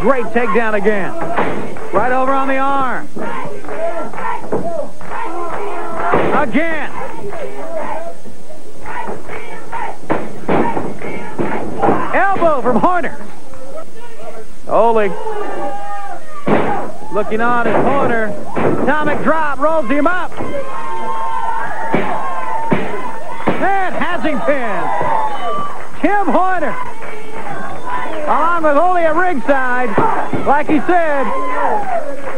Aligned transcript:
Great 0.00 0.24
takedown 0.26 0.74
again. 0.74 1.12
Right 1.92 2.12
over 2.12 2.32
on 2.32 2.48
the 2.48 2.56
arm. 2.56 3.08
Again. 6.40 6.90
Elbow 12.14 12.62
from 12.62 12.76
Horner. 12.76 13.20
Ole 14.68 15.08
looking 17.12 17.40
on 17.40 17.66
at 17.66 17.84
Horner. 17.84 18.26
Atomic 18.82 19.22
drop 19.22 19.58
rolls 19.58 19.90
him 19.90 20.06
up. 20.06 20.30
And 23.60 23.94
Hasington. 23.94 26.00
Tim 26.00 26.26
Horner 26.26 26.89
with 28.62 28.76
Ole 28.76 28.98
at 28.98 29.16
ringside. 29.16 29.88
Like 30.46 30.68
he 30.68 30.80
said, 30.80 31.24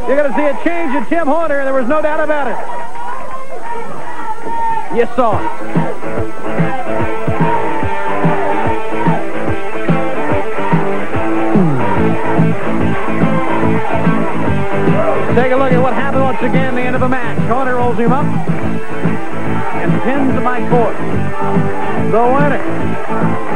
you're 0.07 0.17
going 0.17 0.31
to 0.31 0.37
see 0.37 0.47
a 0.47 0.55
change 0.65 0.95
in 0.95 1.05
Tim 1.07 1.27
Horner. 1.27 1.65
There 1.65 1.75
was 1.75 1.89
no 1.89 2.01
doubt 2.01 2.21
about 2.21 2.47
it. 2.47 2.57
You 4.97 5.07
saw 5.17 5.39
it. 5.39 5.49
Take 15.35 15.53
a 15.53 15.57
look 15.57 15.73
at 15.73 15.81
what 15.83 15.95
happened 15.95 16.23
once 16.23 16.39
again, 16.43 16.75
the 16.75 16.83
end 16.83 16.95
of 16.95 17.01
the 17.01 17.09
match. 17.09 17.39
Horner 17.49 17.77
rolls 17.77 17.99
him 17.99 18.13
up 18.13 18.27
and 18.27 20.03
pins 20.03 20.35
Mike 20.43 20.69
Ford. 20.71 20.95
The 22.13 22.23
winner. 22.35 23.52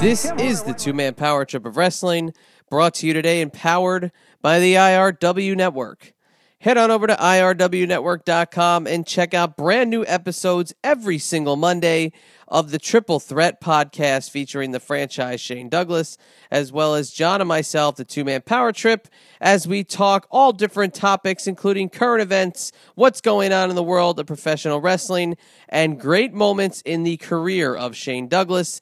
This 0.00 0.30
is 0.38 0.62
the 0.62 0.74
two 0.74 0.92
man 0.92 1.14
power 1.14 1.44
trip 1.44 1.66
of 1.66 1.76
wrestling, 1.76 2.32
brought 2.70 2.94
to 2.94 3.06
you 3.08 3.12
today 3.12 3.42
and 3.42 3.52
powered 3.52 4.12
by 4.40 4.60
the 4.60 4.74
IRW 4.74 5.56
Network. 5.56 6.12
Head 6.60 6.78
on 6.78 6.90
over 6.92 7.06
to 7.06 7.14
IRWNetwork.com 7.14 8.86
and 8.86 9.06
check 9.06 9.32
out 9.32 9.56
brand 9.56 9.90
new 9.90 10.04
episodes 10.06 10.72
every 10.82 11.18
single 11.18 11.54
Monday 11.56 12.12
of 12.48 12.70
the 12.70 12.78
Triple 12.78 13.20
Threat 13.20 13.60
podcast 13.60 14.30
featuring 14.30 14.72
the 14.72 14.80
franchise 14.80 15.40
Shane 15.40 15.68
Douglas, 15.68 16.16
as 16.50 16.72
well 16.72 16.94
as 16.94 17.10
John 17.10 17.40
and 17.40 17.46
myself, 17.46 17.96
the 17.96 18.04
two 18.04 18.24
man 18.24 18.42
power 18.42 18.72
trip, 18.72 19.06
as 19.40 19.68
we 19.68 19.84
talk 19.84 20.26
all 20.30 20.52
different 20.52 20.94
topics, 20.94 21.46
including 21.46 21.90
current 21.90 22.22
events, 22.22 22.72
what's 22.96 23.20
going 23.20 23.52
on 23.52 23.70
in 23.70 23.76
the 23.76 23.82
world 23.82 24.18
of 24.18 24.26
professional 24.26 24.80
wrestling, 24.80 25.36
and 25.68 26.00
great 26.00 26.32
moments 26.32 26.80
in 26.82 27.04
the 27.04 27.18
career 27.18 27.74
of 27.74 27.94
Shane 27.94 28.26
Douglas 28.26 28.80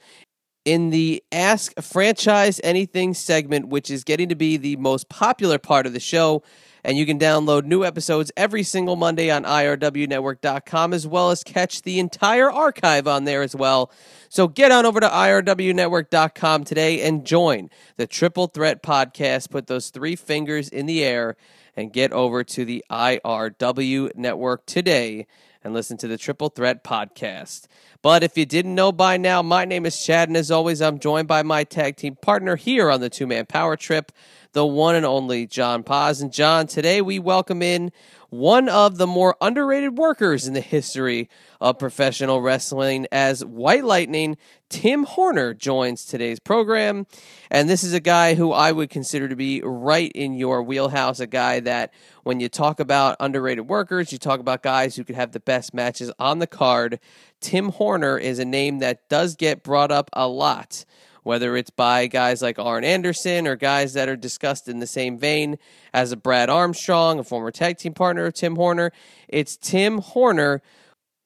in 0.67 0.91
the 0.91 1.23
Ask 1.31 1.81
Franchise 1.81 2.61
Anything 2.63 3.15
segment, 3.15 3.69
which 3.69 3.89
is 3.89 4.05
getting 4.05 4.29
to 4.29 4.35
be 4.35 4.59
the 4.59 4.77
most 4.77 5.09
popular 5.09 5.59
part 5.59 5.87
of 5.87 5.95
the 5.95 6.01
show. 6.01 6.43
And 6.85 6.99
you 6.99 7.07
can 7.07 7.19
download 7.19 7.65
new 7.65 7.85
episodes 7.85 8.31
every 8.37 8.63
single 8.63 8.97
Monday 8.97 9.31
on 9.31 9.45
IRWNetwork.com, 9.45 10.93
as 10.93 11.07
well 11.07 11.31
as 11.31 11.43
catch 11.43 11.83
the 11.83 11.99
entire 11.99 12.51
archive 12.51 13.09
on 13.09 13.25
there 13.25 13.43
as 13.43 13.57
well. 13.57 13.91
So 14.29 14.49
get 14.49 14.73
on 14.73 14.85
over 14.85 15.01
to 15.01 15.09
IRWNetwork.com 15.09 16.65
today 16.65 17.01
and 17.03 17.25
join 17.25 17.71
the 17.97 18.07
Triple 18.07 18.49
Threat 18.49 18.83
Podcast. 18.83 19.51
Put 19.51 19.69
those 19.69 19.91
three 19.91 20.17
fingers 20.17 20.69
in 20.69 20.87
the 20.87 21.05
air 21.05 21.37
and 21.77 21.93
get 21.93 22.13
over 22.13 22.43
to 22.43 22.65
the 22.65 22.85
IRW 22.91 24.17
Network 24.17 24.67
today 24.67 25.27
and 25.67 25.75
listen 25.75 25.97
to 25.97 26.07
the 26.07 26.17
Triple 26.17 26.49
Threat 26.49 26.85
Podcast. 26.85 27.67
But 28.01 28.23
if 28.23 28.39
you 28.39 28.47
didn't 28.47 28.77
know 28.77 28.93
by 28.93 29.17
now, 29.17 29.43
my 29.43 29.65
name 29.65 29.85
is 29.85 30.01
Chad, 30.01 30.29
and 30.29 30.37
as 30.37 30.53
always, 30.53 30.81
I'm 30.81 31.01
joined 31.01 31.27
by 31.27 31.43
my 31.43 31.65
tag 31.65 31.97
team 31.97 32.15
partner 32.23 32.55
here 32.55 32.89
on 32.89 33.01
the 33.01 33.11
two 33.11 33.27
man 33.27 33.47
power 33.47 33.77
trip, 33.77 34.13
the 34.53 34.65
one 34.65 34.95
and 34.95 35.05
only 35.05 35.45
John 35.45 35.83
Paz. 35.83 36.21
And 36.21 36.33
John, 36.33 36.69
today 36.69 37.03
we 37.03 37.19
welcome 37.19 37.63
in 37.63 37.91
one 38.37 38.69
of 38.69 38.99
the 38.99 39.07
more 39.07 39.37
underrated 39.41 39.97
workers 39.97 40.47
in 40.47 40.53
the 40.53 40.61
history 40.61 41.29
of 41.61 41.79
professional 41.79 42.43
wrestling 42.43 43.07
as 43.11 43.45
White 43.45 43.85
Lightning. 43.85 44.37
Tim 44.69 45.05
Horner 45.05 45.55
joins 45.55 46.05
today's 46.05 46.39
program. 46.39 47.07
And 47.51 47.69
this 47.69 47.83
is 47.83 47.95
a 47.95 48.01
guy 48.01 48.35
who 48.35 48.53
I 48.53 48.73
would 48.73 48.91
consider 48.91 49.29
to 49.29 49.37
be 49.37 49.63
right 49.65 50.13
in 50.13 50.35
your 50.35 50.63
wheelhouse, 50.63 51.19
a 51.19 51.27
guy 51.27 51.61
that 51.61 51.95
when 52.25 52.41
you 52.41 52.49
talk 52.49 52.79
about 52.79 53.17
underrated 53.21 53.69
workers, 53.69 54.13
you 54.13 54.19
talk 54.19 54.41
about 54.41 54.63
guys 54.63 54.97
who 54.97 55.05
could 55.05 55.17
have 55.17 55.33
the 55.33 55.41
best 55.41 55.73
matches 55.73 56.13
on 56.19 56.39
the 56.39 56.47
card. 56.47 57.01
Tim 57.41 57.71
Horner 57.71 58.19
is 58.19 58.39
a 58.39 58.45
name 58.45 58.81
that 58.81 59.09
does 59.09 59.35
get 59.35 59.63
brought 59.63 59.91
up 59.91 60.11
a 60.13 60.29
lot 60.29 60.85
whether 61.27 61.57
it's 61.57 61.71
by 61.71 62.07
guys 62.07 62.41
like 62.41 62.57
Arn 62.57 62.85
Anderson 62.85 63.49
or 63.49 63.57
guys 63.57 63.95
that 63.95 64.09
are 64.09 64.15
discussed 64.15 64.69
in 64.69 64.79
the 64.79 64.87
same 64.87 65.19
vein 65.19 65.59
as 65.93 66.13
a 66.13 66.17
Brad 66.17 66.49
Armstrong, 66.49 67.19
a 67.19 67.25
former 67.25 67.51
tag 67.51 67.79
team 67.79 67.95
partner 67.95 68.27
of 68.27 68.35
Tim 68.35 68.55
Horner. 68.55 68.93
It's 69.27 69.57
Tim 69.57 69.99
Horner 69.99 70.63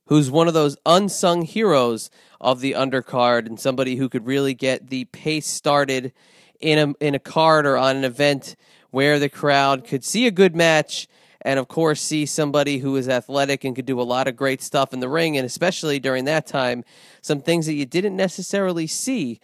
who's 0.06 0.30
one 0.30 0.48
of 0.48 0.54
those 0.54 0.76
unsung 0.86 1.42
heroes 1.42 2.10
of 2.40 2.60
the 2.60 2.72
undercard 2.72 3.46
and 3.46 3.60
somebody 3.60 3.96
who 3.96 4.08
could 4.08 4.26
really 4.26 4.54
get 4.54 4.88
the 4.88 5.04
pace 5.04 5.46
started 5.46 6.14
in 6.60 6.78
a 6.78 7.04
in 7.04 7.14
a 7.14 7.18
card 7.18 7.66
or 7.66 7.76
on 7.76 7.96
an 7.96 8.04
event 8.04 8.56
where 8.90 9.18
the 9.18 9.28
crowd 9.28 9.84
could 9.84 10.02
see 10.02 10.26
a 10.26 10.30
good 10.30 10.56
match 10.56 11.08
and 11.42 11.58
of 11.58 11.68
course 11.68 12.00
see 12.00 12.24
somebody 12.24 12.78
who 12.78 12.96
is 12.96 13.08
athletic 13.08 13.64
and 13.64 13.76
could 13.76 13.86
do 13.86 14.00
a 14.00 14.02
lot 14.02 14.26
of 14.26 14.34
great 14.34 14.62
stuff 14.62 14.94
in 14.94 15.00
the 15.00 15.08
ring 15.08 15.36
and 15.36 15.46
especially 15.46 16.00
during 16.00 16.24
that 16.24 16.46
time 16.46 16.82
some 17.20 17.40
things 17.40 17.66
that 17.66 17.74
you 17.74 17.86
didn't 17.86 18.16
necessarily 18.16 18.86
see 18.86 19.38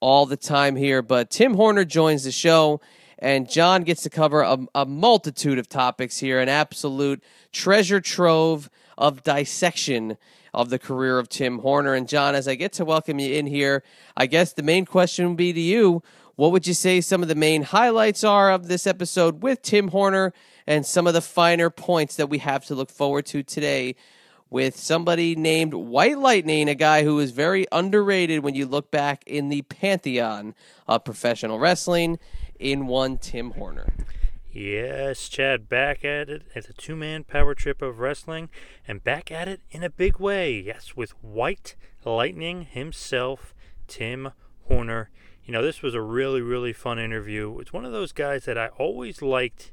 all 0.00 0.24
the 0.24 0.36
time 0.36 0.76
here 0.76 1.02
but 1.02 1.30
tim 1.30 1.54
horner 1.54 1.84
joins 1.84 2.24
the 2.24 2.32
show 2.32 2.80
and 3.18 3.50
john 3.50 3.82
gets 3.82 4.02
to 4.02 4.10
cover 4.10 4.40
a, 4.40 4.58
a 4.74 4.86
multitude 4.86 5.58
of 5.58 5.68
topics 5.68 6.18
here 6.18 6.40
an 6.40 6.48
absolute 6.48 7.22
treasure 7.52 8.00
trove 8.00 8.70
of 8.96 9.22
dissection 9.22 10.16
of 10.52 10.68
the 10.68 10.78
career 10.78 11.18
of 11.18 11.28
tim 11.28 11.58
horner. 11.58 11.94
And 11.94 12.08
john 12.08 12.34
as 12.34 12.48
i 12.48 12.54
get 12.54 12.72
to 12.74 12.84
welcome 12.84 13.18
you 13.18 13.34
in 13.34 13.46
here 13.46 13.82
i 14.16 14.26
guess 14.26 14.54
the 14.54 14.62
main 14.62 14.86
question 14.86 15.28
would 15.28 15.36
be 15.36 15.52
to 15.52 15.60
you 15.60 16.02
what 16.36 16.52
would 16.52 16.66
you 16.66 16.74
say 16.74 17.02
some 17.02 17.20
of 17.20 17.28
the 17.28 17.34
main 17.34 17.62
highlights 17.62 18.24
are 18.24 18.50
of 18.50 18.68
this 18.68 18.86
episode 18.86 19.42
with 19.42 19.60
tim 19.60 19.88
horner 19.88 20.32
and 20.66 20.86
some 20.86 21.06
of 21.06 21.12
the 21.12 21.20
finer 21.20 21.68
points 21.68 22.16
that 22.16 22.30
we 22.30 22.38
have 22.38 22.64
to 22.64 22.74
look 22.74 22.90
forward 22.90 23.26
to 23.26 23.42
today 23.42 23.94
with 24.50 24.76
somebody 24.76 25.36
named 25.36 25.72
White 25.72 26.18
Lightning, 26.18 26.68
a 26.68 26.74
guy 26.74 27.04
who 27.04 27.18
is 27.20 27.30
very 27.30 27.66
underrated 27.70 28.42
when 28.42 28.56
you 28.56 28.66
look 28.66 28.90
back 28.90 29.22
in 29.26 29.48
the 29.48 29.62
pantheon 29.62 30.54
of 30.88 31.04
professional 31.04 31.60
wrestling 31.60 32.18
in 32.58 32.88
one 32.88 33.16
Tim 33.16 33.52
Horner. 33.52 33.94
Yes, 34.52 35.28
Chad, 35.28 35.68
back 35.68 36.04
at 36.04 36.28
it 36.28 36.42
at 36.56 36.66
the 36.66 36.72
two 36.72 36.96
man 36.96 37.22
power 37.22 37.54
trip 37.54 37.80
of 37.80 38.00
wrestling, 38.00 38.48
and 38.86 39.04
back 39.04 39.30
at 39.30 39.46
it 39.46 39.60
in 39.70 39.84
a 39.84 39.90
big 39.90 40.18
way. 40.18 40.58
Yes, 40.58 40.96
with 40.96 41.12
White 41.22 41.76
Lightning 42.04 42.62
himself, 42.62 43.54
Tim 43.86 44.32
Horner. 44.66 45.10
You 45.44 45.52
know, 45.52 45.62
this 45.62 45.82
was 45.82 45.94
a 45.94 46.00
really, 46.00 46.40
really 46.40 46.72
fun 46.72 46.98
interview. 46.98 47.60
It's 47.60 47.72
one 47.72 47.84
of 47.84 47.92
those 47.92 48.10
guys 48.10 48.44
that 48.46 48.58
I 48.58 48.68
always 48.68 49.22
liked 49.22 49.72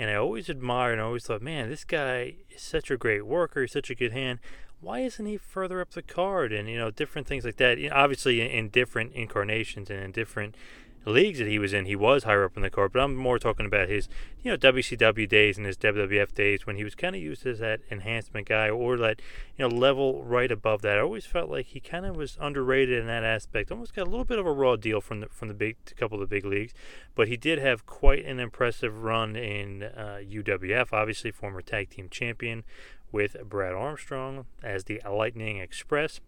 and 0.00 0.08
I 0.08 0.14
always 0.14 0.48
admired 0.48 0.92
and 0.92 1.02
I 1.02 1.04
always 1.04 1.26
thought, 1.26 1.42
man, 1.42 1.68
this 1.68 1.84
guy 1.84 2.36
is 2.48 2.62
such 2.62 2.90
a 2.90 2.96
great 2.96 3.26
worker, 3.26 3.60
he's 3.60 3.72
such 3.72 3.90
a 3.90 3.94
good 3.94 4.12
hand. 4.12 4.38
Why 4.80 5.00
isn't 5.00 5.26
he 5.26 5.36
further 5.36 5.82
up 5.82 5.90
the 5.90 6.00
card? 6.00 6.54
And, 6.54 6.70
you 6.70 6.78
know, 6.78 6.90
different 6.90 7.26
things 7.26 7.44
like 7.44 7.58
that. 7.58 7.76
You 7.76 7.90
know, 7.90 7.96
obviously, 7.96 8.40
in, 8.40 8.46
in 8.46 8.68
different 8.70 9.12
incarnations 9.12 9.90
and 9.90 10.02
in 10.02 10.10
different 10.10 10.54
leagues 11.06 11.38
that 11.38 11.48
he 11.48 11.58
was 11.58 11.72
in, 11.72 11.86
he 11.86 11.96
was 11.96 12.24
higher 12.24 12.44
up 12.44 12.56
in 12.56 12.62
the 12.62 12.70
card. 12.70 12.92
But 12.92 13.00
I'm 13.00 13.16
more 13.16 13.38
talking 13.38 13.66
about 13.66 13.88
his, 13.88 14.08
you 14.42 14.50
know, 14.50 14.56
WCW 14.56 15.28
days 15.28 15.56
and 15.56 15.66
his 15.66 15.76
WWF 15.78 16.34
days 16.34 16.66
when 16.66 16.76
he 16.76 16.84
was 16.84 16.94
kind 16.94 17.16
of 17.16 17.22
used 17.22 17.46
as 17.46 17.58
that 17.60 17.80
enhancement 17.90 18.48
guy 18.48 18.68
or 18.68 18.96
that, 18.98 19.20
you 19.56 19.66
know, 19.66 19.74
level 19.74 20.22
right 20.22 20.50
above 20.50 20.82
that. 20.82 20.98
I 20.98 21.00
always 21.00 21.26
felt 21.26 21.50
like 21.50 21.66
he 21.66 21.80
kind 21.80 22.04
of 22.04 22.16
was 22.16 22.36
underrated 22.40 22.98
in 22.98 23.06
that 23.06 23.24
aspect. 23.24 23.70
Almost 23.70 23.94
got 23.94 24.06
a 24.06 24.10
little 24.10 24.24
bit 24.24 24.38
of 24.38 24.46
a 24.46 24.52
raw 24.52 24.76
deal 24.76 25.00
from 25.00 25.20
the 25.20 25.28
from 25.28 25.48
the 25.48 25.54
big 25.54 25.76
couple 25.96 26.20
of 26.20 26.28
the 26.28 26.34
big 26.34 26.44
leagues, 26.44 26.74
but 27.14 27.28
he 27.28 27.36
did 27.36 27.58
have 27.58 27.86
quite 27.86 28.24
an 28.24 28.38
impressive 28.38 29.02
run 29.02 29.36
in 29.36 29.82
uh, 29.82 30.18
UWF. 30.22 30.92
Obviously, 30.92 31.30
former 31.30 31.62
tag 31.62 31.90
team 31.90 32.08
champion 32.10 32.64
with 33.12 33.36
Brad 33.48 33.72
Armstrong 33.72 34.46
as 34.62 34.84
the 34.84 35.00
Lightning 35.08 35.58
Express. 35.58 36.20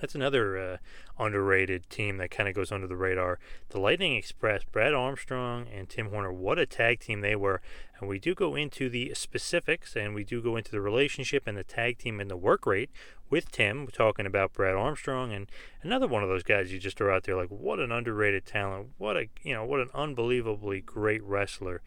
That's 0.00 0.14
another 0.14 0.58
uh, 0.58 0.76
underrated 1.18 1.90
team 1.90 2.16
that 2.16 2.30
kind 2.30 2.48
of 2.48 2.54
goes 2.54 2.72
under 2.72 2.86
the 2.86 2.96
radar. 2.96 3.38
The 3.68 3.80
Lightning 3.80 4.16
Express, 4.16 4.64
Brad 4.64 4.94
Armstrong 4.94 5.66
and 5.72 5.88
Tim 5.88 6.10
Horner, 6.10 6.32
what 6.32 6.58
a 6.58 6.66
tag 6.66 7.00
team 7.00 7.20
they 7.20 7.36
were. 7.36 7.60
And 7.98 8.08
we 8.08 8.18
do 8.18 8.34
go 8.34 8.54
into 8.54 8.88
the 8.88 9.12
specifics 9.14 9.94
and 9.94 10.14
we 10.14 10.24
do 10.24 10.40
go 10.40 10.56
into 10.56 10.70
the 10.70 10.80
relationship 10.80 11.46
and 11.46 11.56
the 11.56 11.64
tag 11.64 11.98
team 11.98 12.18
and 12.18 12.30
the 12.30 12.36
work 12.36 12.64
rate 12.64 12.90
with 13.28 13.52
Tim. 13.52 13.86
Talking 13.88 14.24
about 14.24 14.54
Brad 14.54 14.74
Armstrong 14.74 15.32
and 15.32 15.50
another 15.82 16.08
one 16.08 16.22
of 16.22 16.30
those 16.30 16.42
guys 16.42 16.72
you 16.72 16.78
just 16.78 16.96
throw 16.96 17.14
out 17.14 17.24
there 17.24 17.36
like, 17.36 17.50
what 17.50 17.78
an 17.78 17.92
underrated 17.92 18.46
talent. 18.46 18.88
What 18.96 19.16
a, 19.18 19.28
you 19.42 19.54
know, 19.54 19.66
what 19.66 19.80
an 19.80 19.90
unbelievably 19.94 20.80
great 20.80 21.22
wrestler. 21.22 21.82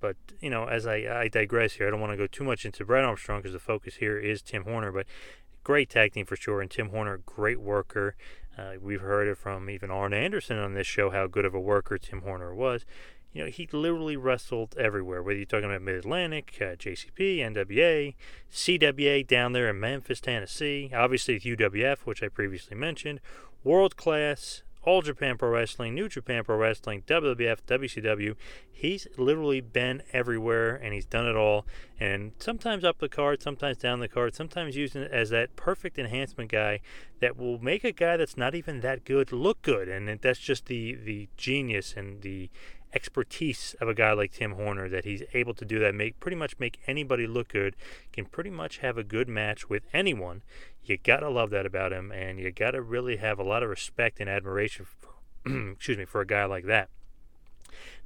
But, 0.00 0.16
you 0.40 0.50
know, 0.50 0.66
as 0.66 0.86
I, 0.86 0.96
I 0.96 1.28
digress 1.28 1.74
here, 1.74 1.86
I 1.86 1.90
don't 1.90 2.00
want 2.00 2.12
to 2.12 2.16
go 2.16 2.26
too 2.26 2.44
much 2.44 2.64
into 2.64 2.84
Brad 2.84 3.04
Armstrong 3.04 3.40
because 3.40 3.52
the 3.52 3.58
focus 3.58 3.96
here 3.96 4.18
is 4.18 4.42
Tim 4.42 4.64
Horner. 4.64 4.92
But 4.92 5.06
great 5.64 5.90
tag 5.90 6.12
team 6.12 6.26
for 6.26 6.36
sure. 6.36 6.60
And 6.60 6.70
Tim 6.70 6.90
Horner, 6.90 7.20
great 7.24 7.60
worker. 7.60 8.14
Uh, 8.58 8.74
we've 8.80 9.00
heard 9.00 9.28
it 9.28 9.36
from 9.36 9.68
even 9.68 9.90
Arn 9.90 10.14
Anderson 10.14 10.58
on 10.58 10.74
this 10.74 10.86
show 10.86 11.10
how 11.10 11.26
good 11.26 11.44
of 11.44 11.54
a 11.54 11.60
worker 11.60 11.98
Tim 11.98 12.22
Horner 12.22 12.54
was. 12.54 12.84
You 13.32 13.44
know, 13.44 13.50
he 13.50 13.68
literally 13.70 14.16
wrestled 14.16 14.74
everywhere, 14.78 15.22
whether 15.22 15.36
you're 15.36 15.44
talking 15.44 15.66
about 15.66 15.82
Mid 15.82 15.96
Atlantic, 15.96 16.56
uh, 16.58 16.76
JCP, 16.76 17.38
NWA, 17.40 18.14
CWA 18.50 19.26
down 19.26 19.52
there 19.52 19.68
in 19.68 19.78
Memphis, 19.78 20.20
Tennessee, 20.20 20.90
obviously 20.94 21.34
with 21.34 21.42
UWF, 21.42 21.98
which 22.06 22.22
I 22.22 22.28
previously 22.28 22.78
mentioned, 22.78 23.20
world 23.62 23.96
class, 23.96 24.62
all 24.86 25.02
Japan 25.02 25.36
Pro 25.36 25.50
Wrestling, 25.50 25.94
New 25.94 26.08
Japan 26.08 26.44
Pro 26.44 26.56
Wrestling, 26.56 27.02
WWF, 27.06 27.58
WCW. 27.66 28.36
He's 28.70 29.08
literally 29.18 29.60
been 29.60 30.02
everywhere 30.12 30.76
and 30.76 30.94
he's 30.94 31.04
done 31.04 31.26
it 31.26 31.34
all. 31.34 31.66
And 31.98 32.32
sometimes 32.38 32.84
up 32.84 32.98
the 32.98 33.08
card, 33.08 33.42
sometimes 33.42 33.78
down 33.78 33.98
the 33.98 34.08
card, 34.08 34.34
sometimes 34.34 34.76
using 34.76 35.02
it 35.02 35.10
as 35.10 35.30
that 35.30 35.56
perfect 35.56 35.98
enhancement 35.98 36.52
guy 36.52 36.80
that 37.20 37.36
will 37.36 37.58
make 37.58 37.82
a 37.82 37.92
guy 37.92 38.16
that's 38.16 38.36
not 38.36 38.54
even 38.54 38.80
that 38.80 39.04
good 39.04 39.32
look 39.32 39.60
good. 39.62 39.88
And 39.88 40.08
that's 40.20 40.38
just 40.38 40.66
the, 40.66 40.94
the 40.94 41.28
genius 41.36 41.94
and 41.96 42.22
the 42.22 42.48
expertise 42.96 43.76
of 43.78 43.88
a 43.88 43.94
guy 43.94 44.14
like 44.14 44.32
Tim 44.32 44.52
Horner 44.52 44.88
that 44.88 45.04
he's 45.04 45.22
able 45.34 45.52
to 45.52 45.66
do 45.66 45.78
that 45.80 45.94
make 45.94 46.18
pretty 46.18 46.34
much 46.34 46.58
make 46.58 46.80
anybody 46.86 47.26
look 47.26 47.48
good 47.48 47.76
can 48.10 48.24
pretty 48.24 48.48
much 48.48 48.78
have 48.78 48.96
a 48.96 49.04
good 49.04 49.28
match 49.28 49.68
with 49.68 49.82
anyone 49.92 50.40
you 50.82 50.96
gotta 50.96 51.28
love 51.28 51.50
that 51.50 51.66
about 51.66 51.92
him 51.92 52.10
and 52.10 52.40
you 52.40 52.50
gotta 52.50 52.80
really 52.80 53.16
have 53.16 53.38
a 53.38 53.44
lot 53.44 53.62
of 53.62 53.68
respect 53.68 54.18
and 54.18 54.30
admiration 54.30 54.86
for, 54.86 55.10
excuse 55.72 55.98
me 55.98 56.06
for 56.06 56.22
a 56.22 56.26
guy 56.26 56.46
like 56.46 56.64
that 56.64 56.88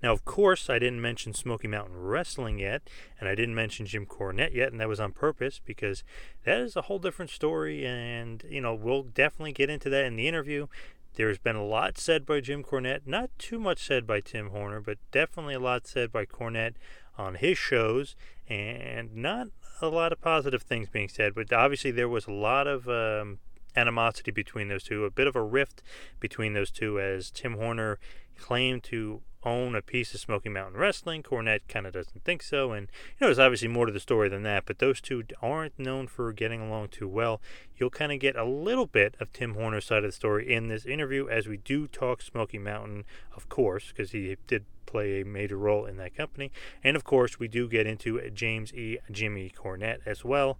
now, 0.02 0.12
of 0.12 0.24
course, 0.24 0.70
I 0.70 0.78
didn't 0.78 1.02
mention 1.02 1.34
Smoky 1.34 1.68
Mountain 1.68 1.96
Wrestling 1.96 2.58
yet, 2.58 2.88
and 3.18 3.28
I 3.28 3.34
didn't 3.34 3.54
mention 3.54 3.84
Jim 3.84 4.06
Cornette 4.06 4.54
yet, 4.54 4.72
and 4.72 4.80
that 4.80 4.88
was 4.88 4.98
on 4.98 5.12
purpose 5.12 5.60
because 5.64 6.02
that 6.44 6.58
is 6.58 6.74
a 6.74 6.82
whole 6.82 6.98
different 6.98 7.30
story, 7.30 7.86
and, 7.86 8.42
you 8.48 8.62
know, 8.62 8.74
we'll 8.74 9.02
definitely 9.02 9.52
get 9.52 9.68
into 9.68 9.90
that 9.90 10.06
in 10.06 10.16
the 10.16 10.26
interview. 10.26 10.68
There's 11.14 11.38
been 11.38 11.56
a 11.56 11.64
lot 11.64 11.98
said 11.98 12.24
by 12.24 12.40
Jim 12.40 12.62
Cornette, 12.62 13.06
not 13.06 13.30
too 13.38 13.58
much 13.58 13.84
said 13.84 14.06
by 14.06 14.20
Tim 14.20 14.50
Horner, 14.50 14.80
but 14.80 14.98
definitely 15.10 15.54
a 15.54 15.60
lot 15.60 15.86
said 15.86 16.12
by 16.12 16.24
Cornette 16.24 16.74
on 17.18 17.34
his 17.34 17.58
shows, 17.58 18.16
and 18.48 19.14
not 19.14 19.48
a 19.82 19.88
lot 19.88 20.12
of 20.12 20.20
positive 20.20 20.62
things 20.62 20.88
being 20.88 21.08
said. 21.08 21.34
But 21.34 21.52
obviously, 21.52 21.90
there 21.90 22.08
was 22.08 22.26
a 22.26 22.32
lot 22.32 22.66
of 22.66 22.88
um, 22.88 23.38
animosity 23.76 24.30
between 24.30 24.68
those 24.68 24.84
two, 24.84 25.04
a 25.04 25.10
bit 25.10 25.26
of 25.26 25.36
a 25.36 25.42
rift 25.42 25.82
between 26.20 26.52
those 26.52 26.70
two, 26.70 27.00
as 27.00 27.30
Tim 27.30 27.54
Horner 27.54 27.98
claimed 28.38 28.84
to 28.84 29.22
own 29.44 29.74
a 29.74 29.82
piece 29.82 30.14
of 30.14 30.20
Smoky 30.20 30.48
Mountain 30.48 30.78
Wrestling. 30.78 31.22
Cornette 31.22 31.60
kind 31.68 31.86
of 31.86 31.92
doesn't 31.92 32.24
think 32.24 32.42
so, 32.42 32.72
and 32.72 32.88
you 32.88 33.16
know, 33.20 33.26
there's 33.28 33.38
obviously 33.38 33.68
more 33.68 33.86
to 33.86 33.92
the 33.92 34.00
story 34.00 34.28
than 34.28 34.42
that. 34.42 34.64
But 34.66 34.78
those 34.78 35.00
two 35.00 35.24
aren't 35.42 35.78
known 35.78 36.06
for 36.06 36.32
getting 36.32 36.60
along 36.60 36.88
too 36.88 37.08
well. 37.08 37.40
You'll 37.76 37.90
kind 37.90 38.12
of 38.12 38.20
get 38.20 38.36
a 38.36 38.44
little 38.44 38.86
bit 38.86 39.14
of 39.20 39.32
Tim 39.32 39.54
Horner's 39.54 39.86
side 39.86 40.04
of 40.04 40.10
the 40.10 40.12
story 40.12 40.52
in 40.52 40.68
this 40.68 40.84
interview, 40.84 41.28
as 41.28 41.46
we 41.46 41.56
do 41.56 41.86
talk 41.86 42.22
Smoky 42.22 42.58
Mountain, 42.58 43.04
of 43.34 43.48
course, 43.48 43.88
because 43.88 44.12
he 44.12 44.36
did 44.46 44.64
play 44.90 45.20
a 45.20 45.24
major 45.24 45.56
role 45.56 45.86
in 45.86 45.96
that 45.96 46.16
company, 46.16 46.50
and 46.82 46.96
of 46.96 47.04
course, 47.04 47.38
we 47.38 47.48
do 47.48 47.68
get 47.68 47.86
into 47.86 48.20
James 48.30 48.74
E. 48.74 48.98
Jimmy 49.10 49.50
Cornette 49.56 50.00
as 50.04 50.24
well. 50.24 50.58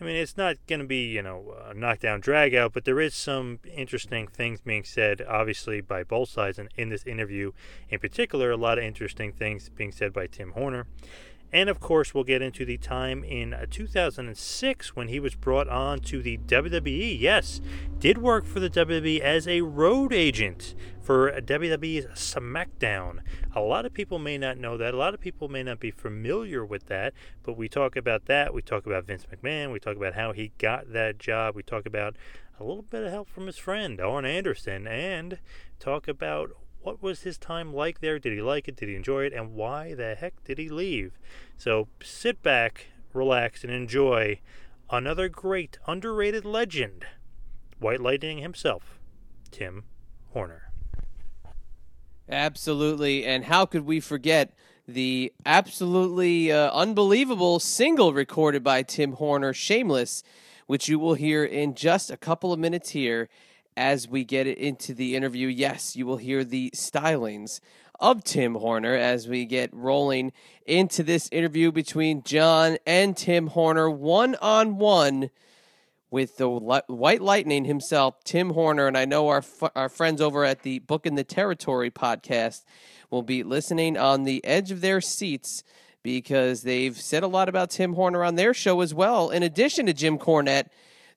I 0.00 0.04
mean, 0.04 0.14
it's 0.14 0.36
not 0.36 0.56
going 0.68 0.80
to 0.80 0.86
be, 0.86 1.08
you 1.08 1.22
know, 1.22 1.56
a 1.68 1.74
knockdown 1.74 2.20
drag 2.20 2.54
out, 2.54 2.72
but 2.72 2.84
there 2.84 3.00
is 3.00 3.14
some 3.14 3.58
interesting 3.74 4.28
things 4.28 4.60
being 4.60 4.84
said, 4.84 5.24
obviously, 5.28 5.80
by 5.80 6.04
both 6.04 6.28
sides. 6.28 6.58
And 6.58 6.68
in 6.76 6.88
this 6.88 7.04
interview, 7.04 7.52
in 7.88 7.98
particular, 7.98 8.52
a 8.52 8.56
lot 8.56 8.78
of 8.78 8.84
interesting 8.84 9.32
things 9.32 9.68
being 9.68 9.90
said 9.90 10.12
by 10.12 10.28
Tim 10.28 10.52
Horner. 10.52 10.86
And 11.52 11.70
of 11.70 11.80
course, 11.80 12.12
we'll 12.14 12.24
get 12.24 12.42
into 12.42 12.64
the 12.64 12.76
time 12.76 13.24
in 13.24 13.54
uh, 13.54 13.66
2006 13.70 14.94
when 14.94 15.08
he 15.08 15.18
was 15.18 15.34
brought 15.34 15.68
on 15.68 16.00
to 16.00 16.20
the 16.20 16.36
WWE. 16.36 17.18
Yes, 17.18 17.60
did 17.98 18.18
work 18.18 18.44
for 18.44 18.60
the 18.60 18.68
WWE 18.68 19.20
as 19.20 19.48
a 19.48 19.62
road 19.62 20.12
agent 20.12 20.74
for 21.00 21.32
WWE's 21.40 22.06
SmackDown. 22.14 23.20
A 23.54 23.60
lot 23.60 23.86
of 23.86 23.94
people 23.94 24.18
may 24.18 24.36
not 24.36 24.58
know 24.58 24.76
that. 24.76 24.92
A 24.92 24.96
lot 24.98 25.14
of 25.14 25.20
people 25.20 25.48
may 25.48 25.62
not 25.62 25.80
be 25.80 25.90
familiar 25.90 26.66
with 26.66 26.86
that. 26.86 27.14
But 27.42 27.56
we 27.56 27.66
talk 27.66 27.96
about 27.96 28.26
that. 28.26 28.52
We 28.52 28.60
talk 28.60 28.84
about 28.84 29.06
Vince 29.06 29.24
McMahon. 29.24 29.72
We 29.72 29.80
talk 29.80 29.96
about 29.96 30.14
how 30.14 30.32
he 30.32 30.52
got 30.58 30.92
that 30.92 31.18
job. 31.18 31.54
We 31.54 31.62
talk 31.62 31.86
about 31.86 32.16
a 32.60 32.64
little 32.64 32.82
bit 32.82 33.04
of 33.04 33.10
help 33.10 33.30
from 33.30 33.46
his 33.46 33.56
friend, 33.56 33.98
Arn 34.00 34.26
Anderson, 34.26 34.86
and 34.86 35.38
talk 35.78 36.08
about 36.08 36.50
what 36.88 37.02
was 37.02 37.20
his 37.20 37.36
time 37.36 37.74
like 37.74 38.00
there? 38.00 38.18
Did 38.18 38.32
he 38.32 38.40
like 38.40 38.66
it? 38.66 38.76
Did 38.76 38.88
he 38.88 38.96
enjoy 38.96 39.26
it? 39.26 39.34
And 39.34 39.52
why 39.52 39.92
the 39.92 40.14
heck 40.14 40.42
did 40.44 40.56
he 40.56 40.70
leave? 40.70 41.18
So 41.58 41.86
sit 42.02 42.42
back, 42.42 42.86
relax, 43.12 43.62
and 43.62 43.70
enjoy 43.70 44.40
another 44.88 45.28
great 45.28 45.76
underrated 45.86 46.46
legend, 46.46 47.04
White 47.78 48.00
Lightning 48.00 48.38
himself, 48.38 48.98
Tim 49.50 49.84
Horner. 50.30 50.72
Absolutely. 52.26 53.22
And 53.26 53.44
how 53.44 53.66
could 53.66 53.84
we 53.84 54.00
forget 54.00 54.54
the 54.86 55.30
absolutely 55.44 56.50
uh, 56.50 56.70
unbelievable 56.70 57.60
single 57.60 58.14
recorded 58.14 58.64
by 58.64 58.82
Tim 58.82 59.12
Horner, 59.12 59.52
Shameless, 59.52 60.22
which 60.66 60.88
you 60.88 60.98
will 60.98 61.14
hear 61.14 61.44
in 61.44 61.74
just 61.74 62.10
a 62.10 62.16
couple 62.16 62.50
of 62.50 62.58
minutes 62.58 62.88
here 62.90 63.28
as 63.78 64.08
we 64.08 64.24
get 64.24 64.48
into 64.48 64.92
the 64.92 65.14
interview. 65.14 65.46
Yes, 65.46 65.94
you 65.94 66.04
will 66.04 66.16
hear 66.16 66.42
the 66.42 66.70
stylings 66.74 67.60
of 68.00 68.24
Tim 68.24 68.56
Horner 68.56 68.94
as 68.94 69.28
we 69.28 69.44
get 69.44 69.72
rolling 69.72 70.32
into 70.66 71.04
this 71.04 71.28
interview 71.30 71.70
between 71.70 72.24
John 72.24 72.78
and 72.84 73.16
Tim 73.16 73.46
Horner 73.46 73.88
one 73.88 74.34
on 74.42 74.78
one 74.78 75.30
with 76.10 76.38
the 76.38 76.48
White 76.48 77.20
Lightning 77.20 77.64
himself, 77.64 78.24
Tim 78.24 78.50
Horner. 78.50 78.88
And 78.88 78.98
I 78.98 79.04
know 79.04 79.28
our, 79.28 79.44
our 79.76 79.88
friends 79.88 80.20
over 80.20 80.44
at 80.44 80.62
the 80.62 80.80
Book 80.80 81.06
in 81.06 81.14
the 81.14 81.24
Territory 81.24 81.90
podcast 81.90 82.64
will 83.10 83.22
be 83.22 83.44
listening 83.44 83.96
on 83.96 84.24
the 84.24 84.44
edge 84.44 84.72
of 84.72 84.80
their 84.80 85.00
seats 85.00 85.62
because 86.02 86.62
they've 86.62 86.96
said 86.96 87.22
a 87.22 87.28
lot 87.28 87.48
about 87.48 87.70
Tim 87.70 87.92
Horner 87.94 88.24
on 88.24 88.34
their 88.34 88.54
show 88.54 88.80
as 88.80 88.92
well, 88.92 89.30
in 89.30 89.44
addition 89.44 89.86
to 89.86 89.92
Jim 89.92 90.18
Cornette. 90.18 90.66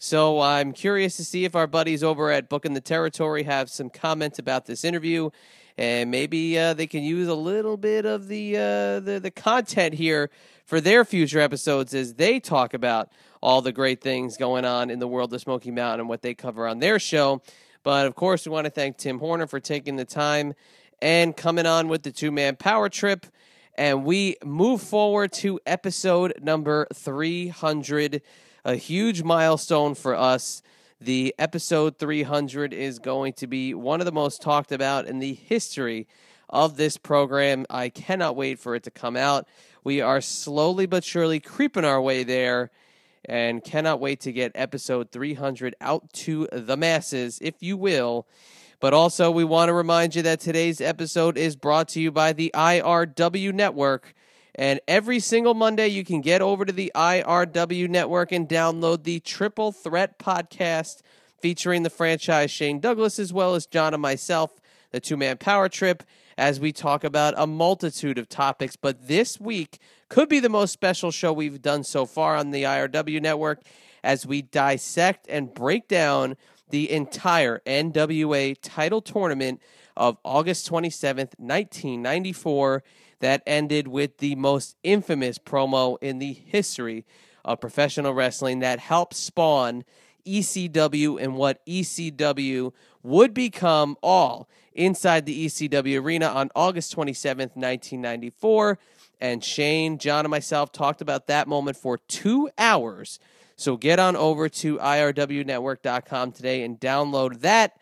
So 0.04 0.40
I'm 0.42 0.74
curious 0.74 1.16
to 1.18 1.24
see 1.24 1.46
if 1.46 1.56
our 1.56 1.68
buddies 1.68 2.02
over 2.02 2.32
at 2.32 2.50
Book 2.50 2.66
in 2.66 2.74
the 2.74 2.82
Territory 2.82 3.44
have 3.44 3.70
some 3.70 3.92
comments 3.92 4.40
about 4.40 4.66
this 4.66 4.84
interview, 4.84 5.30
and 5.78 6.10
maybe 6.10 6.58
uh, 6.58 6.74
they 6.74 6.88
can 6.88 7.04
use 7.04 7.28
a 7.28 7.36
little 7.36 7.78
bit 7.78 8.08
of 8.08 8.28
the, 8.28 8.58
uh, 8.58 9.00
the 9.00 9.20
the 9.22 9.30
content 9.30 9.94
here 9.94 10.32
for 10.66 10.82
their 10.82 11.06
future 11.06 11.40
episodes 11.40 11.94
as 11.94 12.16
they 12.16 12.40
talk 12.40 12.74
about 12.74 13.12
all 13.44 13.62
the 13.62 13.72
great 13.72 14.02
things 14.02 14.38
going 14.38 14.66
on 14.66 14.90
in 14.90 14.98
the 14.98 15.08
world 15.08 15.32
of 15.36 15.40
Smoky 15.40 15.70
Mountain 15.70 16.00
and 16.00 16.10
what 16.10 16.24
they 16.24 16.34
cover 16.34 16.68
on 16.68 16.80
their 16.80 16.98
show. 16.98 17.40
But 17.84 18.08
of 18.08 18.16
course, 18.16 18.48
we 18.48 18.52
want 18.52 18.66
to 18.66 18.72
thank 18.72 18.98
Tim 18.98 19.20
Horner 19.20 19.46
for 19.46 19.60
taking 19.60 19.98
the 19.98 20.06
time 20.06 20.56
and 21.00 21.38
coming 21.38 21.68
on 21.68 21.90
with 21.90 22.02
the 22.02 22.12
two 22.12 22.32
man 22.32 22.56
power 22.56 22.90
trip. 22.90 23.28
And 23.76 24.04
we 24.04 24.38
move 24.44 24.82
forward 24.82 25.32
to 25.34 25.60
episode 25.68 26.34
number 26.42 26.88
300, 26.92 28.24
a 28.64 28.76
huge 28.76 29.24
milestone 29.24 29.96
for 29.96 30.16
us. 30.16 30.62
The 31.00 31.34
episode 31.40 31.98
300 31.98 32.74
is 32.74 33.00
going 33.00 33.34
to 33.34 33.48
be 33.48 33.74
one 33.74 34.02
of 34.02 34.06
the 34.06 34.12
most 34.12 34.42
talked 34.42 34.72
about 34.72 35.08
in 35.08 35.20
the 35.20 35.34
history 35.34 36.08
of 36.50 36.78
this 36.78 36.98
program. 36.98 37.66
I 37.70 37.90
cannot 37.90 38.36
wait 38.36 38.60
for 38.60 38.76
it 38.76 38.84
to 38.84 38.92
come 38.92 39.18
out. 39.18 39.48
We 39.84 40.00
are 40.02 40.22
slowly 40.22 40.86
but 40.86 41.04
surely 41.04 41.40
creeping 41.40 41.86
our 41.86 42.02
way 42.02 42.24
there 42.24 42.70
and 43.26 43.64
cannot 43.64 44.00
wait 44.00 44.20
to 44.22 44.32
get 44.32 44.52
episode 44.54 45.12
300 45.12 45.76
out 45.82 46.12
to 46.14 46.48
the 46.52 46.78
masses, 46.78 47.40
if 47.42 47.56
you 47.62 47.78
will. 47.78 48.28
But 48.80 48.94
also, 48.94 49.30
we 49.30 49.44
want 49.44 49.70
to 49.70 49.74
remind 49.74 50.16
you 50.16 50.24
that 50.24 50.40
today's 50.40 50.82
episode 50.82 51.38
is 51.38 51.56
brought 51.56 51.88
to 51.90 52.02
you 52.02 52.12
by 52.12 52.34
the 52.34 52.52
IRW 52.56 53.54
Network. 53.54 54.16
And 54.56 54.80
every 54.88 55.20
single 55.20 55.54
Monday, 55.54 55.88
you 55.88 56.04
can 56.04 56.22
get 56.22 56.42
over 56.42 56.66
to 56.66 56.74
the 56.74 56.92
IRW 56.94 57.90
Network 57.90 58.32
and 58.32 58.50
download 58.50 59.04
the 59.04 59.20
Triple 59.22 59.72
Threat 59.72 60.20
podcast 60.20 61.02
featuring 61.40 61.84
the 61.84 61.90
franchise 61.90 62.52
Shane 62.52 62.80
Douglas, 62.80 63.18
as 63.18 63.34
well 63.34 63.56
as 63.56 63.66
John 63.66 63.94
and 63.94 64.02
myself, 64.02 64.60
the 64.92 65.00
two 65.00 65.18
man 65.18 65.38
power 65.38 65.70
trip, 65.70 66.04
as 66.38 66.60
we 66.60 66.72
talk 66.72 67.04
about 67.04 67.34
a 67.38 67.48
multitude 67.48 68.18
of 68.18 68.28
topics. 68.28 68.76
But 68.76 69.08
this 69.08 69.40
week 69.40 69.80
could 70.10 70.30
be 70.30 70.40
the 70.40 70.50
most 70.50 70.72
special 70.72 71.12
show 71.12 71.32
we've 71.32 71.62
done 71.62 71.84
so 71.84 72.06
far 72.06 72.36
on 72.36 72.52
the 72.52 72.64
IRW 72.64 73.22
network 73.22 73.62
as 74.04 74.26
we 74.26 74.42
dissect 74.42 75.28
and 75.30 75.54
break 75.54 75.88
down 75.88 76.36
the 76.70 76.92
entire 76.92 77.62
NWA 77.66 78.56
title 78.62 79.02
tournament 79.02 79.62
of 79.96 80.18
August 80.24 80.70
27th, 80.70 81.38
1994, 81.38 82.84
that 83.22 83.42
ended 83.48 83.88
with 83.88 84.18
the 84.20 84.36
most 84.36 84.76
infamous 84.84 85.40
promo 85.40 85.98
in 86.02 86.20
the 86.20 86.34
history 86.34 87.06
of 87.44 87.60
professional 87.60 88.14
wrestling 88.14 88.60
that 88.60 88.80
helped 88.80 89.16
spawn 89.16 89.84
ECW 90.26 91.22
and 91.22 91.36
what 91.36 91.66
ECW 91.66 92.74
would 93.04 93.34
become 93.34 93.98
all 94.04 94.48
inside 94.74 95.26
the 95.26 95.46
ECW 95.46 96.02
arena 96.02 96.28
on 96.28 96.50
August 96.56 96.96
27th, 96.96 97.56
1994. 97.56 98.78
And 99.20 99.44
Shane, 99.44 99.98
John, 99.98 100.26
and 100.26 100.32
myself 100.32 100.72
talked 100.72 101.02
about 101.02 101.28
that 101.28 101.48
moment 101.48 101.78
for 101.78 101.98
two 101.98 102.50
hours. 102.58 103.20
So 103.56 103.78
get 103.78 104.00
on 104.00 104.16
over 104.16 104.50
to 104.50 104.78
IRWnetwork.com 104.80 106.32
today 106.32 106.64
and 106.64 106.80
download 106.80 107.42
that. 107.42 107.78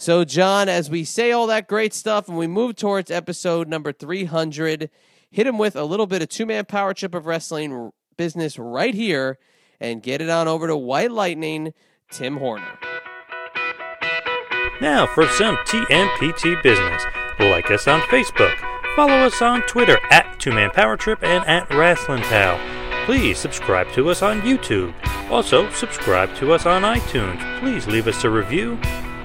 So, 0.00 0.24
John, 0.24 0.70
as 0.70 0.88
we 0.88 1.04
say 1.04 1.30
all 1.30 1.46
that 1.48 1.68
great 1.68 1.92
stuff 1.92 2.26
and 2.26 2.38
we 2.38 2.46
move 2.46 2.74
towards 2.74 3.10
episode 3.10 3.68
number 3.68 3.92
300, 3.92 4.88
hit 5.30 5.46
him 5.46 5.58
with 5.58 5.76
a 5.76 5.84
little 5.84 6.06
bit 6.06 6.22
of 6.22 6.30
two 6.30 6.46
man 6.46 6.64
power 6.64 6.94
trip 6.94 7.14
of 7.14 7.26
wrestling 7.26 7.92
business 8.16 8.58
right 8.58 8.94
here 8.94 9.36
and 9.78 10.02
get 10.02 10.22
it 10.22 10.30
on 10.30 10.48
over 10.48 10.66
to 10.66 10.74
White 10.74 11.10
Lightning, 11.10 11.74
Tim 12.10 12.38
Horner. 12.38 12.78
Now 14.80 15.06
for 15.06 15.28
some 15.28 15.58
TMPT 15.66 16.62
business. 16.62 17.02
Like 17.38 17.70
us 17.70 17.86
on 17.86 18.00
Facebook. 18.02 18.56
Follow 18.96 19.26
us 19.26 19.42
on 19.42 19.60
Twitter 19.66 19.98
at 20.10 20.40
Two 20.40 20.52
Man 20.52 20.70
Power 20.70 20.96
Trip 20.96 21.22
and 21.22 21.44
at 21.44 21.68
Wrestling 21.68 22.22
Pal. 22.22 22.58
Please 23.04 23.36
subscribe 23.36 23.92
to 23.92 24.08
us 24.08 24.22
on 24.22 24.40
YouTube. 24.40 24.94
Also, 25.30 25.68
subscribe 25.72 26.34
to 26.36 26.54
us 26.54 26.64
on 26.64 26.84
iTunes. 26.84 27.60
Please 27.60 27.86
leave 27.86 28.08
us 28.08 28.24
a 28.24 28.30
review. 28.30 28.78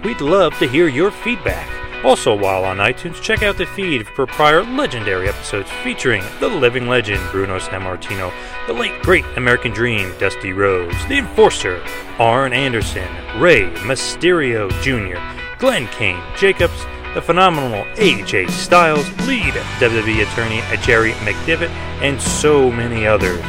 We'd 0.05 0.21
love 0.21 0.55
to 0.59 0.67
hear 0.67 0.87
your 0.87 1.09
feedback. 1.09 1.67
Also, 2.05 2.37
while 2.37 2.63
on 2.63 2.77
iTunes, 2.77 3.19
check 3.23 3.41
out 3.41 3.57
the 3.57 3.65
feed 3.65 4.07
for 4.09 4.27
prior 4.27 4.63
legendary 4.63 5.27
episodes 5.27 5.67
featuring 5.83 6.21
the 6.39 6.47
living 6.47 6.87
legend 6.87 7.19
Bruno 7.31 7.57
Sammartino, 7.57 8.31
the 8.67 8.73
late 8.73 9.01
great 9.01 9.25
American 9.35 9.71
Dream 9.71 10.13
Dusty 10.19 10.53
Rhodes, 10.53 10.95
the 11.07 11.17
Enforcer 11.17 11.83
Arn 12.19 12.53
Anderson, 12.53 13.07
Rey 13.39 13.63
Mysterio 13.77 14.69
Jr., 14.83 15.19
Glenn 15.57 15.87
Kane 15.87 16.21
Jacobs, 16.37 16.85
the 17.15 17.21
phenomenal 17.23 17.83
AJ 17.95 18.51
Styles, 18.51 19.09
lead 19.25 19.55
WWE 19.79 20.21
attorney 20.21 20.61
Jerry 20.83 21.13
McDevitt, 21.13 21.71
and 22.03 22.21
so 22.21 22.69
many 22.69 23.07
others. 23.07 23.41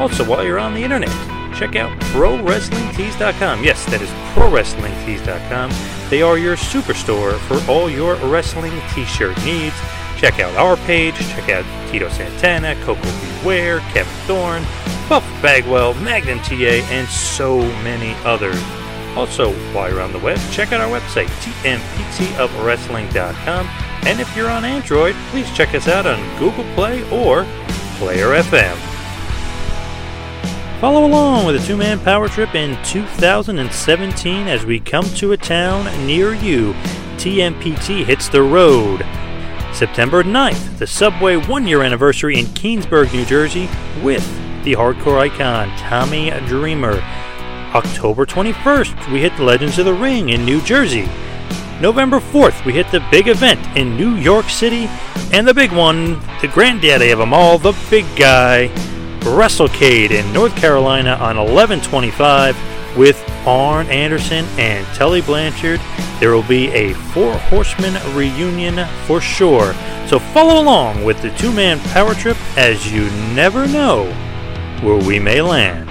Also, 0.00 0.28
while 0.28 0.44
you're 0.44 0.58
on 0.58 0.74
the 0.74 0.82
internet, 0.82 1.41
check 1.52 1.76
out 1.76 1.96
ProWrestlingTees.com. 2.12 3.62
Yes, 3.64 3.84
that 3.86 4.02
is 4.02 4.10
ProWrestlingTees.com. 4.34 5.70
They 6.10 6.22
are 6.22 6.36
your 6.38 6.56
superstore 6.56 7.38
for 7.40 7.60
all 7.70 7.88
your 7.88 8.16
wrestling 8.16 8.80
t-shirt 8.94 9.36
needs. 9.44 9.76
Check 10.16 10.40
out 10.40 10.54
our 10.56 10.76
page, 10.86 11.16
check 11.16 11.48
out 11.48 11.64
Tito 11.90 12.08
Santana, 12.08 12.74
Coco 12.84 13.02
Beware, 13.02 13.32
Ware, 13.44 13.80
Kevin 13.92 14.12
Thorn, 14.26 14.62
Buff 15.08 15.24
Bagwell, 15.42 15.94
Magnum 15.94 16.38
TA, 16.40 16.84
and 16.90 17.08
so 17.08 17.58
many 17.82 18.14
others. 18.24 18.60
Also, 19.16 19.52
while 19.74 19.90
you're 19.90 20.00
on 20.00 20.12
the 20.12 20.20
web, 20.20 20.38
check 20.50 20.72
out 20.72 20.80
our 20.80 20.88
website, 20.88 21.26
tmptofwrestling.com. 21.62 23.66
And 24.06 24.20
if 24.20 24.36
you're 24.36 24.50
on 24.50 24.64
Android, 24.64 25.14
please 25.30 25.50
check 25.52 25.74
us 25.74 25.88
out 25.88 26.06
on 26.06 26.18
Google 26.38 26.64
Play 26.74 27.02
or 27.10 27.44
Player 27.98 28.28
FM. 28.42 28.91
Follow 30.82 31.06
along 31.06 31.46
with 31.46 31.54
a 31.54 31.64
two 31.64 31.76
man 31.76 32.00
power 32.00 32.28
trip 32.28 32.56
in 32.56 32.76
2017 32.82 34.48
as 34.48 34.66
we 34.66 34.80
come 34.80 35.04
to 35.14 35.30
a 35.30 35.36
town 35.36 35.84
near 36.08 36.34
you. 36.34 36.72
TMPT 37.18 38.04
hits 38.04 38.28
the 38.28 38.42
road. 38.42 39.06
September 39.72 40.24
9th, 40.24 40.78
the 40.78 40.86
Subway 40.88 41.36
one 41.36 41.68
year 41.68 41.84
anniversary 41.84 42.36
in 42.36 42.46
Keansburg, 42.46 43.12
New 43.12 43.24
Jersey, 43.24 43.68
with 44.02 44.26
the 44.64 44.72
hardcore 44.72 45.20
icon 45.20 45.68
Tommy 45.78 46.32
Dreamer. 46.48 47.00
October 47.76 48.26
21st, 48.26 49.12
we 49.12 49.20
hit 49.20 49.36
the 49.36 49.44
Legends 49.44 49.78
of 49.78 49.84
the 49.84 49.94
Ring 49.94 50.30
in 50.30 50.44
New 50.44 50.60
Jersey. 50.62 51.08
November 51.80 52.18
4th, 52.18 52.64
we 52.64 52.72
hit 52.72 52.90
the 52.90 53.06
big 53.08 53.28
event 53.28 53.60
in 53.76 53.96
New 53.96 54.16
York 54.16 54.46
City. 54.46 54.88
And 55.32 55.46
the 55.46 55.54
big 55.54 55.70
one, 55.70 56.18
the 56.40 56.50
granddaddy 56.52 57.10
of 57.10 57.20
them 57.20 57.32
all, 57.32 57.56
the 57.56 57.78
big 57.88 58.04
guy, 58.16 58.66
WrestleCade 59.22 60.10
in 60.10 60.32
North 60.32 60.54
Carolina 60.56 61.12
on 61.12 61.36
1125 61.36 62.56
with 62.96 63.22
Arn 63.46 63.86
Anderson 63.88 64.44
and 64.58 64.86
Tully 64.94 65.20
Blanchard. 65.20 65.80
There 66.20 66.32
will 66.32 66.42
be 66.42 66.68
a 66.68 66.92
Four 66.92 67.32
Horsemen 67.38 67.94
reunion 68.16 68.86
for 69.06 69.20
sure. 69.20 69.74
So 70.06 70.18
follow 70.18 70.60
along 70.60 71.04
with 71.04 71.22
the 71.22 71.30
two 71.36 71.52
man 71.52 71.78
power 71.90 72.14
trip 72.14 72.36
as 72.56 72.92
you 72.92 73.10
never 73.34 73.66
know 73.66 74.12
where 74.82 74.98
we 74.98 75.18
may 75.18 75.40
land. 75.40 75.88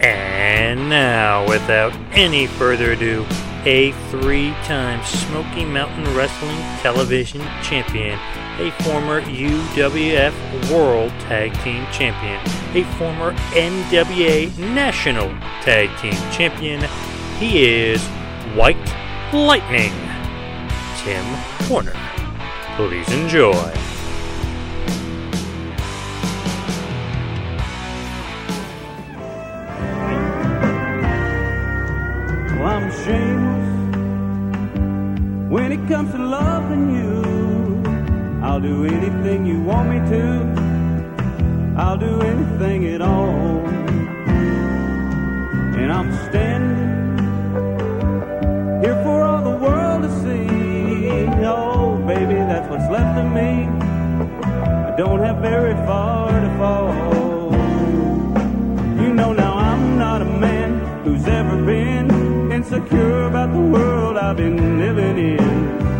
And 0.00 0.88
now, 0.88 1.46
without 1.48 1.94
any 2.12 2.46
further 2.46 2.92
ado, 2.92 3.24
a 3.66 3.92
three 4.10 4.50
time 4.64 5.02
Smoky 5.04 5.64
Mountain 5.64 6.04
Wrestling 6.14 6.58
Television 6.80 7.40
Champion, 7.62 8.18
a 8.58 8.70
former 8.82 9.22
UWF 9.22 10.70
World 10.70 11.10
Tag 11.20 11.52
Team 11.62 11.86
Champion, 11.92 12.40
a 12.74 12.84
former 12.98 13.32
NWA 13.52 14.56
National 14.58 15.28
Tag 15.62 15.88
Team 16.00 16.12
Champion. 16.30 16.82
He 17.38 17.64
is 17.64 18.02
White 18.54 18.76
Lightning, 19.32 19.92
Tim 20.98 21.24
Horner. 21.66 21.96
Please 22.76 23.10
enjoy. 23.12 23.72
It 35.62 35.86
comes 35.86 36.10
to 36.10 36.18
loving 36.18 36.90
you, 36.90 38.42
I'll 38.42 38.60
do 38.60 38.86
anything 38.86 39.46
you 39.46 39.62
want 39.62 39.88
me 39.88 39.98
to. 40.10 40.64
I'll 41.76 41.96
do 41.96 42.20
anything 42.22 42.86
at 42.86 43.00
all. 43.00 43.64
And 45.80 45.92
I'm 45.92 46.10
standing 46.28 47.18
here 48.82 49.00
for 49.04 49.22
all 49.22 49.42
the 49.44 49.56
world 49.64 50.02
to 50.02 50.10
see. 50.22 51.26
Oh, 51.44 51.98
baby, 52.04 52.34
that's 52.34 52.68
what's 52.68 52.90
left 52.90 53.16
of 53.18 53.30
me. 53.32 53.68
I 54.88 54.94
don't 54.96 55.20
have 55.20 55.36
very 55.36 55.74
far 55.86 56.32
to 56.32 56.50
fall. 56.58 57.52
You 59.02 59.14
know 59.14 59.32
now 59.32 59.54
I'm 59.54 59.98
not 59.98 60.20
a 60.20 60.24
man 60.24 61.04
who's 61.04 61.26
ever 61.28 61.64
been 61.64 62.10
insecure 62.50 63.24
about 63.28 63.52
the 63.52 63.60
world 63.60 64.16
I've 64.16 64.36
been 64.36 64.78
living 64.78 65.18
in. 65.18 65.43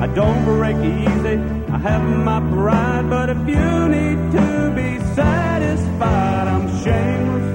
I 0.04 0.06
don't 0.08 0.44
break 0.44 0.76
easy, 0.76 1.37
I 1.73 1.78
have 1.78 2.02
my 2.02 2.38
pride, 2.52 3.08
but 3.08 3.30
if 3.30 3.38
you 3.49 3.88
need 3.88 4.32
to 4.32 4.70
be 4.76 4.99
satisfied, 5.14 6.46
I'm 6.46 6.68
shameless. 6.84 7.49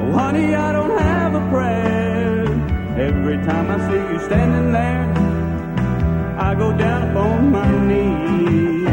Oh, 0.00 0.12
honey, 0.12 0.54
I 0.54 0.72
don't 0.72 0.98
have 0.98 1.34
a 1.34 1.46
prayer. 1.50 2.44
Every 2.98 3.36
time 3.44 3.70
I 3.70 3.76
see 3.86 4.14
you 4.14 4.18
standing 4.18 4.72
there, 4.72 5.12
I 6.38 6.54
go 6.54 6.74
down 6.74 7.10
upon 7.10 7.52
my 7.52 7.70
knees. 7.86 8.88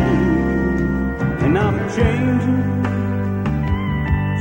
And 1.46 1.58
I'm 1.58 1.78
changing. 1.96 2.62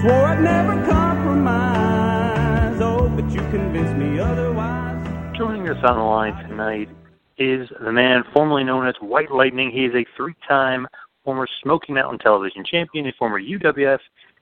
Swore 0.00 0.26
I'd 0.26 0.42
never 0.42 0.84
compromise. 0.90 2.80
Oh, 2.80 3.08
but 3.14 3.30
you 3.30 3.42
convinced 3.52 3.94
me 3.94 4.18
otherwise. 4.18 5.06
Joining 5.38 5.68
us 5.68 5.78
on 5.84 5.96
the 5.99 6.02
line 6.02 6.34
tonight 6.49 6.88
is 7.38 7.68
the 7.80 7.92
man 7.92 8.22
formerly 8.32 8.64
known 8.64 8.86
as 8.86 8.94
White 9.00 9.30
Lightning. 9.30 9.70
He 9.70 9.84
is 9.84 9.94
a 9.94 10.04
three-time 10.16 10.86
former 11.24 11.46
Smoky 11.62 11.92
Mountain 11.92 12.18
Television 12.18 12.64
Champion, 12.64 13.06
a 13.06 13.12
former 13.18 13.40
UWF 13.40 13.98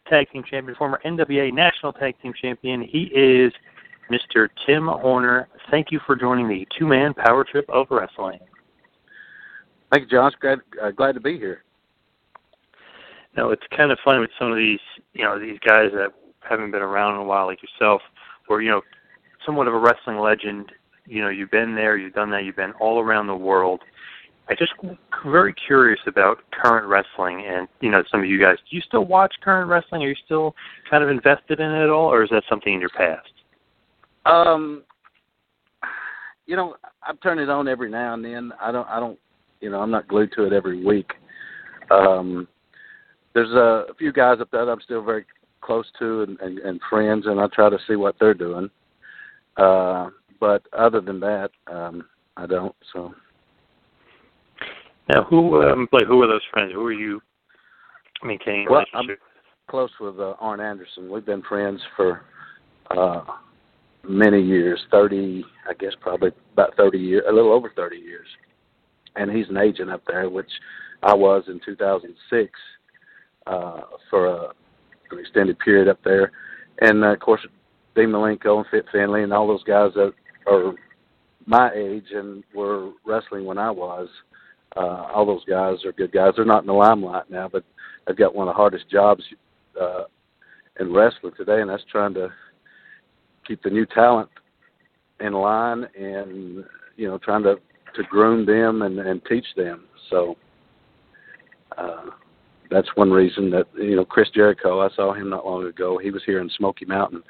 Tag 0.08 0.30
Team 0.30 0.42
Champion, 0.48 0.76
former 0.76 1.00
NWA 1.04 1.52
National 1.52 1.92
Tag 1.92 2.14
Team 2.20 2.32
Champion. 2.40 2.82
He 2.82 3.04
is 3.14 3.52
Mr. 4.10 4.48
Tim 4.66 4.88
Horner. 4.88 5.48
Thank 5.70 5.90
you 5.90 6.00
for 6.06 6.16
joining 6.16 6.48
the 6.48 6.66
two-man 6.76 7.14
power 7.14 7.44
trip 7.44 7.64
of 7.68 7.86
wrestling. 7.90 8.40
Thank 9.90 10.04
you, 10.04 10.10
Josh. 10.10 10.32
Glad 10.40 10.60
uh, 10.82 10.90
glad 10.90 11.12
to 11.12 11.20
be 11.20 11.38
here. 11.38 11.64
Now 13.36 13.50
it's 13.50 13.62
kind 13.74 13.92
of 13.92 13.98
fun 14.04 14.20
with 14.20 14.30
some 14.38 14.50
of 14.50 14.56
these, 14.56 14.80
you 15.14 15.22
know, 15.24 15.38
these 15.38 15.58
guys 15.66 15.90
that 15.94 16.12
haven't 16.40 16.70
been 16.70 16.82
around 16.82 17.14
in 17.14 17.20
a 17.20 17.24
while, 17.24 17.46
like 17.46 17.60
yourself, 17.62 18.02
where 18.46 18.60
you 18.60 18.70
know, 18.70 18.82
somewhat 19.44 19.68
of 19.68 19.74
a 19.74 19.78
wrestling 19.78 20.18
legend. 20.18 20.72
You 21.06 21.22
know, 21.22 21.28
you've 21.28 21.50
been 21.50 21.74
there, 21.74 21.96
you've 21.96 22.14
done 22.14 22.30
that, 22.30 22.44
you've 22.44 22.56
been 22.56 22.72
all 22.80 23.00
around 23.00 23.26
the 23.26 23.36
world. 23.36 23.80
I 24.48 24.54
just 24.54 24.72
very 25.24 25.54
curious 25.54 26.00
about 26.06 26.38
current 26.50 26.86
wrestling, 26.86 27.44
and 27.46 27.68
you 27.80 27.90
know, 27.90 28.02
some 28.10 28.20
of 28.20 28.26
you 28.26 28.40
guys, 28.40 28.56
do 28.68 28.76
you 28.76 28.82
still 28.82 29.04
watch 29.04 29.32
current 29.42 29.68
wrestling? 29.68 30.02
Are 30.02 30.08
you 30.08 30.16
still 30.24 30.54
kind 30.90 31.02
of 31.02 31.10
invested 31.10 31.60
in 31.60 31.70
it 31.70 31.84
at 31.84 31.90
all, 31.90 32.12
or 32.12 32.22
is 32.22 32.30
that 32.30 32.42
something 32.48 32.74
in 32.74 32.80
your 32.80 32.90
past? 32.90 33.30
Um, 34.26 34.82
you 36.46 36.56
know, 36.56 36.76
I 37.02 37.12
turn 37.22 37.38
it 37.38 37.48
on 37.48 37.68
every 37.68 37.90
now 37.90 38.14
and 38.14 38.24
then. 38.24 38.52
I 38.60 38.72
don't, 38.72 38.88
I 38.88 39.00
don't, 39.00 39.18
you 39.60 39.70
know, 39.70 39.80
I'm 39.80 39.90
not 39.90 40.08
glued 40.08 40.32
to 40.36 40.44
it 40.44 40.52
every 40.52 40.84
week. 40.84 41.12
Um, 41.90 42.48
there's 43.34 43.50
a, 43.50 43.86
few 43.98 44.12
guys 44.12 44.38
up 44.40 44.50
there 44.50 44.64
that 44.64 44.72
I'm 44.72 44.80
still 44.80 45.02
very 45.02 45.24
close 45.60 45.86
to 45.98 46.22
and, 46.22 46.40
and, 46.40 46.58
and 46.58 46.80
friends, 46.90 47.26
and 47.26 47.40
I 47.40 47.46
try 47.48 47.70
to 47.70 47.78
see 47.88 47.96
what 47.96 48.16
they're 48.18 48.34
doing. 48.34 48.68
Uh, 49.56 50.10
but 50.42 50.66
other 50.76 51.00
than 51.00 51.20
that, 51.20 51.50
um, 51.68 52.04
I 52.36 52.46
don't. 52.46 52.74
So. 52.92 53.14
Now, 55.08 55.22
who 55.22 55.62
um, 55.62 55.86
like 55.92 56.06
who 56.06 56.20
are 56.20 56.26
those 56.26 56.42
friends? 56.52 56.72
Who 56.74 56.84
are 56.84 56.92
you 56.92 57.22
maintaining 58.24 58.66
well? 58.68 58.84
I'm 58.92 59.06
close 59.68 59.90
with 60.00 60.18
uh, 60.18 60.34
Arn 60.40 60.58
Anderson. 60.58 61.08
We've 61.08 61.24
been 61.24 61.42
friends 61.42 61.80
for 61.96 62.22
uh, 62.90 63.22
many 64.02 64.42
years, 64.42 64.80
thirty, 64.90 65.44
I 65.70 65.74
guess, 65.74 65.92
probably 66.00 66.32
about 66.54 66.76
thirty 66.76 66.98
years, 66.98 67.22
a 67.28 67.32
little 67.32 67.52
over 67.52 67.72
thirty 67.76 67.98
years. 67.98 68.26
And 69.14 69.30
he's 69.30 69.48
an 69.48 69.58
agent 69.58 69.90
up 69.90 70.02
there, 70.08 70.28
which 70.28 70.50
I 71.04 71.14
was 71.14 71.44
in 71.46 71.60
2006 71.64 72.50
uh, 73.46 73.80
for 74.10 74.26
a, 74.26 74.48
an 75.12 75.18
extended 75.20 75.58
period 75.60 75.86
up 75.86 76.00
there. 76.02 76.32
And 76.80 77.04
uh, 77.04 77.12
of 77.12 77.20
course, 77.20 77.42
Dean 77.94 78.08
Malenko 78.08 78.56
and 78.56 78.66
Fit 78.70 78.86
Finlay 78.90 79.22
and 79.22 79.32
all 79.32 79.46
those 79.46 79.62
guys 79.64 79.90
that 79.94 80.14
are 80.46 80.74
my 81.46 81.72
age 81.74 82.06
and 82.14 82.44
were 82.54 82.90
wrestling 83.04 83.44
when 83.44 83.58
I 83.58 83.70
was. 83.70 84.08
Uh, 84.76 85.06
all 85.14 85.26
those 85.26 85.44
guys 85.44 85.84
are 85.84 85.92
good 85.92 86.12
guys. 86.12 86.32
They're 86.36 86.44
not 86.44 86.62
in 86.62 86.66
the 86.66 86.72
limelight 86.72 87.30
now, 87.30 87.48
but 87.48 87.64
they've 88.06 88.16
got 88.16 88.34
one 88.34 88.48
of 88.48 88.54
the 88.54 88.56
hardest 88.56 88.88
jobs 88.90 89.22
uh, 89.80 90.04
in 90.80 90.92
wrestling 90.92 91.34
today, 91.36 91.60
and 91.60 91.68
that's 91.68 91.84
trying 91.90 92.14
to 92.14 92.32
keep 93.46 93.62
the 93.62 93.70
new 93.70 93.86
talent 93.86 94.30
in 95.20 95.32
line 95.32 95.86
and 95.98 96.64
you 96.96 97.08
know 97.08 97.18
trying 97.18 97.42
to 97.42 97.56
to 97.94 98.02
groom 98.04 98.46
them 98.46 98.82
and 98.82 98.98
and 98.98 99.20
teach 99.26 99.44
them. 99.56 99.84
So 100.10 100.36
uh, 101.76 102.06
that's 102.70 102.88
one 102.94 103.10
reason 103.10 103.50
that 103.50 103.66
you 103.76 103.96
know 103.96 104.04
Chris 104.04 104.30
Jericho. 104.34 104.80
I 104.80 104.88
saw 104.94 105.12
him 105.12 105.28
not 105.28 105.44
long 105.44 105.66
ago. 105.66 105.98
He 105.98 106.10
was 106.10 106.22
here 106.24 106.40
in 106.40 106.50
Smoky 106.56 106.86
Mountain 106.86 107.22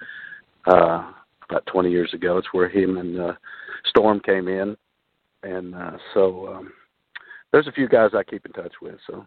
uh, 0.66 1.12
about 1.48 1.66
20 1.66 1.90
years 1.90 2.12
ago. 2.14 2.38
It's 2.38 2.52
where 2.52 2.68
him 2.68 2.98
and 2.98 3.20
uh, 3.20 3.32
Storm 3.86 4.20
came 4.20 4.48
in, 4.48 4.76
and 5.42 5.74
uh, 5.74 5.96
so 6.14 6.54
um, 6.54 6.72
there's 7.52 7.66
a 7.66 7.72
few 7.72 7.88
guys 7.88 8.10
I 8.14 8.22
keep 8.22 8.46
in 8.46 8.52
touch 8.52 8.74
with. 8.80 8.96
So. 9.06 9.26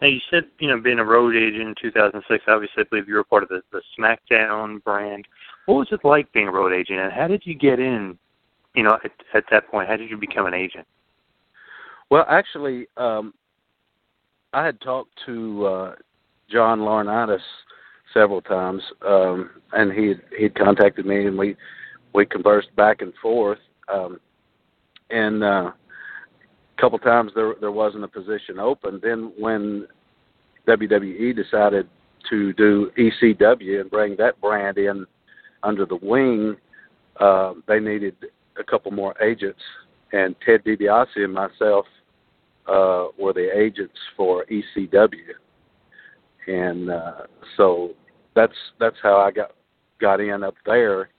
Now 0.00 0.08
you 0.08 0.20
said 0.30 0.44
you 0.58 0.68
know 0.68 0.80
being 0.80 0.98
a 0.98 1.04
road 1.04 1.36
agent 1.36 1.68
in 1.68 1.74
2006. 1.80 2.44
Obviously, 2.48 2.82
I 2.82 2.86
believe 2.90 3.08
you 3.08 3.14
were 3.14 3.24
part 3.24 3.44
of 3.44 3.48
the, 3.48 3.62
the 3.70 3.82
SmackDown 3.98 4.82
brand. 4.82 5.26
What 5.66 5.76
was 5.76 5.88
it 5.92 6.04
like 6.04 6.32
being 6.32 6.48
a 6.48 6.52
road 6.52 6.72
agent, 6.72 6.98
and 6.98 7.12
how 7.12 7.28
did 7.28 7.42
you 7.44 7.54
get 7.54 7.78
in? 7.78 8.18
You 8.74 8.82
know, 8.82 8.98
at, 9.04 9.12
at 9.34 9.44
that 9.50 9.68
point, 9.70 9.88
how 9.88 9.96
did 9.96 10.10
you 10.10 10.16
become 10.16 10.46
an 10.46 10.54
agent? 10.54 10.86
Well, 12.10 12.24
actually, 12.28 12.86
um, 12.96 13.32
I 14.52 14.64
had 14.64 14.80
talked 14.80 15.10
to 15.26 15.66
uh, 15.66 15.94
John 16.50 16.80
Laurinaitis 16.80 17.40
several 18.12 18.40
times, 18.40 18.82
um, 19.06 19.50
and 19.72 19.92
he 19.92 20.14
he'd 20.38 20.54
contacted 20.54 21.06
me, 21.06 21.26
and 21.26 21.36
we 21.36 21.56
we 22.14 22.26
conversed 22.26 22.74
back 22.76 23.02
and 23.02 23.12
forth. 23.20 23.58
Um, 23.92 24.20
and 25.10 25.42
uh, 25.42 25.72
a 26.76 26.80
couple 26.80 26.98
times 26.98 27.32
there 27.34 27.54
there 27.60 27.72
wasn't 27.72 28.04
a 28.04 28.08
position 28.08 28.58
open. 28.58 29.00
Then 29.02 29.32
when 29.38 29.86
WWE 30.66 31.34
decided 31.34 31.88
to 32.30 32.52
do 32.54 32.90
ECW 32.98 33.80
and 33.80 33.90
bring 33.90 34.16
that 34.16 34.40
brand 34.40 34.78
in 34.78 35.06
under 35.62 35.86
the 35.86 35.98
wing, 36.02 36.56
uh, 37.20 37.54
they 37.66 37.80
needed 37.80 38.16
a 38.58 38.64
couple 38.64 38.90
more 38.90 39.14
agents, 39.22 39.60
and 40.12 40.34
Ted 40.44 40.64
DiBiase 40.64 41.16
and 41.16 41.32
myself 41.32 41.86
uh, 42.66 43.06
were 43.18 43.32
the 43.32 43.48
agents 43.56 43.96
for 44.16 44.44
ECW, 44.46 45.12
and 46.46 46.90
uh, 46.90 47.12
so 47.56 47.94
that's 48.34 48.54
that's 48.78 48.96
how 49.02 49.18
I 49.18 49.30
got 49.30 49.52
got 50.00 50.20
in 50.20 50.42
up 50.42 50.54
there. 50.66 51.10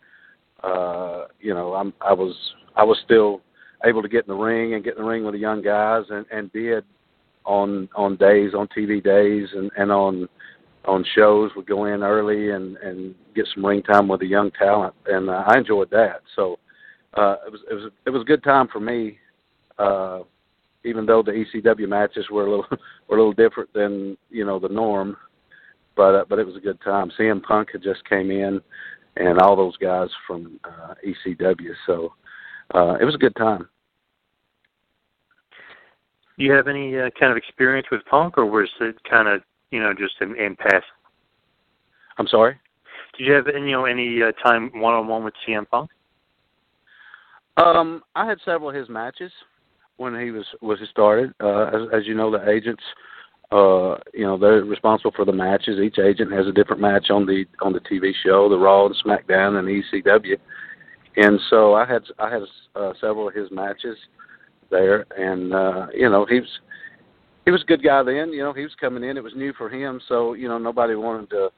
Uh, 0.63 1.25
you 1.39 1.53
know, 1.53 1.73
I'm 1.73 1.93
I 2.01 2.13
was 2.13 2.35
I 2.75 2.83
was 2.83 2.97
still 3.03 3.41
able 3.85 4.01
to 4.01 4.09
get 4.09 4.25
in 4.25 4.35
the 4.35 4.41
ring 4.41 4.73
and 4.73 4.83
get 4.83 4.97
in 4.97 5.03
the 5.03 5.07
ring 5.07 5.23
with 5.23 5.33
the 5.33 5.39
young 5.39 5.61
guys, 5.61 6.03
and 6.09 6.25
and 6.31 6.51
did 6.51 6.83
on 7.45 7.89
on 7.95 8.15
days 8.15 8.53
on 8.53 8.67
TV 8.67 9.03
days 9.03 9.49
and 9.53 9.69
and 9.77 9.91
on 9.91 10.27
on 10.85 11.05
shows 11.15 11.51
would 11.55 11.67
go 11.67 11.85
in 11.85 12.03
early 12.03 12.51
and 12.51 12.77
and 12.77 13.15
get 13.35 13.47
some 13.53 13.65
ring 13.65 13.81
time 13.83 14.07
with 14.07 14.19
the 14.19 14.27
young 14.27 14.51
talent, 14.51 14.93
and 15.07 15.29
uh, 15.29 15.43
I 15.47 15.57
enjoyed 15.57 15.89
that. 15.91 16.21
So 16.35 16.59
uh, 17.15 17.35
it 17.45 17.51
was 17.51 17.61
it 17.69 17.73
was 17.73 17.91
it 18.05 18.09
was 18.09 18.21
a 18.21 18.25
good 18.25 18.43
time 18.43 18.67
for 18.67 18.79
me. 18.79 19.17
Uh, 19.77 20.19
even 20.85 21.05
though 21.05 21.23
the 21.23 21.31
ECW 21.31 21.87
matches 21.87 22.25
were 22.29 22.45
a 22.45 22.49
little 22.49 22.65
were 23.07 23.17
a 23.17 23.19
little 23.19 23.33
different 23.33 23.71
than 23.73 24.17
you 24.29 24.45
know 24.45 24.59
the 24.59 24.69
norm, 24.69 25.17
but 25.95 26.15
uh, 26.15 26.25
but 26.27 26.39
it 26.39 26.45
was 26.45 26.55
a 26.55 26.59
good 26.59 26.79
time. 26.81 27.11
CM 27.19 27.41
Punk 27.41 27.69
had 27.71 27.83
just 27.83 28.07
came 28.09 28.31
in, 28.31 28.61
and 29.15 29.39
all 29.39 29.55
those 29.55 29.77
guys 29.77 30.09
from 30.27 30.59
uh, 30.63 30.93
ECW, 31.05 31.71
so 31.85 32.13
uh, 32.73 32.95
it 32.99 33.05
was 33.05 33.15
a 33.15 33.19
good 33.19 33.35
time. 33.35 33.67
Do 36.37 36.43
you 36.43 36.51
have 36.51 36.67
any 36.67 36.97
uh, 36.97 37.09
kind 37.19 37.31
of 37.31 37.37
experience 37.37 37.87
with 37.91 38.01
Punk, 38.05 38.37
or 38.37 38.45
was 38.45 38.69
it 38.81 38.97
kind 39.09 39.27
of 39.27 39.41
you 39.71 39.79
know 39.79 39.93
just 39.93 40.15
in, 40.21 40.35
in 40.35 40.55
past? 40.55 40.85
I'm 42.17 42.27
sorry. 42.27 42.59
Did 43.17 43.27
you 43.27 43.33
have 43.33 43.47
any, 43.47 43.67
you 43.67 43.71
know 43.73 43.85
any 43.85 44.21
uh, 44.21 44.31
time 44.43 44.71
one 44.73 44.93
on 44.93 45.07
one 45.07 45.23
with 45.23 45.33
CM 45.47 45.69
Punk? 45.69 45.89
Um, 47.57 48.01
I 48.15 48.25
had 48.25 48.39
several 48.43 48.69
of 48.69 48.75
his 48.75 48.89
matches 48.89 49.31
when 49.97 50.19
he 50.19 50.31
was 50.31 50.45
was 50.61 50.79
started. 50.89 51.33
Uh, 51.39 51.65
as, 51.65 52.01
as 52.01 52.07
you 52.07 52.15
know, 52.15 52.31
the 52.31 52.49
agents, 52.49 52.83
uh, 53.53 53.97
you 54.13 54.25
know, 54.25 54.37
they're 54.37 54.63
responsible 54.63 55.11
for 55.15 55.25
the 55.25 55.31
matches. 55.31 55.79
Each 55.79 55.99
agent 55.99 56.31
has 56.31 56.47
a 56.47 56.51
different 56.51 56.81
match 56.81 57.11
on 57.11 57.25
the 57.25 57.45
on 57.61 57.71
the 57.71 57.79
TV 57.79 58.11
show, 58.23 58.49
the 58.49 58.57
Raw 58.57 58.87
and 58.87 58.95
SmackDown 59.05 59.59
and 59.59 59.67
ECW. 59.67 60.37
and 61.17 61.39
so 61.49 61.75
I 61.75 61.85
had 61.85 62.01
I 62.17 62.31
had 62.31 62.41
uh, 62.75 62.93
several 62.99 63.27
of 63.27 63.35
his 63.35 63.51
matches 63.51 63.97
there, 64.71 65.05
and 65.17 65.53
uh, 65.53 65.87
you 65.93 66.09
know 66.09 66.25
he 66.25 66.39
was 66.39 66.49
he 67.45 67.51
was 67.51 67.61
a 67.61 67.65
good 67.65 67.83
guy 67.83 68.01
then. 68.01 68.33
You 68.33 68.43
know 68.43 68.53
he 68.53 68.63
was 68.63 68.75
coming 68.81 69.03
in; 69.03 69.17
it 69.17 69.23
was 69.23 69.35
new 69.35 69.53
for 69.53 69.69
him, 69.69 70.01
so 70.07 70.33
you 70.33 70.47
know 70.47 70.57
nobody 70.57 70.95
wanted 70.95 71.29
to 71.29 71.49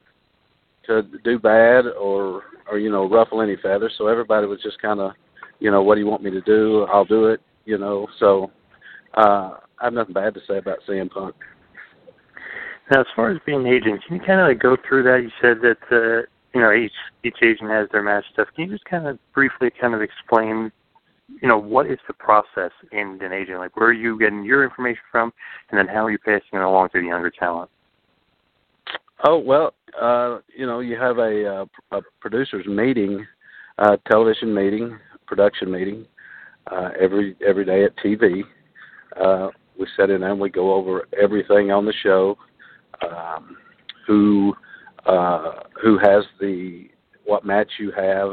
to 0.86 1.02
do 1.24 1.38
bad 1.38 1.86
or 1.86 2.42
or 2.70 2.78
you 2.78 2.90
know 2.90 3.08
ruffle 3.08 3.40
any 3.40 3.56
feathers. 3.56 3.94
So 3.96 4.06
everybody 4.06 4.46
was 4.46 4.60
just 4.62 4.82
kind 4.82 5.00
of 5.00 5.12
you 5.60 5.70
know 5.70 5.82
what 5.82 5.94
do 5.94 6.02
you 6.02 6.06
want 6.06 6.22
me 6.22 6.30
to 6.30 6.42
do? 6.42 6.86
I'll 6.92 7.06
do 7.06 7.26
it. 7.26 7.40
You 7.64 7.78
know 7.78 8.06
so 8.18 8.50
uh, 9.14 9.54
I 9.80 9.84
have 9.84 9.94
nothing 9.94 10.12
bad 10.12 10.34
to 10.34 10.40
say 10.46 10.58
about 10.58 10.80
CM 10.86 11.10
Punk. 11.10 11.34
Now, 12.90 13.00
as 13.00 13.06
far 13.16 13.30
as 13.30 13.38
being 13.44 13.60
an 13.60 13.66
agent, 13.66 14.02
can 14.06 14.16
you 14.16 14.22
kind 14.22 14.40
of 14.40 14.46
like 14.46 14.60
go 14.60 14.76
through 14.86 15.02
that? 15.04 15.22
You 15.22 15.30
said 15.40 15.58
that 15.62 15.78
uh, 15.90 16.26
you 16.54 16.60
know 16.60 16.72
each 16.72 16.92
each 17.24 17.36
agent 17.42 17.70
has 17.70 17.88
their 17.90 18.02
match 18.02 18.24
stuff. 18.32 18.48
Can 18.54 18.66
you 18.66 18.70
just 18.70 18.84
kind 18.84 19.06
of 19.06 19.18
briefly 19.34 19.70
kind 19.80 19.94
of 19.94 20.02
explain, 20.02 20.70
you 21.42 21.48
know, 21.48 21.58
what 21.58 21.90
is 21.90 21.98
the 22.06 22.14
process 22.14 22.70
in 22.92 23.18
an 23.20 23.32
agent? 23.32 23.58
Like, 23.58 23.76
where 23.76 23.88
are 23.88 23.92
you 23.92 24.18
getting 24.18 24.44
your 24.44 24.62
information 24.62 25.02
from, 25.10 25.32
and 25.70 25.78
then 25.78 25.88
how 25.88 26.04
are 26.04 26.10
you 26.10 26.18
passing 26.18 26.52
it 26.52 26.60
along 26.60 26.90
to 26.90 27.00
the 27.00 27.06
younger 27.06 27.30
talent? 27.30 27.70
Oh 29.24 29.38
well, 29.38 29.74
uh, 30.00 30.38
you 30.54 30.66
know, 30.66 30.80
you 30.80 30.96
have 30.96 31.18
a, 31.18 31.62
uh, 31.62 31.64
a 31.96 32.02
producers 32.20 32.66
meeting, 32.66 33.26
uh, 33.78 33.96
television 34.08 34.54
meeting, 34.54 34.98
production 35.26 35.72
meeting, 35.72 36.06
uh, 36.70 36.90
every 37.00 37.36
every 37.44 37.64
day 37.64 37.84
at 37.84 37.96
TV. 37.96 38.42
Uh, 39.20 39.48
we 39.78 39.86
sit 39.96 40.10
in 40.10 40.22
and 40.22 40.38
we 40.38 40.50
go 40.50 40.72
over 40.74 41.08
everything 41.20 41.70
on 41.70 41.84
the 41.84 41.92
show, 42.02 42.36
um, 43.02 43.56
who 44.06 44.54
uh, 45.06 45.62
who 45.80 45.98
has 45.98 46.24
the 46.40 46.88
what 47.24 47.44
match 47.44 47.70
you 47.78 47.90
have, 47.92 48.32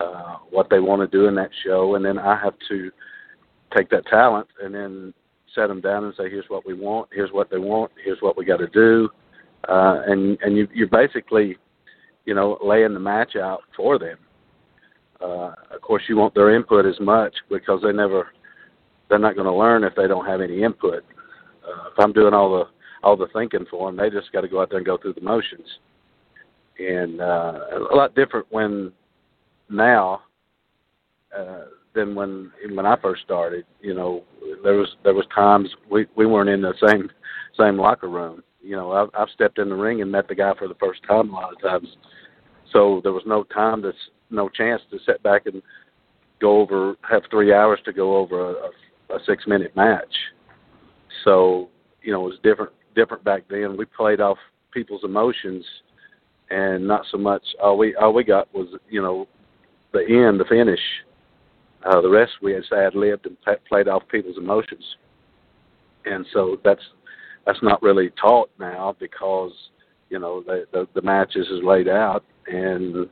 uh, 0.00 0.36
what 0.50 0.68
they 0.70 0.80
want 0.80 1.00
to 1.00 1.18
do 1.18 1.26
in 1.26 1.34
that 1.34 1.50
show, 1.64 1.94
and 1.94 2.04
then 2.04 2.18
I 2.18 2.36
have 2.42 2.54
to 2.68 2.90
take 3.76 3.90
that 3.90 4.06
talent 4.06 4.48
and 4.62 4.74
then 4.74 5.14
set 5.54 5.66
them 5.66 5.80
down 5.80 6.04
and 6.04 6.14
say, 6.16 6.30
here's 6.30 6.48
what 6.48 6.66
we 6.66 6.74
want, 6.74 7.08
here's 7.12 7.32
what 7.32 7.50
they 7.50 7.58
want, 7.58 7.90
here's 8.02 8.20
what 8.20 8.36
we 8.36 8.44
got 8.44 8.58
to 8.58 8.68
do, 8.68 9.08
uh, 9.68 10.02
and 10.06 10.38
and 10.42 10.56
you, 10.56 10.68
you're 10.72 10.88
basically, 10.88 11.56
you 12.24 12.34
know, 12.34 12.58
laying 12.64 12.94
the 12.94 13.00
match 13.00 13.36
out 13.36 13.60
for 13.76 13.98
them. 13.98 14.18
Uh, 15.20 15.54
of 15.70 15.80
course, 15.82 16.02
you 16.08 16.16
want 16.16 16.34
their 16.34 16.54
input 16.54 16.84
as 16.84 16.98
much 17.00 17.34
because 17.48 17.80
they 17.82 17.92
never, 17.92 18.28
they're 19.08 19.20
not 19.20 19.36
going 19.36 19.46
to 19.46 19.54
learn 19.54 19.84
if 19.84 19.94
they 19.94 20.08
don't 20.08 20.26
have 20.26 20.40
any 20.40 20.62
input. 20.62 21.04
Uh, 21.64 21.90
if 21.92 21.98
I'm 21.98 22.12
doing 22.12 22.34
all 22.34 22.58
the 22.58 22.64
all 23.02 23.16
the 23.16 23.28
thinking 23.32 23.66
for 23.70 23.88
them, 23.88 23.96
they 23.96 24.10
just 24.10 24.32
got 24.32 24.42
to 24.42 24.48
go 24.48 24.60
out 24.60 24.70
there 24.70 24.78
and 24.78 24.86
go 24.86 24.96
through 24.96 25.14
the 25.14 25.20
motions. 25.20 25.66
And 26.78 27.20
uh, 27.20 27.58
a 27.90 27.94
lot 27.94 28.14
different 28.14 28.46
when 28.50 28.92
now 29.68 30.22
uh, 31.36 31.64
than 31.94 32.14
when 32.14 32.50
when 32.74 32.86
I 32.86 32.96
first 33.00 33.22
started. 33.22 33.64
You 33.80 33.94
know, 33.94 34.24
there 34.62 34.74
was 34.74 34.96
there 35.04 35.14
was 35.14 35.26
times 35.34 35.68
we 35.90 36.06
we 36.16 36.26
weren't 36.26 36.48
in 36.48 36.62
the 36.62 36.74
same 36.86 37.10
same 37.58 37.78
locker 37.78 38.08
room. 38.08 38.42
You 38.62 38.76
know, 38.76 38.92
I've, 38.92 39.10
I've 39.14 39.28
stepped 39.34 39.58
in 39.58 39.68
the 39.68 39.74
ring 39.74 40.02
and 40.02 40.10
met 40.10 40.28
the 40.28 40.34
guy 40.34 40.52
for 40.58 40.68
the 40.68 40.76
first 40.76 41.02
time 41.06 41.30
a 41.30 41.32
lot 41.32 41.52
of 41.52 41.60
times. 41.60 41.88
So 42.72 43.00
there 43.02 43.12
was 43.12 43.24
no 43.26 43.44
time 43.44 43.82
to 43.82 43.92
no 44.30 44.48
chance 44.48 44.80
to 44.90 44.98
sit 45.04 45.22
back 45.22 45.46
and 45.46 45.62
go 46.40 46.60
over 46.60 46.96
have 47.08 47.22
three 47.30 47.52
hours 47.52 47.80
to 47.84 47.92
go 47.92 48.16
over 48.16 48.50
a, 48.50 48.52
a, 48.52 49.16
a 49.16 49.18
six 49.26 49.46
minute 49.46 49.74
match. 49.76 50.14
So 51.24 51.68
you 52.02 52.12
know, 52.12 52.24
it 52.26 52.30
was 52.30 52.38
different 52.42 52.72
different 52.94 53.24
back 53.24 53.44
then. 53.48 53.76
We 53.76 53.84
played 53.84 54.20
off 54.20 54.38
people's 54.72 55.04
emotions, 55.04 55.64
and 56.50 56.86
not 56.86 57.04
so 57.10 57.18
much. 57.18 57.42
All 57.62 57.78
we 57.78 57.94
all 57.96 58.12
we 58.12 58.24
got 58.24 58.52
was 58.54 58.68
you 58.88 59.02
know 59.02 59.26
the 59.92 60.00
end, 60.00 60.40
the 60.40 60.44
finish. 60.48 60.80
Uh, 61.84 62.00
the 62.00 62.08
rest 62.08 62.32
we 62.40 62.52
had 62.52 62.62
ad 62.72 62.94
libbed 62.94 63.26
and 63.26 63.36
played 63.68 63.88
off 63.88 64.02
people's 64.08 64.38
emotions, 64.38 64.84
and 66.04 66.24
so 66.32 66.56
that's 66.64 66.82
that's 67.44 67.62
not 67.62 67.82
really 67.82 68.10
taught 68.20 68.50
now 68.58 68.94
because 69.00 69.52
you 70.08 70.18
know 70.18 70.42
the 70.42 70.64
the, 70.72 70.86
the 70.94 71.02
matches 71.02 71.46
is 71.48 71.62
laid 71.64 71.88
out, 71.88 72.24
and 72.46 73.08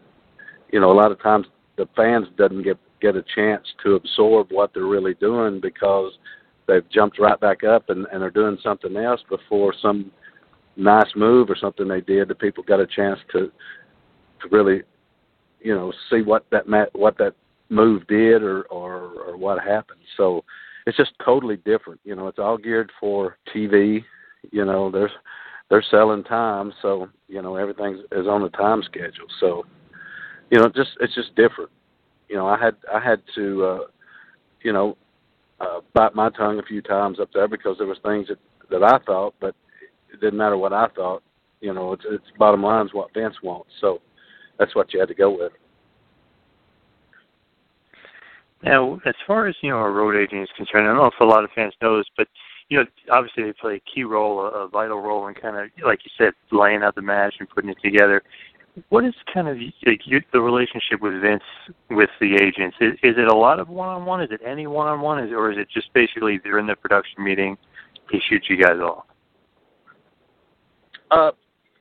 you 0.72 0.80
know 0.80 0.92
a 0.92 0.94
lot 0.94 1.10
of 1.10 1.20
times 1.20 1.46
the 1.76 1.88
fans 1.96 2.26
doesn't 2.36 2.62
get 2.62 2.78
get 3.00 3.16
a 3.16 3.24
chance 3.34 3.66
to 3.82 3.94
absorb 3.94 4.48
what 4.50 4.72
they're 4.74 4.84
really 4.84 5.14
doing 5.14 5.60
because 5.60 6.12
they've 6.70 6.88
jumped 6.88 7.18
right 7.18 7.38
back 7.40 7.64
up 7.64 7.90
and, 7.90 8.06
and 8.12 8.22
are 8.22 8.30
doing 8.30 8.56
something 8.62 8.96
else 8.96 9.20
before 9.28 9.74
some 9.82 10.10
nice 10.76 11.10
move 11.16 11.50
or 11.50 11.56
something 11.56 11.88
they 11.88 12.00
did. 12.00 12.28
The 12.28 12.34
people 12.34 12.62
got 12.62 12.80
a 12.80 12.86
chance 12.86 13.18
to 13.32 13.50
to 14.40 14.48
really, 14.50 14.82
you 15.60 15.74
know, 15.74 15.92
see 16.10 16.22
what 16.22 16.46
that 16.50 16.64
what 16.92 17.18
that 17.18 17.34
move 17.68 18.06
did 18.06 18.42
or, 18.42 18.62
or 18.64 19.12
or 19.26 19.36
what 19.36 19.62
happened. 19.62 20.00
So 20.16 20.44
it's 20.86 20.96
just 20.96 21.12
totally 21.24 21.56
different. 21.58 22.00
You 22.04 22.14
know, 22.14 22.28
it's 22.28 22.38
all 22.38 22.56
geared 22.56 22.90
for 22.98 23.36
TV. 23.54 24.04
You 24.50 24.64
know, 24.64 24.90
there's 24.90 25.10
they're 25.68 25.84
selling 25.90 26.24
time, 26.24 26.72
so 26.80 27.08
you 27.28 27.42
know 27.42 27.56
everything 27.56 28.02
is 28.12 28.26
on 28.26 28.42
the 28.42 28.48
time 28.50 28.82
schedule. 28.82 29.26
So 29.40 29.64
you 30.50 30.58
know, 30.58 30.68
just 30.68 30.90
it's 31.00 31.14
just 31.14 31.34
different. 31.36 31.70
You 32.28 32.36
know, 32.36 32.46
I 32.46 32.58
had 32.58 32.76
I 32.92 33.00
had 33.00 33.20
to, 33.34 33.64
uh, 33.64 33.78
you 34.62 34.72
know, 34.72 34.96
uh, 35.60 35.80
bite 35.94 36.14
my 36.14 36.30
tongue 36.30 36.58
a 36.58 36.62
few 36.62 36.82
times 36.82 37.20
up 37.20 37.30
there 37.32 37.48
because 37.48 37.76
there 37.78 37.86
was 37.86 37.98
things 38.04 38.28
that 38.28 38.38
that 38.70 38.84
I 38.84 38.98
thought, 39.04 39.34
but 39.40 39.54
it 40.12 40.20
didn't 40.20 40.38
matter 40.38 40.56
what 40.56 40.72
I 40.72 40.86
thought. 40.94 41.22
You 41.60 41.74
know, 41.74 41.92
it's, 41.92 42.04
it's 42.08 42.24
bottom 42.38 42.62
line 42.62 42.86
is 42.86 42.94
what 42.94 43.12
Vince 43.12 43.34
wants, 43.42 43.70
so 43.80 44.00
that's 44.58 44.74
what 44.74 44.92
you 44.92 45.00
had 45.00 45.08
to 45.08 45.14
go 45.14 45.30
with. 45.36 45.52
Now, 48.62 49.00
as 49.06 49.14
far 49.26 49.46
as 49.46 49.56
you 49.62 49.70
know, 49.70 49.78
a 49.78 49.90
road 49.90 50.16
agent 50.16 50.42
is 50.42 50.48
concerned, 50.56 50.86
I 50.86 50.90
don't 50.90 50.98
know 50.98 51.06
if 51.06 51.20
a 51.20 51.24
lot 51.24 51.44
of 51.44 51.50
fans 51.54 51.74
know 51.82 51.98
this, 51.98 52.06
but 52.16 52.28
you 52.68 52.78
know, 52.78 52.84
obviously 53.10 53.42
they 53.42 53.52
play 53.52 53.76
a 53.76 53.92
key 53.92 54.04
role, 54.04 54.40
a, 54.40 54.64
a 54.64 54.68
vital 54.68 55.00
role 55.00 55.26
in 55.26 55.34
kind 55.34 55.56
of, 55.56 55.70
like 55.84 56.00
you 56.04 56.10
said, 56.16 56.32
laying 56.52 56.82
out 56.82 56.94
the 56.94 57.02
match 57.02 57.34
and 57.40 57.50
putting 57.50 57.70
it 57.70 57.78
together 57.82 58.22
what 58.88 59.04
is 59.04 59.14
kind 59.32 59.48
of 59.48 59.56
like 59.86 60.00
you, 60.04 60.20
the 60.32 60.40
relationship 60.40 61.00
with 61.00 61.20
Vince 61.20 61.42
with 61.90 62.10
the 62.20 62.34
agents? 62.36 62.76
Is, 62.80 62.92
is 63.02 63.16
it 63.18 63.28
a 63.28 63.36
lot 63.36 63.60
of 63.60 63.68
one-on-one? 63.68 64.22
Is 64.22 64.30
it 64.30 64.40
any 64.46 64.66
one-on-one? 64.66 65.24
Is 65.24 65.32
or 65.32 65.50
is 65.50 65.58
it 65.58 65.68
just 65.72 65.92
basically 65.92 66.40
they're 66.42 66.58
in 66.58 66.66
the 66.66 66.76
production 66.76 67.22
meeting, 67.22 67.56
he 68.10 68.20
shoots 68.28 68.46
you 68.48 68.56
guys 68.56 68.78
off? 68.78 69.04
Uh, 71.10 71.30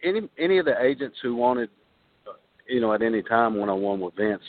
any 0.03 0.27
any 0.37 0.57
of 0.57 0.65
the 0.65 0.81
agents 0.83 1.17
who 1.21 1.35
wanted, 1.35 1.69
you 2.67 2.81
know, 2.81 2.93
at 2.93 3.01
any 3.01 3.21
time 3.21 3.55
one-on-one 3.55 3.99
with 3.99 4.15
Vince, 4.15 4.41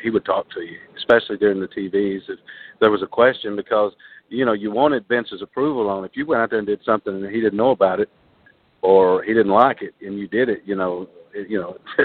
he 0.00 0.10
would 0.10 0.24
talk 0.24 0.48
to 0.50 0.60
you, 0.60 0.78
especially 0.96 1.36
during 1.36 1.60
the 1.60 1.68
TVs 1.68 2.20
if 2.28 2.38
there 2.80 2.90
was 2.90 3.02
a 3.02 3.06
question 3.06 3.56
because 3.56 3.92
you 4.28 4.44
know 4.44 4.52
you 4.52 4.70
wanted 4.70 5.06
Vince's 5.08 5.42
approval 5.42 5.88
on. 5.90 6.04
If 6.04 6.12
you 6.14 6.26
went 6.26 6.42
out 6.42 6.50
there 6.50 6.60
and 6.60 6.68
did 6.68 6.80
something 6.84 7.12
and 7.12 7.34
he 7.34 7.40
didn't 7.40 7.56
know 7.56 7.70
about 7.70 7.98
it, 7.98 8.08
or 8.82 9.22
he 9.24 9.34
didn't 9.34 9.52
like 9.52 9.82
it 9.82 9.94
and 10.00 10.18
you 10.18 10.28
did 10.28 10.48
it, 10.48 10.62
you 10.64 10.76
know, 10.76 11.08
you 11.48 11.60
know, 11.60 11.76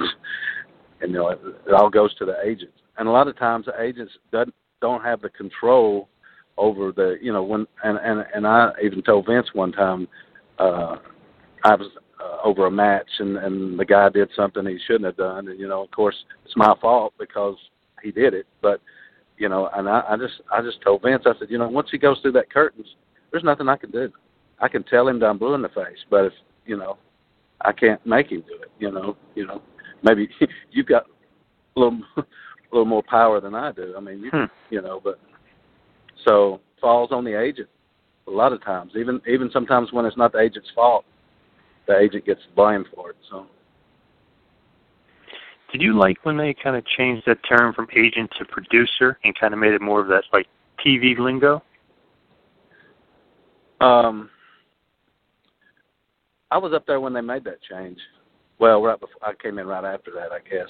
and 1.01 1.11
you 1.11 1.17
know, 1.17 1.29
it, 1.29 1.39
it 1.67 1.73
all 1.73 1.89
goes 1.89 2.13
to 2.15 2.25
the 2.25 2.35
agents. 2.43 2.77
And 2.97 3.07
a 3.07 3.11
lot 3.11 3.27
of 3.27 3.37
times 3.37 3.65
the 3.65 3.81
agents 3.81 4.13
doesn't 4.31 4.53
don't 4.81 5.03
have 5.03 5.21
the 5.21 5.29
control 5.29 6.09
over 6.57 6.91
the, 6.91 7.17
you 7.21 7.33
know, 7.33 7.43
when 7.43 7.65
and 7.83 7.97
and 7.97 8.25
and 8.33 8.45
I 8.45 8.71
even 8.83 9.01
told 9.01 9.25
Vince 9.25 9.47
one 9.53 9.71
time, 9.71 10.07
uh, 10.59 10.97
I 11.63 11.75
was 11.75 11.89
uh, 12.19 12.37
over 12.43 12.67
a 12.67 12.71
match 12.71 13.09
and 13.19 13.37
and 13.37 13.79
the 13.79 13.85
guy 13.85 14.09
did 14.09 14.29
something 14.35 14.65
he 14.65 14.77
shouldn't 14.85 15.05
have 15.05 15.17
done, 15.17 15.47
and 15.47 15.59
you 15.59 15.67
know, 15.67 15.83
of 15.83 15.91
course, 15.91 16.15
it's 16.45 16.55
my 16.55 16.75
fault 16.81 17.13
because 17.17 17.55
he 18.01 18.11
did 18.11 18.33
it, 18.33 18.45
but 18.61 18.81
you 19.37 19.49
know, 19.49 19.69
and 19.73 19.89
I, 19.89 20.03
I 20.09 20.17
just 20.17 20.41
I 20.51 20.61
just 20.61 20.81
told 20.81 21.01
Vince, 21.01 21.23
I 21.25 21.33
said, 21.39 21.49
you 21.49 21.57
know, 21.57 21.67
once 21.67 21.87
he 21.91 21.97
goes 21.97 22.19
through 22.21 22.33
that 22.33 22.51
curtains, 22.51 22.87
there's 23.31 23.43
nothing 23.43 23.67
I 23.67 23.77
can 23.77 23.91
do. 23.91 24.11
I 24.59 24.67
can 24.67 24.83
tell 24.83 25.07
him 25.07 25.19
that 25.19 25.25
I'm 25.25 25.39
blue 25.39 25.55
in 25.55 25.61
the 25.61 25.69
face, 25.69 25.97
but 26.09 26.25
if 26.25 26.33
you 26.65 26.77
know, 26.77 26.97
I 27.63 27.71
can't 27.71 28.03
make 28.05 28.31
him 28.31 28.41
do 28.41 28.61
it. 28.61 28.71
You 28.79 28.91
know, 28.91 29.17
you 29.35 29.45
know, 29.45 29.61
maybe 30.03 30.29
you've 30.71 30.87
got 30.87 31.05
a 31.75 31.79
little, 31.79 31.99
a 32.17 32.23
little 32.71 32.85
more 32.85 33.03
power 33.03 33.39
than 33.39 33.55
I 33.55 33.71
do. 33.71 33.93
I 33.95 33.99
mean, 33.99 34.19
you, 34.19 34.29
hmm. 34.31 34.45
you 34.69 34.81
know, 34.81 34.99
but 35.03 35.19
so 36.25 36.59
falls 36.81 37.11
on 37.11 37.23
the 37.23 37.39
agent 37.39 37.69
a 38.27 38.31
lot 38.31 38.53
of 38.53 38.63
times. 38.63 38.93
Even 38.95 39.21
even 39.27 39.49
sometimes 39.51 39.91
when 39.91 40.05
it's 40.05 40.17
not 40.17 40.31
the 40.31 40.39
agent's 40.39 40.69
fault, 40.75 41.05
the 41.87 41.97
agent 41.97 42.25
gets 42.25 42.41
blamed 42.55 42.87
for 42.93 43.11
it. 43.11 43.17
So. 43.29 43.47
Did 45.71 45.81
you 45.81 45.97
like 45.97 46.17
when 46.23 46.37
they 46.37 46.53
kind 46.53 46.75
of 46.75 46.85
changed 46.85 47.23
that 47.25 47.39
term 47.49 47.73
from 47.73 47.87
agent 47.95 48.29
to 48.37 48.45
producer 48.45 49.17
and 49.23 49.37
kind 49.37 49.55
of 49.55 49.59
made 49.59 49.73
it 49.73 49.81
more 49.81 49.99
of 50.01 50.07
that 50.07 50.23
like 50.31 50.45
TV 50.85 51.17
lingo? 51.17 51.63
Um, 53.81 54.29
I 56.53 56.57
was 56.57 56.71
up 56.71 56.85
there 56.85 56.99
when 56.99 57.13
they 57.13 57.21
made 57.21 57.43
that 57.45 57.63
change. 57.63 57.97
Well, 58.59 58.79
right 58.83 58.99
before 58.99 59.27
I 59.27 59.33
came 59.41 59.57
in 59.57 59.65
right 59.65 59.83
after 59.83 60.11
that, 60.11 60.31
I 60.31 60.37
guess, 60.47 60.69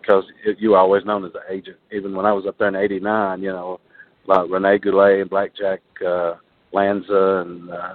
because 0.00 0.22
uh, 0.46 0.52
you 0.56 0.70
were 0.70 0.78
always 0.78 1.04
known 1.04 1.24
as 1.24 1.32
the 1.32 1.40
agent. 1.52 1.78
Even 1.90 2.14
when 2.14 2.26
I 2.26 2.32
was 2.32 2.46
up 2.46 2.56
there 2.56 2.68
in 2.68 2.76
'89, 2.76 3.42
you 3.42 3.50
know, 3.50 3.80
like 4.28 4.48
Rene 4.48 4.78
Goulet 4.78 5.20
and 5.20 5.28
Blackjack 5.28 5.80
uh, 6.06 6.34
Lanza 6.72 7.44
and 7.44 7.70
uh, 7.72 7.94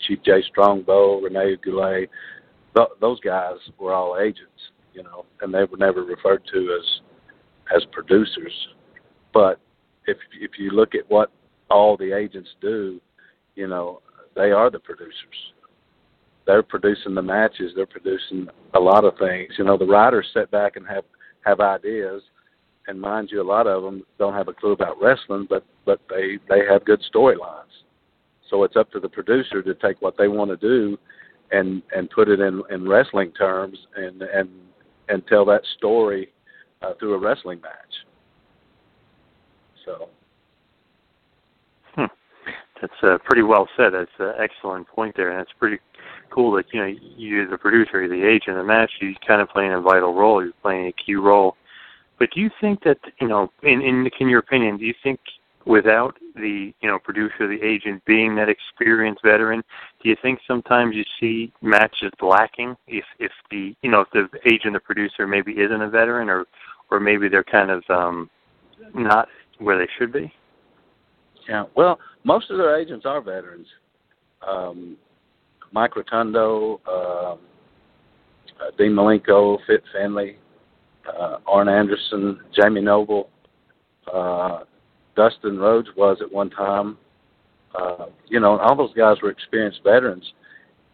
Chief 0.00 0.18
Jay 0.24 0.42
Strongbow, 0.48 1.20
Rene 1.20 1.56
Goulet, 1.64 2.10
th- 2.74 2.88
those 3.00 3.20
guys 3.20 3.58
were 3.78 3.94
all 3.94 4.18
agents, 4.20 4.72
you 4.94 5.04
know, 5.04 5.24
and 5.40 5.54
they 5.54 5.62
were 5.62 5.76
never 5.76 6.02
referred 6.02 6.42
to 6.52 6.80
as 6.80 7.00
as 7.76 7.84
producers. 7.92 8.68
But 9.32 9.60
if 10.08 10.16
if 10.40 10.58
you 10.58 10.72
look 10.72 10.96
at 10.96 11.08
what 11.08 11.30
all 11.70 11.96
the 11.96 12.10
agents 12.10 12.50
do, 12.60 13.00
you 13.54 13.68
know, 13.68 14.02
they 14.34 14.50
are 14.50 14.68
the 14.68 14.80
producers. 14.80 15.52
They're 16.46 16.62
producing 16.62 17.14
the 17.14 17.22
matches. 17.22 17.72
They're 17.76 17.86
producing 17.86 18.48
a 18.74 18.80
lot 18.80 19.04
of 19.04 19.16
things. 19.18 19.52
You 19.58 19.64
know, 19.64 19.76
the 19.76 19.86
writers 19.86 20.26
sit 20.34 20.50
back 20.50 20.76
and 20.76 20.86
have 20.86 21.04
have 21.44 21.60
ideas, 21.60 22.22
and 22.86 23.00
mind 23.00 23.30
you, 23.32 23.40
a 23.40 23.44
lot 23.44 23.66
of 23.66 23.82
them 23.82 24.04
don't 24.18 24.34
have 24.34 24.48
a 24.48 24.52
clue 24.52 24.72
about 24.72 25.00
wrestling, 25.00 25.46
but 25.48 25.64
but 25.84 26.00
they 26.08 26.38
they 26.48 26.64
have 26.68 26.84
good 26.84 27.02
storylines. 27.14 27.64
So 28.50 28.64
it's 28.64 28.76
up 28.76 28.90
to 28.92 29.00
the 29.00 29.08
producer 29.08 29.62
to 29.62 29.74
take 29.74 30.00
what 30.02 30.16
they 30.16 30.28
want 30.28 30.50
to 30.50 30.56
do, 30.56 30.98
and 31.52 31.82
and 31.94 32.10
put 32.10 32.28
it 32.28 32.40
in 32.40 32.62
in 32.70 32.88
wrestling 32.88 33.32
terms, 33.32 33.78
and 33.96 34.22
and 34.22 34.48
and 35.08 35.26
tell 35.26 35.44
that 35.46 35.62
story 35.78 36.32
uh, 36.82 36.94
through 36.98 37.14
a 37.14 37.18
wrestling 37.18 37.60
match. 37.60 37.72
So. 39.84 40.08
Hmm. 41.94 42.06
That's 42.80 42.92
uh, 43.02 43.18
pretty 43.24 43.42
well 43.42 43.68
said. 43.76 43.92
That's 43.92 44.10
an 44.18 44.34
excellent 44.38 44.88
point 44.88 45.14
there, 45.16 45.30
and 45.30 45.40
it's 45.40 45.52
pretty 45.58 45.78
cool 46.32 46.52
that 46.52 46.66
you 46.72 46.80
know 46.80 46.94
you're 47.16 47.48
the 47.48 47.58
producer, 47.58 48.04
you're 48.04 48.08
the 48.08 48.26
agent. 48.26 48.56
The 48.56 48.64
match, 48.64 48.90
you're 49.00 49.14
kind 49.26 49.40
of 49.40 49.48
playing 49.48 49.72
a 49.72 49.80
vital 49.80 50.14
role. 50.14 50.42
You're 50.42 50.52
playing 50.62 50.86
a 50.86 50.92
key 50.92 51.14
role. 51.14 51.56
But 52.18 52.30
do 52.34 52.40
you 52.40 52.50
think 52.60 52.82
that 52.84 52.98
you 53.20 53.28
know, 53.28 53.50
in 53.62 53.80
in, 53.82 54.08
in 54.20 54.28
your 54.28 54.40
opinion, 54.40 54.78
do 54.78 54.84
you 54.84 54.94
think 55.02 55.20
without 55.64 56.16
the 56.34 56.72
you 56.80 56.88
know 56.88 56.98
producer, 56.98 57.46
the 57.46 57.60
agent 57.62 58.04
being 58.04 58.34
that 58.36 58.48
experienced 58.48 59.22
veteran, 59.22 59.62
do 60.02 60.08
you 60.08 60.16
think 60.22 60.40
sometimes 60.46 60.94
you 60.96 61.04
see 61.20 61.52
matches 61.62 62.12
lacking 62.20 62.76
if 62.86 63.04
if 63.18 63.32
the 63.50 63.74
you 63.82 63.90
know 63.90 64.00
if 64.00 64.10
the 64.12 64.28
agent, 64.46 64.74
the 64.74 64.80
producer 64.80 65.26
maybe 65.26 65.52
isn't 65.52 65.82
a 65.82 65.88
veteran, 65.88 66.28
or 66.28 66.46
or 66.90 67.00
maybe 67.00 67.28
they're 67.28 67.44
kind 67.44 67.70
of 67.70 67.82
um 67.88 68.30
not 68.94 69.28
where 69.58 69.78
they 69.78 69.90
should 69.98 70.12
be? 70.12 70.32
Yeah, 71.48 71.64
well, 71.74 71.98
most 72.24 72.50
of 72.50 72.58
their 72.58 72.78
agents 72.78 73.04
are 73.06 73.20
veterans. 73.20 73.66
Um, 74.46 74.96
Mike 75.72 75.96
Rotundo, 75.96 76.80
uh, 76.86 77.32
uh, 77.32 77.36
Dean 78.78 78.92
Malenko, 78.92 79.58
Fit 79.66 79.82
Finlay, 79.92 80.36
uh, 81.08 81.38
Arn 81.46 81.68
Anderson, 81.68 82.40
Jamie 82.54 82.80
Noble, 82.80 83.30
uh, 84.12 84.60
Dustin 85.16 85.58
Rhodes 85.58 85.88
was 85.96 86.18
at 86.20 86.30
one 86.30 86.50
time. 86.50 86.96
Uh, 87.74 88.06
you 88.28 88.38
know, 88.38 88.58
all 88.58 88.76
those 88.76 88.94
guys 88.94 89.16
were 89.22 89.30
experienced 89.30 89.80
veterans. 89.82 90.32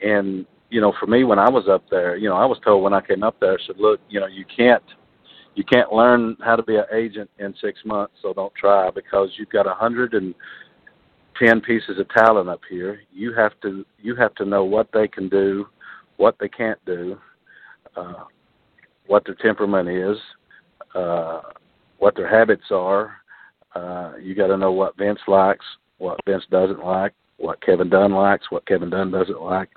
And, 0.00 0.46
you 0.70 0.80
know, 0.80 0.92
for 0.98 1.06
me 1.06 1.24
when 1.24 1.38
I 1.38 1.50
was 1.50 1.68
up 1.68 1.84
there, 1.90 2.16
you 2.16 2.28
know, 2.28 2.36
I 2.36 2.46
was 2.46 2.58
told 2.64 2.82
when 2.82 2.94
I 2.94 3.00
came 3.00 3.22
up 3.22 3.36
there, 3.40 3.54
I 3.54 3.66
said, 3.66 3.76
look, 3.78 4.00
you 4.08 4.20
know, 4.20 4.26
you 4.26 4.44
can't 4.56 4.82
you 5.54 5.64
can't 5.64 5.92
learn 5.92 6.36
how 6.40 6.54
to 6.54 6.62
be 6.62 6.76
an 6.76 6.84
agent 6.94 7.28
in 7.40 7.52
six 7.60 7.80
months, 7.84 8.14
so 8.22 8.32
don't 8.32 8.54
try 8.54 8.90
because 8.90 9.30
you've 9.36 9.48
got 9.48 9.66
a 9.66 9.74
hundred 9.74 10.14
and 10.14 10.32
ten 11.38 11.60
pieces 11.60 11.98
of 11.98 12.08
talent 12.10 12.48
up 12.48 12.60
here. 12.68 13.00
You 13.12 13.32
have 13.34 13.52
to 13.62 13.84
you 13.98 14.14
have 14.16 14.34
to 14.36 14.44
know 14.44 14.64
what 14.64 14.88
they 14.92 15.08
can 15.08 15.28
do, 15.28 15.68
what 16.16 16.36
they 16.40 16.48
can't 16.48 16.82
do, 16.84 17.18
uh, 17.96 18.24
what 19.06 19.24
their 19.24 19.34
temperament 19.34 19.88
is, 19.88 20.16
uh, 20.94 21.42
what 21.98 22.16
their 22.16 22.28
habits 22.28 22.70
are. 22.70 23.16
Uh, 23.74 24.12
you 24.20 24.34
got 24.34 24.48
to 24.48 24.56
know 24.56 24.72
what 24.72 24.96
Vince 24.96 25.20
likes, 25.28 25.64
what 25.98 26.18
Vince 26.26 26.44
doesn't 26.50 26.84
like, 26.84 27.12
what 27.36 27.64
Kevin 27.64 27.88
Dunn 27.88 28.12
likes, 28.12 28.50
what 28.50 28.66
Kevin 28.66 28.90
Dunn 28.90 29.10
doesn't 29.10 29.40
like, 29.40 29.68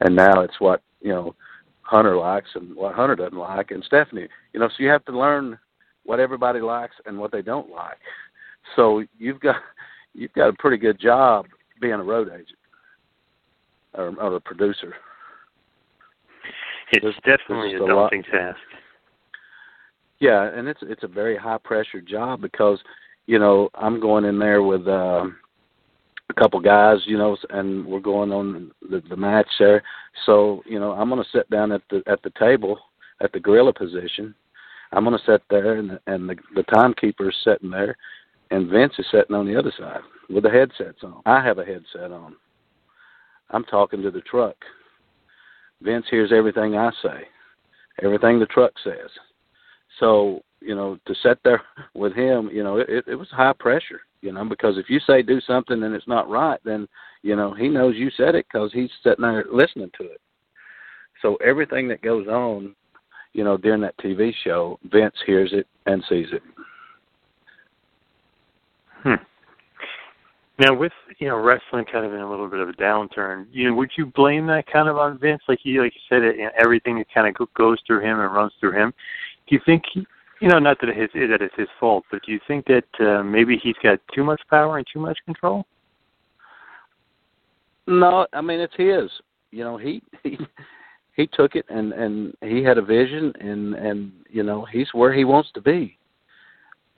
and 0.00 0.14
now 0.14 0.40
it's 0.40 0.60
what 0.60 0.82
you 1.00 1.10
know 1.10 1.34
Hunter 1.82 2.16
likes 2.16 2.50
and 2.54 2.74
what 2.74 2.94
Hunter 2.94 3.16
doesn't 3.16 3.38
like, 3.38 3.70
and 3.70 3.84
Stephanie. 3.84 4.28
You 4.52 4.60
know, 4.60 4.68
so 4.68 4.82
you 4.82 4.88
have 4.88 5.04
to 5.06 5.18
learn 5.18 5.58
what 6.04 6.20
everybody 6.20 6.60
likes 6.60 6.96
and 7.06 7.18
what 7.18 7.32
they 7.32 7.42
don't 7.42 7.70
like. 7.70 7.98
So 8.74 9.04
you've 9.18 9.40
got 9.40 9.56
you've 10.16 10.32
got 10.32 10.48
a 10.48 10.52
pretty 10.54 10.78
good 10.78 10.98
job 10.98 11.46
being 11.80 11.94
a 11.94 12.02
road 12.02 12.28
agent 12.28 12.58
or, 13.94 14.14
or 14.20 14.36
a 14.36 14.40
producer. 14.40 14.94
It's 16.92 17.16
definitely 17.24 17.74
a 17.74 17.78
daunting 17.78 18.22
task. 18.22 18.58
Yeah, 20.18 20.50
and 20.54 20.66
it's 20.68 20.80
it's 20.82 21.02
a 21.02 21.08
very 21.08 21.36
high 21.36 21.58
pressure 21.58 22.00
job 22.00 22.40
because 22.40 22.78
you 23.26 23.38
know 23.38 23.68
I'm 23.74 24.00
going 24.00 24.24
in 24.24 24.38
there 24.38 24.62
with. 24.62 24.86
Uh, 24.86 25.26
a 26.28 26.34
couple 26.34 26.60
guys, 26.60 26.98
you 27.04 27.16
know, 27.16 27.36
and 27.50 27.86
we're 27.86 28.00
going 28.00 28.32
on 28.32 28.72
the, 28.90 29.00
the 29.08 29.16
match 29.16 29.46
there. 29.58 29.82
So, 30.24 30.62
you 30.66 30.80
know, 30.80 30.92
I'm 30.92 31.08
going 31.08 31.22
to 31.22 31.30
sit 31.30 31.48
down 31.50 31.70
at 31.70 31.82
the 31.88 32.02
at 32.06 32.20
the 32.22 32.32
table 32.38 32.78
at 33.20 33.32
the 33.32 33.40
gorilla 33.40 33.72
position. 33.72 34.34
I'm 34.92 35.04
going 35.04 35.18
to 35.18 35.24
sit 35.24 35.42
there, 35.50 35.74
and 35.74 35.98
and 36.06 36.28
the 36.28 36.36
the 36.54 36.64
timekeeper 36.64 37.30
is 37.30 37.36
sitting 37.44 37.70
there, 37.70 37.96
and 38.50 38.68
Vince 38.68 38.94
is 38.98 39.06
sitting 39.10 39.34
on 39.34 39.46
the 39.46 39.58
other 39.58 39.72
side 39.78 40.00
with 40.28 40.44
the 40.44 40.50
headsets 40.50 41.02
on. 41.02 41.22
I 41.26 41.42
have 41.42 41.58
a 41.58 41.64
headset 41.64 42.12
on. 42.12 42.36
I'm 43.50 43.64
talking 43.64 44.02
to 44.02 44.10
the 44.10 44.20
truck. 44.22 44.56
Vince 45.82 46.06
hears 46.10 46.32
everything 46.32 46.76
I 46.76 46.90
say, 47.02 47.28
everything 48.02 48.38
the 48.38 48.46
truck 48.46 48.72
says. 48.82 49.10
So, 50.00 50.40
you 50.60 50.74
know, 50.74 50.98
to 51.06 51.14
sit 51.22 51.38
there 51.44 51.62
with 51.94 52.14
him, 52.14 52.50
you 52.52 52.64
know, 52.64 52.78
it, 52.78 53.04
it 53.06 53.14
was 53.14 53.28
high 53.30 53.54
pressure 53.58 54.00
you 54.26 54.32
know, 54.32 54.44
because 54.44 54.76
if 54.76 54.90
you 54.90 54.98
say 55.00 55.22
do 55.22 55.40
something 55.40 55.82
and 55.82 55.94
it's 55.94 56.08
not 56.08 56.28
right, 56.28 56.58
then 56.64 56.88
you 57.22 57.36
know 57.36 57.54
he 57.54 57.68
knows 57.68 57.94
you 57.96 58.10
said 58.16 58.34
it 58.34 58.46
because 58.50 58.72
he's 58.72 58.90
sitting 59.02 59.22
there 59.22 59.44
listening 59.52 59.90
to 59.98 60.04
it. 60.04 60.20
So 61.22 61.36
everything 61.36 61.86
that 61.88 62.02
goes 62.02 62.26
on, 62.26 62.74
you 63.32 63.44
know, 63.44 63.56
during 63.56 63.80
that 63.82 63.96
TV 63.98 64.32
show, 64.44 64.78
Vince 64.90 65.14
hears 65.24 65.50
it 65.52 65.68
and 65.86 66.02
sees 66.08 66.26
it. 66.32 66.42
Hmm. 69.06 69.22
Now, 70.58 70.74
with 70.74 70.92
you 71.18 71.28
know 71.28 71.36
wrestling 71.36 71.84
kind 71.84 72.04
of 72.04 72.12
in 72.12 72.20
a 72.20 72.28
little 72.28 72.48
bit 72.48 72.58
of 72.58 72.68
a 72.68 72.72
downturn, 72.72 73.46
you 73.52 73.68
know, 73.68 73.76
would 73.76 73.90
you 73.96 74.06
blame 74.06 74.48
that 74.48 74.66
kind 74.66 74.88
of 74.88 74.96
on 74.96 75.18
Vince? 75.18 75.42
Like 75.46 75.60
you, 75.62 75.82
like 75.82 75.92
you 75.94 76.00
said, 76.08 76.24
it, 76.24 76.36
you 76.36 76.44
know, 76.44 76.50
everything 76.58 76.98
that 76.98 77.06
kind 77.14 77.28
of 77.28 77.54
goes 77.54 77.78
through 77.86 78.00
him 78.00 78.18
and 78.18 78.34
runs 78.34 78.52
through 78.58 78.72
him. 78.72 78.92
Do 79.46 79.54
you 79.54 79.60
think 79.64 79.84
you 80.40 80.48
know, 80.48 80.58
not 80.58 80.80
that 80.80 80.90
it's 80.90 81.12
that 81.12 81.40
it's 81.40 81.54
his 81.56 81.68
fault, 81.78 82.04
but 82.10 82.20
do 82.26 82.32
you 82.32 82.40
think 82.48 82.66
that 82.66 82.84
uh, 83.00 83.22
maybe 83.22 83.60
he's 83.62 83.76
got 83.80 84.00
too 84.12 84.24
much 84.24 84.40
power 84.50 84.78
and 84.78 84.86
too 84.92 84.98
much 84.98 85.18
control? 85.24 85.64
No, 87.86 88.26
I 88.32 88.40
mean 88.40 88.58
it's 88.58 88.74
his. 88.76 89.08
You 89.52 89.62
know, 89.62 89.76
he 89.76 90.02
he 90.24 90.36
he 91.16 91.28
took 91.28 91.54
it 91.54 91.64
and 91.68 91.92
and 91.92 92.34
he 92.42 92.64
had 92.64 92.78
a 92.78 92.82
vision 92.82 93.32
and 93.40 93.74
and 93.74 94.10
you 94.28 94.42
know 94.42 94.66
he's 94.72 94.88
where 94.92 95.12
he 95.12 95.24
wants 95.24 95.50
to 95.54 95.60
be. 95.60 95.96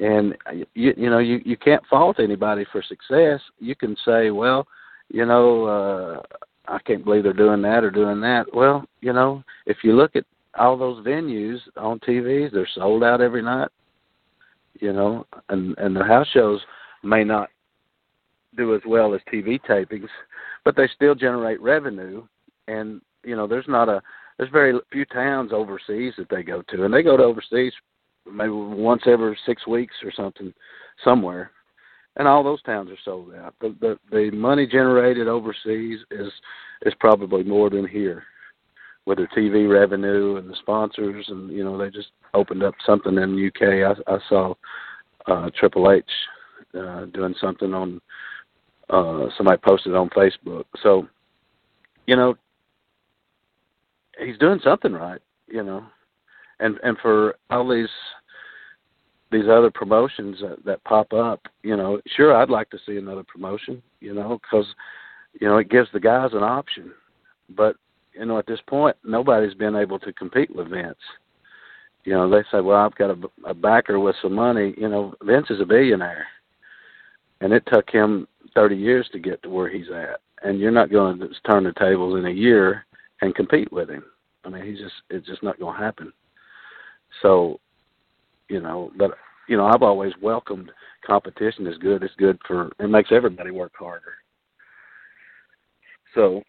And 0.01 0.37
you 0.75 0.95
you 0.97 1.11
know 1.11 1.19
you 1.19 1.41
you 1.45 1.57
can't 1.57 1.85
fault 1.87 2.21
anybody 2.21 2.65
for 2.71 2.83
success. 2.83 3.41
You 3.59 3.75
can 3.75 3.97
say, 4.05 4.31
well, 4.31 4.67
you 5.09 5.27
know, 5.27 5.65
uh 5.65 6.23
I 6.69 6.79
can't 6.81 7.05
believe 7.05 7.25
they're 7.25 7.33
doing 7.33 7.63
that 7.63 7.83
or 7.83 7.91
doing 7.91 8.21
that. 8.21 8.45
Well, 8.53 8.85
you 9.01 9.13
know, 9.13 9.43
if 9.67 9.79
you 9.83 9.95
look 9.95 10.15
at 10.15 10.25
all 10.59 10.77
those 10.77 11.05
venues 11.05 11.59
on 11.77 11.99
TVs, 12.01 12.53
they're 12.53 12.69
sold 12.75 13.03
out 13.03 13.21
every 13.21 13.43
night. 13.43 13.71
You 14.81 14.93
know, 14.93 15.27
and 15.49 15.77
and 15.79 15.97
the 15.97 16.05
house 16.05 16.29
shows 16.33 16.61
may 17.03 17.25
not 17.25 17.49
do 18.57 18.75
as 18.75 18.83
well 18.87 19.15
as 19.15 19.21
TV 19.33 19.61
tapings, 19.69 20.09
but 20.65 20.77
they 20.77 20.89
still 20.95 21.15
generate 21.15 21.61
revenue. 21.61 22.25
And 22.69 23.01
you 23.25 23.35
know, 23.35 23.47
there's 23.47 23.69
not 23.69 23.89
a 23.89 24.01
there's 24.37 24.51
very 24.51 24.79
few 24.93 25.05
towns 25.07 25.53
overseas 25.53 26.15
that 26.19 26.29
they 26.29 26.43
go 26.45 26.63
to, 26.69 26.85
and 26.85 26.95
they 26.95 27.03
go 27.03 27.17
to 27.17 27.25
overseas 27.25 27.73
maybe 28.33 28.51
once 28.51 29.03
every 29.07 29.39
six 29.47 29.67
weeks 29.67 29.95
or 30.05 30.13
something 30.13 30.53
somewhere, 31.05 31.51
and 32.17 32.27
all 32.27 32.43
those 32.43 32.63
towns 32.63 32.91
are 32.91 32.99
sold 33.05 33.35
out. 33.35 33.55
The 33.61 33.75
the, 33.81 33.99
the 34.11 34.31
money 34.37 34.67
generated 34.67 35.29
overseas 35.29 36.01
is 36.11 36.33
is 36.83 36.95
probably 37.01 37.43
more 37.43 37.71
than 37.71 37.87
here 37.87 38.25
with 39.07 39.19
TV 39.37 39.69
revenue 39.69 40.37
and 40.37 40.51
the 40.51 40.57
sponsors, 40.57 41.25
and 41.29 41.51
you 41.51 41.65
know 41.65 41.79
they 41.79 41.91
just 41.91 42.11
opened 42.35 42.63
up 42.63 42.75
something 42.85 43.17
in 43.17 43.37
the 43.37 43.47
UK. 43.47 43.97
I, 44.07 44.15
I 44.15 44.19
saw 44.29 44.55
uh, 45.27 45.51
Triple 45.59 45.91
H 45.91 46.05
uh, 46.79 47.07
doing 47.07 47.35
something 47.41 47.73
on 47.73 48.01
uh, 48.91 49.27
somebody 49.37 49.61
posted 49.65 49.95
on 49.95 50.11
Facebook. 50.11 50.65
So, 50.83 51.07
you 52.07 52.17
know, 52.17 52.35
he's 54.23 54.39
doing 54.39 54.61
something 54.63 54.93
right. 54.93 55.21
You 55.47 55.63
know, 55.63 55.85
and 56.61 56.79
and 56.83 56.99
for 56.99 57.37
all 57.51 57.69
these 57.69 57.89
these 59.31 59.49
other 59.51 59.71
promotions 59.71 60.39
that, 60.41 60.65
that 60.65 60.85
pop 60.85 61.13
up, 61.13 61.41
you 61.63 61.77
know, 61.77 62.01
sure 62.07 62.35
I'd 62.35 62.51
like 62.51 62.71
to 62.71 62.79
see 62.87 62.97
another 62.97 63.25
promotion. 63.25 63.83
You 64.01 64.15
know, 64.15 64.41
because 64.43 64.67
you 65.41 65.49
know 65.49 65.59
it 65.59 65.71
gives 65.71 65.89
the 65.93 66.01
guys 66.01 66.31
an 66.33 66.43
option, 66.43 66.93
but 67.51 67.77
you 68.19 68.27
know, 68.27 68.39
at 68.39 68.47
this 68.47 68.61
point, 68.67 68.97
nobody's 69.05 69.55
been 69.55 69.77
able 69.77 69.99
to 70.01 70.13
compete 70.13 70.55
with 70.55 70.71
Vince. 70.71 70.97
You 72.05 72.15
know, 72.15 72.29
they 72.29 72.43
say, 72.51 72.61
well, 72.61 72.79
I've 72.79 72.95
got 72.95 73.11
a, 73.11 73.19
a 73.47 73.55
backer 73.55 74.01
with 74.01 74.17
some 74.21 74.35
money. 74.35 74.75
You 74.77 74.89
know, 74.89 75.15
Vince 75.23 75.51
is 75.51 75.61
a 75.61 75.67
billionaire, 75.67 76.27
and 77.41 77.53
it 77.53 77.65
took 77.67 77.89
him 77.91 78.27
30 78.55 78.77
years 78.77 79.09
to 79.13 79.19
get 79.19 79.43
to 79.43 79.51
where 79.51 79.69
he's 79.69 79.91
at. 79.95 80.21
And 80.43 80.59
you're 80.59 80.71
not 80.71 80.91
going 80.91 81.19
to 81.21 81.29
turn 81.47 81.65
the 81.65 81.73
tables 81.73 82.19
in 82.19 82.27
a 82.27 82.31
year 82.31 82.87
and 83.21 83.35
compete 83.35 83.71
with 83.73 83.91
him. 83.91 84.05
I 84.45 84.49
mean, 84.49 84.65
he's 84.65 84.79
just 84.79 84.95
it's 85.11 85.27
just 85.27 85.43
not 85.43 85.59
going 85.59 85.77
to 85.77 85.85
happen. 85.85 86.13
So, 87.23 87.61
you 88.49 88.61
know, 88.61 88.91
but 88.97 89.13
you 89.49 89.57
know, 89.57 89.67
I've 89.67 89.83
always 89.83 90.13
welcomed 90.21 90.71
competition 91.07 91.67
is 91.67 91.79
good. 91.79 92.03
It's 92.03 92.15
good 92.17 92.39
for 92.47 92.71
it 92.79 92.89
makes 92.89 93.11
everybody 93.13 93.51
work 93.51 93.73
harder. 93.79 94.15
So, 96.15 96.43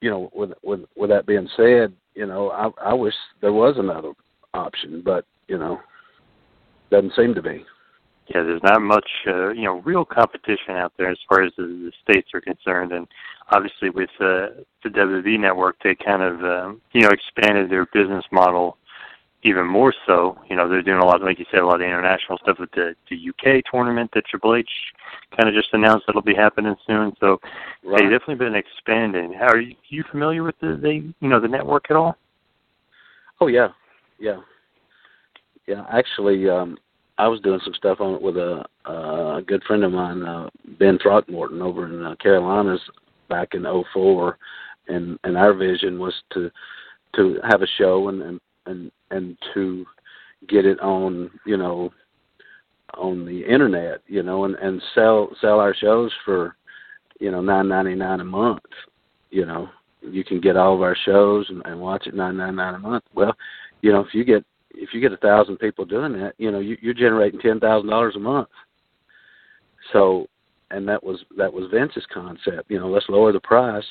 you 0.00 0.10
know, 0.10 0.30
with 0.34 0.52
with 0.62 0.80
with 0.96 1.10
that 1.10 1.26
being 1.26 1.48
said, 1.56 1.92
you 2.14 2.26
know, 2.26 2.50
I 2.50 2.90
I 2.90 2.94
wish 2.94 3.14
there 3.40 3.52
was 3.52 3.76
another 3.78 4.12
option, 4.54 5.02
but 5.04 5.24
you 5.48 5.58
know, 5.58 5.80
doesn't 6.90 7.14
seem 7.16 7.34
to 7.34 7.42
be. 7.42 7.64
Yeah, 8.28 8.42
there's 8.42 8.62
not 8.64 8.82
much, 8.82 9.08
uh, 9.28 9.50
you 9.50 9.62
know, 9.62 9.80
real 9.82 10.04
competition 10.04 10.74
out 10.74 10.92
there 10.98 11.10
as 11.10 11.18
far 11.28 11.44
as 11.44 11.52
the, 11.56 11.62
the 11.62 11.92
states 12.02 12.30
are 12.34 12.40
concerned, 12.40 12.90
and 12.90 13.06
obviously 13.52 13.88
with 13.88 14.10
uh, 14.18 14.50
the 14.82 14.88
WWE 14.88 15.38
network, 15.38 15.76
they 15.84 15.94
kind 15.94 16.22
of, 16.22 16.40
um, 16.42 16.80
you 16.92 17.02
know, 17.02 17.10
expanded 17.10 17.70
their 17.70 17.86
business 17.86 18.24
model 18.32 18.78
even 19.46 19.66
more 19.66 19.94
so. 20.06 20.36
You 20.50 20.56
know, 20.56 20.68
they're 20.68 20.82
doing 20.82 20.98
a 20.98 21.04
lot, 21.04 21.22
like 21.22 21.38
you 21.38 21.46
said, 21.50 21.60
a 21.60 21.66
lot 21.66 21.80
of 21.80 21.86
international 21.86 22.38
stuff 22.38 22.58
with 22.58 22.70
the 22.72 22.94
the 23.08 23.16
UK 23.30 23.62
tournament 23.70 24.10
that 24.14 24.26
Triple 24.26 24.56
H 24.56 24.68
kind 25.36 25.48
of 25.48 25.54
just 25.54 25.72
announced 25.72 26.06
that'll 26.06 26.22
be 26.22 26.34
happening 26.34 26.74
soon. 26.86 27.12
So 27.20 27.40
Right. 27.82 28.00
they've 28.00 28.10
definitely 28.10 28.44
been 28.44 28.54
expanding. 28.54 29.32
How 29.32 29.48
are 29.48 29.60
you, 29.60 29.76
you 29.88 30.04
familiar 30.10 30.42
with 30.42 30.58
the 30.60 30.78
they, 30.80 30.94
you 31.20 31.28
know, 31.28 31.40
the 31.40 31.48
network 31.48 31.86
at 31.90 31.96
all? 31.96 32.16
Oh 33.40 33.46
yeah, 33.46 33.68
yeah, 34.18 34.40
yeah. 35.66 35.84
Actually, 35.92 36.48
um, 36.48 36.78
I 37.18 37.28
was 37.28 37.40
doing 37.40 37.60
some 37.64 37.74
stuff 37.74 38.00
on 38.00 38.14
it 38.14 38.22
with 38.22 38.36
a, 38.36 38.64
uh, 38.88 39.36
a 39.36 39.42
good 39.46 39.62
friend 39.64 39.84
of 39.84 39.92
mine, 39.92 40.22
uh, 40.22 40.50
Ben 40.78 40.98
Throckmorton, 40.98 41.62
over 41.62 41.86
in 41.86 42.04
uh, 42.04 42.14
Carolinas 42.16 42.80
back 43.28 43.54
in 43.54 43.66
'04, 43.92 44.38
and 44.88 45.18
and 45.24 45.36
our 45.36 45.52
vision 45.54 45.98
was 45.98 46.14
to 46.32 46.50
to 47.14 47.38
have 47.48 47.62
a 47.62 47.66
show 47.78 48.08
and 48.08 48.22
and 48.22 48.40
and, 48.66 48.90
and 49.10 49.36
to 49.54 49.84
get 50.48 50.64
it 50.64 50.80
on, 50.80 51.30
you 51.46 51.56
know, 51.56 51.90
on 52.94 53.24
the 53.24 53.44
internet, 53.44 54.00
you 54.06 54.22
know, 54.22 54.44
and 54.44 54.54
and 54.56 54.80
sell 54.94 55.30
sell 55.40 55.58
our 55.60 55.74
shows 55.74 56.12
for, 56.24 56.56
you 57.18 57.30
know, 57.30 57.40
nine 57.40 57.68
ninety 57.68 57.94
nine 57.94 58.20
a 58.20 58.24
month, 58.24 58.62
you 59.30 59.44
know. 59.44 59.68
You 60.02 60.22
can 60.22 60.40
get 60.40 60.56
all 60.56 60.74
of 60.74 60.82
our 60.82 60.96
shows 61.04 61.46
and, 61.48 61.62
and 61.64 61.80
watch 61.80 62.06
it 62.06 62.14
nine 62.14 62.36
nine 62.36 62.54
nine 62.54 62.74
a 62.74 62.78
month. 62.78 63.04
Well, 63.14 63.34
you 63.82 63.92
know, 63.92 64.00
if 64.00 64.14
you 64.14 64.24
get 64.24 64.44
if 64.70 64.90
you 64.92 65.00
get 65.00 65.12
a 65.12 65.16
thousand 65.16 65.56
people 65.58 65.84
doing 65.84 66.12
that, 66.12 66.34
you 66.38 66.50
know, 66.50 66.60
you, 66.60 66.76
you're 66.80 66.94
generating 66.94 67.40
ten 67.40 67.58
thousand 67.58 67.90
dollars 67.90 68.14
a 68.14 68.20
month. 68.20 68.48
So, 69.92 70.26
and 70.70 70.86
that 70.88 71.02
was 71.02 71.24
that 71.36 71.52
was 71.52 71.70
Vince's 71.72 72.06
concept. 72.12 72.70
You 72.70 72.78
know, 72.78 72.88
let's 72.88 73.08
lower 73.08 73.32
the 73.32 73.40
price. 73.40 73.84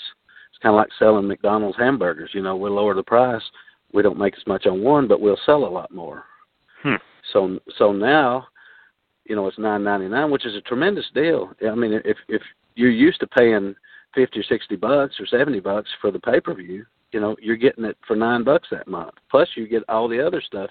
It's 0.50 0.62
kind 0.62 0.74
of 0.74 0.78
like 0.78 0.90
selling 0.98 1.28
McDonald's 1.28 1.78
hamburgers. 1.78 2.32
You 2.34 2.42
know, 2.42 2.56
we'll 2.56 2.74
lower 2.76 2.94
the 2.94 3.04
price. 3.04 3.44
We 3.96 4.04
don't 4.04 4.20
make 4.20 4.36
as 4.36 4.46
much 4.46 4.66
on 4.68 4.84
one, 4.84 5.08
but 5.08 5.22
we'll 5.22 5.40
sell 5.46 5.64
a 5.64 5.76
lot 5.78 5.92
more. 5.92 6.26
Hmm. 6.84 6.96
So, 7.32 7.60
so 7.78 7.94
now, 7.94 8.48
you 9.24 9.36
know, 9.36 9.48
it's 9.48 9.58
nine 9.58 9.84
ninety 9.84 10.08
nine, 10.08 10.30
which 10.30 10.46
is 10.46 10.56
a 10.56 10.62
tremendous 10.62 11.06
deal. 11.16 11.52
I 11.68 11.74
mean, 11.74 11.94
if 12.06 12.18
if 12.28 12.42
you're 12.76 12.92
used 12.92 13.22
to 13.22 13.28
paying 13.28 13.74
fifty 14.14 14.42
or 14.42 14.44
sixty 14.44 14.76
bucks 14.76 15.16
or 15.20 15.26
seventy 15.26 15.62
bucks 15.62 15.90
for 16.02 16.12
the 16.12 16.20
pay 16.20 16.40
per 16.40 16.54
view, 16.54 16.86
you 17.12 17.20
know, 17.20 17.36
you're 17.42 17.56
getting 17.56 17.86
it 17.86 17.98
for 18.06 18.16
nine 18.16 18.44
bucks 18.44 18.68
that 18.70 18.88
month. 18.88 19.14
Plus, 19.32 19.48
you 19.56 19.68
get 19.68 19.84
all 19.90 20.08
the 20.08 20.26
other 20.26 20.42
stuff 20.42 20.70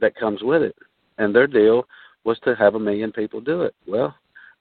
that 0.00 0.14
comes 0.16 0.42
with 0.42 0.62
it. 0.62 0.76
And 1.18 1.34
their 1.34 1.48
deal 1.48 1.86
was 2.24 2.38
to 2.44 2.54
have 2.54 2.76
a 2.76 2.80
million 2.80 3.10
people 3.10 3.40
do 3.40 3.62
it. 3.62 3.74
Well, 3.86 4.14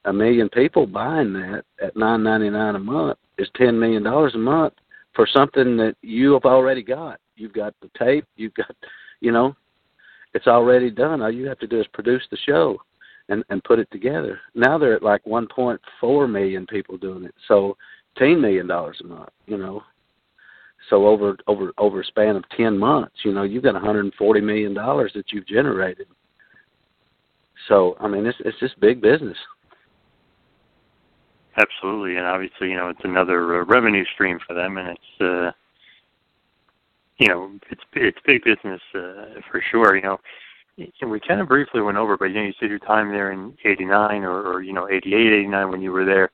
a 0.06 0.12
million 0.12 0.50
people 0.50 0.88
buying 0.88 1.34
that 1.34 1.64
at 1.82 1.96
nine 1.96 2.24
ninety 2.24 2.50
nine 2.50 2.76
a 2.76 2.80
month 2.80 3.20
is 3.38 3.48
ten 3.56 3.80
million 3.80 4.04
dollars 4.04 4.34
a 4.34 4.40
month 4.40 4.74
for 5.14 5.28
something 5.32 5.78
that 5.78 5.96
you 6.02 6.34
have 6.34 6.46
already 6.46 6.82
got. 6.82 7.20
You've 7.38 7.54
got 7.54 7.74
the 7.82 7.90
tape. 7.98 8.26
You've 8.36 8.54
got, 8.54 8.76
you 9.22 9.32
know, 9.32 9.56
it's 10.34 10.48
already 10.48 10.90
done. 10.92 11.22
All 11.22 11.32
you 11.32 11.48
have 11.48 11.60
to 11.60 11.68
do 11.68 11.80
is 11.80 11.88
produce 11.94 12.24
the 12.30 12.38
show 12.46 12.78
and 13.30 13.44
and 13.50 13.64
put 13.64 13.80
it 13.80 13.90
together. 13.92 14.40
Now 14.56 14.78
they're 14.78 14.96
at 14.96 15.04
like 15.04 15.24
1.4 15.26 16.32
million 16.32 16.66
people 16.68 16.98
doing 16.98 17.24
it. 17.24 17.36
So 17.48 17.78
10 18.18 18.42
million 18.42 18.68
dollars 18.68 19.00
a 19.04 19.08
month, 19.08 19.30
you 19.46 19.58
know. 19.58 19.84
So 20.90 21.08
over 21.08 21.38
over 21.48 21.74
over 21.78 22.02
a 22.02 22.06
span 22.06 22.36
of 22.36 22.48
10 22.56 22.78
months, 22.78 23.16
you 23.24 23.34
know, 23.34 23.44
you've 23.44 23.64
got 23.64 23.74
140 23.74 24.42
million 24.42 24.74
dollars 24.74 25.12
that 25.16 25.32
you've 25.32 25.48
generated. 25.48 26.08
So, 27.68 27.98
I 28.00 28.08
mean, 28.08 28.26
it's 28.26 28.38
it's 28.46 28.60
just 28.60 28.80
big 28.80 29.02
business. 29.02 29.38
Absolutely, 31.58 32.18
and 32.18 32.26
obviously, 32.26 32.70
you 32.70 32.76
know, 32.76 32.90
it's 32.90 33.04
another 33.04 33.62
uh, 33.62 33.66
revenue 33.66 34.06
stream 34.14 34.38
for 34.48 34.54
them, 34.54 34.78
and 34.78 34.90
it's, 34.90 35.22
uh, 35.22 35.52
you 37.20 37.28
know, 37.28 37.52
it's 37.70 37.82
it's 37.94 38.18
big 38.26 38.44
business 38.44 38.82
uh, 38.96 39.42
for 39.50 39.62
sure. 39.72 39.96
You 39.96 40.04
know, 40.04 40.18
and 41.02 41.10
we 41.10 41.20
kind 41.20 41.42
of 41.42 41.48
briefly 41.48 41.82
went 41.82 41.98
over, 41.98 42.18
but 42.18 42.26
you 42.26 42.36
know, 42.36 42.44
you 42.44 42.54
said 42.60 42.70
your 42.70 42.80
time 42.80 43.10
there 43.10 43.32
in 43.32 43.58
'89 43.66 44.24
or, 44.24 44.42
or 44.42 44.62
you 44.62 44.74
know 44.74 44.88
'88, 44.90 45.34
'89 45.34 45.70
when 45.72 45.82
you 45.82 45.92
were 45.92 46.06
there. 46.06 46.30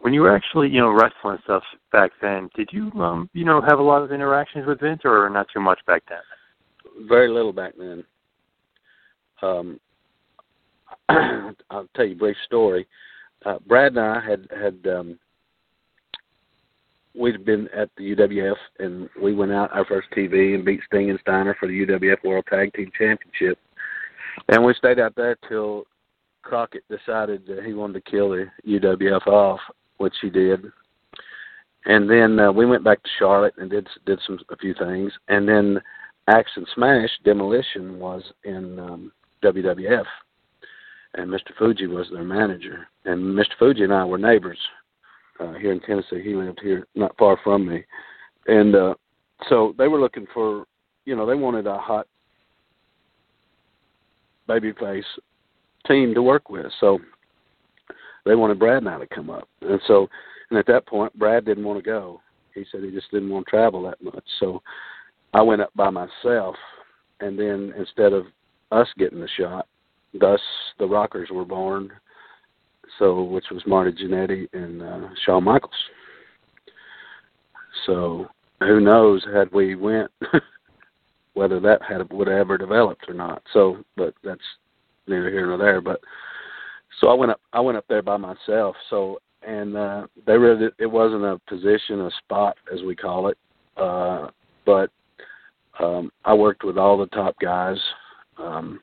When 0.00 0.14
you 0.14 0.20
were 0.20 0.34
actually, 0.34 0.68
you 0.68 0.80
know, 0.80 0.92
wrestling 0.92 1.38
stuff 1.42 1.64
back 1.90 2.12
then, 2.22 2.48
did 2.54 2.68
you, 2.72 2.92
um, 3.00 3.28
you 3.32 3.44
know, 3.44 3.60
have 3.60 3.80
a 3.80 3.82
lot 3.82 4.00
of 4.00 4.12
interactions 4.12 4.64
with 4.64 4.78
Vince, 4.78 5.00
or 5.04 5.28
not 5.28 5.48
too 5.52 5.58
much 5.58 5.80
back 5.86 6.04
then? 6.08 7.08
Very 7.08 7.28
little 7.28 7.52
back 7.52 7.74
then. 7.76 8.04
Um, 9.42 9.80
I'll 11.08 11.88
tell 11.96 12.04
you 12.04 12.12
a 12.12 12.18
brief 12.18 12.36
story. 12.44 12.86
Uh, 13.44 13.58
Brad 13.66 13.96
and 13.96 14.00
I 14.00 14.20
had 14.20 14.46
had 14.52 14.86
um, 14.92 15.18
we'd 17.14 17.44
been 17.44 17.68
at 17.76 17.90
the 17.96 18.14
UWF 18.14 18.56
and 18.78 19.08
we 19.20 19.34
went 19.34 19.52
out 19.52 19.72
our 19.72 19.84
first 19.84 20.08
TV 20.16 20.54
and 20.54 20.64
beat 20.64 20.80
Sting 20.86 21.10
and 21.10 21.18
Steiner 21.20 21.56
for 21.58 21.66
the 21.66 21.86
UWF 21.86 22.24
World 22.24 22.44
Tag 22.48 22.72
Team 22.74 22.90
Championship, 22.96 23.58
and 24.48 24.64
we 24.64 24.74
stayed 24.74 24.98
out 24.98 25.14
there 25.16 25.36
till 25.48 25.84
Crockett 26.42 26.84
decided 26.88 27.46
that 27.46 27.64
he 27.64 27.74
wanted 27.74 28.04
to 28.04 28.10
kill 28.10 28.30
the 28.30 28.46
UWF 28.66 29.26
off, 29.26 29.60
which 29.98 30.14
he 30.22 30.30
did. 30.30 30.64
And 31.86 32.08
then 32.08 32.38
uh, 32.38 32.52
we 32.52 32.66
went 32.66 32.84
back 32.84 33.02
to 33.02 33.10
Charlotte 33.18 33.54
and 33.58 33.70
did 33.70 33.88
did 34.06 34.20
some 34.26 34.38
a 34.50 34.56
few 34.56 34.74
things, 34.74 35.12
and 35.28 35.48
then 35.48 35.80
Axe 36.28 36.50
and 36.56 36.66
Smash 36.74 37.10
Demolition 37.24 37.98
was 37.98 38.22
in 38.44 38.78
um, 38.78 39.12
WWF, 39.42 40.04
and 41.14 41.30
Mr. 41.30 41.54
Fuji 41.58 41.86
was 41.86 42.06
their 42.12 42.24
manager. 42.24 42.88
And 43.04 43.34
Mr. 43.34 43.52
Fuji 43.58 43.84
and 43.84 43.94
I 43.94 44.04
were 44.04 44.18
neighbors 44.18 44.58
uh, 45.40 45.52
here 45.54 45.72
in 45.72 45.80
Tennessee. 45.80 46.22
He 46.22 46.34
lived 46.34 46.60
here 46.62 46.86
not 46.94 47.16
far 47.16 47.38
from 47.42 47.66
me, 47.66 47.84
and 48.46 48.74
uh, 48.74 48.94
so 49.48 49.74
they 49.78 49.88
were 49.88 50.00
looking 50.00 50.26
for, 50.32 50.66
you 51.04 51.16
know, 51.16 51.26
they 51.26 51.34
wanted 51.34 51.66
a 51.66 51.78
hot 51.78 52.06
babyface 54.48 55.02
team 55.86 56.14
to 56.14 56.22
work 56.22 56.50
with. 56.50 56.66
So 56.80 56.98
they 58.24 58.34
wanted 58.34 58.58
Brad 58.58 58.78
and 58.78 58.88
I 58.88 58.98
to 58.98 59.06
come 59.06 59.30
up, 59.30 59.48
and 59.62 59.80
so 59.86 60.08
and 60.50 60.58
at 60.58 60.66
that 60.66 60.86
point 60.86 61.16
Brad 61.18 61.44
didn't 61.44 61.64
want 61.64 61.78
to 61.78 61.88
go. 61.88 62.20
He 62.54 62.64
said 62.70 62.82
he 62.82 62.90
just 62.90 63.10
didn't 63.10 63.30
want 63.30 63.46
to 63.46 63.50
travel 63.50 63.82
that 63.84 64.02
much. 64.02 64.24
So 64.40 64.62
I 65.34 65.42
went 65.42 65.62
up 65.62 65.70
by 65.76 65.90
myself, 65.90 66.56
and 67.20 67.38
then 67.38 67.72
instead 67.78 68.12
of 68.12 68.26
us 68.72 68.88
getting 68.98 69.20
the 69.20 69.28
shot, 69.38 69.66
thus 70.18 70.40
the 70.78 70.86
Rockers 70.86 71.30
were 71.30 71.44
born. 71.44 71.90
So 72.98 73.22
which 73.22 73.46
was 73.50 73.62
Marty 73.66 73.92
Jannetty 73.92 74.48
and 74.52 74.82
uh, 74.82 75.08
Shawn 75.24 75.44
Michaels. 75.44 75.72
So 77.86 78.26
who 78.60 78.80
knows 78.80 79.24
had 79.32 79.52
we 79.52 79.74
went 79.74 80.10
whether 81.34 81.60
that 81.60 81.80
had 81.82 82.12
would 82.12 82.26
have 82.26 82.36
ever 82.36 82.58
developed 82.58 83.04
or 83.08 83.14
not. 83.14 83.42
So 83.52 83.78
but 83.96 84.14
that's 84.24 84.40
neither 85.06 85.30
here 85.30 85.46
nor 85.46 85.58
there. 85.58 85.80
But 85.80 86.00
so 87.00 87.08
I 87.08 87.14
went 87.14 87.30
up 87.30 87.40
I 87.52 87.60
went 87.60 87.78
up 87.78 87.86
there 87.88 88.02
by 88.02 88.16
myself. 88.16 88.76
So 88.90 89.18
and 89.46 89.76
uh 89.76 90.06
they 90.26 90.36
really 90.36 90.68
it 90.78 90.86
wasn't 90.86 91.24
a 91.24 91.40
position, 91.48 92.00
a 92.00 92.10
spot 92.24 92.56
as 92.72 92.82
we 92.82 92.96
call 92.96 93.28
it. 93.28 93.38
Uh 93.76 94.28
but 94.66 94.90
um 95.78 96.10
I 96.24 96.34
worked 96.34 96.64
with 96.64 96.76
all 96.76 96.98
the 96.98 97.06
top 97.06 97.36
guys. 97.40 97.78
Um 98.36 98.80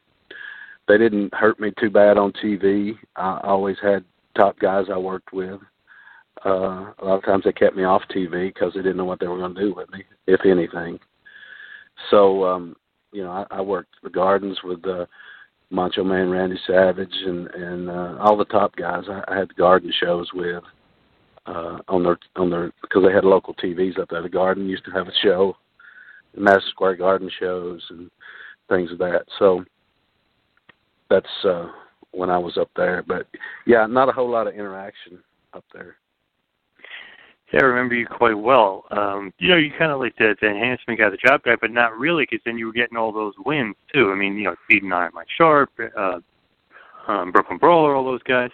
they 0.88 0.97
didn't 0.97 1.33
hurt 1.33 1.59
me 1.59 1.71
too 1.79 1.89
bad 1.89 2.17
on 2.17 2.31
TV. 2.33 2.93
I 3.15 3.39
always 3.43 3.77
had 3.81 4.03
top 4.36 4.59
guys 4.59 4.86
I 4.91 4.97
worked 4.97 5.33
with. 5.33 5.59
Uh, 6.45 6.91
a 6.99 7.03
lot 7.03 7.17
of 7.17 7.25
times 7.25 7.43
they 7.45 7.51
kept 7.51 7.75
me 7.75 7.83
off 7.83 8.03
TV 8.13 8.53
because 8.53 8.73
they 8.73 8.81
didn't 8.81 8.97
know 8.97 9.05
what 9.05 9.19
they 9.19 9.27
were 9.27 9.38
going 9.38 9.55
to 9.55 9.61
do 9.61 9.73
with 9.73 9.89
me, 9.91 10.03
if 10.27 10.41
anything. 10.45 10.99
So, 12.11 12.43
um, 12.43 12.75
you 13.11 13.23
know, 13.23 13.31
I, 13.31 13.45
I 13.49 13.61
worked 13.61 13.95
the 14.03 14.09
Gardens 14.09 14.59
with 14.63 14.86
uh, 14.86 15.05
Macho 15.71 16.03
Man 16.03 16.29
Randy 16.29 16.59
Savage 16.67 17.13
and 17.25 17.47
and 17.47 17.89
uh, 17.89 18.17
all 18.19 18.38
the 18.38 18.45
top 18.45 18.75
guys. 18.75 19.05
I, 19.09 19.23
I 19.27 19.38
had 19.38 19.55
garden 19.55 19.91
shows 19.99 20.29
with 20.33 20.63
uh, 21.45 21.79
on 21.88 22.03
their 22.03 22.17
on 22.36 22.49
their 22.49 22.71
because 22.81 23.03
they 23.05 23.13
had 23.13 23.23
local 23.23 23.53
TVs 23.55 23.99
up 23.99 24.09
there. 24.09 24.21
The 24.21 24.29
Garden 24.29 24.67
used 24.67 24.86
to 24.86 24.91
have 24.91 25.07
a 25.07 25.13
show, 25.23 25.55
Madison 26.36 26.69
Square 26.69 26.97
Garden 26.97 27.29
shows 27.39 27.81
and 27.89 28.11
things 28.69 28.91
of 28.91 28.97
that. 28.99 29.25
So 29.39 29.63
that's 31.10 31.28
uh 31.43 31.68
when 32.12 32.30
I 32.30 32.38
was 32.38 32.58
up 32.58 32.70
there. 32.76 33.03
But 33.08 33.28
yeah, 33.66 33.86
not 33.86 34.10
a 34.10 34.12
whole 34.12 34.30
lot 34.30 34.47
of 34.47 34.53
interaction 34.53 35.20
up 35.53 35.66
there. 35.74 35.97
Yeah, 37.53 37.62
I 37.62 37.66
remember 37.66 37.95
you 37.95 38.08
quite 38.08 38.38
well. 38.38 38.86
Um, 38.91 39.32
you 39.38 39.49
know, 39.49 39.58
you 39.58 39.72
kind 39.78 39.91
of 39.91 39.99
like 39.99 40.16
the, 40.18 40.36
the 40.41 40.47
enhancement 40.47 40.99
guy, 40.99 41.10
the 41.10 41.18
job 41.18 41.43
guy, 41.43 41.56
but 41.62 41.72
not 41.72 41.97
really, 41.97 42.24
because 42.24 42.43
then 42.43 42.58
you 42.58 42.66
were 42.66 42.74
getting 42.74 42.97
all 42.97 43.12
those 43.12 43.34
wins 43.45 43.76
too. 43.93 44.12
I 44.12 44.16
mean, 44.16 44.36
you 44.36 44.45
know, 44.45 44.56
beating 44.68 44.91
Iron 44.91 45.12
Mike 45.14 45.28
Sharpe, 45.38 45.72
uh, 45.95 46.20
um, 47.08 47.32
Brooklyn 47.32 47.60
Brawler, 47.60 47.95
all 47.95 48.03
those 48.03 48.24
guys. 48.24 48.49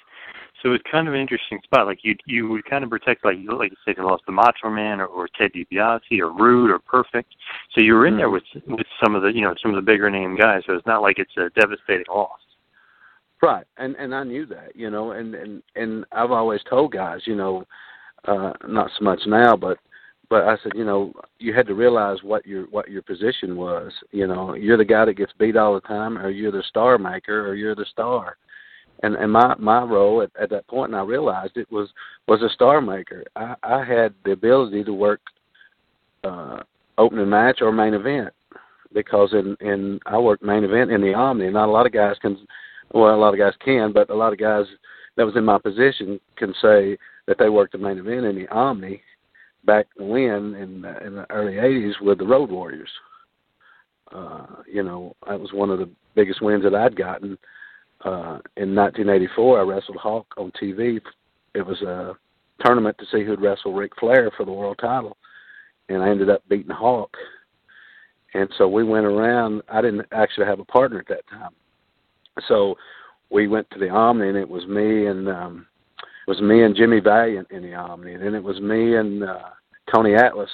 So 0.62 0.74
it's 0.74 0.84
kind 0.90 1.08
of 1.08 1.14
an 1.14 1.20
interesting 1.20 1.60
spot. 1.64 1.88
Like 1.88 2.00
you, 2.04 2.16
you 2.26 2.48
would 2.50 2.66
kind 2.66 2.84
of 2.84 2.90
protect, 2.90 3.26
like 3.26 3.38
you, 3.38 3.58
like 3.58 3.72
you 3.72 3.78
said, 3.84 3.96
you 3.98 4.06
lost 4.06 4.24
the 4.26 4.32
Macho 4.32 4.70
Man 4.70 5.02
or, 5.02 5.08
or 5.08 5.28
Ted 5.28 5.52
DiBiase 5.54 6.20
or 6.20 6.32
Rude 6.32 6.72
or 6.72 6.80
Perfect. 6.80 7.34
So 7.74 7.82
you 7.82 7.94
were 7.94 8.06
in 8.06 8.18
there 8.18 8.30
with 8.30 8.44
with 8.68 8.88
some 9.04 9.16
of 9.16 9.24
the, 9.24 9.30
you 9.30 9.42
know, 9.42 9.56
some 9.62 9.72
of 9.72 9.76
the 9.76 9.92
bigger 9.92 10.10
name 10.10 10.36
guys. 10.36 10.64
So 10.68 10.74
it's 10.74 10.86
not 10.86 11.02
like 11.02 11.20
it's 11.20 11.36
a 11.38 11.50
devastating 11.60 12.06
loss. 12.10 12.40
Right, 13.42 13.66
and 13.78 13.96
and 13.96 14.14
I 14.14 14.24
knew 14.24 14.46
that, 14.48 14.76
you 14.76 14.92
know, 14.92 15.12
and 15.12 15.34
and 15.34 15.64
and 15.76 16.06
I've 16.12 16.30
always 16.30 16.62
told 16.70 16.92
guys, 16.92 17.22
you 17.26 17.36
know, 17.36 17.64
uh 18.28 18.54
not 18.68 18.92
so 18.98 19.04
much 19.04 19.22
now, 19.26 19.56
but 19.56 19.80
but 20.30 20.44
I 20.44 20.58
said, 20.64 20.74
you 20.76 20.86
know, 20.86 21.12
you 21.40 21.54
had 21.54 21.66
to 21.68 21.74
realize 21.74 22.20
what 22.22 22.46
your 22.46 22.66
what 22.68 22.90
your 22.90 23.02
position 23.02 23.56
was. 23.56 23.92
You 24.12 24.28
know, 24.28 24.54
you're 24.54 24.78
the 24.78 24.86
guy 24.86 25.06
that 25.06 25.18
gets 25.18 25.34
beat 25.40 25.58
all 25.58 25.74
the 25.74 25.82
time, 25.82 26.20
or 26.20 26.30
you're 26.30 26.52
the 26.52 26.64
star 26.70 27.00
maker, 27.00 27.48
or 27.48 27.56
you're 27.56 27.76
the 27.76 27.86
star. 27.92 28.38
And 29.04 29.16
and 29.16 29.32
my 29.32 29.56
my 29.58 29.84
role 29.84 30.22
at, 30.22 30.30
at 30.40 30.50
that 30.52 30.68
point, 30.68 30.92
and 30.92 31.00
I 31.00 31.04
realized 31.04 31.58
it 31.58 31.72
was 31.72 31.90
was 32.28 32.42
a 32.42 32.50
star 32.50 32.82
maker. 32.82 33.24
I, 33.36 33.56
I 33.64 33.84
had 33.84 34.14
the 34.26 34.32
ability 34.32 34.84
to 34.84 34.94
work 34.94 35.22
uh 36.24 36.60
opening 36.98 37.30
match 37.30 37.60
or 37.62 37.72
main 37.72 37.94
event 37.94 38.34
because 38.94 39.34
in 39.34 39.56
in 39.60 40.00
I 40.06 40.18
worked 40.18 40.44
main 40.44 40.64
event 40.64 40.92
in 40.92 41.02
the 41.02 41.14
Omni. 41.14 41.50
Not 41.50 41.70
a 41.70 41.72
lot 41.72 41.86
of 41.86 41.94
guys 41.94 42.16
can 42.22 42.38
well, 42.94 43.16
a 43.16 43.18
lot 43.18 43.34
of 43.34 43.40
guys 43.40 43.54
can, 43.64 43.92
but 43.94 44.10
a 44.10 44.16
lot 44.16 44.34
of 44.34 44.40
guys 44.40 44.66
that 45.16 45.26
was 45.26 45.36
in 45.36 45.46
my 45.46 45.58
position 45.58 46.20
can 46.36 46.54
say 46.62 46.98
that 47.28 47.38
they 47.38 47.50
worked 47.50 47.72
the 47.74 47.78
main 47.78 47.98
event 47.98 48.26
in 48.26 48.36
the 48.36 48.48
Omni 48.50 49.02
back 49.66 49.88
when 49.98 50.56
in 50.56 50.82
the, 50.82 51.06
in 51.06 51.16
the 51.16 51.32
early 51.32 51.54
'80s 51.54 52.02
with 52.02 52.20
the 52.20 52.26
Road 52.26 52.50
Warriors. 52.50 52.90
Uh, 54.14 54.46
you 54.68 54.84
know, 54.84 55.16
that 55.28 55.40
was 55.40 55.54
one 55.54 55.70
of 55.70 55.80
the 55.80 55.90
biggest 56.16 56.42
wins 56.42 56.64
that 56.64 56.76
I'd 56.76 56.96
gotten. 56.96 57.38
Uh, 58.04 58.40
in 58.58 58.76
1984, 58.76 59.60
I 59.60 59.64
wrestled 59.64 59.98
Hawk 59.98 60.28
on 60.38 60.52
TV. 60.62 61.00
It 61.54 61.66
was 61.66 61.82
a 61.82 62.16
tournament 62.64 62.98
to 63.00 63.06
see 63.12 63.24
who'd 63.24 63.42
wrestle 63.42 63.74
Ric 63.74 63.92
Flair 64.00 64.32
for 64.36 64.46
the 64.46 64.52
world 64.52 64.80
title, 64.80 65.18
and 65.90 66.02
I 66.02 66.10
ended 66.10 66.30
up 66.30 66.48
beating 66.50 66.72
Hawk. 66.72 67.16
And 68.34 68.50
so 68.58 68.68
we 68.68 68.84
went 68.84 69.06
around. 69.06 69.62
I 69.70 69.82
didn't 69.82 70.08
actually 70.12 70.46
have 70.46 70.60
a 70.60 70.66
partner 70.66 71.00
at 71.00 71.08
that 71.10 71.28
time 71.30 71.52
so 72.48 72.76
we 73.30 73.48
went 73.48 73.70
to 73.72 73.80
the 73.80 73.90
Omni, 73.90 74.28
and 74.28 74.38
it 74.38 74.50
was 74.50 74.66
me 74.68 75.08
and 75.08 75.28
um, 75.28 75.68
it 76.00 76.30
was 76.30 76.42
me 76.42 76.64
and 76.64 76.76
Jimmy 76.76 77.00
Valiant 77.00 77.50
in 77.52 77.64
the 77.64 77.74
Omni, 77.74 78.14
and 78.14 78.24
then 78.24 78.36
it 78.36 78.44
was 78.44 78.60
me 78.60 78.96
and 78.96 79.24
uh, 79.24 79.50
Tony 79.94 80.16
Atlas 80.16 80.50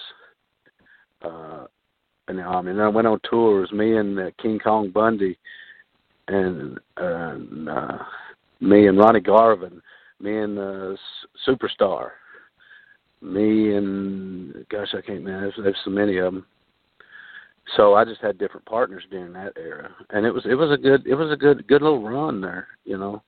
uh, 1.23 1.65
in 2.29 2.37
the 2.37 2.43
Omni. 2.43 2.71
And 2.71 2.79
then 2.79 2.85
I 2.85 2.89
went 2.89 3.07
on 3.07 3.19
tour. 3.29 3.57
It 3.57 3.61
was 3.61 3.71
me 3.71 3.97
and 3.97 4.19
uh, 4.19 4.31
King 4.41 4.59
Kong 4.59 4.89
Bundy, 4.89 5.37
and, 6.27 6.79
and 6.97 7.69
uh, 7.69 7.97
me 8.59 8.87
and 8.87 8.97
Ronnie 8.97 9.19
Garvin, 9.19 9.81
me 10.19 10.37
and 10.37 10.57
uh, 10.57 10.95
Superstar, 11.47 12.09
me 13.21 13.75
and 13.75 14.65
gosh, 14.69 14.93
I 14.97 15.01
can't 15.01 15.23
man. 15.23 15.41
There's, 15.41 15.53
there's 15.61 15.77
so 15.83 15.91
many 15.91 16.17
of 16.17 16.33
them 16.33 16.45
so 17.75 17.95
I 17.95 18.05
just 18.05 18.21
had 18.21 18.37
different 18.37 18.65
partners 18.65 19.03
during 19.11 19.33
that 19.33 19.53
era, 19.57 19.93
and 20.11 20.25
it 20.25 20.31
was 20.31 20.45
it 20.45 20.55
was 20.55 20.71
a 20.71 20.77
good 20.77 21.05
it 21.05 21.15
was 21.15 21.31
a 21.31 21.35
good 21.35 21.67
good 21.67 21.81
little 21.81 22.07
run 22.07 22.39
there, 22.39 22.67
you 22.85 22.97
know, 22.97 23.21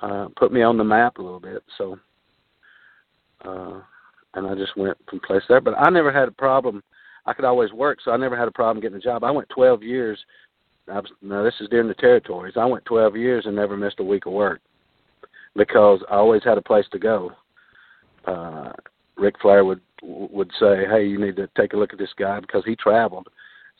uh, 0.00 0.28
put 0.36 0.52
me 0.52 0.62
on 0.62 0.78
the 0.78 0.84
map 0.84 1.18
a 1.18 1.22
little 1.22 1.40
bit. 1.40 1.62
So, 1.76 1.98
uh, 3.44 3.80
and 4.34 4.46
I 4.46 4.54
just 4.54 4.76
went 4.76 4.96
from 5.08 5.20
place 5.20 5.42
there. 5.48 5.60
But 5.60 5.74
I 5.78 5.90
never 5.90 6.12
had 6.12 6.28
a 6.28 6.32
problem. 6.32 6.82
I 7.26 7.34
could 7.34 7.44
always 7.44 7.72
work, 7.72 7.98
so 8.02 8.12
I 8.12 8.16
never 8.16 8.36
had 8.36 8.48
a 8.48 8.52
problem 8.52 8.80
getting 8.80 8.96
a 8.96 9.00
job. 9.00 9.24
I 9.24 9.30
went 9.30 9.48
12 9.50 9.82
years. 9.82 10.18
I 10.88 11.00
now 11.22 11.42
this 11.42 11.54
is 11.60 11.68
during 11.68 11.88
the 11.88 11.94
territories. 11.94 12.54
I 12.56 12.64
went 12.64 12.84
12 12.84 13.16
years 13.16 13.46
and 13.46 13.56
never 13.56 13.76
missed 13.76 14.00
a 14.00 14.04
week 14.04 14.26
of 14.26 14.32
work 14.32 14.60
because 15.56 16.00
I 16.10 16.14
always 16.14 16.42
had 16.44 16.58
a 16.58 16.62
place 16.62 16.86
to 16.92 16.98
go. 16.98 17.32
Uh, 18.26 18.72
Ric 19.16 19.36
Flair 19.40 19.64
would 19.64 19.80
would 20.02 20.50
say, 20.58 20.86
"Hey, 20.86 21.06
you 21.06 21.18
need 21.18 21.36
to 21.36 21.48
take 21.56 21.72
a 21.72 21.76
look 21.76 21.92
at 21.92 21.98
this 21.98 22.14
guy 22.16 22.40
because 22.40 22.64
he 22.64 22.76
traveled." 22.76 23.28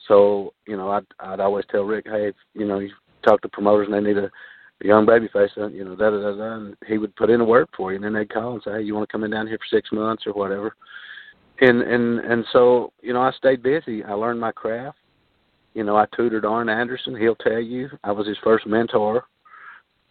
So 0.09 0.53
you 0.67 0.77
know, 0.77 0.91
I'd 0.91 1.07
I'd 1.19 1.41
always 1.41 1.65
tell 1.71 1.85
Ric, 1.85 2.07
"Hey, 2.07 2.33
you 2.55 2.67
know, 2.67 2.79
you 2.79 2.91
talk 3.23 3.41
to 3.43 3.49
promoters 3.49 3.89
and 3.91 3.95
they 3.95 4.09
need 4.09 4.19
a, 4.19 4.31
a 4.83 4.87
young 4.87 5.07
baby 5.07 5.29
face, 5.29 5.51
uh, 5.57 5.69
you 5.69 5.85
know, 5.85 5.95
da 5.95 6.11
da 6.11 6.21
da 6.21 6.37
da," 6.37 6.55
and 6.55 6.77
he 6.87 6.99
would 6.99 7.15
put 7.17 7.31
in 7.31 7.41
a 7.41 7.45
word 7.45 7.69
for 7.77 7.91
you, 7.93 7.97
and 7.97 8.05
then 8.05 8.13
they'd 8.15 8.33
call 8.33 8.55
and 8.55 8.63
say, 8.63 8.73
"Hey, 8.73 8.83
you 8.83 8.95
want 8.95 9.09
to 9.09 9.13
come 9.13 9.25
in 9.25 9.31
down 9.31 9.47
here 9.47 9.59
for 9.59 9.77
six 9.77 9.91
months 9.93 10.27
or 10.27 10.33
whatever?" 10.33 10.75
And 11.61 11.83
and 11.83 12.21
and 12.21 12.45
so 12.53 12.93
you 13.03 13.13
know, 13.13 13.23
I 13.23 13.33
stayed 13.33 13.63
busy. 13.63 14.05
I 14.05 14.13
learned 14.13 14.41
my 14.41 14.53
craft. 14.53 14.99
You 15.75 15.85
know, 15.85 15.97
I 15.97 16.07
tutored 16.17 16.45
Arn 16.45 16.69
Anderson. 16.69 17.17
He'll 17.17 17.37
tell 17.37 17.61
you 17.61 17.89
I 18.03 18.13
was 18.13 18.27
his 18.27 18.39
first 18.43 18.67
mentor, 18.67 19.25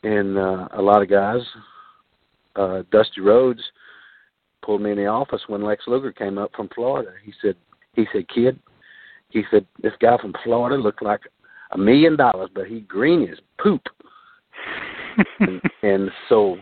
and 0.04 0.38
uh, 0.38 0.68
a 0.74 0.82
lot 0.82 1.02
of 1.02 1.10
guys. 1.10 1.42
Uh, 2.56 2.84
Dusty 2.92 3.22
Rhodes 3.22 3.62
pulled 4.62 4.82
me 4.82 4.92
in 4.92 4.98
the 4.98 5.06
office 5.06 5.42
when 5.48 5.64
Lex 5.64 5.84
Luger 5.88 6.12
came 6.12 6.38
up 6.38 6.52
from 6.56 6.70
Florida. 6.74 7.12
He 7.24 7.34
said, 7.42 7.56
he 7.94 8.06
said, 8.12 8.28
kid, 8.30 8.60
he 9.30 9.44
said 9.52 9.66
this 9.82 9.94
guy 10.02 10.18
from 10.18 10.34
Florida 10.44 10.76
looked 10.76 11.02
like 11.02 11.22
a 11.72 11.78
million 11.78 12.16
dollars, 12.16 12.50
but 12.54 12.68
he 12.68 12.82
green 12.82 13.28
as 13.30 13.38
poop. 13.62 13.82
and, 15.40 15.62
and 15.84 16.10
so 16.28 16.58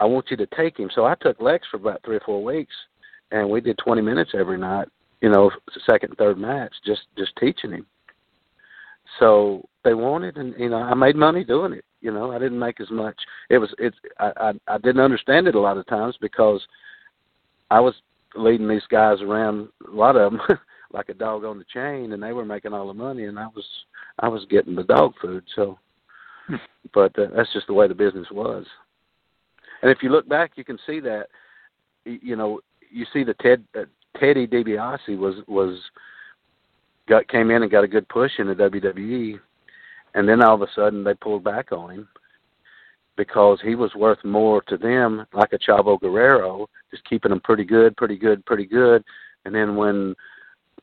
I 0.00 0.04
want 0.04 0.30
you 0.30 0.36
to 0.36 0.46
take 0.46 0.78
him. 0.78 0.90
So 0.94 1.04
I 1.04 1.14
took 1.20 1.40
Lex 1.40 1.66
for 1.70 1.76
about 1.76 2.00
three 2.04 2.16
or 2.16 2.22
four 2.24 2.42
weeks, 2.42 2.74
and 3.30 3.48
we 3.48 3.60
did 3.60 3.78
20 3.78 4.02
minutes 4.02 4.32
every 4.34 4.58
night. 4.58 4.88
You 5.20 5.30
know, 5.30 5.50
second 5.88 6.14
third 6.18 6.38
match, 6.38 6.72
just 6.84 7.02
just 7.16 7.30
teaching 7.38 7.70
him. 7.70 7.86
So 9.18 9.68
they 9.84 9.94
wanted, 9.94 10.36
and 10.36 10.54
you 10.58 10.68
know, 10.68 10.78
I 10.78 10.94
made 10.94 11.16
money 11.16 11.44
doing 11.44 11.72
it. 11.72 11.84
You 12.00 12.12
know, 12.12 12.32
I 12.32 12.38
didn't 12.38 12.58
make 12.58 12.80
as 12.80 12.90
much. 12.90 13.16
It 13.50 13.58
was 13.58 13.74
it's 13.78 13.96
I 14.18 14.32
I, 14.36 14.52
I 14.68 14.78
didn't 14.78 15.00
understand 15.00 15.46
it 15.46 15.54
a 15.54 15.60
lot 15.60 15.76
of 15.76 15.86
times 15.86 16.16
because 16.20 16.60
I 17.70 17.80
was 17.80 17.94
leading 18.34 18.68
these 18.68 18.86
guys 18.90 19.20
around 19.20 19.68
a 19.86 19.90
lot 19.90 20.16
of 20.16 20.32
them 20.32 20.40
like 20.92 21.08
a 21.08 21.14
dog 21.14 21.44
on 21.44 21.58
the 21.58 21.64
chain 21.72 22.12
and 22.12 22.22
they 22.22 22.32
were 22.32 22.44
making 22.44 22.72
all 22.72 22.86
the 22.86 22.94
money 22.94 23.24
and 23.24 23.38
I 23.38 23.46
was 23.46 23.64
I 24.18 24.28
was 24.28 24.44
getting 24.48 24.74
the 24.74 24.84
dog 24.84 25.14
food 25.20 25.44
so 25.54 25.78
hmm. 26.46 26.56
but 26.94 27.18
uh, 27.18 27.26
that's 27.34 27.52
just 27.52 27.66
the 27.66 27.74
way 27.74 27.88
the 27.88 27.94
business 27.94 28.26
was 28.30 28.66
and 29.82 29.90
if 29.90 30.02
you 30.02 30.10
look 30.10 30.28
back 30.28 30.52
you 30.56 30.64
can 30.64 30.78
see 30.86 31.00
that 31.00 31.28
you 32.04 32.36
know 32.36 32.60
you 32.90 33.06
see 33.12 33.24
the 33.24 33.34
Ted 33.34 33.64
uh, 33.78 33.84
Teddy 34.18 34.46
DiBiase 34.46 35.18
was 35.18 35.36
was 35.48 35.78
got 37.08 37.28
came 37.28 37.50
in 37.50 37.62
and 37.62 37.70
got 37.70 37.84
a 37.84 37.88
good 37.88 38.08
push 38.08 38.32
in 38.38 38.46
the 38.46 38.54
WWE 38.54 39.38
and 40.14 40.28
then 40.28 40.42
all 40.42 40.54
of 40.54 40.62
a 40.62 40.72
sudden 40.74 41.04
they 41.04 41.14
pulled 41.14 41.44
back 41.44 41.72
on 41.72 41.90
him 41.90 42.08
because 43.16 43.60
he 43.62 43.74
was 43.74 43.94
worth 43.94 44.22
more 44.24 44.62
to 44.62 44.76
them, 44.76 45.26
like 45.32 45.52
a 45.52 45.58
Chavo 45.58 46.00
Guerrero, 46.00 46.68
just 46.90 47.04
keeping 47.08 47.30
them 47.30 47.40
pretty 47.40 47.64
good, 47.64 47.96
pretty 47.96 48.16
good, 48.16 48.44
pretty 48.46 48.66
good. 48.66 49.04
And 49.44 49.54
then 49.54 49.76
when 49.76 50.14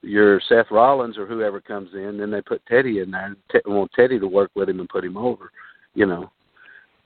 your 0.01 0.39
Seth 0.47 0.72
Rollins 0.72 1.17
or 1.17 1.26
whoever 1.26 1.59
comes 1.59 1.93
in, 1.93 2.17
then 2.17 2.32
they 2.32 2.41
put 2.41 2.65
Teddy 2.65 2.99
in 2.99 3.11
there 3.11 3.36
and 3.53 3.76
want 3.76 3.91
Teddy 3.95 4.20
to 4.20 4.28
work 4.28 4.51
with 4.55 4.70
him 4.70 4.80
and 4.80 4.89
put 4.89 5.03
him 5.03 5.17
over, 5.17 5.51
you 5.95 6.05
know. 6.05 6.32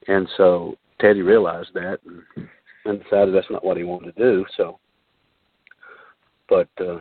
And 0.08 0.28
so 0.38 0.76
Teddy 1.00 1.22
realized 1.22 1.72
that 1.74 2.00
and, 2.06 2.48
and 2.86 3.04
decided 3.04 3.34
that's 3.34 3.50
not 3.50 3.64
what 3.64 3.78
he 3.78 3.84
wanted 3.84 4.16
to 4.16 4.22
do. 4.22 4.46
So, 4.58 4.80
but 6.50 6.68
uh, 6.80 7.00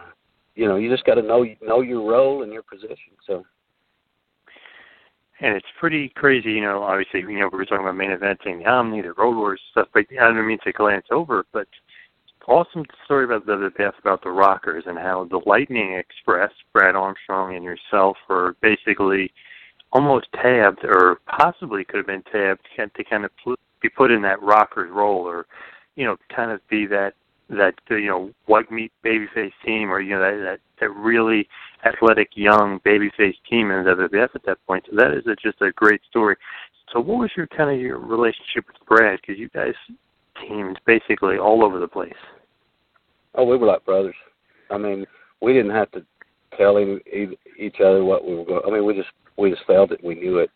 you 0.54 0.66
know, 0.66 0.76
you 0.76 0.90
just 0.90 1.04
got 1.04 1.14
to 1.14 1.22
know 1.22 1.46
know 1.60 1.80
your 1.80 2.08
role 2.08 2.42
and 2.42 2.52
your 2.52 2.62
position. 2.62 3.14
So 3.26 3.44
and 5.42 5.56
it's 5.56 5.66
pretty 5.78 6.08
crazy. 6.10 6.52
You 6.52 6.62
know, 6.62 6.82
obviously, 6.82 7.20
you 7.20 7.40
know, 7.40 7.48
we 7.52 7.58
were 7.58 7.64
talking 7.64 7.84
about 7.84 7.96
main 7.96 8.10
eventing, 8.10 8.62
the 8.62 8.70
Omni, 8.70 9.02
the 9.02 9.12
Road 9.12 9.36
Wars 9.36 9.60
stuff, 9.72 9.88
but 9.92 10.04
I 10.10 10.24
don't 10.24 10.46
mean 10.46 10.58
to 10.64 10.72
glance 10.72 11.06
over, 11.10 11.44
but 11.52 11.66
awesome 12.46 12.84
story 13.04 13.24
about 13.24 13.46
the 13.46 13.54
other 13.54 13.70
past 13.70 13.96
about 14.00 14.22
the 14.22 14.30
Rockers 14.30 14.84
and 14.86 14.98
how 14.98 15.26
the 15.30 15.40
Lightning 15.46 15.94
Express, 15.94 16.50
Brad 16.72 16.94
Armstrong 16.94 17.54
and 17.54 17.64
yourself 17.64 18.16
were 18.28 18.56
basically 18.62 19.32
almost 19.92 20.26
tabbed, 20.40 20.84
or 20.84 21.20
possibly 21.26 21.84
could 21.84 21.98
have 21.98 22.06
been 22.06 22.22
tabbed 22.32 22.60
to 22.96 23.04
kind 23.04 23.24
of 23.24 23.30
be 23.80 23.88
put 23.88 24.10
in 24.10 24.22
that 24.22 24.42
Rockers 24.42 24.90
role, 24.90 25.22
or 25.22 25.46
you 25.96 26.04
know, 26.04 26.16
kind 26.34 26.50
of 26.50 26.66
be 26.68 26.86
that 26.86 27.14
that 27.56 27.74
you 27.90 28.06
know 28.06 28.30
white 28.46 28.70
meat 28.70 28.92
babyface 29.04 29.52
team, 29.64 29.90
or 29.90 30.00
you 30.00 30.14
know 30.14 30.20
that 30.20 30.44
that, 30.44 30.60
that 30.80 30.90
really 30.90 31.48
athletic 31.84 32.30
young 32.34 32.80
babyface 32.80 33.36
team 33.48 33.70
in 33.70 33.84
WWF 33.84 34.34
at 34.34 34.44
that 34.44 34.58
point. 34.66 34.84
So 34.90 34.96
that 34.96 35.12
is 35.12 35.26
a, 35.26 35.34
just 35.36 35.60
a 35.60 35.72
great 35.72 36.00
story. 36.08 36.36
So 36.92 37.00
what 37.00 37.18
was 37.18 37.30
your 37.36 37.46
kind 37.46 37.70
of 37.70 37.80
your 37.80 37.98
relationship 37.98 38.66
with 38.66 38.86
Brad? 38.86 39.20
Because 39.20 39.38
you 39.38 39.48
guys 39.48 39.74
teamed 40.40 40.78
basically 40.86 41.38
all 41.38 41.64
over 41.64 41.78
the 41.78 41.88
place. 41.88 42.12
Oh, 43.34 43.44
we 43.44 43.56
were 43.56 43.66
like 43.66 43.84
brothers. 43.84 44.14
I 44.70 44.78
mean, 44.78 45.06
we 45.40 45.52
didn't 45.52 45.72
have 45.72 45.90
to 45.92 46.04
tell 46.56 46.76
him 46.76 47.00
each 47.58 47.76
other 47.80 48.04
what 48.04 48.26
we 48.26 48.34
were 48.36 48.44
going. 48.44 48.62
I 48.66 48.70
mean, 48.70 48.84
we 48.84 48.94
just 48.94 49.08
we 49.36 49.50
just 49.50 49.64
felt 49.66 49.92
it. 49.92 50.04
We 50.04 50.14
knew 50.14 50.38
it. 50.38 50.50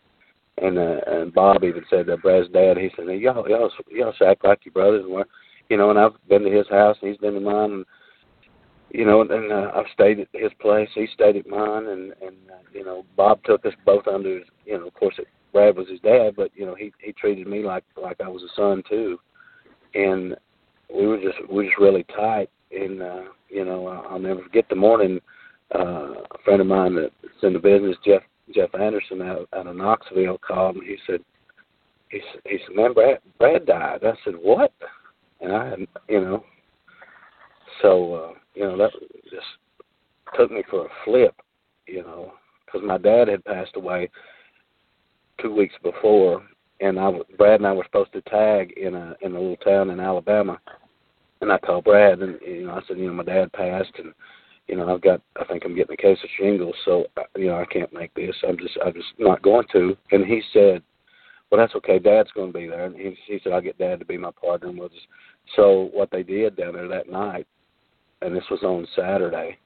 And 0.58 0.78
uh, 0.78 1.00
and 1.06 1.34
Bob 1.34 1.64
even 1.64 1.84
said 1.90 2.06
that 2.06 2.22
Brad's 2.22 2.48
dad. 2.52 2.78
He 2.78 2.90
said, 2.96 3.06
"Y'all 3.20 3.48
y'all 3.48 3.70
y'all 3.90 4.14
act 4.26 4.44
like 4.44 4.64
your 4.64 4.72
brothers." 4.72 5.04
And 5.04 5.12
we're 5.12 5.24
you 5.68 5.76
know, 5.76 5.90
and 5.90 5.98
I've 5.98 6.14
been 6.28 6.42
to 6.42 6.50
his 6.50 6.68
house 6.68 6.96
and 7.00 7.10
he's 7.10 7.20
been 7.20 7.34
to 7.34 7.40
mine. 7.40 7.72
And, 7.72 7.84
you 8.90 9.04
know, 9.04 9.20
and 9.22 9.52
uh, 9.52 9.72
I've 9.74 9.92
stayed 9.92 10.20
at 10.20 10.28
his 10.32 10.52
place. 10.60 10.88
He 10.94 11.06
stayed 11.12 11.36
at 11.36 11.46
mine, 11.46 11.86
and 11.86 12.12
and 12.22 12.36
uh, 12.50 12.62
you 12.72 12.84
know, 12.84 13.04
Bob 13.16 13.42
took 13.44 13.66
us 13.66 13.74
both 13.84 14.06
under. 14.06 14.38
His, 14.38 14.48
you 14.64 14.78
know, 14.78 14.86
of 14.86 14.94
course, 14.94 15.16
it, 15.18 15.26
Brad 15.52 15.76
was 15.76 15.88
his 15.88 16.00
dad, 16.00 16.34
but 16.36 16.50
you 16.54 16.66
know, 16.66 16.74
he 16.74 16.92
he 17.00 17.12
treated 17.12 17.46
me 17.46 17.62
like 17.62 17.84
like 18.00 18.20
I 18.20 18.28
was 18.28 18.42
a 18.42 18.54
son 18.54 18.82
too, 18.88 19.18
and 19.94 20.36
we 20.94 21.06
were 21.06 21.18
just 21.18 21.36
we 21.50 21.56
were 21.56 21.64
just 21.64 21.78
really 21.78 22.04
tight. 22.16 22.48
And 22.70 23.02
uh, 23.02 23.22
you 23.48 23.64
know, 23.64 23.88
I'll 23.88 24.18
never 24.18 24.42
forget 24.42 24.68
the 24.68 24.76
morning. 24.76 25.20
Uh, 25.74 26.22
a 26.30 26.38
friend 26.44 26.60
of 26.60 26.66
mine 26.68 26.94
that's 26.94 27.42
in 27.42 27.52
the 27.52 27.58
business, 27.58 27.96
Jeff 28.04 28.22
Jeff 28.54 28.74
Anderson 28.74 29.20
out 29.22 29.48
out 29.52 29.66
of 29.66 29.76
Knoxville, 29.76 30.38
called 30.38 30.76
me. 30.76 30.86
He 30.86 30.96
said, 31.06 31.20
he 32.10 32.20
he 32.48 32.58
said, 32.66 32.76
man, 32.76 32.92
Brad 32.92 33.18
Brad 33.38 33.66
died. 33.66 34.04
I 34.04 34.12
said, 34.24 34.34
what? 34.40 34.72
And 35.40 35.52
I 35.52 35.68
had, 35.68 35.78
you 36.08 36.20
know, 36.20 36.44
so 37.82 38.14
uh, 38.14 38.32
you 38.54 38.64
know 38.64 38.76
that 38.78 38.90
just 39.24 39.46
took 40.36 40.50
me 40.50 40.62
for 40.70 40.86
a 40.86 40.90
flip, 41.04 41.34
you 41.86 42.02
know, 42.02 42.32
because 42.64 42.86
my 42.86 42.98
dad 42.98 43.28
had 43.28 43.44
passed 43.44 43.76
away 43.76 44.10
two 45.40 45.54
weeks 45.54 45.74
before, 45.82 46.42
and 46.80 46.98
I 46.98 47.12
Brad 47.36 47.60
and 47.60 47.66
I 47.66 47.72
were 47.72 47.84
supposed 47.84 48.12
to 48.14 48.22
tag 48.22 48.72
in 48.76 48.94
a 48.94 49.14
in 49.20 49.32
a 49.32 49.38
little 49.38 49.56
town 49.56 49.90
in 49.90 50.00
Alabama, 50.00 50.58
and 51.40 51.52
I 51.52 51.58
called 51.58 51.84
Brad 51.84 52.20
and 52.20 52.38
you 52.40 52.66
know 52.66 52.74
I 52.74 52.80
said 52.86 52.98
you 52.98 53.06
know 53.06 53.12
my 53.12 53.24
dad 53.24 53.52
passed 53.52 53.92
and 53.98 54.12
you 54.68 54.76
know 54.76 54.92
I've 54.92 55.02
got 55.02 55.20
I 55.40 55.44
think 55.44 55.64
I'm 55.64 55.76
getting 55.76 55.94
a 55.94 55.96
case 55.96 56.18
of 56.22 56.30
shingles. 56.38 56.74
So 56.84 57.06
uh, 57.16 57.22
you 57.36 57.46
know 57.48 57.56
I 57.56 57.66
can't 57.66 57.92
make 57.92 58.14
this. 58.14 58.34
I'm 58.46 58.58
just 58.58 58.76
I'm 58.84 58.94
just 58.94 59.12
not 59.18 59.42
going 59.42 59.66
to. 59.72 59.96
And 60.12 60.24
he 60.24 60.42
said 60.52 60.82
well 61.50 61.60
that's 61.60 61.74
okay 61.74 61.98
Dad's 61.98 62.30
going 62.32 62.52
to 62.52 62.58
be 62.58 62.66
there 62.66 62.86
and 62.86 62.96
he 62.96 63.16
he 63.26 63.40
said 63.42 63.52
I'll 63.52 63.60
get 63.60 63.78
Dad 63.78 63.98
to 63.98 64.04
be 64.04 64.16
my 64.16 64.30
partner 64.40 64.68
and 64.68 64.78
we'll 64.78 64.88
just 64.88 65.06
so 65.54 65.90
what 65.92 66.10
they 66.10 66.22
did 66.22 66.56
down 66.56 66.74
there 66.74 66.88
that 66.88 67.10
night 67.10 67.46
and 68.22 68.34
this 68.34 68.44
was 68.50 68.62
on 68.62 68.86
Saturday, 68.96 69.58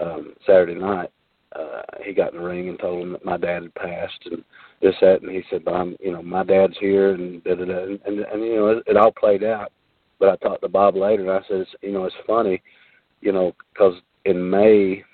um, 0.00 0.34
Saturday 0.46 0.74
night. 0.74 1.10
Uh, 1.58 1.80
he 2.04 2.12
got 2.12 2.34
in 2.34 2.40
the 2.40 2.46
ring 2.46 2.68
and 2.68 2.78
told 2.78 3.02
him 3.02 3.12
that 3.12 3.24
my 3.24 3.38
dad 3.38 3.62
had 3.62 3.74
passed 3.74 4.26
and 4.26 4.44
this 4.82 4.94
that, 5.00 5.22
and 5.22 5.30
he 5.30 5.42
said, 5.48 5.64
"But 5.64 5.74
I'm, 5.74 5.96
you 5.98 6.12
know, 6.12 6.22
my 6.22 6.44
dad's 6.44 6.76
here," 6.78 7.14
and 7.14 7.42
da 7.42 7.54
da 7.54 7.64
da, 7.64 7.84
and, 7.84 7.98
and, 8.04 8.20
and 8.20 8.42
you 8.42 8.56
know, 8.56 8.68
it, 8.68 8.84
it 8.86 8.96
all 8.96 9.10
played 9.10 9.42
out. 9.42 9.72
But 10.20 10.28
I 10.28 10.36
talked 10.36 10.62
to 10.62 10.68
Bob 10.68 10.94
later, 10.94 11.22
and 11.22 11.30
I 11.30 11.48
said, 11.48 11.66
you 11.80 11.92
know, 11.92 12.04
it's 12.04 12.14
funny, 12.26 12.62
you 13.22 13.32
know, 13.32 13.54
because 13.72 13.94
in 14.24 14.48
May 14.50 15.04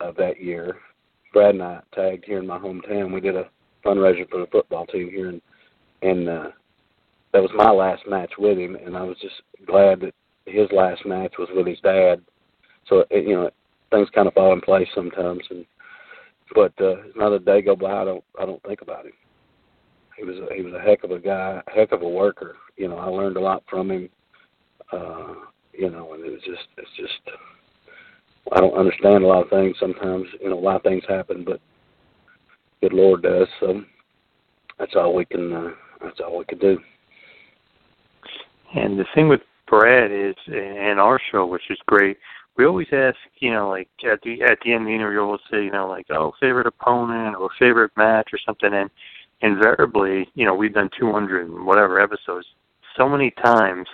of 0.00 0.16
that 0.16 0.40
year, 0.40 0.78
Brad 1.32 1.54
and 1.54 1.62
I 1.62 1.80
tagged 1.94 2.24
here 2.24 2.38
in 2.38 2.46
my 2.46 2.58
hometown. 2.58 3.12
We 3.12 3.20
did 3.20 3.36
a 3.36 3.48
fundraiser 3.84 4.28
for 4.28 4.40
the 4.40 4.46
football 4.46 4.86
team 4.86 5.10
here, 5.10 5.28
and 5.28 5.40
and 6.02 6.28
uh, 6.28 6.50
that 7.32 7.42
was 7.42 7.50
my 7.54 7.70
last 7.70 8.02
match 8.08 8.32
with 8.38 8.58
him, 8.58 8.76
and 8.76 8.96
I 8.96 9.02
was 9.02 9.16
just 9.20 9.42
glad 9.66 10.00
that 10.00 10.14
his 10.46 10.68
last 10.72 11.04
match 11.06 11.34
was 11.38 11.48
with 11.54 11.66
his 11.66 11.80
dad. 11.80 12.22
So 12.88 13.04
it, 13.10 13.26
you 13.26 13.36
know 13.36 13.50
things 13.90 14.08
kind 14.14 14.28
of 14.28 14.34
fall 14.34 14.52
in 14.52 14.60
place 14.60 14.88
sometimes. 14.94 15.42
And 15.50 15.64
but 16.54 16.72
uh, 16.80 16.96
not 17.16 17.44
day 17.44 17.62
go 17.62 17.76
by 17.76 18.02
I 18.02 18.04
don't 18.04 18.24
I 18.40 18.46
don't 18.46 18.62
think 18.62 18.82
about 18.82 19.06
him. 19.06 19.12
He 20.16 20.24
was 20.24 20.36
a, 20.36 20.54
he 20.54 20.62
was 20.62 20.74
a 20.74 20.80
heck 20.80 21.04
of 21.04 21.12
a 21.12 21.18
guy, 21.18 21.62
heck 21.74 21.92
of 21.92 22.02
a 22.02 22.08
worker. 22.08 22.56
You 22.76 22.88
know 22.88 22.98
I 22.98 23.06
learned 23.06 23.36
a 23.36 23.40
lot 23.40 23.62
from 23.68 23.90
him. 23.90 24.08
Uh, 24.92 25.34
you 25.72 25.88
know, 25.88 26.14
and 26.14 26.24
it 26.24 26.30
was 26.30 26.42
just 26.44 26.66
it's 26.76 26.90
just 26.96 27.36
I 28.52 28.60
don't 28.60 28.74
understand 28.74 29.22
a 29.22 29.26
lot 29.26 29.44
of 29.44 29.50
things 29.50 29.76
sometimes. 29.78 30.26
You 30.40 30.50
know, 30.50 30.58
a 30.58 30.60
lot 30.60 30.76
of 30.76 30.82
things 30.82 31.04
happen, 31.08 31.44
but 31.44 31.60
good 32.80 32.92
Lord 32.92 33.22
does. 33.22 33.48
So 33.60 33.82
that's 34.78 34.94
all 34.96 35.14
we 35.14 35.24
can. 35.24 35.52
Uh, 35.52 35.70
that's 36.02 36.20
all 36.20 36.38
we 36.38 36.44
can 36.44 36.58
do. 36.58 36.78
And 38.74 38.98
the 38.98 39.04
thing 39.14 39.28
with 39.28 39.40
Brad 39.68 40.10
is 40.10 40.34
and 40.46 40.98
our 40.98 41.20
show, 41.30 41.46
which 41.46 41.70
is 41.70 41.78
great. 41.86 42.18
We 42.56 42.66
always 42.66 42.88
ask, 42.92 43.16
you 43.38 43.52
know, 43.52 43.68
like 43.68 43.88
at 44.10 44.20
the 44.22 44.42
at 44.42 44.58
the 44.64 44.72
end 44.72 44.82
of 44.82 44.88
the 44.88 44.94
interview, 44.94 45.26
we'll 45.26 45.38
say, 45.50 45.64
you 45.64 45.70
know, 45.70 45.88
like 45.88 46.06
oh, 46.10 46.32
favorite 46.40 46.66
opponent 46.66 47.36
or 47.36 47.50
favorite 47.58 47.92
match 47.96 48.30
or 48.32 48.38
something, 48.44 48.72
and 48.72 48.90
invariably, 49.42 50.28
you 50.34 50.44
know, 50.44 50.54
we've 50.54 50.74
done 50.74 50.90
200 50.98 51.46
and 51.46 51.64
whatever 51.64 52.00
episodes. 52.00 52.46
So 52.96 53.08
many 53.08 53.30
times, 53.42 53.86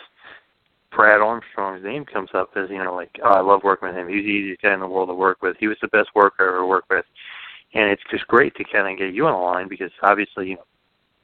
Brad 0.91 1.21
Armstrong's 1.21 1.85
name 1.85 2.05
comes 2.05 2.31
up 2.35 2.51
as, 2.57 2.71
you 2.71 2.83
know, 2.83 2.95
like 2.95 3.11
oh, 3.23 3.29
I 3.29 3.41
love 3.41 3.61
working 3.63 3.89
with 3.89 3.97
him. 3.97 4.09
He's 4.09 4.25
the 4.25 4.31
easiest 4.31 4.63
guy 4.63 4.75
in 4.75 4.81
the 4.81 4.89
world 4.89 5.11
to 5.11 5.15
work 5.15 5.43
with. 5.43 5.57
He 5.61 5.69
was 5.69 5.77
the 5.81 5.89
best 5.89 6.09
worker 6.15 6.45
I 6.45 6.49
ever 6.49 6.67
worked 6.67 6.91
with, 6.91 7.05
and 7.77 7.91
it's 7.91 8.03
just 8.11 8.27
great 8.27 8.55
to 8.57 8.65
kind 8.65 8.91
of 8.91 8.99
get 8.99 9.15
you 9.15 9.27
on 9.27 9.33
the 9.33 9.39
line 9.39 9.69
because 9.69 9.91
obviously, 10.03 10.49
you 10.49 10.57
know, 10.57 10.65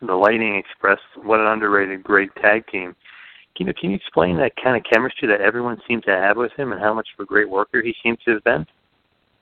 the 0.06 0.14
Lightning 0.14 0.56
Express, 0.56 0.98
what 1.22 1.40
an 1.40 1.46
underrated, 1.46 2.02
great 2.02 2.34
tag 2.36 2.66
team 2.66 2.94
can 3.56 3.66
you, 3.66 3.74
can 3.74 3.90
you 3.90 3.96
explain 3.96 4.36
that 4.38 4.52
kind 4.62 4.76
of 4.76 4.82
chemistry 4.90 5.28
that 5.28 5.40
everyone 5.40 5.80
seems 5.86 6.04
to 6.04 6.10
have 6.10 6.36
with 6.36 6.52
him 6.52 6.72
and 6.72 6.80
how 6.80 6.94
much 6.94 7.08
of 7.16 7.22
a 7.22 7.26
great 7.26 7.48
worker 7.48 7.82
he 7.82 7.94
seems 8.02 8.18
to 8.24 8.32
have 8.32 8.44
been? 8.44 8.66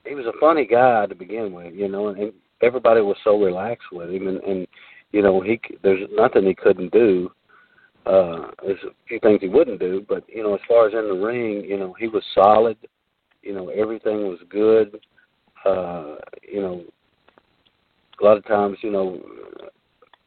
He 0.05 0.15
was 0.15 0.25
a 0.25 0.37
funny 0.39 0.65
guy 0.65 1.05
to 1.05 1.15
begin 1.15 1.53
with, 1.53 1.73
you 1.73 1.87
know, 1.87 2.07
and 2.07 2.33
everybody 2.61 3.01
was 3.01 3.17
so 3.23 3.41
relaxed 3.41 3.87
with 3.91 4.09
him, 4.09 4.27
and, 4.27 4.41
and 4.43 4.67
you 5.11 5.21
know, 5.21 5.41
he 5.41 5.59
there's 5.83 6.01
nothing 6.13 6.45
he 6.45 6.55
couldn't 6.55 6.91
do. 6.91 7.31
Uh, 8.05 8.47
there's 8.63 8.79
a 8.83 8.93
few 9.07 9.19
things 9.19 9.39
he 9.41 9.47
wouldn't 9.47 9.79
do, 9.79 10.03
but 10.09 10.23
you 10.27 10.41
know, 10.41 10.55
as 10.55 10.61
far 10.67 10.87
as 10.87 10.93
in 10.93 11.07
the 11.07 11.25
ring, 11.25 11.63
you 11.63 11.77
know, 11.77 11.93
he 11.99 12.07
was 12.07 12.23
solid. 12.33 12.77
You 13.43 13.53
know, 13.53 13.69
everything 13.69 14.27
was 14.27 14.39
good. 14.49 14.99
Uh, 15.65 16.15
you 16.41 16.61
know, 16.61 16.83
a 18.21 18.25
lot 18.25 18.37
of 18.37 18.45
times, 18.45 18.77
you 18.81 18.91
know, 18.91 19.19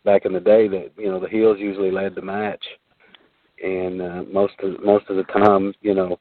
back 0.04 0.24
in 0.24 0.32
the 0.32 0.40
day, 0.40 0.68
that 0.68 0.92
you 0.96 1.08
know 1.08 1.20
the 1.20 1.28
heels 1.28 1.58
usually 1.60 1.90
led 1.90 2.14
the 2.14 2.22
match 2.22 2.64
and 3.62 4.02
uh, 4.02 4.22
most 4.32 4.54
of 4.62 4.82
most 4.84 5.08
of 5.08 5.16
the 5.16 5.24
time, 5.24 5.72
you 5.80 5.94
know, 5.94 6.18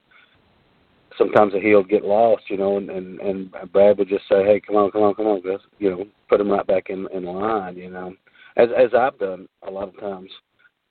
sometimes 1.17 1.53
the 1.53 1.59
heel 1.59 1.83
get 1.83 2.03
lost, 2.03 2.43
you 2.49 2.57
know, 2.57 2.77
and, 2.77 2.89
and 2.89 3.19
and 3.19 3.71
Brad 3.71 3.97
would 3.97 4.09
just 4.09 4.27
say, 4.29 4.43
"Hey, 4.43 4.61
come 4.65 4.75
on, 4.75 4.91
come 4.91 5.01
on, 5.01 5.15
come 5.15 5.27
on, 5.27 5.41
guys," 5.41 5.59
you 5.79 5.89
know, 5.89 6.05
put 6.29 6.39
him 6.39 6.49
right 6.49 6.65
back 6.65 6.89
in 6.89 7.07
in 7.13 7.25
line, 7.25 7.75
you 7.75 7.89
know, 7.89 8.13
as 8.57 8.69
as 8.77 8.93
I've 8.97 9.17
done 9.19 9.47
a 9.67 9.71
lot 9.71 9.89
of 9.89 9.99
times. 9.99 10.29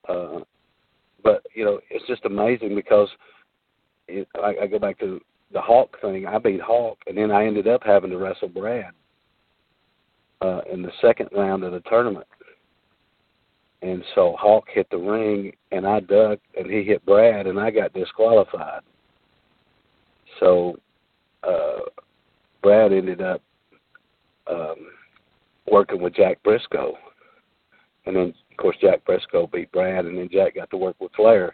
Uh, 0.09 0.41
but 1.23 1.47
you 1.55 1.65
know, 1.65 1.81
it's 1.91 2.07
just 2.07 2.25
amazing 2.25 2.75
because 2.75 3.09
it, 4.09 4.29
I, 4.43 4.65
I 4.65 4.67
go 4.67 4.79
back 4.79 4.99
to 5.01 5.21
the 5.53 5.61
Hawk 5.61 5.97
thing. 6.01 6.27
I 6.27 6.39
beat 6.39 6.61
Hawk, 6.61 6.99
and 7.07 7.17
then 7.17 7.31
I 7.31 7.47
ended 7.47 7.69
up 7.69 7.83
having 7.85 8.11
to 8.11 8.19
wrestle 8.19 8.49
Brad 8.49 8.93
uh, 10.43 10.61
in 10.73 10.83
the 10.83 10.93
second 11.01 11.29
round 11.33 11.65
of 11.65 11.73
the 11.73 11.81
tournament 11.81 12.27
and 13.83 14.05
so 14.15 14.37
Hawk 14.39 14.67
hit 14.73 14.89
the 14.91 14.97
ring, 14.97 15.53
and 15.73 15.87
I 15.87 16.01
ducked, 16.01 16.47
and 16.57 16.71
he 16.71 16.85
hit 16.85 17.05
Brad, 17.05 17.47
and 17.47 17.59
I 17.59 17.71
got 17.71 17.93
disqualified. 17.93 18.83
So 20.39 20.77
uh, 21.43 21.81
Brad 22.63 22.93
ended 22.93 23.21
up 23.21 23.43
um, 24.49 24.87
working 25.71 26.01
with 26.01 26.15
Jack 26.15 26.43
Briscoe, 26.45 26.95
and 28.07 28.15
then 28.15 28.35
of 28.51 28.57
course 28.57 28.77
Jack 28.81 29.05
Briscoe 29.05 29.49
beat 29.53 29.73
Brad, 29.73 30.07
and 30.07 30.17
then 30.17 30.29
Jack 30.33 30.55
got 30.55 30.71
to 30.71 30.77
work 30.77 30.97
with 31.01 31.13
Flair. 31.17 31.53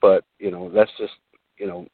But 0.00 0.24
you 0.38 0.52
know 0.52 0.70
that's 0.72 0.92
just 0.96 1.14
you 1.58 1.66
know 1.66 1.88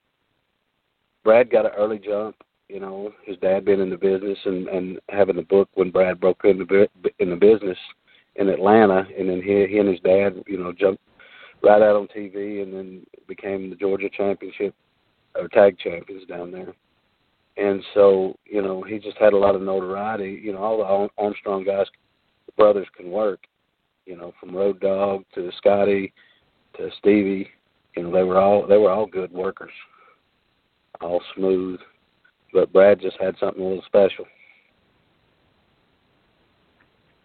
Brad 1.24 1.50
got 1.50 1.64
an 1.64 1.72
early 1.76 1.98
jump. 1.98 2.36
You 2.72 2.80
know 2.80 3.12
his 3.22 3.36
dad 3.36 3.66
been 3.66 3.80
in 3.80 3.90
the 3.90 3.98
business 3.98 4.38
and 4.46 4.66
and 4.68 4.98
having 5.10 5.36
the 5.36 5.42
book 5.42 5.68
when 5.74 5.90
Brad 5.90 6.18
broke 6.18 6.40
into 6.44 6.88
in 7.18 7.28
the 7.28 7.36
business 7.36 7.76
in 8.36 8.48
Atlanta, 8.48 9.06
and 9.18 9.28
then 9.28 9.42
he, 9.42 9.66
he 9.66 9.78
and 9.78 9.88
his 9.88 10.00
dad, 10.00 10.42
you 10.46 10.58
know, 10.58 10.72
jumped 10.72 11.02
right 11.62 11.82
out 11.82 11.96
on 11.96 12.08
TV, 12.08 12.62
and 12.62 12.72
then 12.72 13.06
became 13.28 13.68
the 13.68 13.76
Georgia 13.76 14.08
Championship 14.08 14.74
or 15.34 15.48
tag 15.48 15.78
champions 15.78 16.26
down 16.26 16.50
there. 16.50 16.72
And 17.58 17.82
so, 17.92 18.38
you 18.46 18.62
know, 18.62 18.82
he 18.82 18.98
just 18.98 19.18
had 19.18 19.34
a 19.34 19.38
lot 19.38 19.54
of 19.54 19.60
notoriety. 19.60 20.40
You 20.42 20.54
know, 20.54 20.62
all 20.62 20.78
the 20.78 21.22
Armstrong 21.22 21.64
guys, 21.64 21.86
brothers 22.56 22.86
can 22.96 23.10
work. 23.10 23.40
You 24.06 24.16
know, 24.16 24.32
from 24.40 24.56
Road 24.56 24.80
Dog 24.80 25.24
to 25.34 25.50
Scotty 25.58 26.12
to 26.76 26.88
Stevie. 26.98 27.48
You 27.96 28.04
know, 28.04 28.10
they 28.10 28.22
were 28.22 28.40
all 28.40 28.66
they 28.66 28.78
were 28.78 28.90
all 28.90 29.06
good 29.06 29.30
workers, 29.30 29.70
all 31.02 31.20
smooth. 31.36 31.78
But 32.52 32.72
Brad 32.72 33.00
just 33.00 33.16
had 33.20 33.36
something 33.38 33.62
a 33.62 33.66
little 33.66 33.84
special 33.86 34.26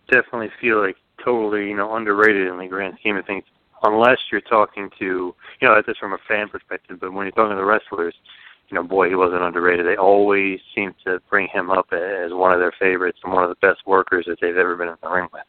definitely 0.09 0.49
feel 0.59 0.82
like 0.82 0.95
totally, 1.23 1.67
you 1.67 1.75
know, 1.75 1.95
underrated 1.95 2.47
in 2.47 2.57
the 2.57 2.67
grand 2.67 2.95
scheme 2.99 3.17
of 3.17 3.25
things. 3.25 3.43
Unless 3.84 4.17
you're 4.32 4.41
talking 4.41 4.89
to, 4.97 5.05
you 5.59 5.67
know, 5.67 5.80
that's 5.86 5.99
from 5.99 6.13
a 6.13 6.17
fan 6.28 6.49
perspective. 6.49 6.99
But 6.99 7.13
when 7.13 7.25
you're 7.25 7.32
talking 7.32 7.51
to 7.51 7.55
the 7.55 7.65
wrestlers, 7.65 8.15
you 8.69 8.75
know, 8.75 8.84
boy, 8.84 9.09
he 9.09 9.15
wasn't 9.15 9.43
underrated. 9.43 9.86
They 9.86 9.97
always 9.97 10.59
seem 10.73 10.93
to 11.05 11.21
bring 11.30 11.47
him 11.53 11.69
up 11.69 11.88
as 11.93 12.32
one 12.32 12.53
of 12.53 12.59
their 12.59 12.73
favorites 12.80 13.19
and 13.23 13.32
one 13.32 13.43
of 13.43 13.49
the 13.49 13.67
best 13.67 13.86
workers 13.86 14.25
that 14.28 14.39
they've 14.41 14.57
ever 14.57 14.75
been 14.75 14.89
in 14.89 14.95
the 15.01 15.09
ring 15.09 15.28
with. 15.32 15.43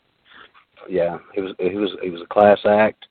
Yeah, 0.88 1.18
he 1.34 1.40
was 1.40 1.54
he 1.58 1.74
was 1.74 1.90
he 2.02 2.10
was 2.10 2.22
a 2.22 2.26
class 2.26 2.58
act. 2.64 3.06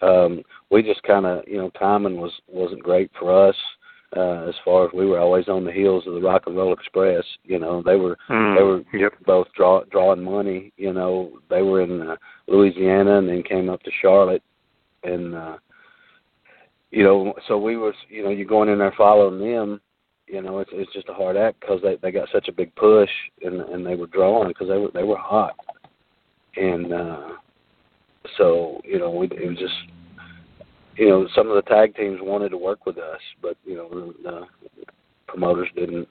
Um, 0.00 0.42
we 0.70 0.82
just 0.82 1.02
kind 1.02 1.26
of, 1.26 1.46
you 1.46 1.58
know, 1.58 1.70
timing 1.70 2.16
was 2.16 2.32
wasn't 2.48 2.82
great 2.82 3.10
for 3.18 3.48
us 3.48 3.56
uh, 4.16 4.46
as 4.48 4.54
far 4.64 4.84
as 4.86 4.90
we 4.92 5.06
were 5.06 5.18
always 5.18 5.48
on 5.48 5.64
the 5.64 5.72
heels 5.72 6.06
of 6.06 6.14
the 6.14 6.20
Rock 6.20 6.44
and 6.46 6.56
Roll 6.56 6.72
Express. 6.72 7.24
You 7.44 7.58
know, 7.58 7.82
they 7.82 7.96
were 7.96 8.16
mm, 8.28 8.56
they 8.56 8.62
were 8.62 8.82
yep. 8.98 9.12
both 9.24 9.48
draw, 9.56 9.84
drawing 9.84 10.22
money. 10.22 10.72
You 10.76 10.92
know, 10.92 11.32
they 11.48 11.62
were 11.62 11.82
in 11.82 12.02
uh, 12.02 12.16
Louisiana 12.46 13.18
and 13.18 13.28
then 13.28 13.42
came 13.42 13.70
up 13.70 13.82
to 13.82 13.90
Charlotte, 14.00 14.42
and 15.04 15.34
uh, 15.34 15.56
you 16.90 17.02
know, 17.02 17.32
so 17.48 17.56
we 17.56 17.76
was, 17.76 17.94
you 18.08 18.22
know, 18.22 18.30
you're 18.30 18.46
going 18.46 18.68
in 18.68 18.78
there 18.78 18.94
following 18.96 19.40
them. 19.40 19.80
You 20.26 20.42
know, 20.42 20.58
it's 20.58 20.70
it's 20.72 20.92
just 20.92 21.08
a 21.08 21.14
hard 21.14 21.36
act 21.36 21.60
because 21.60 21.80
they 21.82 21.96
they 22.02 22.10
got 22.10 22.28
such 22.32 22.48
a 22.48 22.52
big 22.52 22.74
push 22.76 23.10
and 23.42 23.60
and 23.60 23.84
they 23.84 23.94
were 23.94 24.06
drawing 24.06 24.48
because 24.48 24.68
they 24.68 24.78
were 24.78 24.90
they 24.94 25.02
were 25.02 25.18
hot, 25.18 25.56
and 26.56 26.92
uh 26.92 27.28
so 28.38 28.80
you 28.84 28.98
know 28.98 29.10
we 29.10 29.26
it 29.26 29.48
was 29.48 29.58
just 29.58 29.74
you 30.96 31.08
know 31.08 31.26
some 31.34 31.48
of 31.48 31.56
the 31.56 31.68
tag 31.70 31.94
teams 31.96 32.18
wanted 32.20 32.50
to 32.50 32.58
work 32.58 32.86
with 32.86 32.98
us, 32.98 33.20
but 33.40 33.56
you 33.64 33.76
know 33.76 34.12
the 34.22 34.46
promoters 35.26 35.68
didn't 35.74 36.08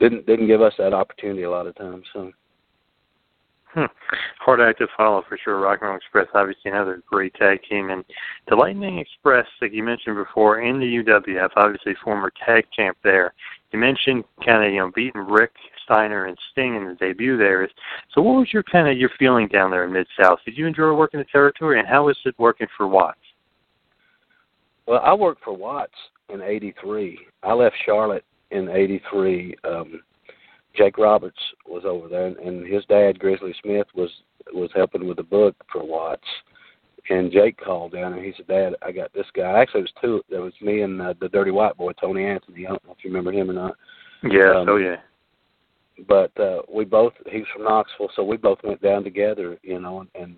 didn't 0.00 0.26
didn't 0.26 0.46
give 0.46 0.62
us 0.62 0.74
that 0.78 0.94
opportunity 0.94 1.42
a 1.42 1.50
lot 1.50 1.66
of 1.66 1.76
times. 1.76 2.04
So. 2.12 2.32
Hmm. 3.74 3.84
Hard 4.40 4.62
act 4.62 4.78
to 4.78 4.86
follow 4.96 5.22
for 5.28 5.36
sure. 5.36 5.60
Rock 5.60 5.80
and 5.82 5.90
Roll 5.90 5.98
Express, 5.98 6.26
obviously 6.32 6.70
another 6.70 7.02
great 7.06 7.34
tag 7.34 7.60
team, 7.68 7.90
and 7.90 8.02
the 8.48 8.56
Lightning 8.56 8.98
Express, 8.98 9.44
like 9.60 9.74
you 9.74 9.82
mentioned 9.82 10.16
before, 10.16 10.62
in 10.62 10.80
the 10.80 10.86
UWF, 10.86 11.50
obviously 11.54 11.94
former 12.02 12.32
tag 12.46 12.64
champ 12.74 12.96
there. 13.04 13.34
You 13.70 13.78
mentioned 13.78 14.24
kind 14.42 14.64
of 14.64 14.72
you 14.72 14.78
know 14.78 14.90
beating 14.94 15.20
Rick 15.20 15.52
Steiner 15.84 16.26
and 16.26 16.38
Sting 16.52 16.76
in 16.76 16.88
the 16.88 16.94
debut 16.94 17.36
there. 17.36 17.68
So, 18.14 18.22
what 18.22 18.38
was 18.38 18.52
your 18.52 18.62
kind 18.62 18.88
of 18.88 18.96
your 18.96 19.10
feeling 19.18 19.48
down 19.48 19.70
there 19.70 19.84
in 19.84 19.92
Mid 19.92 20.06
South? 20.20 20.38
Did 20.44 20.56
you 20.56 20.66
enjoy 20.66 20.92
working 20.94 21.20
the 21.20 21.26
territory, 21.30 21.78
and 21.78 21.88
how 21.88 22.06
was 22.06 22.18
it 22.24 22.34
working 22.38 22.68
for 22.76 22.86
Watts? 22.86 23.18
Well, 24.88 25.02
I 25.04 25.12
worked 25.12 25.44
for 25.44 25.54
Watts 25.54 25.92
in 26.30 26.40
'83. 26.40 27.18
I 27.42 27.52
left 27.52 27.76
Charlotte 27.84 28.24
in 28.50 28.70
'83. 28.70 29.54
Um, 29.62 30.00
Jake 30.74 30.96
Roberts 30.96 31.38
was 31.66 31.84
over 31.84 32.08
there, 32.08 32.26
and 32.26 32.66
his 32.66 32.84
dad 32.86 33.18
Grizzly 33.18 33.54
Smith 33.62 33.86
was 33.94 34.10
was 34.54 34.70
helping 34.74 35.06
with 35.06 35.18
the 35.18 35.22
book 35.22 35.54
for 35.70 35.84
Watts. 35.84 36.26
And 37.10 37.30
Jake 37.30 37.58
called 37.58 37.92
down 37.92 38.14
and 38.14 38.24
he 38.24 38.32
said, 38.36 38.46
"Dad, 38.46 38.74
I 38.80 38.92
got 38.92 39.12
this 39.12 39.26
guy. 39.34 39.60
Actually, 39.60 39.80
it 39.80 39.82
was 39.82 39.92
two. 40.00 40.22
There 40.30 40.42
was 40.42 40.54
me 40.62 40.80
and 40.80 41.00
uh, 41.02 41.14
the 41.20 41.28
Dirty 41.28 41.50
White 41.50 41.76
Boy, 41.76 41.92
Tony 41.92 42.24
Anthony. 42.24 42.66
I 42.66 42.70
don't 42.70 42.84
know 42.86 42.92
if 42.96 43.04
you 43.04 43.10
remember 43.10 43.32
him 43.32 43.50
or 43.50 43.54
not. 43.54 43.74
Yeah. 44.22 44.52
Um, 44.56 44.68
oh 44.70 44.76
yeah. 44.76 44.96
But 46.06 46.38
uh, 46.40 46.62
we 46.72 46.86
both. 46.86 47.12
He 47.30 47.38
was 47.38 47.46
from 47.52 47.64
Knoxville, 47.64 48.10
so 48.16 48.24
we 48.24 48.38
both 48.38 48.58
went 48.64 48.80
down 48.80 49.04
together. 49.04 49.58
You 49.62 49.80
know, 49.80 50.00
and 50.00 50.08
and 50.14 50.36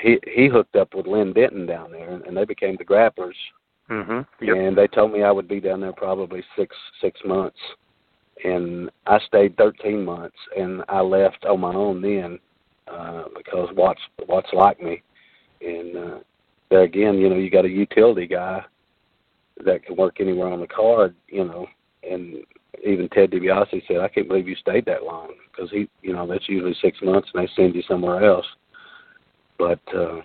he 0.00 0.18
he 0.26 0.48
hooked 0.48 0.76
up 0.76 0.94
with 0.94 1.06
Len 1.06 1.32
Denton 1.32 1.66
down 1.66 1.92
there, 1.92 2.10
and, 2.10 2.24
and 2.24 2.36
they 2.36 2.44
became 2.44 2.76
the 2.76 2.84
Grapplers. 2.84 3.34
Mm-hmm. 3.90 4.44
Yep. 4.44 4.56
And 4.56 4.78
they 4.78 4.86
told 4.86 5.12
me 5.12 5.22
I 5.22 5.30
would 5.30 5.48
be 5.48 5.60
down 5.60 5.80
there 5.80 5.92
probably 5.92 6.42
six 6.56 6.74
six 7.00 7.20
months 7.24 7.58
and 8.44 8.90
I 9.06 9.18
stayed 9.20 9.56
13 9.56 10.04
months, 10.04 10.36
and 10.56 10.82
I 10.88 11.00
left 11.00 11.44
on 11.44 11.60
my 11.60 11.74
own 11.74 12.00
then 12.00 12.38
uh, 12.88 13.24
because 13.36 13.68
Watts 13.74 14.00
Watts 14.28 14.50
liked 14.52 14.82
me, 14.82 15.02
and 15.60 15.96
uh, 15.96 16.18
there 16.70 16.82
again, 16.82 17.18
you 17.18 17.28
know, 17.28 17.36
you 17.36 17.50
got 17.50 17.64
a 17.64 17.70
utility 17.70 18.26
guy 18.26 18.64
that 19.64 19.84
can 19.84 19.96
work 19.96 20.20
anywhere 20.20 20.48
on 20.48 20.60
the 20.60 20.66
card, 20.66 21.14
you 21.28 21.44
know, 21.44 21.66
and 22.08 22.36
even 22.84 23.08
Ted 23.08 23.30
DiBiase 23.30 23.86
said, 23.86 23.98
"I 23.98 24.08
can't 24.08 24.28
believe 24.28 24.48
you 24.48 24.56
stayed 24.56 24.86
that 24.86 25.04
long," 25.04 25.34
because 25.50 25.70
he, 25.70 25.88
you 26.02 26.12
know, 26.12 26.26
that's 26.26 26.48
usually 26.48 26.76
six 26.80 26.98
months, 27.02 27.28
and 27.32 27.42
they 27.42 27.52
send 27.54 27.74
you 27.74 27.82
somewhere 27.82 28.24
else. 28.24 28.46
But 29.58 29.80
uh, 29.94 30.20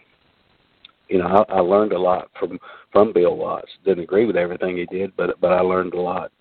you 1.09 1.19
know, 1.19 1.45
I, 1.49 1.55
I 1.55 1.59
learned 1.59 1.93
a 1.93 1.99
lot 1.99 2.29
from 2.39 2.59
from 2.91 3.13
Bill 3.13 3.35
Watts. 3.35 3.71
Didn't 3.85 4.03
agree 4.03 4.25
with 4.25 4.35
everything 4.35 4.77
he 4.77 4.85
did, 4.85 5.15
but 5.15 5.39
but 5.41 5.51
I 5.51 5.61
learned 5.61 5.93
a 5.93 6.01
lot 6.01 6.31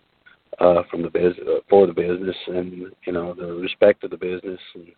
uh, 0.59 0.83
from 0.91 1.03
the 1.03 1.11
business 1.11 1.47
uh, 1.49 1.61
for 1.69 1.87
the 1.87 1.93
business, 1.93 2.37
and 2.49 2.93
you 3.07 3.13
know 3.13 3.35
the 3.35 3.47
respect 3.47 4.05
of 4.05 4.11
the 4.11 4.17
business, 4.17 4.61
and 4.75 4.93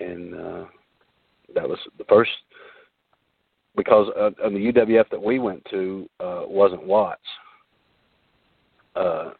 and 0.00 0.34
uh, 0.34 0.64
that 1.54 1.68
was 1.68 1.78
the 1.98 2.04
first 2.04 2.30
because 3.76 4.08
uh, 4.18 4.30
on 4.44 4.54
the 4.54 4.72
UWF 4.72 5.08
that 5.10 5.22
we 5.22 5.38
went 5.38 5.64
to 5.70 6.08
uh, 6.20 6.42
wasn't 6.46 6.84
Watts. 6.84 7.20
Uh, 8.96 9.30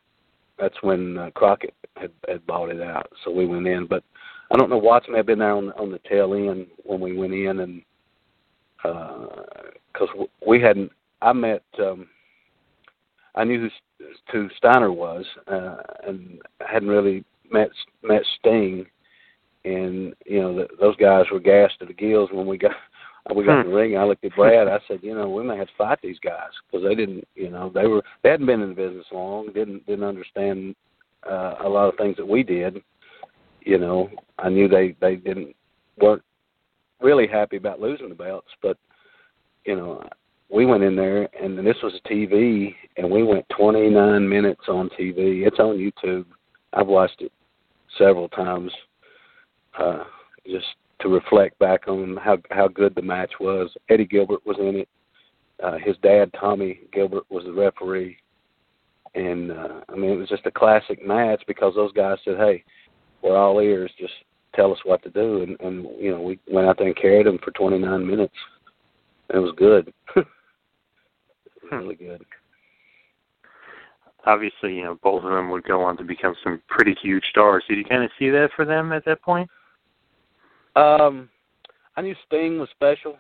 that's 0.59 0.77
when 0.83 1.19
uh, 1.19 1.31
Crockett 1.35 1.75
had, 1.97 2.11
had 2.29 2.47
bought 2.47 2.71
it 2.71 2.81
out, 2.81 3.11
so 3.25 3.31
we 3.31 3.47
went 3.47 3.67
in. 3.67 3.87
But 3.87 4.05
I 4.51 4.57
don't 4.57 4.71
know. 4.71 4.79
Watts 4.79 5.07
may 5.09 5.19
have 5.19 5.27
been 5.27 5.41
there 5.41 5.53
on, 5.53 5.73
on 5.73 5.91
the 5.91 6.01
tail 6.09 6.35
end 6.35 6.67
when 6.85 7.01
we 7.01 7.17
went 7.17 7.35
in, 7.35 7.61
and 7.61 7.83
because 8.77 10.09
uh, 10.19 10.25
we 10.47 10.61
hadn't. 10.61 10.93
I 11.21 11.33
met. 11.33 11.63
Um, 11.79 12.09
I 13.35 13.45
knew 13.45 13.69
who 13.99 14.07
who 14.33 14.49
Steiner 14.57 14.93
was, 14.93 15.25
uh, 15.47 15.77
and 16.07 16.41
hadn't 16.67 16.89
really 16.89 17.25
met 17.51 17.71
met 18.03 18.23
Sting, 18.39 18.87
and 19.65 20.15
you 20.25 20.41
know 20.41 20.55
the, 20.55 20.69
those 20.81 20.97
guys 20.97 21.27
were 21.31 21.41
gassed 21.41 21.79
to 21.81 21.87
the 21.87 21.93
gills 21.93 22.31
when 22.33 22.47
we 22.47 22.57
got 22.57 22.73
we 23.35 23.45
got 23.45 23.61
in 23.61 23.71
the 23.71 23.77
ring. 23.77 23.97
I 23.97 24.05
looked 24.05 24.25
at 24.25 24.35
Brad. 24.35 24.69
I 24.69 24.79
said, 24.89 25.01
you 25.03 25.15
know, 25.15 25.29
we 25.29 25.43
may 25.43 25.57
have 25.57 25.67
to 25.67 25.73
fight 25.77 25.99
these 26.03 26.19
guys 26.21 26.51
because 26.67 26.87
they 26.87 26.95
didn't, 26.95 27.27
you 27.35 27.51
know, 27.51 27.71
they 27.75 27.87
were 27.87 28.03
they 28.23 28.31
hadn't 28.31 28.47
been 28.47 28.63
in 28.63 28.71
the 28.71 28.75
business 28.75 29.07
long, 29.13 29.53
didn't 29.53 29.87
didn't 29.87 30.05
understand 30.05 30.75
uh, 31.29 31.57
a 31.63 31.69
lot 31.69 31.89
of 31.89 31.97
things 31.97 32.17
that 32.17 32.27
we 32.27 32.43
did. 32.43 32.83
You 33.63 33.79
know, 33.79 34.11
I 34.39 34.49
knew 34.49 34.69
they 34.69 34.97
they 35.01 35.17
didn't 35.17 35.55
weren't 36.01 36.23
really 37.01 37.27
happy 37.27 37.57
about 37.57 37.81
losing 37.81 38.09
the 38.09 38.15
belts, 38.15 38.49
but 38.63 38.77
you 39.65 39.77
know, 39.77 40.03
we 40.51 40.65
went 40.65 40.83
in 40.83 40.97
there 40.97 41.29
and 41.41 41.59
this 41.59 41.77
was 41.83 41.93
a 41.95 42.09
TV 42.09 42.75
and 42.97 43.11
we 43.11 43.23
went 43.23 43.47
29 43.57 44.29
minutes 44.29 44.63
on 44.69 44.89
TV. 44.91 45.47
It's 45.47 45.59
on 45.59 45.77
YouTube. 45.77 46.25
I've 46.73 46.87
watched 46.87 47.21
it 47.21 47.33
several 47.99 48.29
times 48.29 48.71
uh 49.79 50.05
just 50.47 50.67
to 51.01 51.09
reflect 51.09 51.59
back 51.59 51.87
on 51.89 52.17
how 52.17 52.39
how 52.51 52.69
good 52.69 52.95
the 52.95 53.03
match 53.03 53.33
was. 53.41 53.71
Eddie 53.89 54.07
Gilbert 54.07 54.45
was 54.47 54.57
in 54.59 54.77
it. 54.77 54.89
Uh 55.63 55.77
his 55.79 55.97
dad 56.03 56.31
Tommy 56.39 56.81
Gilbert 56.93 57.25
was 57.29 57.45
the 57.45 57.53
referee. 57.53 58.17
And 59.15 59.53
uh 59.53 59.81
I 59.89 59.97
mean 59.97 60.11
it 60.11 60.17
was 60.17 60.29
just 60.29 60.47
a 60.47 60.51
classic 60.51 61.07
match 61.07 61.43
because 61.47 61.75
those 61.75 61.93
guys 61.93 62.19
said, 62.25 62.37
"Hey, 62.39 62.65
we're 63.23 63.37
all 63.37 63.61
ears. 63.61 63.91
Just 63.99 64.15
tell 64.55 64.73
us 64.73 64.79
what 64.85 65.03
to 65.03 65.11
do." 65.11 65.43
And 65.43 65.61
and 65.61 65.87
you 66.01 66.11
know, 66.11 66.21
we 66.21 66.39
went 66.51 66.69
out 66.69 66.79
there 66.79 66.87
and 66.87 66.97
carried 66.97 67.27
them 67.27 67.39
for 67.43 67.51
29 67.53 68.07
minutes. 68.07 68.35
It 69.31 69.39
was 69.39 69.53
good. 69.57 69.93
really 71.73 71.95
good. 71.95 72.25
Obviously, 74.27 74.77
you 74.77 74.85
know, 74.85 74.99
both 75.03 75.25
of 75.25 75.31
them 75.31 75.51
would 75.51 75.65
go 75.65 75.83
on 75.83 75.97
to 75.97 76.05
become 76.05 76.35
some 76.43 76.61
pretty 76.69 76.95
huge 77.01 77.25
stars. 77.31 77.65
Did 77.69 77.79
you 77.79 77.85
kind 77.85 78.03
of 78.03 78.11
see 78.19 78.31
that 78.31 78.51
for 78.55 78.65
them 78.65 78.93
at 78.93 79.05
that 79.05 79.23
point? 79.23 79.49
Um, 80.77 81.29
I 81.97 82.03
knew 82.03 82.15
Sting 82.27 82.59
was 82.59 82.69
special. 82.71 83.17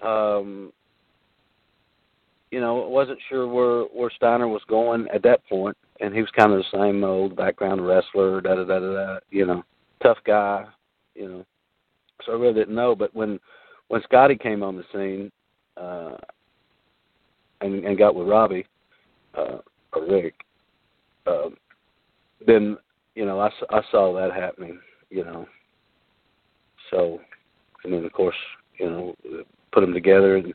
Um, 0.00 0.72
you 2.50 2.60
know, 2.60 2.74
wasn't 2.88 3.18
sure 3.28 3.46
where 3.48 3.84
where 3.84 4.10
Steiner 4.10 4.48
was 4.48 4.62
going 4.68 5.08
at 5.12 5.22
that 5.22 5.46
point, 5.48 5.76
and 6.00 6.14
he 6.14 6.20
was 6.20 6.30
kind 6.30 6.52
of 6.52 6.58
the 6.58 6.78
same 6.78 7.04
old 7.04 7.36
background 7.36 7.86
wrestler, 7.86 8.40
da 8.40 8.54
da 8.54 8.64
da 8.64 8.78
da 8.78 8.92
da. 8.92 9.18
You 9.30 9.46
know, 9.46 9.64
tough 10.02 10.18
guy. 10.24 10.64
You 11.14 11.28
know, 11.28 11.46
so 12.24 12.32
I 12.32 12.36
really 12.36 12.54
didn't 12.54 12.74
know. 12.74 12.94
But 12.94 13.14
when 13.14 13.38
when 13.88 14.02
Scotty 14.02 14.36
came 14.36 14.62
on 14.62 14.76
the 14.76 14.84
scene, 14.92 15.30
uh, 15.76 16.16
and, 17.60 17.84
and 17.84 17.98
got 17.98 18.14
with 18.14 18.28
Robbie 18.28 18.66
uh, 19.36 19.58
or 19.92 20.06
Rick, 20.08 20.34
uh, 21.26 21.50
then 22.46 22.76
you 23.14 23.24
know 23.24 23.40
I, 23.40 23.50
I 23.70 23.80
saw 23.90 24.14
that 24.14 24.32
happening. 24.32 24.78
You 25.10 25.24
know, 25.24 25.46
so 26.90 27.20
and 27.84 27.92
then 27.92 28.04
of 28.04 28.12
course 28.12 28.36
you 28.78 28.90
know 28.90 29.16
put 29.72 29.80
them 29.80 29.94
together 29.94 30.36
and 30.36 30.54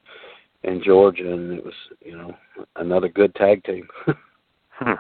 in 0.64 0.84
Georgia, 0.84 1.34
and 1.34 1.54
it 1.54 1.66
was 1.66 1.74
you 2.04 2.18
know 2.18 2.36
another 2.76 3.10
good 3.10 3.34
tag 3.36 3.64
team. 3.64 3.88
hmm. 4.72 4.94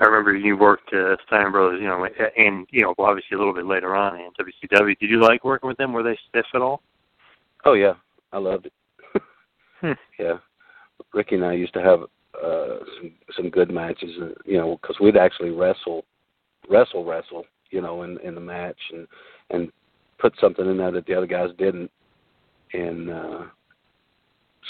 I 0.00 0.04
remember 0.04 0.34
you 0.34 0.56
worked 0.56 0.92
uh, 0.92 1.16
Steiner 1.26 1.50
Brothers, 1.50 1.80
you 1.80 1.86
know, 1.86 2.06
and 2.36 2.66
you 2.70 2.82
know, 2.82 2.94
obviously 2.98 3.34
a 3.34 3.38
little 3.38 3.54
bit 3.54 3.66
later 3.66 3.94
on 3.94 4.18
in 4.18 4.30
WCW. 4.38 4.98
Did 4.98 5.10
you 5.10 5.20
like 5.20 5.44
working 5.44 5.68
with 5.68 5.76
them? 5.76 5.92
Were 5.92 6.02
they 6.02 6.18
stiff 6.28 6.46
at 6.54 6.62
all? 6.62 6.82
Oh 7.64 7.74
yeah, 7.74 7.94
I 8.32 8.38
loved 8.38 8.66
it. 8.66 8.72
Hmm. 9.80 9.92
Yeah, 10.18 10.38
Ricky 11.12 11.34
and 11.34 11.44
I 11.44 11.52
used 11.52 11.74
to 11.74 11.82
have 11.82 12.04
uh, 12.42 12.78
some 12.96 13.12
some 13.36 13.50
good 13.50 13.70
matches, 13.70 14.10
uh, 14.22 14.28
you 14.46 14.56
know, 14.56 14.78
because 14.80 14.96
we'd 14.98 15.16
actually 15.16 15.50
wrestle, 15.50 16.04
wrestle, 16.70 17.04
wrestle, 17.04 17.44
you 17.70 17.82
know, 17.82 18.02
in 18.02 18.18
in 18.20 18.34
the 18.34 18.40
match 18.40 18.78
and 18.92 19.06
and 19.50 19.70
put 20.18 20.32
something 20.40 20.64
in 20.64 20.78
there 20.78 20.92
that 20.92 21.06
the 21.06 21.14
other 21.14 21.26
guys 21.26 21.50
didn't, 21.58 21.90
and 22.72 23.10
uh, 23.10 23.42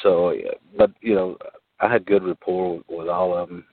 so, 0.03 0.35
but 0.77 0.91
you 1.01 1.14
know, 1.14 1.37
I 1.81 1.93
had 1.93 2.07
good 2.07 2.25
rapport 2.25 2.77
with, 2.77 2.85
with 2.89 3.09
all 3.09 3.37
of 3.37 3.49
them, 3.49 3.64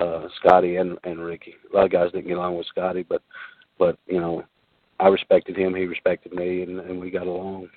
uh, 0.00 0.28
Scotty 0.40 0.76
and 0.76 0.98
and 1.04 1.20
Ricky. 1.20 1.54
A 1.72 1.76
lot 1.76 1.84
of 1.86 1.92
guys 1.92 2.12
didn't 2.12 2.28
get 2.28 2.36
along 2.36 2.56
with 2.56 2.66
Scotty, 2.66 3.02
but 3.02 3.22
but 3.78 3.98
you 4.06 4.20
know, 4.20 4.44
I 5.00 5.08
respected 5.08 5.56
him, 5.56 5.74
he 5.74 5.84
respected 5.84 6.32
me, 6.32 6.62
and 6.62 6.80
and 6.80 7.00
we 7.00 7.10
got 7.10 7.26
along. 7.26 7.68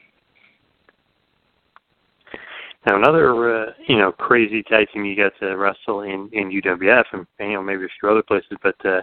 Now 2.86 2.95
another 2.95 3.68
uh, 3.68 3.72
you 3.88 3.97
know 3.97 4.11
crazy 4.11 4.63
tag 4.63 4.88
team 4.93 5.05
you 5.05 5.15
got 5.15 5.34
to 5.39 5.55
wrestle 5.57 6.01
in 6.01 6.30
in 6.34 6.49
UWF 6.61 7.05
and 7.13 7.26
you 7.39 7.53
know 7.53 7.61
maybe 7.61 7.84
a 7.86 7.88
few 7.99 8.09
other 8.09 8.24
places, 8.24 8.57
but 8.63 8.76
uh, 8.86 9.01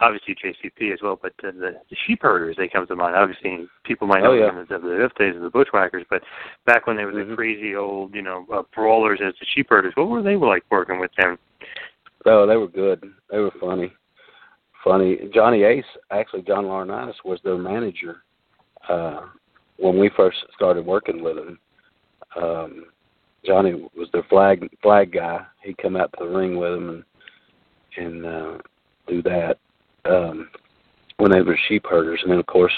obviously 0.00 0.34
JCP 0.34 0.92
as 0.92 1.00
well, 1.02 1.18
but 1.20 1.32
uh, 1.42 1.50
the, 1.52 1.80
the 1.90 1.96
sheep 2.06 2.20
herders 2.22 2.56
they 2.56 2.68
come 2.68 2.86
to 2.86 2.96
mind. 2.96 3.16
Obviously, 3.16 3.66
people 3.84 4.06
might 4.06 4.22
know 4.22 4.32
Oh, 4.32 4.34
yeah. 4.34 4.46
them 4.46 4.58
as 4.58 4.68
the 4.68 4.74
WWF 4.76 5.14
days 5.16 5.36
of 5.36 5.42
the 5.42 5.50
bushwhackers, 5.50 6.04
but 6.10 6.22
back 6.66 6.86
when 6.86 6.96
they 6.96 7.04
were 7.04 7.12
Mm-hmm. 7.12 7.30
the 7.30 7.36
crazy 7.36 7.74
old, 7.74 8.14
you 8.14 8.22
know, 8.22 8.44
uh, 8.52 8.62
brawlers 8.74 9.20
as 9.24 9.32
the 9.40 9.46
sheep 9.54 9.68
herders, 9.70 9.92
what 9.96 10.08
were 10.08 10.22
they 10.22 10.36
like 10.36 10.64
working 10.70 11.00
with 11.00 11.10
them? 11.16 11.38
Oh, 12.26 12.46
they 12.46 12.56
were 12.56 12.68
good. 12.68 13.02
They 13.30 13.38
were 13.38 13.52
funny. 13.60 13.92
Funny. 14.82 15.18
Johnny 15.32 15.62
Ace, 15.62 15.84
actually, 16.10 16.42
John 16.42 16.64
Laurinaitis 16.64 17.24
was 17.24 17.38
their 17.44 17.56
manager 17.56 18.22
uh, 18.88 19.22
when 19.78 19.98
we 19.98 20.10
first 20.16 20.38
started 20.54 20.84
working 20.84 21.22
with 21.22 21.38
him. 21.38 21.58
Um, 22.40 22.84
Johnny 23.44 23.74
was 23.96 24.08
their 24.12 24.24
flag 24.24 24.68
flag 24.82 25.12
guy. 25.12 25.46
He'd 25.62 25.78
come 25.78 25.96
out 25.96 26.12
to 26.12 26.24
the 26.24 26.30
ring 26.30 26.56
with 26.56 26.72
them 26.72 26.88
and 26.88 27.04
and 27.96 28.26
uh, 28.26 28.58
do 29.06 29.22
that 29.22 29.58
um, 30.04 30.50
when 31.18 31.30
they 31.30 31.40
were 31.40 31.58
sheep 31.68 31.86
herders, 31.88 32.20
and 32.22 32.30
then 32.30 32.40
of 32.40 32.46
course 32.46 32.72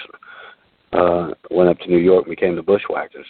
uh, 0.92 1.30
went 1.50 1.70
up 1.70 1.78
to 1.80 1.88
New 1.88 1.98
York 1.98 2.26
and 2.26 2.36
became 2.36 2.54
the 2.54 2.62
Bushwhackers. 2.62 3.26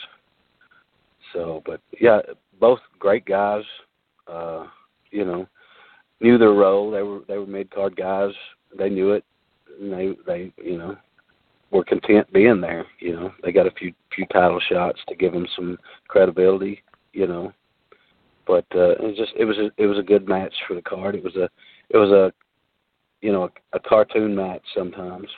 So, 1.33 1.63
but 1.65 1.81
yeah, 2.01 2.21
both 2.61 2.81
great 2.99 3.25
guys. 3.25 3.65
Uh, 4.27 4.67
you 5.11 5.25
know, 5.25 5.47
knew 6.21 6.39
their 6.39 6.53
role. 6.53 6.91
They 6.91 7.03
were 7.03 7.21
they 7.29 7.39
were 7.39 7.47
mid 7.47 7.71
card 7.71 7.97
guys. 7.97 8.33
They 8.77 8.89
knew 8.89 9.13
it. 9.13 9.25
And 9.81 9.93
they 9.93 10.11
they 10.27 10.53
you 10.63 10.79
know 10.79 10.97
were 11.71 11.85
content 11.85 12.33
being 12.33 12.61
there. 12.61 12.87
You 13.01 13.15
know, 13.15 13.33
they 13.43 13.53
got 13.53 13.67
a 13.67 13.73
few 13.73 13.93
few 14.15 14.27
title 14.27 14.61
shots 14.69 15.01
to 15.09 15.15
give 15.15 15.33
them 15.33 15.47
some 15.55 15.79
credibility. 16.09 16.83
You 17.13 17.27
know, 17.27 17.53
but 18.47 18.67
uh, 18.75 18.91
it 18.91 19.03
was 19.03 19.17
just 19.17 19.33
it 19.37 19.45
was 19.45 19.59
a 19.59 19.71
it 19.77 19.87
was 19.87 19.99
a 19.99 20.03
good 20.03 20.29
match 20.29 20.55
for 20.67 20.75
the 20.75 20.83
card. 20.83 21.15
It 21.15 21.25
was 21.25 21.37
a 21.37 21.49
it 21.91 21.97
was 21.97 22.11
a 22.11 22.33
you 23.21 23.33
know 23.33 23.45
a, 23.45 23.77
a 23.77 23.81
cartoon 23.81 24.35
match 24.35 24.63
sometimes. 24.77 25.29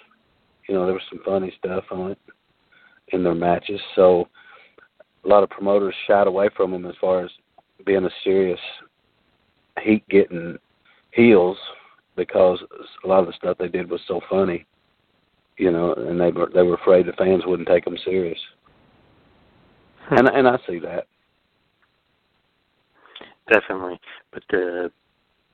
You 0.69 0.75
know, 0.75 0.85
there 0.85 0.95
was 0.95 1.03
some 1.11 1.21
funny 1.25 1.53
stuff 1.59 1.85
on 1.91 2.13
it 2.13 2.19
in 3.09 3.25
their 3.25 3.35
matches. 3.35 3.81
So 3.97 4.29
a 5.25 5.29
lot 5.29 5.43
of 5.43 5.51
promoters 5.51 5.95
shied 6.07 6.27
away 6.27 6.49
from 6.57 6.71
them 6.71 6.87
as 6.87 6.95
far 7.01 7.25
as 7.25 7.31
being 7.85 8.05
a 8.05 8.11
serious 8.23 8.61
heat 9.83 10.05
getting 10.09 10.59
heels 11.13 11.57
because 12.17 12.63
a 13.05 13.09
lot 13.09 13.21
of 13.21 13.27
the 13.27 13.33
stuff 13.33 13.59
they 13.59 13.69
did 13.69 13.91
was 13.91 14.01
so 14.07 14.21
funny, 14.29 14.67
you 15.57 15.71
know, 15.71 15.95
and 15.95 16.21
they 16.21 16.31
were 16.31 16.51
they 16.53 16.63
were 16.63 16.75
afraid 16.75 17.07
the 17.07 17.13
fans 17.13 17.43
wouldn't 17.47 17.69
take 17.69 17.85
them 17.85 17.97
serious. 18.05 18.39
And 20.11 20.29
and 20.29 20.49
I 20.49 20.59
see 20.69 20.79
that. 20.81 21.07
Definitely, 23.51 23.99
but 24.33 24.43
uh, 24.53 24.89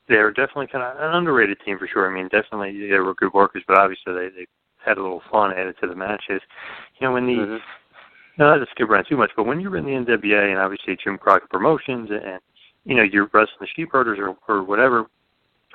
they're 0.08 0.30
definitely 0.30 0.66
kind 0.68 0.84
of 0.84 0.96
an 0.96 1.16
underrated 1.16 1.58
team 1.64 1.78
for 1.78 1.88
sure. 1.88 2.10
I 2.10 2.14
mean, 2.14 2.28
definitely 2.28 2.88
they 2.88 2.98
were 2.98 3.14
good 3.14 3.32
workers, 3.32 3.62
but 3.66 3.78
obviously 3.78 4.12
they 4.12 4.28
they 4.28 4.46
had 4.84 4.98
a 4.98 5.02
little 5.02 5.22
fun 5.30 5.52
added 5.52 5.76
to 5.80 5.88
the 5.88 5.94
matches. 5.94 6.40
You 6.98 7.06
know, 7.06 7.12
when 7.12 7.26
the 7.26 7.32
Mm-hmm. 7.32 7.56
no, 8.38 8.50
not 8.50 8.58
to 8.58 8.66
skip 8.70 8.90
around 8.90 9.06
too 9.08 9.16
much, 9.16 9.30
but 9.36 9.46
when 9.46 9.60
you're 9.60 9.76
in 9.76 9.84
the 9.84 9.90
NWA 9.92 10.50
and 10.50 10.58
obviously 10.58 10.96
Jim 11.02 11.18
Crockett 11.18 11.50
Promotions 11.50 12.10
and 12.10 12.40
you 12.84 12.94
know 12.94 13.02
you're 13.02 13.30
wrestling 13.32 13.60
the 13.60 13.66
sheep 13.74 13.90
herders 13.92 14.18
or 14.18 14.36
or 14.48 14.62
whatever, 14.62 15.06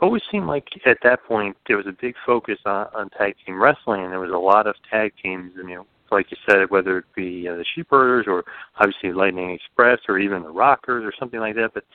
always 0.01 0.21
seemed 0.31 0.47
like 0.47 0.67
at 0.85 0.97
that 1.03 1.23
point 1.25 1.55
there 1.67 1.77
was 1.77 1.87
a 1.87 1.95
big 1.99 2.15
focus 2.25 2.59
on, 2.65 2.87
on 2.93 3.09
tag 3.11 3.35
team 3.45 3.61
wrestling, 3.61 4.03
and 4.03 4.11
there 4.11 4.19
was 4.19 4.31
a 4.31 4.37
lot 4.37 4.67
of 4.67 4.75
tag 4.89 5.13
teams. 5.21 5.53
And, 5.57 5.69
you 5.69 5.75
know, 5.75 5.85
like 6.11 6.29
you 6.31 6.37
said, 6.47 6.69
whether 6.69 6.99
it 6.99 7.05
be 7.15 7.47
uh, 7.47 7.55
the 7.55 7.65
sheep 7.73 7.87
herders 7.89 8.25
or 8.27 8.43
obviously 8.77 9.13
Lightning 9.13 9.51
Express 9.51 9.99
or 10.07 10.19
even 10.19 10.43
the 10.43 10.49
Rockers 10.49 11.05
or 11.05 11.13
something 11.17 11.39
like 11.39 11.55
that, 11.55 11.73
but 11.73 11.85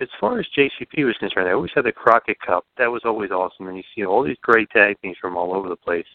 as 0.00 0.08
far 0.20 0.40
as 0.40 0.46
JCP 0.56 1.04
was 1.04 1.16
concerned, 1.18 1.46
they 1.46 1.52
always 1.52 1.70
had 1.74 1.84
the 1.84 1.92
Crockett 1.92 2.40
Cup. 2.40 2.64
That 2.78 2.90
was 2.90 3.02
always 3.04 3.30
awesome, 3.30 3.68
and 3.68 3.76
you 3.76 3.84
see 3.94 4.04
all 4.04 4.24
these 4.24 4.36
great 4.42 4.68
tag 4.70 4.96
teams 5.00 5.16
from 5.20 5.36
all 5.36 5.54
over 5.54 5.68
the 5.68 5.76
place. 5.76 6.06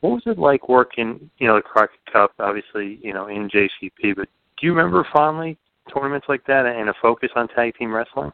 What 0.00 0.10
was 0.10 0.22
it 0.26 0.38
like 0.38 0.68
working, 0.68 1.30
you 1.38 1.46
know, 1.46 1.56
the 1.56 1.62
Crockett 1.62 2.04
Cup? 2.12 2.32
Obviously, 2.38 2.98
you 3.02 3.12
know, 3.12 3.28
in 3.28 3.48
JCP, 3.48 4.16
but 4.16 4.28
do 4.58 4.66
you 4.66 4.74
remember 4.74 5.06
fondly 5.12 5.56
tournaments 5.92 6.26
like 6.28 6.44
that 6.46 6.66
and 6.66 6.88
a 6.88 6.94
focus 7.00 7.30
on 7.36 7.48
tag 7.48 7.76
team 7.76 7.94
wrestling? 7.94 8.32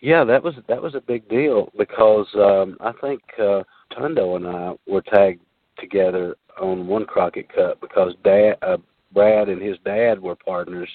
Yeah, 0.00 0.24
that 0.24 0.42
was 0.42 0.54
that 0.68 0.82
was 0.82 0.94
a 0.94 1.00
big 1.00 1.28
deal 1.28 1.72
because 1.78 2.26
um 2.34 2.76
I 2.80 2.92
think 3.00 3.22
uh 3.38 3.62
Tundo 3.92 4.36
and 4.36 4.46
I 4.46 4.74
were 4.86 5.02
tagged 5.02 5.40
together 5.78 6.36
on 6.60 6.86
one 6.86 7.04
Crockett 7.04 7.52
Cup 7.52 7.80
because 7.80 8.14
Dad 8.24 8.54
uh, 8.62 8.76
Brad 9.12 9.48
and 9.48 9.62
his 9.62 9.76
dad 9.84 10.20
were 10.20 10.36
partners 10.36 10.88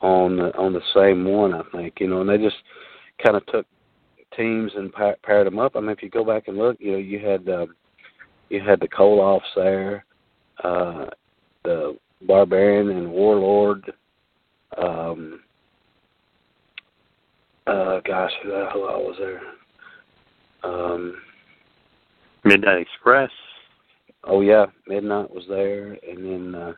on 0.00 0.36
the, 0.36 0.56
on 0.56 0.72
the 0.72 0.82
same 0.94 1.24
one, 1.24 1.54
I 1.54 1.62
think. 1.72 1.94
You 2.00 2.08
know, 2.08 2.20
and 2.20 2.28
they 2.28 2.38
just 2.38 2.56
kind 3.22 3.36
of 3.36 3.46
took 3.46 3.66
teams 4.36 4.72
and 4.76 4.92
pa- 4.92 5.14
paired 5.22 5.46
them 5.46 5.58
up. 5.58 5.76
I 5.76 5.80
mean, 5.80 5.90
if 5.90 6.02
you 6.02 6.10
go 6.10 6.24
back 6.24 6.48
and 6.48 6.58
look, 6.58 6.76
you 6.80 6.92
know, 6.92 6.98
you 6.98 7.18
had 7.18 7.48
um, 7.48 7.74
you 8.50 8.60
had 8.60 8.80
the 8.80 8.88
Koloffs 8.88 9.40
there, 9.54 10.04
uh, 10.64 11.06
the 11.64 11.96
Barbarian 12.22 12.90
and 12.90 13.10
Warlord. 13.10 13.92
Um, 14.76 15.40
uh, 17.66 18.00
gosh, 18.04 18.32
who 18.42 18.50
the 18.50 18.68
hell 18.70 18.80
was 18.80 19.16
there? 19.18 19.40
Um, 20.64 21.16
Midnight 22.44 22.82
Express. 22.82 23.30
Oh 24.24 24.40
yeah, 24.40 24.66
Midnight 24.86 25.30
was 25.30 25.44
there, 25.48 25.96
and 26.08 26.18
then 26.18 26.54
uh, 26.54 26.72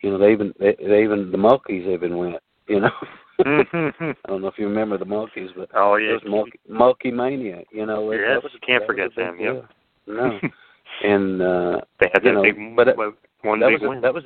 you 0.00 0.10
know 0.10 0.18
they 0.18 0.32
even 0.32 0.52
they, 0.58 0.76
they 0.78 1.02
even 1.02 1.30
the 1.30 1.38
Monkeys 1.38 1.86
even 1.86 2.16
went. 2.16 2.36
You 2.68 2.80
know, 2.80 2.90
I 3.44 4.14
don't 4.26 4.42
know 4.42 4.48
if 4.48 4.58
you 4.58 4.66
remember 4.66 4.98
the 4.98 5.04
Monkeys, 5.04 5.50
but 5.56 5.70
oh 5.74 5.96
yeah, 5.96 6.10
it 6.10 6.24
was 6.24 6.30
Monkey, 6.30 6.60
Monkey 6.68 7.10
Mania. 7.10 7.62
You 7.72 7.86
know, 7.86 8.10
it, 8.10 8.20
yes, 8.20 8.28
that 8.34 8.42
was, 8.42 8.52
can't 8.66 8.82
that 8.82 8.86
forget 8.86 9.06
was 9.06 9.16
them. 9.16 9.38
deal. 9.38 9.54
Yep. 9.54 9.70
No, 10.06 10.40
and 11.02 11.42
uh, 11.42 11.80
they 12.00 12.10
had 12.12 12.22
that 12.22 12.34
know, 12.34 12.42
big, 12.42 12.76
but 12.76 12.88
it, 12.88 12.96
one 12.96 13.60
that 13.60 13.68
big 13.68 13.80
was 13.80 13.86
a, 13.86 13.88
win. 13.88 14.00
that 14.02 14.14
was 14.14 14.24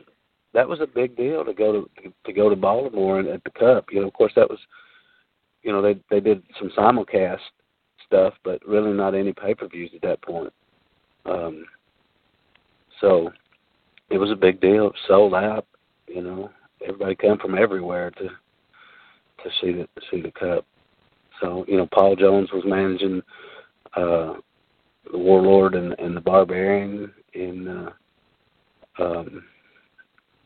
that 0.54 0.68
was 0.68 0.80
a 0.80 0.86
big 0.86 1.16
deal 1.16 1.44
to 1.44 1.52
go 1.52 1.72
to 1.72 2.12
to 2.26 2.32
go 2.32 2.48
to 2.48 2.56
Baltimore 2.56 3.20
and 3.20 3.28
at 3.28 3.44
the 3.44 3.50
Cup. 3.50 3.86
You 3.92 4.00
know, 4.00 4.08
of 4.08 4.14
course 4.14 4.32
that 4.36 4.50
was, 4.50 4.58
you 5.68 5.74
know, 5.74 5.82
they 5.82 6.00
they 6.08 6.18
did 6.18 6.42
some 6.58 6.70
simulcast 6.70 7.40
stuff, 8.06 8.32
but 8.42 8.66
really 8.66 8.90
not 8.90 9.14
any 9.14 9.34
pay 9.34 9.54
per 9.54 9.68
views 9.68 9.90
at 9.94 10.00
that 10.00 10.22
point. 10.22 10.50
Um, 11.26 11.66
so 13.02 13.30
it 14.08 14.16
was 14.16 14.30
a 14.30 14.34
big 14.34 14.62
deal. 14.62 14.86
It 14.86 14.94
sold 15.06 15.34
out. 15.34 15.66
You 16.06 16.22
know, 16.22 16.50
everybody 16.82 17.14
come 17.16 17.36
from 17.36 17.54
everywhere 17.54 18.10
to 18.12 18.28
to 18.28 19.50
see 19.60 19.72
the 19.72 19.86
see 20.10 20.22
the 20.22 20.30
Cup. 20.30 20.64
So 21.42 21.66
you 21.68 21.76
know, 21.76 21.86
Paul 21.92 22.16
Jones 22.16 22.48
was 22.50 22.64
managing 22.64 23.20
uh, 23.94 24.36
the 25.12 25.18
Warlord 25.18 25.74
and, 25.74 25.94
and 25.98 26.16
the 26.16 26.22
Barbarian 26.22 27.12
in. 27.34 27.68
Uh, 27.68 27.90
um, 29.00 29.44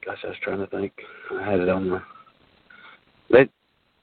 gosh, 0.04 0.18
I 0.24 0.26
was 0.26 0.36
trying 0.42 0.58
to 0.58 0.66
think. 0.66 0.92
I 1.30 1.48
had 1.48 1.60
it 1.60 1.68
on 1.68 1.90
the. 1.90 2.02
They 3.30 3.48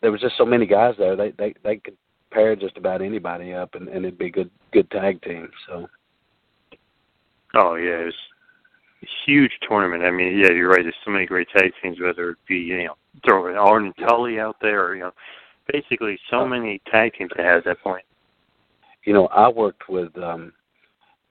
there 0.01 0.11
was 0.11 0.21
just 0.21 0.37
so 0.37 0.45
many 0.45 0.65
guys 0.65 0.95
there. 0.97 1.15
They 1.15 1.31
they 1.31 1.53
they 1.63 1.77
could 1.77 1.97
pair 2.31 2.55
just 2.55 2.77
about 2.77 3.01
anybody 3.01 3.53
up, 3.53 3.75
and, 3.75 3.87
and 3.87 4.05
it'd 4.05 4.17
be 4.17 4.27
a 4.27 4.31
good 4.31 4.51
good 4.71 4.89
tag 4.91 5.21
team. 5.21 5.49
So 5.67 5.87
Oh 7.55 7.75
yeah, 7.75 8.01
it 8.01 8.05
was 8.05 8.13
a 9.03 9.07
huge 9.25 9.51
tournament. 9.67 10.03
I 10.03 10.11
mean, 10.11 10.37
yeah, 10.37 10.51
you're 10.51 10.69
right. 10.69 10.83
There's 10.83 10.95
so 11.03 11.11
many 11.11 11.25
great 11.25 11.47
tag 11.49 11.71
teams, 11.81 11.99
whether 11.99 12.31
it 12.31 12.37
be 12.47 12.57
you 12.57 12.83
know 12.85 12.95
throwing 13.25 13.55
Arn 13.57 13.85
and 13.85 14.07
Tully 14.07 14.39
out 14.39 14.57
there, 14.61 14.85
or 14.85 14.95
you 14.95 15.01
know, 15.01 15.11
basically 15.71 16.19
so 16.29 16.45
many 16.45 16.81
tag 16.91 17.13
teams 17.17 17.31
they 17.35 17.43
had 17.43 17.57
at 17.57 17.65
that 17.65 17.81
point. 17.81 18.03
you 19.03 19.13
know, 19.13 19.27
I 19.27 19.49
worked 19.49 19.89
with 19.89 20.15
um 20.17 20.53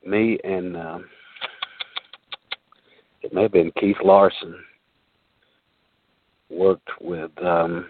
me 0.05 0.39
and 0.43 0.77
um 0.77 1.05
it 3.23 3.33
may 3.33 3.43
have 3.43 3.53
been 3.53 3.73
Keith 3.79 3.97
Larson 4.03 4.57
worked 6.51 6.89
with 7.01 7.31
um 7.45 7.87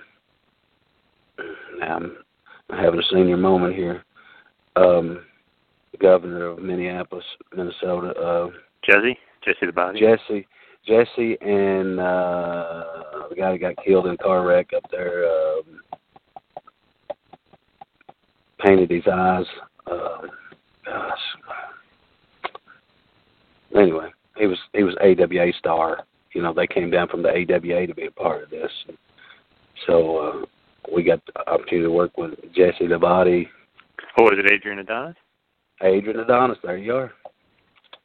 I'm 1.83 2.17
having 2.71 3.01
a 3.01 3.09
senior 3.13 3.37
moment 3.37 3.75
here. 3.75 4.05
Um 4.77 5.25
the 5.93 5.99
governor 5.99 6.47
of 6.47 6.59
Minneapolis, 6.59 7.25
Minnesota, 7.57 8.09
uh 8.19 8.51
Jesse, 8.85 9.19
Jesse 9.45 9.67
the 9.67 9.73
Body. 9.73 10.01
Jesse 10.01 10.47
Jesse 10.87 11.37
and 11.41 12.01
uh 12.01 12.85
the 13.29 13.35
guy 13.37 13.53
that 13.53 13.61
got 13.61 13.85
killed 13.85 14.07
in 14.07 14.15
a 14.15 14.19
car 14.19 14.47
wreck 14.47 14.71
up 14.75 14.85
there, 14.91 15.27
um 15.27 15.81
painted 18.59 18.91
his 18.91 19.05
eyes. 19.11 19.47
Uh, 19.87 20.23
gosh. 20.85 21.19
Anyway, 23.77 24.09
he 24.37 24.47
was 24.47 24.59
he 24.75 24.83
was 24.83 24.95
AWA 25.01 25.53
star. 25.59 26.05
You 26.35 26.43
know, 26.43 26.53
they 26.53 26.67
came 26.67 26.91
down 26.91 27.09
from 27.09 27.23
the 27.23 27.31
AWA 27.31 27.87
to 27.87 27.95
be 27.95 28.07
a 28.07 28.11
part 28.11 28.43
of 28.43 28.51
this. 28.51 28.71
So 29.87 30.17
uh, 30.19 30.47
we 30.93 31.03
got 31.03 31.21
the 31.27 31.49
opportunity 31.49 31.85
to 31.87 31.91
work 31.91 32.17
with 32.17 32.33
Jesse 32.55 32.87
Body, 33.01 33.49
Oh, 34.19 34.25
was 34.25 34.35
it 34.37 34.51
Adrian 34.51 34.81
Adonis? 34.81 35.17
Adrian 35.81 36.19
Adonis. 36.19 36.59
There 36.63 36.77
you 36.77 36.95
are. 36.95 37.13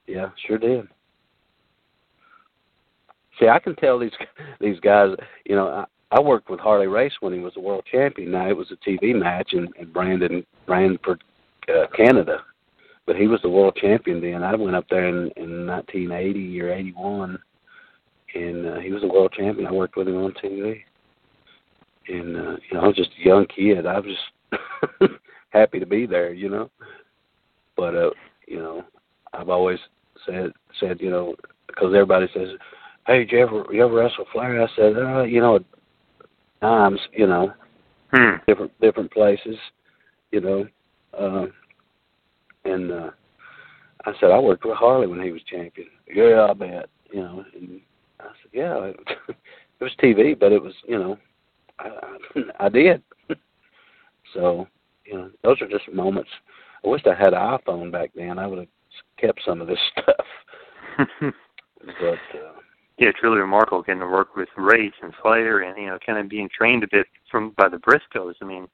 Yeah, 0.06 0.30
sure 0.46 0.60
did. 0.60 0.88
See, 3.40 3.48
I 3.48 3.58
can 3.58 3.76
tell 3.76 3.98
these 3.98 4.12
these 4.60 4.80
guys. 4.80 5.10
You 5.46 5.56
know, 5.56 5.68
I, 5.68 5.86
I 6.16 6.20
worked 6.20 6.50
with 6.50 6.60
Harley 6.60 6.88
Race 6.88 7.14
when 7.22 7.34
he 7.34 7.40
was 7.40 7.54
a 7.56 7.62
world 7.62 7.84
champion. 7.92 8.32
Now 8.32 8.48
it 8.48 8.56
was 8.58 8.72
a 8.72 8.90
TV 8.90 9.16
match, 9.16 9.54
and, 9.54 9.70
and 9.80 9.92
Brandon 9.92 10.46
ran 10.68 11.00
for 11.04 11.18
uh, 11.70 11.88
Canada 11.96 12.44
but 13.06 13.16
he 13.16 13.28
was 13.28 13.42
the 13.42 13.50
world 13.50 13.76
champion 13.76 14.22
then. 14.22 14.44
I 14.44 14.56
went 14.56 14.76
up 14.76 14.86
there 14.90 15.08
in 15.08 15.30
in 15.36 15.68
1980 15.68 16.62
or 16.62 16.72
81, 16.72 17.40
and 18.36 18.66
uh, 18.66 18.80
he 18.80 18.92
was 18.92 19.04
a 19.04 19.08
world 19.08 19.34
champion. 19.38 19.68
I 19.68 19.72
worked 19.72 19.98
with 19.98 20.08
him 20.08 20.18
on 20.18 20.34
TV, 20.44 20.82
and 22.08 22.36
uh, 22.36 22.58
you 22.70 22.74
know 22.74 22.82
I 22.82 22.88
was 22.88 22.96
just 22.96 23.12
a 23.20 23.26
young 23.26 23.46
kid. 23.46 23.86
I 23.86 24.00
was 24.00 24.16
just 24.52 25.12
happy 25.50 25.80
to 25.80 25.86
be 25.86 26.06
there, 26.06 26.34
you 26.34 26.50
know. 26.50 26.70
But 27.76 27.96
uh, 27.96 28.12
you 28.48 28.60
know, 28.60 28.84
I've 29.34 29.50
always 29.50 29.80
said 30.26 30.52
said 30.80 31.02
you 31.02 31.10
know 31.10 31.36
because 31.68 31.94
everybody 31.94 32.28
says, 32.34 32.50
"Hey, 33.08 33.20
did 33.20 33.32
you 33.32 33.40
ever 33.40 33.66
you 33.72 33.86
ever 33.86 33.94
wrestle 33.94 34.26
Flair?" 34.32 34.62
I 34.62 34.68
said, 34.76 34.98
uh, 34.98 35.24
"You 35.24 35.42
know, 35.42 35.60
times, 36.62 37.00
you 37.12 37.28
know, 37.28 37.54
hmm. 38.12 38.36
different 38.48 38.72
different 38.82 39.12
places, 39.12 39.58
you 40.32 40.42
know." 40.42 40.68
Uh, 41.18 41.46
and 42.66 42.92
uh, 42.92 43.12
I 44.06 44.14
said, 44.20 44.32
"I 44.32 44.40
worked 44.40 44.66
with 44.66 44.78
Harley 44.78 45.08
when 45.08 45.22
he 45.22 45.32
was 45.32 45.42
champion." 45.44 45.88
Yeah, 46.14 46.48
I 46.50 46.54
bet. 46.54 46.90
You 47.12 47.22
know, 47.22 47.46
and 47.56 47.82
I 48.20 48.26
said, 48.26 48.52
"Yeah, 48.52 48.78
it, 48.78 49.00
it 49.30 49.84
was 49.84 49.92
TV, 50.02 50.40
but 50.40 50.52
it 50.52 50.62
was, 50.62 50.74
you 50.88 50.98
know, 50.98 51.18
I, 51.84 51.90
I, 52.40 52.42
I 52.66 52.70
did." 52.70 53.04
so, 54.34 54.68
you 55.06 55.14
know, 55.16 55.30
those 55.44 55.62
are 55.62 55.68
just 55.68 55.92
moments. 55.94 56.30
I 56.84 56.90
wish 56.90 57.02
I 57.06 57.14
had 57.16 57.34
an 57.34 57.40
iPhone 57.40 57.92
back 57.92 58.12
then. 58.16 58.40
I 58.40 58.48
would 58.48 58.60
have 58.60 58.68
kept 59.18 59.42
some 59.46 59.62
of 59.62 59.68
this 59.68 59.80
stuff. 59.92 60.26
but 60.98 62.38
uh, 62.40 62.54
yeah, 62.98 63.10
it's 63.10 63.24
really 63.24 63.40
remarkable 63.40 63.82
getting 63.82 64.02
to 64.02 64.08
work 64.08 64.36
with 64.36 64.50
Race 64.58 64.94
and 65.02 65.14
Flair, 65.22 65.62
and 65.62 65.78
you 65.78 65.88
know, 65.88 65.98
kind 66.06 66.20
of 66.20 66.30
being 66.30 66.50
trained 66.56 66.84
a 66.84 66.88
bit 66.92 67.08
from 67.32 67.52
by 67.58 67.70
the 67.70 67.78
Briscoes. 67.78 68.36
I 68.42 68.46
mean, 68.46 68.68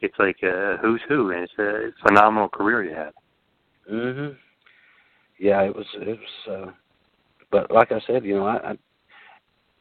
it's 0.00 0.18
like 0.18 0.42
a 0.42 0.76
who's 0.80 1.00
who, 1.08 1.30
and 1.30 1.42
it's 1.42 1.52
a 1.58 1.90
phenomenal 2.06 2.48
career 2.48 2.84
you 2.84 2.94
had. 2.94 3.12
Mhm. 3.90 4.36
Yeah, 5.38 5.62
it 5.62 5.74
was. 5.74 5.86
It 5.94 6.18
was. 6.18 6.68
uh 6.68 6.72
But 7.50 7.70
like 7.70 7.92
I 7.92 8.00
said, 8.06 8.24
you 8.24 8.34
know, 8.36 8.46
I, 8.46 8.72
I 8.72 8.78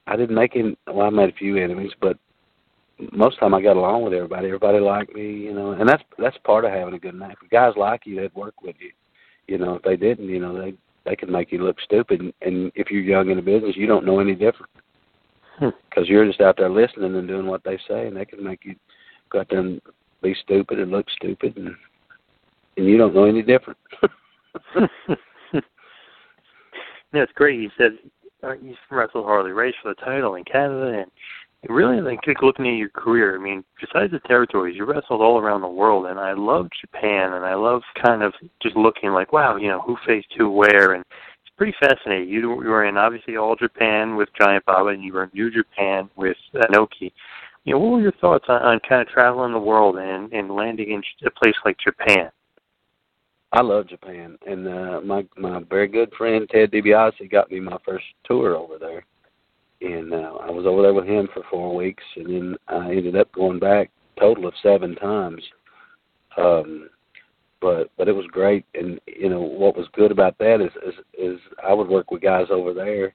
I 0.08 0.16
didn't 0.16 0.36
make 0.36 0.54
him. 0.54 0.78
Well, 0.88 1.08
I 1.08 1.10
made 1.10 1.30
a 1.30 1.34
few 1.38 1.58
enemies, 1.58 1.92
but 2.00 2.18
most 3.12 3.36
of 3.36 3.40
the 3.40 3.42
time 3.42 3.54
I 3.54 3.62
got 3.62 3.78
along 3.78 4.04
with 4.04 4.14
everybody. 4.14 4.48
Everybody 4.48 4.80
liked 4.80 5.14
me, 5.14 5.32
you 5.32 5.54
know, 5.54 5.72
and 5.72 5.88
that's 5.88 6.04
that's 6.18 6.38
part 6.40 6.66
of 6.66 6.72
having 6.72 6.94
a 6.94 7.00
good 7.00 7.16
night. 7.16 7.38
If 7.42 7.50
guys 7.50 7.74
like 7.78 8.06
you, 8.06 8.16
they'd 8.16 8.34
work 8.36 8.62
with 8.62 8.76
you. 8.80 8.92
You 9.48 9.58
know, 9.58 9.76
if 9.76 9.84
they 9.84 9.96
didn't, 9.96 10.30
you 10.30 10.40
know, 10.40 10.60
they 10.60 10.74
they 11.06 11.16
can 11.16 11.32
make 11.32 11.52
you 11.52 11.64
look 11.64 11.80
stupid. 11.82 12.22
And 12.42 12.72
if 12.76 12.92
you're 12.92 13.02
young 13.02 13.30
in 13.30 13.38
the 13.38 13.42
business, 13.42 13.76
you 13.76 13.88
don't 13.88 14.06
know 14.06 14.20
any 14.20 14.36
different 14.36 14.72
because 15.60 16.08
you're 16.08 16.26
just 16.26 16.42
out 16.42 16.58
there 16.58 16.70
listening 16.70 17.16
and 17.16 17.28
doing 17.28 17.46
what 17.46 17.64
they 17.64 17.78
say, 17.88 18.08
and 18.08 18.16
they 18.16 18.26
can 18.26 18.44
make 18.44 18.66
you 18.66 18.76
go 19.30 19.42
out 19.42 19.48
there 19.50 19.60
and 19.60 19.82
be 20.22 20.36
stupid 20.44 20.80
and 20.80 20.92
look 20.92 21.10
stupid, 21.10 21.56
and 21.58 21.76
and 22.78 22.86
you 22.88 22.98
don't 22.98 23.14
know 23.14 23.26
any 23.26 23.42
different. 23.42 23.80
It's 27.14 27.32
great. 27.34 27.60
He 27.60 27.70
said 27.78 27.98
uh, 28.44 28.54
you 28.54 28.76
wrestled 28.90 29.26
Harley 29.26 29.52
Race 29.52 29.76
for 29.82 29.90
the 29.90 30.02
title 30.02 30.36
in 30.36 30.44
Canada, 30.46 31.00
and 31.00 31.12
really, 31.70 32.02
like 32.02 32.22
take 32.22 32.42
looking 32.42 32.68
at 32.68 32.78
your 32.78 32.90
career, 32.90 33.36
I 33.36 33.40
mean, 33.40 33.64
besides 33.80 34.12
the 34.12 34.20
territories, 34.28 34.76
you 34.76 34.86
wrestled 34.86 35.22
all 35.22 35.40
around 35.40 35.62
the 35.62 35.68
world, 35.68 36.08
and 36.08 36.20
I 36.20 36.34
love 36.34 36.68
Japan, 36.80 37.34
and 37.34 37.46
I 37.46 37.54
love 37.54 37.82
kind 38.04 38.24
of 38.24 38.34
just 38.62 38.76
looking 38.76 39.12
like, 39.12 39.32
wow, 39.32 39.58
you 39.58 39.68
know, 39.68 39.82
who 39.82 39.96
faced 40.06 40.28
who 40.38 40.50
where, 40.50 40.94
and 40.94 41.06
it's 41.46 41.56
pretty 41.58 41.76
fascinating. 41.80 42.30
You, 42.30 42.64
you 42.64 42.70
were 42.70 42.86
in 42.86 42.98
obviously 42.98 43.38
All 43.38 43.56
Japan 43.56 44.16
with 44.16 44.30
Giant 44.40 44.66
Baba, 44.66 44.90
and 44.90 45.04
you 45.04 45.14
were 45.14 45.26
in 45.26 45.32
New 45.34 45.52
Japan 45.52 46.10
with 46.16 46.38
Inoki. 46.56 47.12
You 47.64 47.74
know, 47.74 47.80
what 47.80 47.92
were 47.92 48.02
your 48.02 48.12
thoughts 48.14 48.46
on, 48.48 48.62
on 48.64 48.80
kind 48.88 49.02
of 49.02 49.08
traveling 49.10 49.54
the 49.54 49.60
world 49.60 49.98
and, 49.98 50.34
and 50.34 50.50
landing 50.56 50.92
in 50.92 51.04
a 51.28 51.32
place 51.32 51.56
like 51.64 51.78
Japan? 51.78 52.32
I 53.54 53.62
love 53.62 53.88
Japan, 53.90 54.38
and 54.48 54.66
uh, 54.66 55.02
my 55.02 55.28
my 55.36 55.62
very 55.70 55.90
good 55.90 56.12
friend 56.18 56.50
Ted 56.50 56.72
DiBiase 56.72 57.30
got 57.30 57.52
me 57.52 57.60
my 57.60 57.78
first 57.86 58.06
tour 58.24 58.56
over 58.56 58.78
there, 58.80 59.06
and 59.82 60.14
uh, 60.14 60.38
I 60.42 60.52
was 60.52 60.66
over 60.66 60.82
there 60.82 60.94
with 60.94 61.08
him 61.08 61.28
for 61.34 61.44
four 61.50 61.76
weeks, 61.76 62.04
and 62.16 62.28
then 62.28 62.56
I 62.68 62.92
ended 62.92 63.16
up 63.16 63.32
going 63.34 63.60
back 63.60 63.90
total 64.20 64.48
of 64.48 64.54
seven 64.62 64.96
times. 64.96 65.44
Um, 66.38 66.90
but 67.60 67.92
but 67.98 68.08
it 68.08 68.16
was 68.16 68.26
great, 68.28 68.66
and 68.76 69.00
you 69.08 69.30
know 69.30 69.42
what 69.42 69.76
was 69.76 69.88
good 69.94 70.12
about 70.12 70.38
that 70.40 70.62
is 70.62 70.72
is, 70.88 70.94
is 71.18 71.40
I 71.64 71.74
would 71.74 71.88
work 71.88 72.12
with 72.12 72.22
guys 72.22 72.48
over 72.50 72.74
there, 72.74 73.14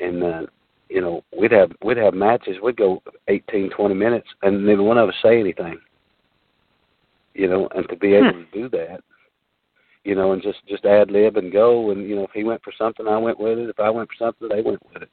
and 0.00 0.22
uh, 0.22 0.46
you 0.88 1.00
know 1.00 1.22
we'd 1.36 1.52
have 1.52 1.72
we'd 1.84 1.96
have 1.96 2.14
matches. 2.14 2.56
We'd 2.62 2.76
go 2.76 3.02
eighteen 3.28 3.70
twenty 3.70 3.94
minutes, 3.94 4.28
and 4.42 4.64
neither 4.64 4.82
one 4.82 4.98
of 4.98 5.08
us 5.08 5.14
say 5.22 5.38
anything. 5.38 5.78
You 7.34 7.48
know, 7.48 7.68
and 7.74 7.88
to 7.88 7.96
be 7.96 8.14
able 8.14 8.32
to 8.32 8.46
do 8.52 8.68
that 8.70 9.00
you 10.04 10.14
know, 10.14 10.32
and 10.32 10.42
just 10.42 10.58
just 10.68 10.84
ad 10.84 11.10
lib 11.10 11.36
and 11.36 11.50
go. 11.50 11.90
And 11.90 12.08
you 12.08 12.14
know, 12.14 12.24
if 12.24 12.30
he 12.32 12.44
went 12.44 12.62
for 12.62 12.72
something, 12.76 13.08
I 13.08 13.16
went 13.16 13.40
with 13.40 13.58
it. 13.58 13.70
If 13.70 13.80
I 13.80 13.90
went 13.90 14.08
for 14.10 14.26
something, 14.26 14.48
they 14.48 14.60
went 14.60 14.80
with 14.92 15.02
it. 15.02 15.08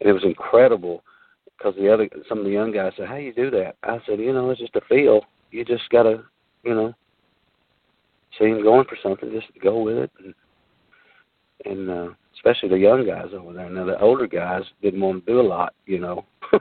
And 0.00 0.08
it 0.08 0.12
was 0.12 0.24
incredible 0.24 1.02
because 1.56 1.74
the 1.76 1.92
other 1.92 2.08
some 2.28 2.38
of 2.38 2.44
the 2.44 2.50
young 2.50 2.72
guys 2.72 2.92
said, 2.96 3.08
"How 3.08 3.16
you 3.16 3.32
do 3.32 3.50
that?" 3.50 3.76
I 3.82 3.98
said, 4.06 4.20
"You 4.20 4.32
know, 4.32 4.50
it's 4.50 4.60
just 4.60 4.76
a 4.76 4.80
feel. 4.82 5.22
You 5.50 5.64
just 5.64 5.88
gotta, 5.90 6.24
you 6.62 6.74
know, 6.74 6.94
see 8.38 8.46
him 8.46 8.62
going 8.62 8.84
for 8.84 8.96
something, 9.02 9.30
just 9.30 9.48
go 9.62 9.82
with 9.82 9.98
it." 9.98 10.10
And 10.24 10.34
and 11.64 11.90
uh, 11.90 12.08
especially 12.34 12.68
the 12.68 12.78
young 12.78 13.06
guys 13.06 13.32
over 13.32 13.52
there. 13.52 13.68
Now 13.68 13.84
the 13.84 14.00
older 14.00 14.26
guys 14.26 14.62
didn't 14.82 15.00
want 15.00 15.26
to 15.26 15.32
do 15.32 15.40
a 15.40 15.42
lot, 15.42 15.74
you 15.86 15.98
know. 15.98 16.24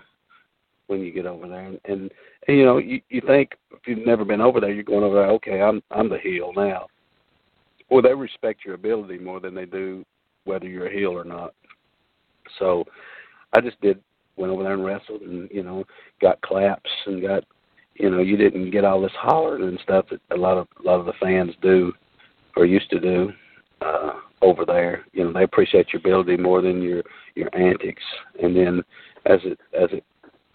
when 0.88 1.02
you 1.02 1.12
get 1.12 1.26
over 1.26 1.48
there, 1.48 1.66
and, 1.66 1.80
and 1.86 2.12
and 2.48 2.58
you 2.58 2.66
know, 2.66 2.78
you 2.78 3.02
you 3.10 3.22
think 3.22 3.56
if 3.72 3.86
you've 3.86 4.06
never 4.06 4.26
been 4.26 4.42
over 4.42 4.60
there, 4.60 4.72
you're 4.72 4.84
going 4.84 5.04
over 5.04 5.16
there. 5.16 5.32
Okay, 5.32 5.62
I'm 5.62 5.84
I'm 5.92 6.10
the 6.10 6.18
heel 6.18 6.54
now 6.56 6.88
well, 7.90 8.02
they 8.02 8.14
respect 8.14 8.66
your 8.66 8.76
ability 8.76 9.18
more 9.18 9.40
than 9.40 9.56
they 9.56 9.66
do 9.66 10.06
whether 10.44 10.68
you're 10.68 10.88
a 10.88 10.94
heel 10.94 11.12
or 11.12 11.24
not. 11.24 11.54
So 12.60 12.86
I 13.54 13.62
just 13.62 13.80
did 13.82 14.02
went 14.36 14.52
over 14.52 14.64
there 14.64 14.74
and 14.74 14.86
wrestled 14.86 15.22
and 15.22 15.50
you 15.52 15.64
know 15.64 15.84
got 16.22 16.42
claps 16.42 16.90
and 17.06 17.22
got 17.22 17.44
you 17.96 18.10
know 18.10 18.20
you 18.20 18.38
didn't 18.38 18.72
get 18.72 18.86
all 18.86 19.02
this 19.02 19.12
hollering 19.16 19.64
and 19.64 19.80
stuff 19.84 20.06
that 20.10 20.22
a 20.32 20.38
lot 20.38 20.58
of 20.58 20.68
a 20.80 20.84
lot 20.84 21.00
of 21.00 21.06
the 21.06 21.14
fans 21.20 21.54
do 21.62 21.92
or 22.56 22.66
used 22.66 22.90
to 22.90 23.00
do 23.00 23.32
uh 23.82 24.14
over 24.42 24.66
there. 24.66 25.06
You 25.14 25.24
know 25.24 25.34
they 25.34 25.44
appreciate 25.44 25.88
your 25.92 26.00
ability 26.00 26.38
more 26.38 26.62
than 26.62 26.82
your 26.82 27.04
your 27.36 27.50
antics. 27.56 28.04
And 28.42 28.56
then 28.56 28.82
as 29.26 29.40
it 29.44 29.60
as 29.74 29.90
it 29.92 30.04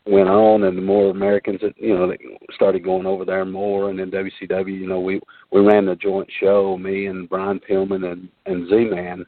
went 0.07 0.29
on 0.29 0.65
and 0.65 0.77
the 0.77 0.83
more 0.83 1.11
Americans 1.11 1.61
that 1.63 1.75
you 1.79 1.97
know 1.97 2.09
that 2.09 2.19
started 2.55 2.85
going 2.85 3.07
over 3.07 3.25
there 3.25 3.45
more 3.45 3.91
and 3.91 3.99
then 3.99 4.11
WCW 4.11 4.81
you 4.81 4.87
know 4.87 5.01
we 5.01 5.21
we 5.53 5.61
ran 5.61 5.87
the 5.87 5.95
joint 5.95 6.29
show 6.41 6.77
me 6.77 7.07
and 7.07 7.29
Brian 7.29 7.61
Pillman 7.61 8.11
and 8.11 8.29
and 8.47 8.69
Z 8.69 8.89
Man 8.91 9.25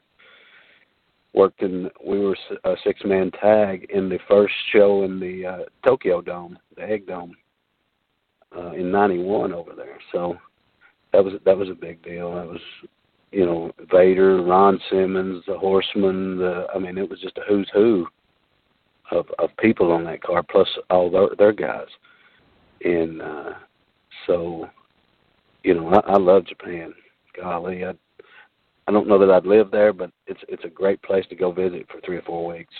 worked 1.35 1.61
in 1.61 1.89
we 2.05 2.19
were 2.19 2.37
a 2.63 2.75
six 2.83 3.01
man 3.05 3.31
tag 3.31 3.87
in 3.89 4.09
the 4.09 4.19
first 4.27 4.53
show 4.71 5.03
in 5.03 5.19
the 5.19 5.45
uh, 5.45 5.57
Tokyo 5.85 6.21
Dome 6.21 6.57
the 6.75 6.83
Egg 6.83 7.07
Dome 7.07 7.35
uh, 8.55 8.71
in 8.71 8.91
'91 8.91 9.53
over 9.53 9.73
there 9.75 9.99
so 10.11 10.37
that 11.11 11.23
was 11.23 11.33
that 11.45 11.57
was 11.57 11.69
a 11.69 11.75
big 11.75 12.01
deal 12.03 12.33
that 12.35 12.47
was 12.47 12.61
you 13.31 13.45
know 13.45 13.71
Vader 13.91 14.41
Ron 14.41 14.79
Simmons 14.89 15.43
the 15.47 15.57
Horseman 15.57 16.37
the 16.37 16.67
I 16.73 16.79
mean 16.79 16.97
it 16.97 17.09
was 17.09 17.19
just 17.19 17.37
a 17.37 17.41
who's 17.47 17.69
who 17.73 18.07
of 19.11 19.27
of 19.39 19.49
people 19.57 19.91
on 19.91 20.03
that 20.05 20.23
car, 20.23 20.43
plus 20.43 20.67
all 20.89 21.09
their, 21.09 21.29
their 21.37 21.53
guys. 21.53 21.87
And 22.83 23.21
uh, 23.21 23.53
so, 24.27 24.69
you 25.63 25.73
know, 25.73 25.89
I, 25.89 26.13
I 26.13 26.17
love 26.17 26.45
Japan. 26.45 26.93
Golly, 27.39 27.85
I 27.85 27.93
I 28.87 28.91
don't 28.91 29.07
know 29.07 29.17
that 29.17 29.31
I'd 29.31 29.45
live 29.45 29.71
there, 29.71 29.93
but 29.93 30.11
it's 30.27 30.41
it's 30.47 30.63
a 30.63 30.69
great 30.69 31.01
place 31.01 31.25
to 31.29 31.35
go 31.35 31.51
visit 31.51 31.87
for 31.91 31.99
three 32.01 32.17
or 32.17 32.21
four 32.21 32.45
weeks. 32.45 32.73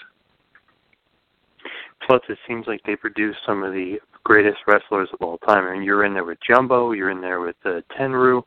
Plus, 2.05 2.21
it 2.29 2.37
seems 2.47 2.67
like 2.67 2.81
they 2.85 2.95
produce 2.95 3.35
some 3.45 3.63
of 3.63 3.73
the 3.73 3.97
greatest 4.23 4.59
wrestlers 4.67 5.09
of 5.13 5.21
all 5.21 5.39
time. 5.39 5.65
I 5.65 5.73
mean, 5.73 5.83
you're 5.83 6.05
in 6.05 6.13
there 6.13 6.23
with 6.25 6.37
Jumbo, 6.47 6.91
you're 6.91 7.09
in 7.09 7.21
there 7.21 7.39
with 7.39 7.55
uh, 7.65 7.81
Tenryu. 7.97 8.43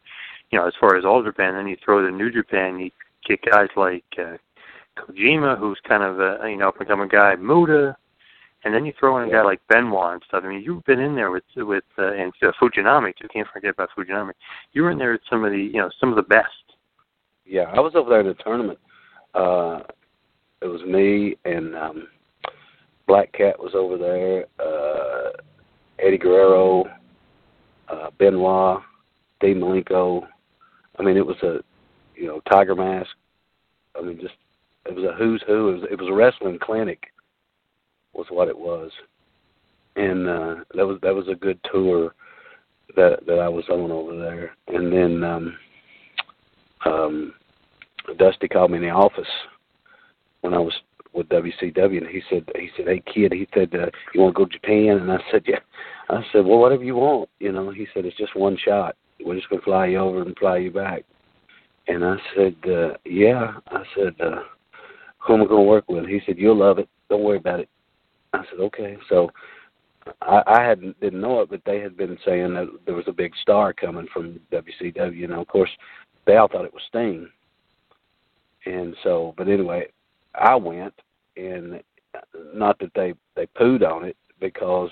You 0.50 0.58
know, 0.58 0.66
as 0.66 0.74
far 0.80 0.96
as 0.96 1.04
all 1.04 1.22
Japan, 1.22 1.54
then 1.54 1.66
you 1.66 1.76
throw 1.84 2.04
the 2.04 2.10
New 2.10 2.30
Japan, 2.30 2.78
you 2.78 2.90
get 3.26 3.42
guys 3.42 3.68
like 3.76 4.04
uh, 4.18 4.36
Kojima, 4.96 5.58
who's 5.58 5.80
kind 5.86 6.02
of 6.02 6.20
a 6.20 6.48
you 6.48 6.56
know 6.56 6.68
up 6.68 6.78
and 6.78 6.88
coming 6.88 7.08
guy, 7.08 7.34
Muta, 7.36 7.96
and 8.64 8.74
then 8.74 8.84
you 8.84 8.92
throw 8.98 9.18
in 9.18 9.28
a 9.28 9.32
guy 9.32 9.42
like 9.42 9.60
Benoit 9.68 10.14
and 10.14 10.22
stuff. 10.26 10.42
I 10.44 10.48
mean, 10.48 10.62
you've 10.62 10.84
been 10.84 11.00
in 11.00 11.14
there 11.14 11.30
with 11.30 11.44
with 11.56 11.84
uh, 11.98 12.12
and 12.12 12.32
uh, 12.42 12.52
Fujinami 12.60 13.16
too. 13.16 13.28
Can't 13.32 13.48
forget 13.52 13.70
about 13.70 13.90
Fujinami. 13.96 14.32
You 14.72 14.82
were 14.82 14.90
in 14.90 14.98
there 14.98 15.12
with 15.12 15.20
some 15.28 15.44
of 15.44 15.52
the 15.52 15.58
you 15.58 15.78
know 15.78 15.90
some 16.00 16.10
of 16.10 16.16
the 16.16 16.22
best. 16.22 16.48
Yeah, 17.48 17.64
I 17.74 17.80
was 17.80 17.94
over 17.94 18.10
there 18.10 18.20
in 18.20 18.26
the 18.26 18.34
tournament. 18.34 18.78
Uh, 19.34 19.80
it 20.60 20.66
was 20.66 20.82
me 20.82 21.36
and 21.44 21.74
um, 21.74 22.08
Black 23.06 23.32
Cat 23.32 23.58
was 23.58 23.74
over 23.74 23.96
there. 23.96 24.44
Uh, 24.60 25.30
Eddie 25.98 26.18
Guerrero, 26.18 26.84
uh, 27.88 28.10
Benoit, 28.18 28.82
Dave 29.40 29.56
Malenko. 29.56 30.26
I 30.98 31.02
mean, 31.02 31.16
it 31.16 31.26
was 31.26 31.36
a 31.42 31.60
you 32.14 32.26
know 32.26 32.40
Tiger 32.50 32.74
Mask. 32.74 33.10
I 33.98 34.02
mean, 34.02 34.20
just 34.20 34.34
it 34.84 34.94
was 34.94 35.04
a 35.04 35.14
who's 35.14 35.42
who. 35.46 35.70
It 35.70 35.80
was, 35.80 35.88
it 35.92 36.00
was 36.00 36.08
a 36.08 36.14
wrestling 36.14 36.58
clinic, 36.60 37.06
was 38.12 38.26
what 38.30 38.48
it 38.48 38.58
was, 38.58 38.90
and 39.96 40.28
uh, 40.28 40.54
that 40.74 40.86
was 40.86 40.98
that 41.02 41.14
was 41.14 41.28
a 41.28 41.34
good 41.34 41.58
tour 41.72 42.14
that 42.94 43.24
that 43.26 43.38
I 43.38 43.48
was 43.48 43.64
on 43.70 43.90
over 43.90 44.18
there. 44.18 44.52
And 44.68 44.92
then 44.92 45.24
um, 45.24 45.56
um, 46.84 47.34
Dusty 48.14 48.48
called 48.48 48.70
me 48.70 48.78
in 48.78 48.82
the 48.82 48.90
office 48.90 49.28
when 50.40 50.54
I 50.54 50.58
was 50.58 50.72
with 51.12 51.28
WCW, 51.28 51.98
and 51.98 52.06
he 52.06 52.22
said, 52.30 52.48
he 52.54 52.70
said, 52.76 52.86
hey 52.86 53.02
kid, 53.12 53.32
he 53.32 53.48
said, 53.54 53.74
uh, 53.74 53.90
you 54.14 54.20
want 54.20 54.34
to 54.34 54.38
go 54.38 54.44
to 54.44 54.52
Japan? 54.52 54.98
And 54.98 55.10
I 55.10 55.18
said, 55.30 55.42
yeah. 55.46 55.58
I 56.10 56.22
said, 56.32 56.44
well, 56.44 56.58
whatever 56.58 56.84
you 56.84 56.96
want, 56.96 57.28
you 57.38 57.52
know. 57.52 57.70
He 57.70 57.86
said, 57.92 58.04
it's 58.04 58.16
just 58.16 58.36
one 58.36 58.56
shot. 58.56 58.96
We're 59.24 59.36
just 59.36 59.48
gonna 59.50 59.62
fly 59.62 59.86
you 59.86 59.98
over 59.98 60.22
and 60.22 60.36
fly 60.38 60.58
you 60.58 60.70
back. 60.70 61.04
And 61.88 62.04
I 62.04 62.16
said, 62.36 62.56
uh, 62.70 62.94
yeah. 63.04 63.54
I 63.68 63.82
said, 63.96 64.14
uh, 64.20 64.42
who 65.18 65.34
am 65.34 65.42
I 65.42 65.46
gonna 65.46 65.62
work 65.62 65.84
with? 65.88 66.06
He 66.06 66.20
said, 66.24 66.38
you'll 66.38 66.56
love 66.56 66.78
it. 66.78 66.88
Don't 67.08 67.24
worry 67.24 67.38
about 67.38 67.60
it. 67.60 67.68
I 68.32 68.44
said, 68.50 68.60
okay. 68.60 68.96
So 69.08 69.30
I, 70.22 70.42
I 70.46 70.62
hadn't 70.62 70.98
didn't 71.00 71.20
know 71.20 71.40
it, 71.40 71.50
but 71.50 71.62
they 71.66 71.80
had 71.80 71.96
been 71.96 72.18
saying 72.24 72.54
that 72.54 72.68
there 72.86 72.94
was 72.94 73.08
a 73.08 73.12
big 73.12 73.32
star 73.42 73.72
coming 73.72 74.06
from 74.12 74.40
WCW. 74.52 75.28
Know, 75.28 75.40
of 75.40 75.48
course, 75.48 75.70
they 76.26 76.36
all 76.36 76.48
thought 76.48 76.64
it 76.64 76.74
was 76.74 76.82
Sting. 76.88 77.28
And 78.66 78.94
so, 79.02 79.34
but 79.36 79.48
anyway, 79.48 79.86
I 80.34 80.54
went, 80.56 80.94
and 81.36 81.80
not 82.54 82.78
that 82.80 82.92
they 82.94 83.14
they 83.36 83.46
pooed 83.46 83.88
on 83.88 84.04
it 84.04 84.16
because 84.40 84.90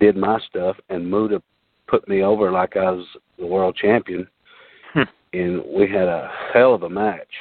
did 0.00 0.16
my 0.16 0.38
stuff, 0.48 0.76
and 0.88 1.08
Muta 1.08 1.42
put 1.86 2.08
me 2.08 2.22
over 2.22 2.50
like 2.50 2.76
I 2.76 2.90
was 2.90 3.06
the 3.38 3.46
world 3.46 3.76
champion, 3.76 4.26
hmm. 4.92 5.02
and 5.32 5.62
we 5.66 5.88
had 5.88 6.08
a 6.08 6.30
hell 6.52 6.74
of 6.74 6.82
a 6.82 6.88
match, 6.88 7.32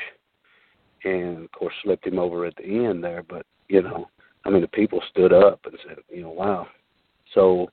and 1.04 1.46
of 1.46 1.52
course 1.52 1.74
slipped 1.84 2.06
him 2.06 2.20
over 2.20 2.46
at 2.46 2.56
the 2.58 2.86
end 2.86 3.04
there, 3.04 3.24
but 3.24 3.46
you 3.70 3.82
know, 3.82 4.10
I 4.46 4.50
mean 4.50 4.62
the 4.62 4.68
people 4.68 5.02
stood 5.10 5.34
up 5.34 5.62
and 5.66 5.78
said, 5.88 5.98
you 6.10 6.24
know, 6.24 6.32
wow. 6.32 6.68
So 7.34 7.70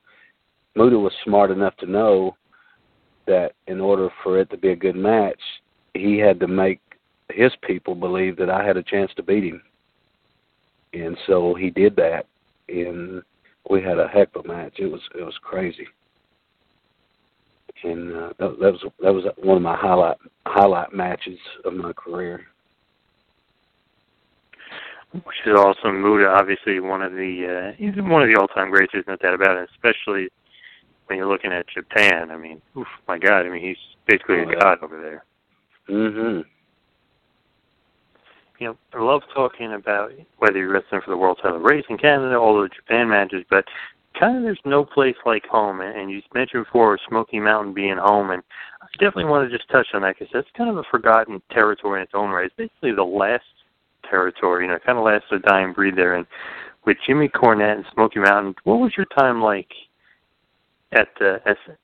Muta 0.75 0.97
was 0.97 1.13
smart 1.23 1.51
enough 1.51 1.75
to 1.77 1.85
know 1.85 2.35
that 3.27 3.53
in 3.67 3.79
order 3.79 4.09
for 4.23 4.39
it 4.39 4.49
to 4.49 4.57
be 4.57 4.69
a 4.69 4.75
good 4.75 4.95
match, 4.95 5.39
he 5.93 6.17
had 6.17 6.39
to 6.39 6.47
make 6.47 6.79
his 7.33 7.51
people 7.63 7.95
believed 7.95 8.37
that 8.39 8.49
I 8.49 8.65
had 8.65 8.77
a 8.77 8.83
chance 8.83 9.11
to 9.15 9.23
beat 9.23 9.43
him. 9.43 9.61
And 10.93 11.17
so 11.27 11.53
he 11.53 11.69
did 11.69 11.95
that 11.95 12.25
and 12.67 13.21
we 13.69 13.81
had 13.81 13.99
a 13.99 14.07
heck 14.07 14.35
of 14.35 14.45
a 14.45 14.47
match. 14.47 14.73
It 14.79 14.87
was 14.91 15.01
it 15.17 15.23
was 15.23 15.37
crazy. 15.41 15.87
And 17.83 18.15
uh, 18.15 18.29
that, 18.39 18.59
that 18.59 18.71
was 18.71 18.85
that 19.01 19.13
was 19.13 19.25
one 19.37 19.57
of 19.57 19.63
my 19.63 19.75
highlight 19.75 20.17
highlight 20.45 20.93
matches 20.93 21.39
of 21.65 21.73
my 21.73 21.93
career. 21.93 22.45
Which 25.13 25.35
is 25.45 25.53
awesome. 25.57 26.01
Muta, 26.01 26.27
obviously 26.27 26.79
one 26.79 27.01
of 27.01 27.11
the 27.13 27.71
uh, 27.71 27.75
he's 27.77 27.95
one 27.97 28.21
of 28.21 28.29
the 28.29 28.39
all-time 28.39 28.69
greats. 28.69 28.91
There's 28.93 29.07
no 29.07 29.17
doubt 29.17 29.33
about 29.33 29.57
it. 29.57 29.69
Especially 29.73 30.29
when 31.07 31.17
you're 31.17 31.27
looking 31.27 31.51
at 31.51 31.67
Japan. 31.67 32.31
I 32.31 32.37
mean, 32.37 32.61
oof, 32.77 32.87
my 33.07 33.17
God. 33.17 33.45
I 33.45 33.49
mean, 33.49 33.61
he's 33.61 33.77
basically 34.07 34.37
Oh, 34.39 34.49
a 34.49 34.51
yeah. 34.51 34.59
god 34.59 34.77
over 34.81 35.01
there. 35.01 35.25
Mhm. 35.89 36.45
You 38.61 38.67
know, 38.67 38.77
I 38.93 39.01
love 39.01 39.23
talking 39.33 39.73
about 39.73 40.11
whether 40.37 40.59
you're 40.59 40.71
wrestling 40.71 41.01
for 41.03 41.09
the 41.09 41.17
world 41.17 41.39
title 41.41 41.57
race 41.57 41.83
in 41.89 41.97
Canada, 41.97 42.37
all 42.37 42.61
the 42.61 42.69
Japan 42.69 43.09
matches, 43.09 43.43
but 43.49 43.65
kind 44.17 44.37
of 44.37 44.43
there's 44.43 44.59
no 44.65 44.85
place 44.85 45.15
like 45.25 45.45
home. 45.47 45.81
And, 45.81 45.97
and 45.97 46.11
you 46.11 46.21
mentioned 46.35 46.65
before 46.65 46.99
Smoky 47.09 47.39
Mountain 47.39 47.73
being 47.73 47.97
home, 47.97 48.29
and 48.29 48.43
I 48.79 48.85
definitely 48.99 49.25
want 49.25 49.49
to 49.49 49.57
just 49.57 49.67
touch 49.71 49.87
on 49.95 50.03
that 50.03 50.19
because 50.19 50.31
that's 50.31 50.47
kind 50.55 50.69
of 50.69 50.77
a 50.77 50.83
forgotten 50.91 51.41
territory 51.49 51.99
in 51.99 52.03
its 52.03 52.11
own 52.13 52.29
right. 52.29 52.45
It's 52.45 52.55
basically 52.55 52.91
the 52.91 53.03
last 53.03 53.45
territory, 54.07 54.65
you 54.65 54.71
know, 54.71 54.77
kind 54.85 54.99
of 54.99 55.05
last 55.05 55.23
a 55.31 55.39
dying 55.39 55.73
breed 55.73 55.95
there. 55.95 56.13
And 56.13 56.27
with 56.85 56.97
Jimmy 57.07 57.29
Cornette 57.29 57.77
and 57.77 57.85
Smoky 57.95 58.19
Mountain, 58.19 58.53
what 58.63 58.79
was 58.79 58.93
your 58.95 59.07
time 59.07 59.41
like 59.41 59.71
at 60.91 61.07
the 61.17 61.41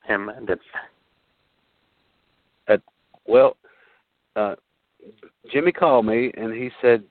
SMW? 0.08 0.58
At 2.68 2.82
well, 3.26 3.56
uh, 4.36 4.54
Jimmy 5.50 5.72
called 5.72 6.06
me 6.06 6.30
and 6.36 6.52
he 6.52 6.70
said, 6.80 7.02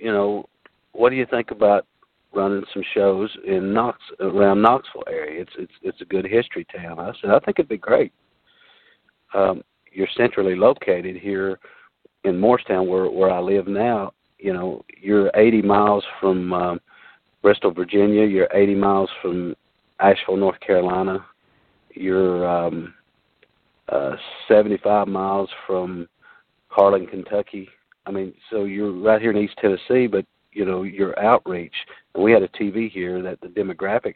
you 0.00 0.12
know, 0.12 0.48
what 0.92 1.10
do 1.10 1.16
you 1.16 1.26
think 1.26 1.50
about 1.50 1.86
running 2.32 2.64
some 2.72 2.82
shows 2.94 3.30
in 3.46 3.72
Knox 3.72 3.98
around 4.20 4.62
Knoxville 4.62 5.04
area? 5.08 5.42
It's 5.42 5.52
it's 5.58 5.72
it's 5.82 6.00
a 6.00 6.06
good 6.06 6.24
history 6.24 6.66
town. 6.74 6.98
I 6.98 7.12
said, 7.20 7.30
I 7.30 7.38
think 7.40 7.58
it'd 7.58 7.68
be 7.68 7.76
great. 7.76 8.12
Um, 9.34 9.62
you're 9.92 10.08
centrally 10.16 10.56
located 10.56 11.16
here 11.16 11.58
in 12.24 12.38
Morristown, 12.38 12.88
where 12.88 13.10
where 13.10 13.30
I 13.30 13.40
live 13.40 13.66
now. 13.66 14.12
You 14.38 14.54
know, 14.54 14.84
you're 15.00 15.30
80 15.34 15.62
miles 15.62 16.02
from 16.18 16.52
um, 16.52 16.80
Bristol, 17.42 17.72
Virginia. 17.72 18.24
You're 18.24 18.48
80 18.54 18.74
miles 18.74 19.10
from 19.20 19.54
Asheville, 20.00 20.38
North 20.38 20.58
Carolina. 20.60 21.24
You're 21.92 22.48
um, 22.48 22.94
uh, 23.90 24.16
75 24.48 25.08
miles 25.08 25.50
from 25.66 26.08
Harlan, 26.70 27.06
Kentucky. 27.06 27.68
I 28.06 28.10
mean, 28.10 28.32
so 28.48 28.64
you're 28.64 28.92
right 28.92 29.20
here 29.20 29.30
in 29.30 29.36
East 29.36 29.58
Tennessee, 29.60 30.06
but 30.06 30.24
you 30.52 30.64
know 30.64 30.82
your 30.82 31.18
outreach. 31.18 31.74
And 32.14 32.24
we 32.24 32.32
had 32.32 32.42
a 32.42 32.48
TV 32.48 32.90
here 32.90 33.20
that 33.22 33.40
the 33.40 33.48
demographics 33.48 34.14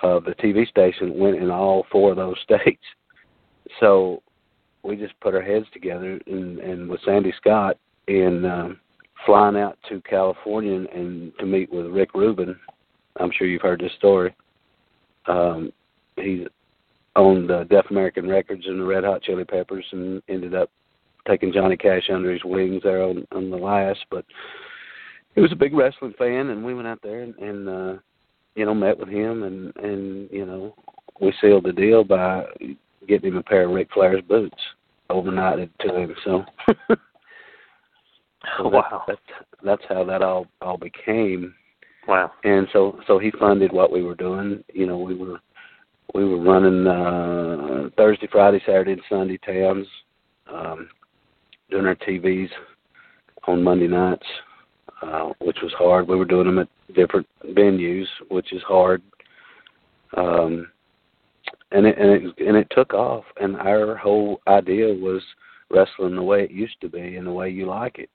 of 0.00 0.24
the 0.24 0.34
TV 0.34 0.66
station 0.68 1.18
went 1.18 1.36
in 1.36 1.50
all 1.50 1.86
four 1.92 2.10
of 2.10 2.16
those 2.16 2.36
states. 2.42 2.82
So 3.78 4.22
we 4.82 4.96
just 4.96 5.18
put 5.20 5.34
our 5.34 5.42
heads 5.42 5.66
together 5.72 6.18
and, 6.26 6.58
and 6.58 6.88
with 6.88 7.00
Sandy 7.04 7.32
Scott 7.36 7.76
and 8.08 8.46
um, 8.46 8.80
flying 9.26 9.56
out 9.56 9.78
to 9.88 10.00
California 10.02 10.74
and, 10.74 10.88
and 10.88 11.32
to 11.38 11.46
meet 11.46 11.70
with 11.72 11.86
Rick 11.86 12.14
Rubin. 12.14 12.56
I'm 13.18 13.30
sure 13.36 13.46
you've 13.46 13.62
heard 13.62 13.80
this 13.80 13.92
story. 13.98 14.34
Um, 15.26 15.72
he's 16.16 16.46
owned 17.16 17.50
uh, 17.50 17.64
Def 17.64 17.86
American 17.90 18.28
Records 18.28 18.66
and 18.66 18.80
the 18.80 18.84
Red 18.84 19.04
Hot 19.04 19.22
Chili 19.22 19.44
Peppers, 19.44 19.84
and 19.92 20.22
ended 20.28 20.54
up 20.54 20.70
taking 21.30 21.52
Johnny 21.52 21.76
Cash 21.76 22.10
under 22.12 22.32
his 22.32 22.44
wings 22.44 22.82
there 22.82 23.02
on, 23.02 23.26
on 23.32 23.50
the 23.50 23.56
last. 23.56 24.00
But 24.10 24.24
he 25.34 25.40
was 25.40 25.52
a 25.52 25.56
big 25.56 25.74
wrestling 25.74 26.14
fan, 26.18 26.50
and 26.50 26.64
we 26.64 26.74
went 26.74 26.88
out 26.88 27.00
there 27.02 27.20
and, 27.22 27.34
and 27.36 27.68
uh, 27.68 28.00
you 28.56 28.64
know 28.64 28.74
met 28.74 28.98
with 28.98 29.08
him, 29.08 29.44
and 29.44 29.74
and 29.76 30.28
you 30.30 30.44
know 30.44 30.74
we 31.20 31.32
sealed 31.40 31.64
the 31.64 31.72
deal 31.72 32.04
by 32.04 32.44
getting 33.06 33.32
him 33.32 33.36
a 33.36 33.42
pair 33.42 33.64
of 33.64 33.70
Ric 33.70 33.88
Flair's 33.94 34.22
boots 34.28 34.58
overnighted 35.10 35.70
to 35.80 35.94
him. 35.94 36.14
So. 36.24 36.44
So 38.56 38.68
wow. 38.68 39.04
That, 39.06 39.18
that's 39.28 39.46
that's 39.62 39.82
how 39.88 40.04
that 40.04 40.22
all 40.22 40.46
all 40.62 40.78
became. 40.78 41.54
Wow. 42.08 42.32
And 42.44 42.66
so 42.72 42.98
so 43.06 43.18
he 43.18 43.30
funded 43.38 43.72
what 43.72 43.92
we 43.92 44.02
were 44.02 44.14
doing. 44.14 44.64
You 44.72 44.86
know, 44.86 44.98
we 44.98 45.14
were 45.14 45.40
we 46.14 46.24
were 46.24 46.40
running 46.40 46.86
uh 46.86 47.90
Thursday, 47.96 48.28
Friday, 48.32 48.60
Saturday, 48.64 48.92
and 48.92 49.02
Sunday 49.08 49.38
towns, 49.38 49.86
um, 50.52 50.88
doing 51.70 51.86
our 51.86 51.96
TVs 51.96 52.50
on 53.46 53.62
Monday 53.62 53.88
nights, 53.88 54.26
uh, 55.02 55.30
which 55.40 55.58
was 55.62 55.72
hard. 55.78 56.08
We 56.08 56.16
were 56.16 56.24
doing 56.24 56.46
them 56.46 56.58
at 56.58 56.68
different 56.94 57.26
venues, 57.46 58.06
which 58.28 58.52
is 58.52 58.62
hard. 58.62 59.02
Um, 60.16 60.68
and 61.72 61.86
it 61.86 61.98
and 61.98 62.10
it 62.10 62.46
and 62.46 62.56
it 62.56 62.68
took 62.70 62.94
off. 62.94 63.24
And 63.40 63.56
our 63.56 63.96
whole 63.96 64.40
idea 64.48 64.92
was 64.92 65.22
wrestling 65.70 66.16
the 66.16 66.22
way 66.22 66.42
it 66.42 66.50
used 66.50 66.80
to 66.80 66.88
be 66.88 67.16
and 67.16 67.26
the 67.26 67.32
way 67.32 67.48
you 67.48 67.66
like 67.66 67.98
it. 67.98 68.10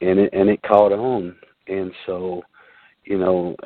And 0.00 0.18
it 0.18 0.32
and 0.32 0.48
it 0.48 0.62
caught 0.62 0.92
on. 0.92 1.36
And 1.68 1.92
so, 2.06 2.42
you 3.04 3.18
know, 3.18 3.56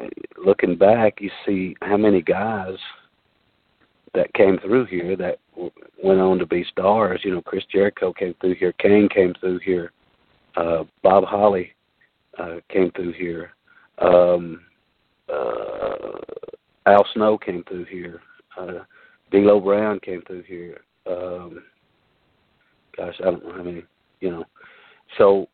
looking 0.43 0.77
back, 0.77 1.21
you 1.21 1.31
see 1.47 1.77
how 1.83 1.97
many 1.97 2.23
guys 2.23 2.77
that 4.17 4.33
came 4.33 4.59
through 4.59 4.87
here 4.87 5.15
that 5.15 5.39
went 6.03 6.21
on 6.21 6.39
to 6.39 6.47
be 6.47 6.65
stars. 6.65 7.21
You 7.23 7.35
know, 7.35 7.43
Chris 7.43 7.65
Jericho 7.71 8.13
came 8.13 8.35
through 8.41 8.55
here, 8.55 8.73
Kane 8.73 9.09
came 9.09 9.35
through 9.39 9.61
here, 9.61 9.93
uh, 10.57 10.85
Bob 11.03 11.25
Holly 11.25 11.73
uh, 12.39 12.57
came 12.71 12.91
through 12.93 13.13
here, 13.13 13.53
um, 13.99 14.63
uh, 15.33 16.19
Al 16.87 17.07
Snow 17.13 17.37
came 17.37 17.63
through 17.65 17.85
here, 17.85 18.23
uh, 18.59 18.85
D'Lo 19.31 19.61
Brown 19.61 20.01
came 20.01 20.23
through 20.23 20.43
here. 20.43 20.81
Um, 21.07 21.63
gosh, 22.97 23.15
I 23.21 23.25
don't 23.25 23.45
know 23.45 23.53
how 23.53 23.63
many. 23.63 23.85
You 24.21 24.31
know, 24.31 24.45
so 25.19 25.47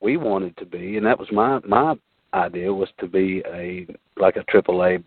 we 0.00 0.16
wanted 0.16 0.56
to 0.56 0.64
be, 0.64 0.96
and 0.96 1.06
that 1.06 1.18
was 1.18 1.28
my 1.30 1.60
my 1.66 1.94
idea 2.32 2.72
was 2.72 2.88
to 2.98 3.06
be 3.06 3.42
a 3.52 3.86
like 4.16 4.36
a 4.36 4.44
triple 4.44 4.82
A 4.82 4.98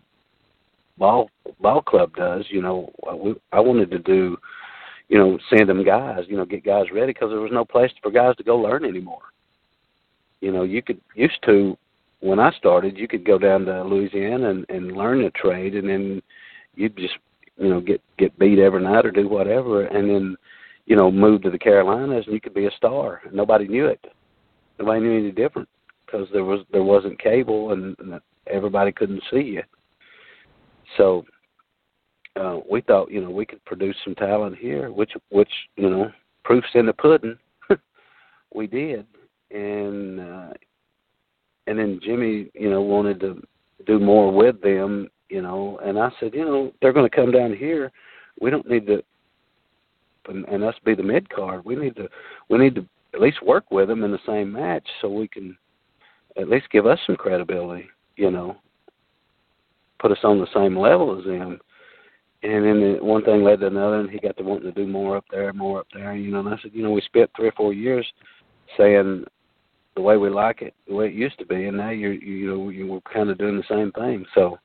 ball 0.98 1.30
ball 1.60 1.82
club 1.82 2.14
does. 2.16 2.44
You 2.48 2.62
know, 2.62 2.92
uh, 3.10 3.16
we, 3.16 3.34
I 3.52 3.60
wanted 3.60 3.90
to 3.90 3.98
do, 3.98 4.36
you 5.08 5.18
know, 5.18 5.38
send 5.50 5.68
them 5.68 5.84
guys, 5.84 6.24
you 6.28 6.36
know, 6.36 6.44
get 6.44 6.64
guys 6.64 6.86
ready 6.92 7.12
because 7.12 7.30
there 7.30 7.40
was 7.40 7.52
no 7.52 7.64
place 7.64 7.90
for 8.02 8.10
guys 8.10 8.36
to 8.36 8.44
go 8.44 8.56
learn 8.56 8.84
anymore. 8.84 9.22
You 10.40 10.52
know, 10.52 10.62
you 10.62 10.82
could 10.82 11.00
used 11.14 11.42
to 11.46 11.76
when 12.20 12.40
I 12.40 12.50
started, 12.52 12.96
you 12.96 13.08
could 13.08 13.24
go 13.24 13.38
down 13.38 13.66
to 13.66 13.84
Louisiana 13.84 14.50
and, 14.50 14.66
and 14.68 14.96
learn 14.96 15.24
a 15.24 15.30
trade, 15.30 15.74
and 15.74 15.88
then 15.88 16.22
you'd 16.74 16.96
just 16.96 17.14
you 17.56 17.68
know 17.68 17.80
get 17.80 18.00
get 18.18 18.38
beat 18.38 18.58
every 18.58 18.82
night 18.82 19.06
or 19.06 19.10
do 19.10 19.28
whatever, 19.28 19.86
and 19.86 20.08
then 20.08 20.36
you 20.86 20.96
know 20.96 21.10
move 21.10 21.42
to 21.42 21.50
the 21.50 21.58
Carolinas 21.58 22.24
and 22.26 22.34
you 22.34 22.40
could 22.40 22.54
be 22.54 22.66
a 22.66 22.70
star. 22.76 23.22
Nobody 23.32 23.68
knew 23.68 23.86
it. 23.86 24.04
Nobody 24.78 25.00
knew 25.00 25.18
any 25.18 25.32
different 25.32 25.68
because 26.04 26.28
there 26.32 26.44
was 26.44 26.60
there 26.72 26.82
wasn't 26.82 27.18
cable 27.18 27.72
and, 27.72 27.96
and 27.98 28.20
everybody 28.46 28.92
couldn't 28.92 29.22
see 29.30 29.42
you. 29.42 29.62
So 30.96 31.24
uh, 32.36 32.60
we 32.70 32.80
thought 32.82 33.10
you 33.10 33.20
know 33.20 33.30
we 33.30 33.46
could 33.46 33.64
produce 33.64 33.96
some 34.04 34.14
talent 34.14 34.56
here, 34.56 34.90
which 34.90 35.12
which 35.30 35.50
you 35.76 35.88
know 35.90 36.10
proof's 36.44 36.68
in 36.74 36.86
the 36.86 36.92
pudding. 36.92 37.38
we 38.54 38.66
did, 38.66 39.06
and 39.50 40.20
uh, 40.20 40.52
and 41.66 41.78
then 41.78 42.00
Jimmy, 42.02 42.50
you 42.54 42.70
know, 42.70 42.80
wanted 42.80 43.20
to 43.20 43.42
do 43.86 43.98
more 43.98 44.32
with 44.32 44.60
them, 44.60 45.08
you 45.28 45.42
know, 45.42 45.78
and 45.84 45.98
I 45.98 46.10
said, 46.20 46.34
you 46.34 46.44
know, 46.44 46.72
they're 46.80 46.92
going 46.92 47.08
to 47.08 47.14
come 47.14 47.32
down 47.32 47.54
here. 47.54 47.90
We 48.40 48.50
don't 48.50 48.68
need 48.68 48.86
to, 48.86 49.02
and, 50.28 50.44
and 50.46 50.62
us 50.62 50.74
be 50.84 50.94
the 50.94 51.02
mid 51.02 51.28
card. 51.28 51.64
We 51.64 51.76
need 51.76 51.96
to, 51.96 52.08
we 52.48 52.58
need 52.58 52.74
to 52.76 52.86
at 53.14 53.20
least 53.20 53.42
work 53.42 53.70
with 53.70 53.88
them 53.88 54.04
in 54.04 54.12
the 54.12 54.18
same 54.26 54.52
match 54.52 54.86
so 55.00 55.08
we 55.08 55.28
can 55.28 55.56
at 56.36 56.48
least 56.48 56.70
give 56.70 56.86
us 56.86 56.98
some 57.06 57.16
credibility, 57.16 57.88
you 58.16 58.30
know, 58.30 58.56
put 59.98 60.12
us 60.12 60.18
on 60.24 60.38
the 60.38 60.46
same 60.54 60.76
level 60.78 61.18
as 61.18 61.24
them. 61.24 61.58
And 62.42 62.64
then 62.64 62.80
the, 62.80 62.98
one 63.00 63.24
thing 63.24 63.42
led 63.42 63.60
to 63.60 63.66
another, 63.66 64.00
and 64.00 64.10
he 64.10 64.18
got 64.18 64.36
to 64.36 64.44
wanting 64.44 64.72
to 64.72 64.72
do 64.72 64.86
more 64.86 65.16
up 65.16 65.24
there, 65.30 65.52
more 65.52 65.80
up 65.80 65.86
there, 65.92 66.14
you 66.14 66.30
know. 66.30 66.40
And 66.40 66.48
I 66.48 66.56
said, 66.62 66.72
you 66.74 66.82
know, 66.82 66.90
we 66.90 67.00
spent 67.00 67.30
three 67.34 67.48
or 67.48 67.52
four 67.52 67.72
years 67.72 68.06
saying 68.76 69.24
the 69.94 70.02
way 70.02 70.16
we 70.16 70.28
like 70.28 70.62
it, 70.62 70.74
the 70.86 70.94
way 70.94 71.06
it 71.06 71.14
used 71.14 71.38
to 71.38 71.46
be, 71.46 71.64
and 71.64 71.76
now 71.76 71.90
you're, 71.90 72.12
you 72.12 72.48
know, 72.48 72.68
you 72.68 72.86
were 72.86 73.00
kind 73.12 73.30
of 73.30 73.38
doing 73.38 73.56
the 73.56 73.64
same 73.68 73.90
thing. 73.92 74.24
So 74.34 74.58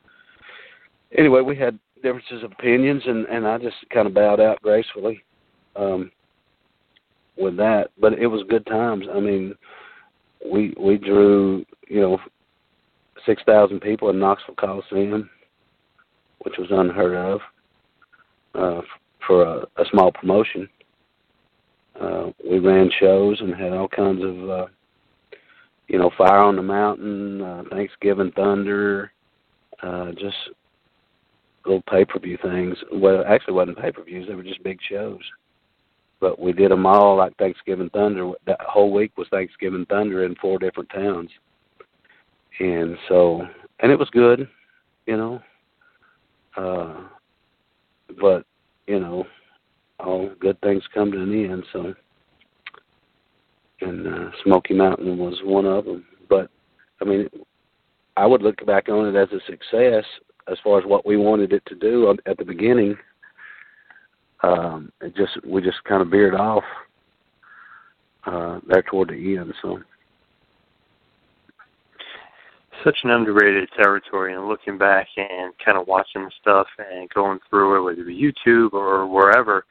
anyway, 1.18 1.42
we 1.42 1.56
had 1.56 1.80
differences 2.04 2.44
of 2.44 2.52
opinions, 2.52 3.04
and 3.06 3.26
and 3.28 3.48
I 3.48 3.58
just 3.58 3.78
kind 3.94 4.08
of 4.08 4.14
bowed 4.14 4.40
out 4.40 4.62
gracefully 4.62 5.24
um, 5.76 6.12
with 7.38 7.58
that. 7.58 7.90
But 8.00 8.14
it 8.14 8.28
was 8.28 8.44
good 8.50 8.66
times. 8.66 9.06
I 9.14 9.20
mean, 9.20 9.56
we 10.52 10.74
we 10.80 10.98
drew 10.98 11.66
you 11.88 12.02
know 12.02 12.20
six 13.26 13.42
thousand 13.44 13.82
people 13.82 14.10
in 14.10 14.20
Knoxville 14.20 14.56
Coliseum, 14.56 15.30
which 16.40 16.56
was 16.58 16.68
unheard 16.72 17.16
of 17.16 17.42
uh, 18.56 18.82
for 19.26 19.44
a, 19.44 19.60
a 19.78 19.86
small 19.92 20.12
promotion. 20.12 20.68
Uh, 22.00 22.32
we 22.50 22.60
ran 22.60 22.90
shows 23.00 23.40
and 23.42 23.54
had 23.54 23.74
all 23.74 23.88
kinds 23.88 24.24
of 24.24 24.50
uh, 24.50 24.66
you 25.88 26.00
know 26.00 26.12
Fire 26.18 26.40
on 26.40 26.56
the 26.56 26.62
Mountain, 26.62 27.42
uh, 27.42 27.64
Thanksgiving 27.70 28.32
Thunder, 28.32 29.12
uh, 29.84 30.12
just 30.14 30.38
little 31.66 31.84
pay 31.90 32.06
per 32.06 32.20
view 32.20 32.38
things. 32.42 32.78
Well, 32.92 33.24
actually, 33.28 33.54
wasn't 33.54 33.80
pay 33.80 33.92
per 33.92 34.04
views; 34.04 34.28
they 34.28 34.36
were 34.36 34.44
just 34.44 34.64
big 34.64 34.80
shows. 34.90 35.20
But 36.20 36.40
we 36.40 36.54
did 36.54 36.70
them 36.70 36.86
all 36.86 37.18
like 37.18 37.36
Thanksgiving 37.38 37.90
Thunder. 37.90 38.32
That 38.46 38.62
whole 38.62 38.92
week 38.92 39.12
was 39.18 39.28
Thanksgiving 39.32 39.86
Thunder 39.88 40.24
in 40.24 40.36
four 40.36 40.60
different 40.60 40.90
towns, 40.90 41.30
and 42.62 42.96
so 43.10 43.42
and 43.80 43.92
it 43.92 43.98
was 43.98 44.10
good, 44.12 44.48
you 45.08 45.18
know. 45.18 45.42
Uh, 46.56 47.02
but 48.20 48.46
you 48.88 49.00
know, 49.00 49.26
all 50.00 50.30
good 50.40 50.60
things 50.62 50.84
come 50.94 51.12
to 51.12 51.22
an 51.22 51.52
end. 51.52 51.64
So, 51.74 51.94
and 53.82 54.08
uh, 54.08 54.32
Smoky 54.44 54.76
Mountain 54.76 55.18
was 55.18 55.40
one 55.44 55.66
of 55.66 55.86
them. 55.86 56.06
But 56.30 56.50
I 57.02 57.06
mean, 57.06 57.30
I 58.16 58.28
would 58.28 58.44
look 58.44 58.64
back 58.66 58.90
on 58.90 59.08
it 59.08 59.18
as 59.18 59.30
a 59.32 59.40
success 59.50 60.06
as 60.52 60.58
far 60.64 60.80
as 60.80 60.86
what 60.86 61.06
we 61.06 61.18
wanted 61.18 61.54
it 61.54 61.64
to 61.68 61.76
do 61.76 62.16
at 62.26 62.38
the 62.38 62.46
beginning. 62.46 62.96
Um, 64.44 64.92
it 65.02 65.16
just 65.16 65.44
we 65.46 65.62
just 65.62 65.84
kind 65.84 66.02
of 66.02 66.10
veered 66.10 66.36
off 66.36 66.64
uh, 68.26 68.60
there 68.68 68.84
toward 68.84 69.10
the 69.10 69.38
end. 69.38 69.54
So 69.62 69.80
such 72.84 72.98
an 73.04 73.12
underrated 73.12 73.70
territory 73.76 74.34
and 74.34 74.48
looking 74.48 74.78
back 74.78 75.08
and 75.18 75.54
kind 75.64 75.78
of 75.78 75.88
watching 75.88 76.24
the 76.24 76.32
stuff 76.42 76.68
and 76.78 77.10
going 77.10 77.40
through 77.50 77.78
it 77.78 77.84
whether 77.84 78.02
it 78.02 78.08
be 78.08 78.16
YouTube 78.16 78.74
or 78.74 79.08
wherever 79.08 79.66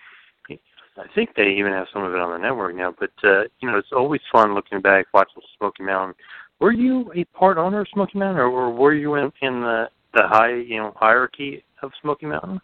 I 0.50 1.06
think 1.14 1.30
they 1.34 1.48
even 1.48 1.72
have 1.72 1.86
some 1.92 2.02
of 2.02 2.12
it 2.12 2.20
on 2.20 2.32
the 2.32 2.38
network 2.38 2.74
now 2.74 2.94
but 2.98 3.12
uh 3.24 3.42
you 3.60 3.70
know 3.70 3.78
it's 3.78 3.92
always 3.92 4.20
fun 4.32 4.54
looking 4.54 4.80
back 4.80 5.06
watching 5.14 5.42
Smoky 5.58 5.82
Mountain. 5.82 6.14
Were 6.60 6.72
you 6.72 7.10
a 7.14 7.24
part 7.36 7.56
owner 7.58 7.80
of 7.80 7.88
Smoky 7.92 8.18
Mountain 8.18 8.42
or 8.42 8.70
were 8.70 8.94
you 8.94 9.14
in, 9.14 9.32
in 9.42 9.60
the 9.60 9.88
the 10.14 10.22
high 10.26 10.54
you 10.54 10.76
know 10.76 10.92
hierarchy 10.96 11.64
of 11.82 11.92
Smoky 12.02 12.26
Mountain? 12.26 12.60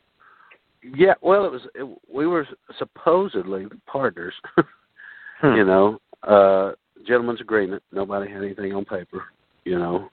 Yeah 0.82 1.14
well 1.22 1.44
it 1.44 1.52
was 1.52 1.62
it, 1.74 1.98
we 2.12 2.26
were 2.26 2.46
supposedly 2.78 3.66
partners 3.86 4.34
hmm. 5.40 5.54
you 5.54 5.64
know. 5.64 6.00
Uh 6.22 6.72
gentleman's 7.06 7.40
agreement. 7.40 7.82
Nobody 7.92 8.30
had 8.30 8.42
anything 8.42 8.72
on 8.74 8.84
paper 8.84 9.24
you 9.66 9.78
know 9.78 10.08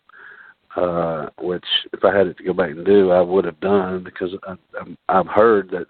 uh, 0.76 1.30
which 1.40 1.66
if 1.92 2.04
I 2.04 2.16
had 2.16 2.28
it 2.28 2.38
to 2.38 2.44
go 2.44 2.54
back 2.54 2.72
and 2.72 2.86
do, 2.86 3.12
I 3.12 3.22
would 3.22 3.46
have 3.46 3.60
done 3.60 4.04
because 4.04 4.32
I, 4.48 4.56
I've 5.10 5.28
heard 5.28 5.70
that 5.72 5.88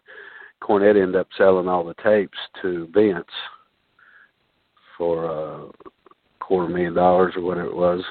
Cornette 0.62 1.02
ended 1.02 1.16
up 1.16 1.28
selling 1.38 1.68
all 1.68 1.84
the 1.84 1.96
tapes 2.04 2.38
to 2.62 2.88
Vince 2.94 3.26
for 4.98 5.26
a 5.26 5.66
uh, 5.66 5.72
quarter 6.40 6.72
million 6.72 6.94
dollars 6.94 7.34
or 7.36 7.42
whatever 7.42 7.68
it 7.68 7.76
was. 7.76 8.04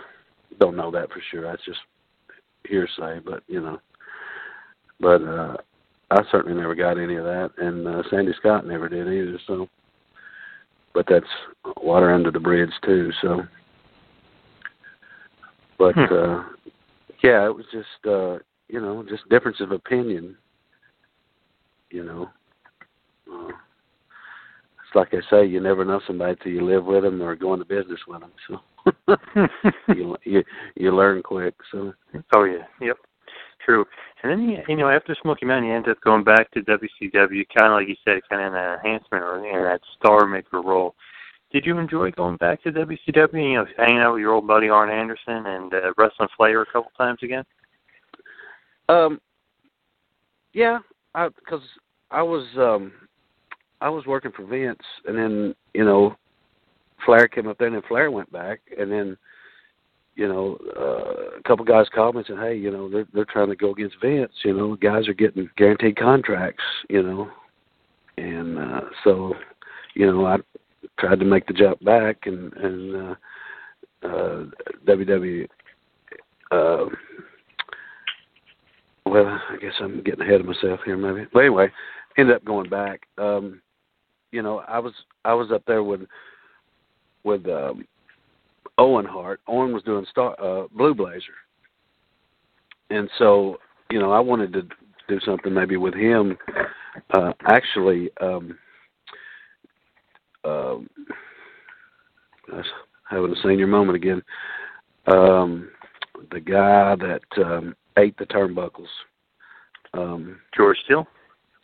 Don't 0.58 0.76
know 0.76 0.90
that 0.90 1.10
for 1.10 1.22
sure. 1.30 1.42
That's 1.42 1.64
just 1.64 1.80
hearsay, 2.66 3.20
but 3.24 3.42
you 3.46 3.60
know. 3.60 3.80
But 5.00 5.22
uh 5.22 5.56
I 6.10 6.22
certainly 6.30 6.60
never 6.60 6.74
got 6.74 6.98
any 6.98 7.16
of 7.16 7.24
that, 7.24 7.52
and 7.56 7.88
uh, 7.88 8.02
Sandy 8.10 8.32
Scott 8.38 8.66
never 8.66 8.86
did 8.86 9.06
either. 9.08 9.38
So, 9.46 9.66
but 10.92 11.06
that's 11.08 11.24
water 11.78 12.12
under 12.12 12.30
the 12.30 12.38
bridge 12.38 12.72
too. 12.84 13.10
So, 13.22 13.42
but 15.78 15.94
hmm. 15.94 16.12
uh 16.12 16.44
yeah, 17.22 17.46
it 17.46 17.54
was 17.54 17.66
just 17.72 18.06
uh, 18.06 18.38
you 18.68 18.80
know, 18.80 19.04
just 19.08 19.28
difference 19.28 19.60
of 19.60 19.70
opinion. 19.70 20.36
You 21.90 22.04
know, 22.04 22.30
uh, 23.32 23.48
it's 23.48 24.94
like 24.94 25.12
I 25.12 25.20
say, 25.30 25.46
you 25.46 25.60
never 25.60 25.84
know 25.84 26.00
somebody 26.06 26.36
till 26.42 26.52
you 26.52 26.64
live 26.64 26.84
with 26.84 27.02
them 27.02 27.22
or 27.22 27.36
go 27.36 27.52
into 27.52 27.66
business 27.66 28.00
with 28.08 28.20
them. 28.20 28.32
So 28.48 29.46
you 29.94 30.16
you 30.24 30.42
you 30.74 30.94
learn 30.94 31.22
quick. 31.22 31.54
So 31.70 31.92
oh 32.34 32.44
yeah, 32.44 32.64
yep, 32.80 32.96
true. 33.64 33.84
And 34.22 34.32
then 34.32 34.62
you, 34.68 34.76
know 34.76 34.88
after 34.88 35.16
Smoky 35.20 35.46
Mountain, 35.46 35.68
you 35.68 35.76
end 35.76 35.88
up 35.88 36.00
going 36.00 36.24
back 36.24 36.50
to 36.52 36.60
WCW, 36.60 37.44
kind 37.56 37.72
of 37.72 37.78
like 37.78 37.88
you 37.88 37.96
said, 38.04 38.20
kind 38.30 38.46
of 38.46 38.52
that 38.52 38.78
enhancement 38.84 39.24
or 39.24 39.44
in 39.44 39.64
that 39.64 39.80
star 39.98 40.26
maker 40.26 40.62
role 40.62 40.94
did 41.52 41.66
you 41.66 41.78
enjoy 41.78 42.10
going 42.10 42.36
back 42.36 42.62
to 42.62 42.72
WCW? 42.72 43.34
You 43.34 43.54
know, 43.54 43.66
hanging 43.76 43.98
out 43.98 44.14
with 44.14 44.20
your 44.20 44.32
old 44.32 44.46
buddy 44.46 44.68
Arn 44.68 44.90
Anderson 44.90 45.46
and 45.46 45.72
uh, 45.72 45.92
wrestling 45.96 46.28
Flair 46.36 46.62
a 46.62 46.66
couple 46.66 46.90
times 46.96 47.18
again. 47.22 47.44
Um, 48.88 49.20
yeah, 50.54 50.78
because 51.14 51.62
I, 52.10 52.20
I 52.20 52.22
was 52.22 52.46
um, 52.56 52.92
I 53.80 53.88
was 53.88 54.06
working 54.06 54.32
for 54.32 54.44
Vince, 54.44 54.82
and 55.06 55.16
then 55.16 55.54
you 55.74 55.84
know, 55.84 56.16
Flair 57.04 57.28
came 57.28 57.48
up 57.48 57.58
there, 57.58 57.68
and 57.68 57.76
then 57.76 57.82
Flair 57.88 58.10
went 58.10 58.32
back, 58.32 58.60
and 58.78 58.90
then 58.90 59.16
you 60.14 60.28
know, 60.28 60.58
uh, 60.76 61.38
a 61.38 61.42
couple 61.46 61.64
guys 61.64 61.86
called 61.94 62.14
me 62.14 62.20
and 62.20 62.26
said, 62.26 62.38
"Hey, 62.38 62.56
you 62.56 62.70
know, 62.70 62.88
they're 62.88 63.06
they're 63.12 63.24
trying 63.24 63.48
to 63.48 63.56
go 63.56 63.70
against 63.72 63.96
Vince. 64.02 64.32
You 64.44 64.56
know, 64.56 64.76
guys 64.76 65.08
are 65.08 65.14
getting 65.14 65.48
guaranteed 65.56 65.96
contracts. 65.96 66.64
You 66.88 67.02
know, 67.02 67.30
and 68.18 68.58
uh, 68.58 68.80
so, 69.04 69.34
you 69.94 70.06
know, 70.06 70.26
I 70.26 70.36
tried 70.98 71.20
to 71.20 71.24
make 71.24 71.46
the 71.46 71.52
jump 71.52 71.82
back, 71.84 72.26
and 72.26 72.52
and 72.54 72.96
uh, 72.96 73.14
uh, 74.06 74.44
WWE. 74.86 75.48
Uh, 76.50 76.86
well, 79.06 79.26
I 79.26 79.56
guess 79.60 79.72
I'm 79.80 80.02
getting 80.02 80.22
ahead 80.22 80.40
of 80.40 80.46
myself 80.46 80.80
here, 80.84 80.96
maybe. 80.96 81.28
But 81.32 81.40
anyway, 81.40 81.70
ended 82.16 82.36
up 82.36 82.44
going 82.44 82.70
back. 82.70 83.02
Um, 83.18 83.60
you 84.30 84.42
know, 84.42 84.60
I 84.68 84.78
was 84.78 84.92
I 85.24 85.34
was 85.34 85.50
up 85.52 85.62
there 85.66 85.82
with 85.82 86.02
with 87.24 87.46
um, 87.46 87.86
Owen 88.78 89.06
Hart. 89.06 89.40
Owen 89.46 89.72
was 89.72 89.82
doing 89.82 90.06
Star 90.10 90.34
uh, 90.40 90.66
Blue 90.74 90.94
Blazer, 90.94 91.34
and 92.90 93.08
so 93.18 93.58
you 93.90 93.98
know 93.98 94.12
I 94.12 94.20
wanted 94.20 94.52
to 94.54 94.62
do 95.08 95.20
something 95.24 95.52
maybe 95.52 95.76
with 95.76 95.94
him. 95.94 96.36
Uh, 97.14 97.32
actually, 97.46 98.10
um, 98.20 98.58
um, 100.44 100.88
having 103.08 103.32
a 103.32 103.42
senior 103.42 103.66
moment 103.66 103.96
again. 103.96 104.22
Um, 105.06 105.70
the 106.30 106.40
guy 106.40 106.96
that 106.96 107.44
um, 107.44 107.74
ate 107.96 108.16
the 108.18 108.26
turnbuckles. 108.26 108.86
Um, 109.94 110.40
George 110.56 110.78
Steele. 110.84 111.06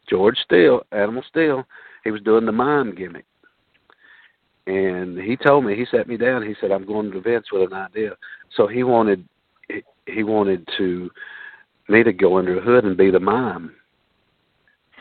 George 0.08 0.38
Steele, 0.44 0.82
Animal 0.92 1.22
Steele. 1.28 1.64
He 2.04 2.10
was 2.10 2.22
doing 2.22 2.46
the 2.46 2.52
mime 2.52 2.94
gimmick, 2.94 3.26
and 4.66 5.18
he 5.18 5.36
told 5.36 5.64
me. 5.64 5.76
He 5.76 5.84
sat 5.90 6.08
me 6.08 6.16
down. 6.16 6.42
He 6.42 6.54
said, 6.60 6.70
"I'm 6.70 6.86
going 6.86 7.10
to 7.10 7.20
Vince 7.20 7.46
with 7.52 7.70
an 7.70 7.74
idea." 7.74 8.12
So 8.56 8.66
he 8.66 8.82
wanted 8.82 9.28
he, 10.06 10.22
wanted 10.22 10.66
to 10.78 11.10
me 11.88 12.02
to 12.02 12.12
go 12.12 12.38
under 12.38 12.54
the 12.54 12.60
hood 12.60 12.84
and 12.84 12.96
be 12.96 13.10
the 13.10 13.20
mime, 13.20 13.74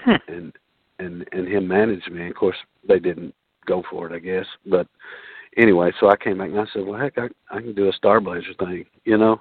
hmm. 0.03 0.15
and 0.27 0.53
and 0.99 1.27
and 1.31 1.47
him 1.47 1.67
manage 1.67 2.07
me. 2.09 2.27
Of 2.27 2.35
course, 2.35 2.57
they 2.87 2.99
didn't 2.99 3.33
go 3.67 3.83
for 3.89 4.07
it, 4.07 4.15
I 4.15 4.19
guess. 4.19 4.45
But 4.65 4.87
anyway, 5.55 5.91
so 5.99 6.09
I 6.09 6.15
came 6.15 6.39
back 6.39 6.49
and 6.49 6.59
I 6.59 6.65
said, 6.73 6.85
well, 6.85 6.99
heck, 6.99 7.17
I, 7.17 7.27
I 7.55 7.61
can 7.61 7.75
do 7.75 7.89
a 7.89 7.93
Star 7.93 8.19
Blazer 8.19 8.53
thing, 8.57 8.85
you 9.05 9.17
know. 9.17 9.39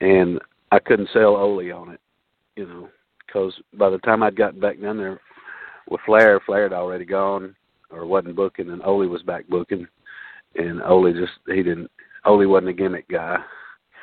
And 0.00 0.40
I 0.72 0.78
couldn't 0.78 1.10
sell 1.12 1.36
Ole 1.36 1.72
on 1.72 1.90
it, 1.90 2.00
you 2.56 2.66
know, 2.66 2.88
because 3.26 3.52
by 3.74 3.90
the 3.90 3.98
time 3.98 4.22
I'd 4.22 4.36
gotten 4.36 4.60
back 4.60 4.80
down 4.80 4.96
there 4.96 5.20
with 5.90 6.00
Flair, 6.06 6.40
Flair 6.46 6.62
had 6.64 6.72
already 6.72 7.04
gone. 7.04 7.54
or 7.94 8.06
wasn't 8.06 8.36
booking, 8.36 8.70
and 8.70 8.82
Ole 8.82 9.06
was 9.06 9.22
back 9.22 9.46
booking, 9.48 9.86
and 10.56 10.82
Ole 10.82 11.12
just 11.12 11.32
he 11.46 11.62
didn't. 11.62 11.90
Ole 12.24 12.46
wasn't 12.46 12.70
a 12.70 12.72
gimmick 12.72 13.08
guy. 13.08 13.36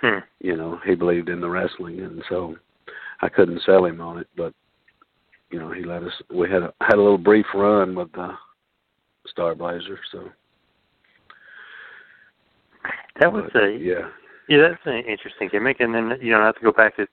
Hmm. 0.02 0.20
You 0.40 0.58
know, 0.58 0.80
he 0.86 0.96
believed 0.96 1.30
in 1.30 1.42
the 1.42 1.50
wrestling, 1.50 2.00
and 2.00 2.24
so 2.30 2.56
I 3.22 3.30
couldn't 3.30 3.62
sell 3.66 3.86
him 3.86 4.02
on 4.02 4.18
it. 4.18 4.28
But 4.36 4.54
you 5.52 5.60
know, 5.60 5.72
he 5.72 5.84
let 5.84 6.04
us. 6.04 6.14
We 6.34 6.50
had 6.50 6.64
a 6.64 6.74
had 6.82 6.96
a 6.96 7.02
little 7.02 7.18
brief 7.18 7.46
run 7.54 7.96
with 7.96 8.12
the 8.14 8.32
Star 9.32 9.56
Blazer. 9.56 10.00
So 10.12 10.30
that 13.20 13.32
was 13.32 13.50
but, 13.54 13.64
a 13.64 13.78
yeah. 13.78 14.10
Yeah, 14.50 14.70
that's 14.70 14.82
an 14.86 15.04
interesting 15.08 15.50
gimmick. 15.52 15.80
And 15.80 15.94
then 15.94 16.18
you 16.22 16.32
know, 16.32 16.40
not 16.40 16.48
have 16.48 16.56
to 16.56 16.62
go 16.62 16.72
back 16.72 16.98
to 16.98 17.08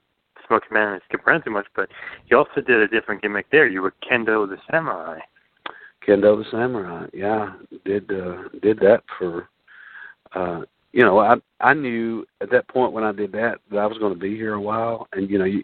Smoky 0.46 0.66
Man 0.72 0.94
and 0.94 1.02
skip 1.08 1.26
around 1.26 1.42
too 1.42 1.50
much, 1.50 1.66
but 1.74 1.88
you 2.26 2.36
also 2.36 2.60
did 2.60 2.80
a 2.80 2.88
different 2.88 3.22
gimmick 3.22 3.46
there. 3.50 3.68
You 3.68 3.82
were 3.82 3.94
Kendo 4.02 4.48
the 4.48 4.56
Samurai. 4.70 5.20
Kendo 6.06 6.42
the 6.42 6.50
Samurai, 6.50 7.06
yeah, 7.12 7.52
did 7.84 8.10
uh, 8.10 8.48
did 8.62 8.78
that 8.80 9.02
for. 9.18 9.48
uh 10.34 10.62
you 10.92 11.04
know, 11.04 11.18
I 11.18 11.36
I 11.60 11.74
knew 11.74 12.26
at 12.40 12.50
that 12.50 12.66
point 12.68 12.92
when 12.92 13.04
I 13.04 13.12
did 13.12 13.32
that 13.32 13.58
that 13.70 13.78
I 13.78 13.86
was 13.86 13.98
going 13.98 14.14
to 14.14 14.18
be 14.18 14.34
here 14.36 14.54
a 14.54 14.60
while, 14.60 15.06
and 15.12 15.28
you 15.30 15.38
know, 15.38 15.44
you 15.44 15.62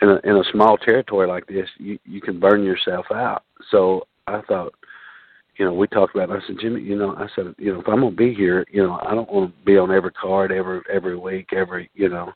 in 0.00 0.10
a 0.10 0.20
in 0.24 0.36
a 0.36 0.44
small 0.52 0.76
territory 0.76 1.26
like 1.26 1.46
this, 1.46 1.68
you 1.78 1.98
you 2.04 2.20
can 2.20 2.38
burn 2.38 2.62
yourself 2.62 3.06
out. 3.12 3.42
So 3.70 4.06
I 4.26 4.40
thought, 4.42 4.74
you 5.56 5.64
know, 5.64 5.72
we 5.72 5.86
talked 5.86 6.14
about. 6.14 6.30
It. 6.30 6.42
I 6.42 6.46
said, 6.46 6.56
Jimmy, 6.60 6.82
you 6.82 6.96
know, 6.96 7.14
I 7.16 7.26
said, 7.34 7.54
you 7.58 7.72
know, 7.72 7.80
if 7.80 7.88
I'm 7.88 8.00
to 8.00 8.10
be 8.10 8.34
here, 8.34 8.66
you 8.70 8.82
know, 8.82 8.98
I 9.06 9.14
don't 9.14 9.30
want 9.30 9.50
to 9.50 9.64
be 9.64 9.76
on 9.78 9.92
every 9.92 10.12
card 10.12 10.50
every 10.50 10.80
every 10.92 11.16
week, 11.16 11.52
every 11.52 11.90
you 11.94 12.08
know. 12.08 12.32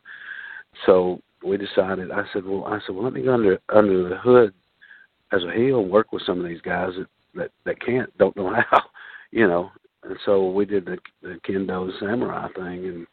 So 0.86 1.20
we 1.44 1.56
decided. 1.56 2.10
I 2.10 2.24
said, 2.32 2.44
well, 2.44 2.64
I 2.64 2.78
said, 2.86 2.94
well, 2.94 3.04
let 3.04 3.12
me 3.12 3.22
go 3.22 3.34
under 3.34 3.58
under 3.70 4.08
the 4.08 4.16
hood 4.16 4.52
as 5.32 5.42
a 5.42 5.52
heel 5.52 5.80
and 5.80 5.90
work 5.90 6.12
with 6.12 6.22
some 6.24 6.40
of 6.40 6.46
these 6.46 6.60
guys 6.60 6.90
that 6.98 7.08
that 7.34 7.50
that 7.64 7.84
can't, 7.84 8.16
don't 8.18 8.36
know 8.36 8.54
how, 8.70 8.82
you 9.30 9.46
know. 9.46 9.70
And 10.04 10.16
so 10.24 10.50
we 10.50 10.64
did 10.64 10.86
the, 10.86 10.98
the 11.22 11.38
Kendo 11.46 11.90
Samurai 11.98 12.48
thing 12.54 12.86
and 12.86 13.06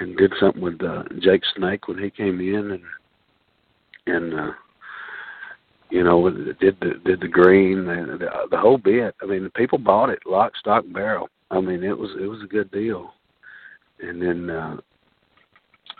and 0.00 0.16
did 0.16 0.32
something 0.40 0.62
with 0.62 0.82
uh, 0.82 1.04
Jake 1.20 1.42
Snake 1.56 1.88
when 1.88 1.98
he 1.98 2.10
came 2.10 2.40
in 2.40 2.70
and 2.72 2.82
and 4.06 4.34
uh 4.34 4.52
you 5.94 6.02
know 6.02 6.28
did 6.28 6.76
the 6.80 7.00
did 7.04 7.20
the 7.20 7.28
green 7.28 7.86
the, 7.86 8.18
the 8.18 8.28
the 8.50 8.58
whole 8.58 8.78
bit. 8.78 9.14
I 9.22 9.26
mean 9.26 9.44
the 9.44 9.50
people 9.50 9.78
bought 9.78 10.10
it 10.10 10.18
lock 10.26 10.56
stock 10.56 10.82
and 10.82 10.92
barrel. 10.92 11.28
I 11.52 11.60
mean 11.60 11.84
it 11.84 11.96
was 11.96 12.10
it 12.20 12.26
was 12.26 12.42
a 12.42 12.48
good 12.48 12.68
deal. 12.72 13.12
And 14.00 14.20
then 14.20 14.50
uh 14.50 14.76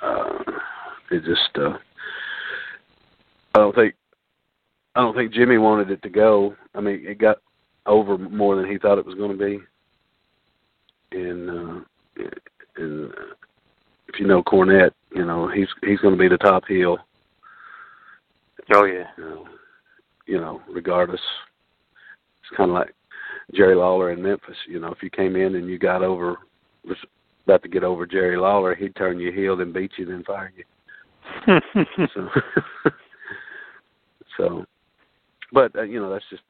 uh 0.03 0.39
it 1.13 1.23
just 1.25 1.57
uh 1.57 1.79
i 3.55 3.59
don't 3.61 3.75
think 3.77 3.95
i 4.97 5.01
don't 5.01 5.15
think 5.15 5.33
jimmy 5.33 5.59
wanted 5.59 5.93
it 5.93 6.03
to 6.03 6.11
go. 6.11 6.57
I 6.75 6.81
mean 6.81 7.05
it 7.07 7.19
got 7.19 7.37
over 7.87 8.19
more 8.19 8.57
than 8.57 8.69
he 8.69 8.79
thought 8.79 8.99
it 8.99 9.07
was 9.07 9.15
going 9.15 9.39
to 9.39 9.45
be. 9.45 9.61
And 11.17 11.51
uh 11.51 11.81
and 12.77 13.13
uh, 13.13 13.35
if 14.09 14.19
you 14.19 14.27
know 14.27 14.43
cornette 14.43 14.91
you 15.15 15.25
know 15.25 15.47
he's 15.47 15.69
he's 15.85 16.01
going 16.01 16.15
to 16.15 16.21
be 16.21 16.29
the 16.29 16.37
top 16.37 16.65
heel. 16.67 16.99
Oh 18.75 18.87
yeah. 18.87 19.05
You 19.17 19.25
know, 19.25 19.49
you 20.27 20.41
know, 20.41 20.61
regardless, 20.69 21.21
it's 22.41 22.57
kind 22.57 22.71
of 22.71 22.75
like 22.75 22.95
Jerry 23.55 23.75
Lawler 23.75 24.13
in 24.13 24.23
Memphis. 24.23 24.57
You 24.69 24.81
know, 24.81 24.89
if 24.89 25.03
you 25.03 25.11
came 25.11 25.37
in 25.37 25.57
and 25.57 25.69
you 25.69 25.79
got 25.79 26.03
over, 26.03 26.37
was 26.85 26.97
about 27.47 27.63
to 27.63 27.69
get 27.69 27.85
over 27.85 28.07
Jerry 28.07 28.37
Lawler, 28.37 28.75
he'd 28.75 28.97
turn 28.97 29.21
you 29.21 29.33
heel, 29.33 29.57
then 29.57 29.73
beat 29.73 29.93
you, 29.97 30.07
then 30.07 30.25
fire 30.25 30.53
you. 30.57 30.65
so, 32.15 32.29
so, 34.37 34.65
but 35.53 35.75
uh, 35.77 35.83
you 35.83 36.01
know, 36.01 36.11
that's 36.11 36.25
just 36.31 36.43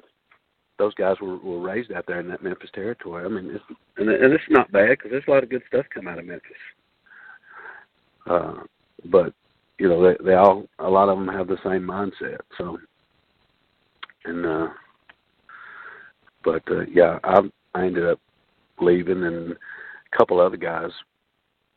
those 0.79 0.95
guys 0.95 1.17
were 1.21 1.37
were 1.39 1.61
raised 1.61 1.93
out 1.93 2.07
there 2.07 2.21
in 2.21 2.29
that 2.29 2.43
Memphis 2.43 2.71
territory. 2.75 3.25
I 3.25 3.29
mean, 3.29 3.55
it's, 3.55 3.65
and 3.97 4.09
and 4.09 4.33
it's 4.33 4.45
not 4.51 4.73
bad 4.73 4.91
because 4.91 5.11
there's 5.11 5.25
a 5.29 5.31
lot 5.31 5.43
of 5.43 5.51
good 5.51 5.63
stuff 5.69 5.87
come 5.93 6.09
out 6.09 6.19
of 6.19 6.27
Memphis. 6.27 6.53
Uh, 8.27 8.55
but 9.11 9.33
you 9.79 9.89
know 9.89 10.03
they 10.03 10.17
they 10.25 10.35
all 10.35 10.67
a 10.79 10.89
lot 10.89 11.09
of 11.09 11.19
them 11.19 11.29
have 11.29 11.49
the 11.49 11.59
same 11.65 11.83
mindset 11.83 12.39
so 12.57 12.79
and 14.25 14.47
uh 14.47 14.69
but 16.45 16.63
uh 16.71 16.85
yeah 16.93 17.19
i 17.25 17.41
i 17.75 17.85
ended 17.85 18.07
up 18.07 18.21
leaving 18.81 19.25
and 19.25 19.53
a 19.53 20.17
couple 20.17 20.41
other 20.41 20.57
guys 20.57 20.91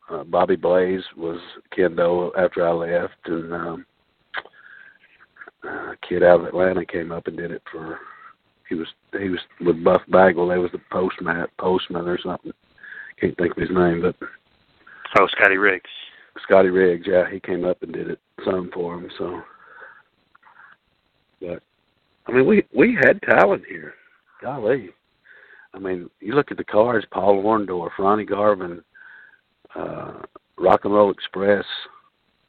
uh 0.10 0.24
bobby 0.24 0.56
blaze 0.56 1.04
was 1.16 1.40
kendo 1.76 2.32
after 2.38 2.68
i 2.68 2.72
left 2.72 3.14
and 3.26 3.54
um 3.54 3.86
a 5.64 5.96
kid 6.08 6.24
out 6.24 6.40
of 6.40 6.46
atlanta 6.46 6.86
came 6.86 7.12
up 7.12 7.28
and 7.28 7.38
did 7.38 7.52
it 7.52 7.64
for 7.72 8.00
he 8.70 8.76
was 8.76 8.88
he 9.18 9.30
was 9.30 9.40
with 9.62 9.82
buff 9.82 10.02
bagwell. 10.10 10.50
They 10.50 10.58
was 10.58 10.72
the 10.74 10.82
postman 10.92 11.48
postman 11.58 12.06
or 12.06 12.20
something. 12.20 12.52
Can't 13.18 13.38
think 13.38 13.52
of 13.52 13.58
his 13.58 13.72
name 13.72 14.02
but 14.02 14.28
oh 15.18 15.28
scotty 15.28 15.56
riggs. 15.56 15.90
Scotty 16.44 16.70
Riggs, 16.70 17.08
yeah, 17.08 17.30
he 17.30 17.40
came 17.40 17.66
up 17.66 17.82
and 17.84 17.94
did 17.94 18.10
it 18.10 18.20
some 18.46 18.70
for 18.74 18.96
him. 18.96 19.10
So, 19.18 19.42
I 22.28 22.32
mean, 22.32 22.46
we 22.46 22.64
we 22.76 22.98
had 23.06 23.22
talent 23.22 23.64
here. 23.68 23.94
Golly, 24.42 24.90
I 25.74 25.80
mean, 25.80 26.10
you 26.20 26.34
look 26.34 26.52
at 26.52 26.58
the 26.58 26.64
cars: 26.64 27.06
Paul 27.12 27.44
Orndorff, 27.44 27.98
Ronnie 27.98 28.26
Garvin, 28.26 28.84
uh, 29.76 30.14
Rock 30.58 30.82
and 30.84 30.94
Roll 30.94 31.12
Express. 31.12 31.66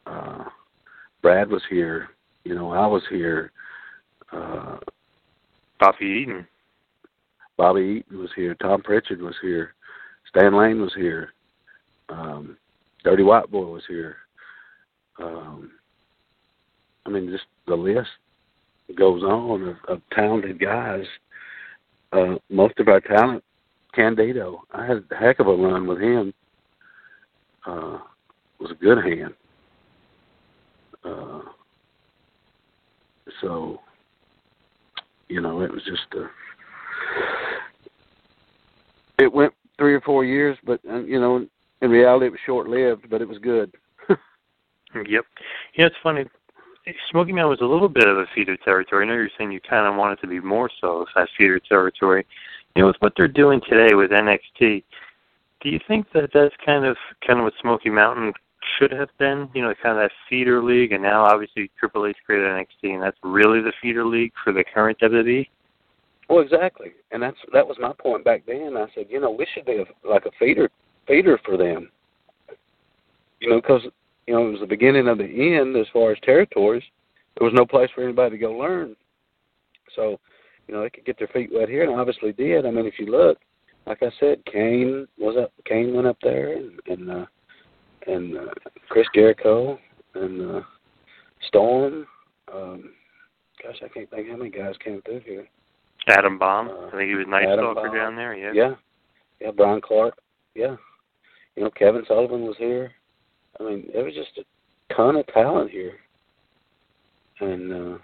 Uh, 0.06 0.44
Brad 1.22 1.50
was 1.50 1.62
here. 1.70 2.08
You 2.44 2.54
know, 2.54 2.72
I 2.72 2.86
was 2.86 3.02
here. 3.08 3.52
Uh, 4.32 4.78
Bobby 5.78 6.22
Eaton. 6.22 6.46
Bobby 7.56 8.00
Eaton 8.00 8.18
was 8.18 8.30
here. 8.34 8.54
Tom 8.56 8.82
Prichard 8.82 9.20
was 9.20 9.34
here. 9.40 9.74
Stan 10.28 10.56
Lane 10.56 10.80
was 10.80 10.94
here. 10.94 11.30
Um, 12.08 12.56
Dirty 13.04 13.22
White 13.22 13.50
Boy 13.50 13.66
was 13.66 13.82
here. 13.88 14.16
Um, 15.20 15.72
I 17.06 17.10
mean, 17.10 17.30
just 17.30 17.44
the 17.66 17.74
list 17.74 18.08
goes 18.96 19.22
on 19.22 19.68
of, 19.68 19.76
of 19.88 20.02
talented 20.12 20.60
guys. 20.60 21.04
Uh, 22.12 22.36
most 22.48 22.78
of 22.78 22.88
our 22.88 23.00
talent, 23.00 23.44
Candido, 23.94 24.62
I 24.72 24.86
had 24.86 25.04
a 25.10 25.14
heck 25.14 25.40
of 25.40 25.46
a 25.46 25.54
run 25.54 25.86
with 25.86 26.00
him. 26.00 26.32
Uh, 27.66 27.98
was 28.58 28.70
a 28.70 28.74
good 28.74 28.98
hand. 29.04 29.34
Uh, 31.04 31.40
so, 33.40 33.80
you 35.28 35.40
know, 35.40 35.60
it 35.60 35.70
was 35.70 35.82
just 35.84 36.06
a. 36.14 36.26
It 39.22 39.32
went 39.32 39.52
three 39.78 39.94
or 39.94 40.00
four 40.00 40.24
years, 40.24 40.56
but 40.64 40.80
uh, 40.90 41.00
you 41.00 41.20
know, 41.20 41.46
in 41.82 41.90
reality, 41.90 42.26
it 42.26 42.32
was 42.32 42.40
short 42.46 42.68
lived, 42.68 43.08
but 43.10 43.20
it 43.20 43.28
was 43.28 43.38
good. 43.38 43.72
yep. 44.08 45.24
Yeah, 45.76 45.86
it's 45.86 45.96
funny. 46.02 46.24
Smoky 47.10 47.32
Mountain 47.32 47.50
was 47.50 47.60
a 47.60 47.72
little 47.72 47.88
bit 47.88 48.08
of 48.08 48.18
a 48.18 48.26
feeder 48.34 48.56
territory. 48.56 49.04
I 49.04 49.08
know 49.08 49.14
you're 49.14 49.30
saying 49.36 49.52
you 49.52 49.60
kind 49.60 49.86
of 49.86 49.96
want 49.96 50.18
it 50.18 50.22
to 50.22 50.28
be 50.28 50.40
more 50.40 50.70
so 50.80 51.06
that 51.14 51.28
feeder 51.36 51.60
territory. 51.60 52.26
You 52.74 52.82
know, 52.82 52.86
with 52.88 52.96
what 53.00 53.12
they're 53.16 53.28
doing 53.28 53.60
today 53.68 53.94
with 53.94 54.10
NXT, 54.10 54.82
do 55.60 55.68
you 55.68 55.80
think 55.88 56.06
that 56.14 56.30
that's 56.32 56.54
kind 56.64 56.84
of 56.84 56.96
kind 57.26 57.40
of 57.40 57.44
what 57.44 57.54
Smoky 57.60 57.90
Mountain 57.90 58.32
should 58.78 58.92
have 58.92 59.08
been? 59.18 59.48
You 59.54 59.62
know, 59.62 59.74
kind 59.82 59.98
of 59.98 60.04
that 60.04 60.12
feeder 60.28 60.62
league, 60.62 60.92
and 60.92 61.02
now 61.02 61.24
obviously 61.24 61.70
Triple 61.78 62.06
H 62.06 62.16
created 62.24 62.46
NXT, 62.46 62.94
and 62.94 63.02
that's 63.02 63.16
really 63.22 63.60
the 63.60 63.72
feeder 63.82 64.04
league 64.04 64.32
for 64.44 64.52
the 64.52 64.64
current 64.64 64.98
WWE. 65.00 65.48
Well, 66.28 66.40
exactly, 66.40 66.92
and 67.10 67.22
that's 67.22 67.38
that 67.52 67.66
was 67.66 67.78
my 67.80 67.92
point 67.98 68.24
back 68.24 68.44
then. 68.46 68.76
I 68.76 68.86
said, 68.94 69.06
you 69.08 69.20
know, 69.20 69.30
we 69.30 69.46
should 69.54 69.64
be 69.64 69.78
a, 69.78 70.08
like 70.08 70.26
a 70.26 70.30
feeder 70.38 70.70
feeder 71.06 71.40
for 71.44 71.56
them. 71.56 71.90
You 73.40 73.50
know, 73.50 73.56
because 73.60 73.82
you 74.28 74.34
know 74.34 74.46
it 74.46 74.50
was 74.50 74.60
the 74.60 74.66
beginning 74.66 75.08
of 75.08 75.16
the 75.16 75.24
end 75.24 75.74
as 75.74 75.86
far 75.90 76.12
as 76.12 76.18
territories. 76.20 76.82
There 77.38 77.46
was 77.46 77.54
no 77.54 77.64
place 77.64 77.88
for 77.94 78.04
anybody 78.04 78.36
to 78.36 78.38
go 78.38 78.52
learn. 78.52 78.94
So, 79.96 80.20
you 80.66 80.74
know, 80.74 80.82
they 80.82 80.90
could 80.90 81.06
get 81.06 81.18
their 81.18 81.28
feet 81.28 81.50
wet 81.50 81.70
here, 81.70 81.82
and 81.82 81.98
obviously 81.98 82.32
did. 82.32 82.66
I 82.66 82.70
mean, 82.70 82.84
if 82.84 82.98
you 82.98 83.06
look, 83.06 83.38
like 83.86 84.02
I 84.02 84.10
said, 84.20 84.44
Kane 84.44 85.08
was 85.16 85.36
up. 85.42 85.50
Kane 85.64 85.94
went 85.94 86.06
up 86.06 86.18
there, 86.22 86.52
and 86.52 86.78
and, 86.88 87.10
uh, 87.10 87.26
and 88.06 88.36
uh, 88.36 88.52
Chris 88.90 89.06
Jericho 89.14 89.78
and 90.14 90.56
uh, 90.56 90.60
Storm. 91.46 92.06
Um, 92.52 92.92
gosh, 93.62 93.76
I 93.82 93.88
can't 93.88 94.10
think 94.10 94.28
how 94.28 94.36
many 94.36 94.50
guys 94.50 94.74
came 94.84 95.00
through 95.06 95.20
here. 95.20 95.48
Adam 96.08 96.38
Bomb. 96.38 96.68
Uh, 96.68 96.88
I 96.88 96.90
think 96.90 97.08
he 97.08 97.14
was 97.14 97.26
Night 97.26 97.44
Adam 97.44 97.72
Stalker 97.72 97.88
Bomb. 97.88 97.96
down 97.96 98.16
there. 98.16 98.34
Yeah. 98.34 98.52
Yeah, 98.52 98.74
yeah. 99.40 99.52
Brian 99.52 99.80
Clark. 99.80 100.18
Yeah, 100.54 100.76
you 101.56 101.62
know 101.62 101.70
Kevin 101.70 102.04
Sullivan 102.06 102.42
was 102.42 102.56
here. 102.58 102.92
I 103.60 103.64
mean, 103.64 103.88
there 103.92 104.04
was 104.04 104.14
just 104.14 104.38
a 104.38 104.94
ton 104.94 105.16
of 105.16 105.26
talent 105.28 105.70
here, 105.70 105.94
and 107.40 107.72
uh, 107.72 107.98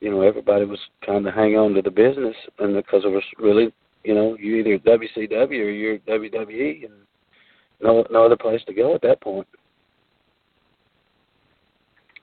you 0.00 0.10
know 0.10 0.22
everybody 0.22 0.64
was 0.64 0.80
trying 1.02 1.24
to 1.24 1.30
hang 1.30 1.56
on 1.56 1.74
to 1.74 1.82
the 1.82 1.90
business, 1.90 2.36
and 2.58 2.74
because 2.74 3.04
it 3.04 3.08
was 3.08 3.22
really, 3.38 3.72
you 4.04 4.14
know, 4.14 4.36
you 4.38 4.56
either 4.56 4.78
WCW 4.78 5.50
or 5.50 5.70
you're 5.70 5.98
WWE, 5.98 6.84
and 6.86 6.94
no 7.82 8.04
no 8.10 8.24
other 8.24 8.36
place 8.36 8.62
to 8.66 8.74
go 8.74 8.94
at 8.94 9.02
that 9.02 9.20
point. 9.20 9.46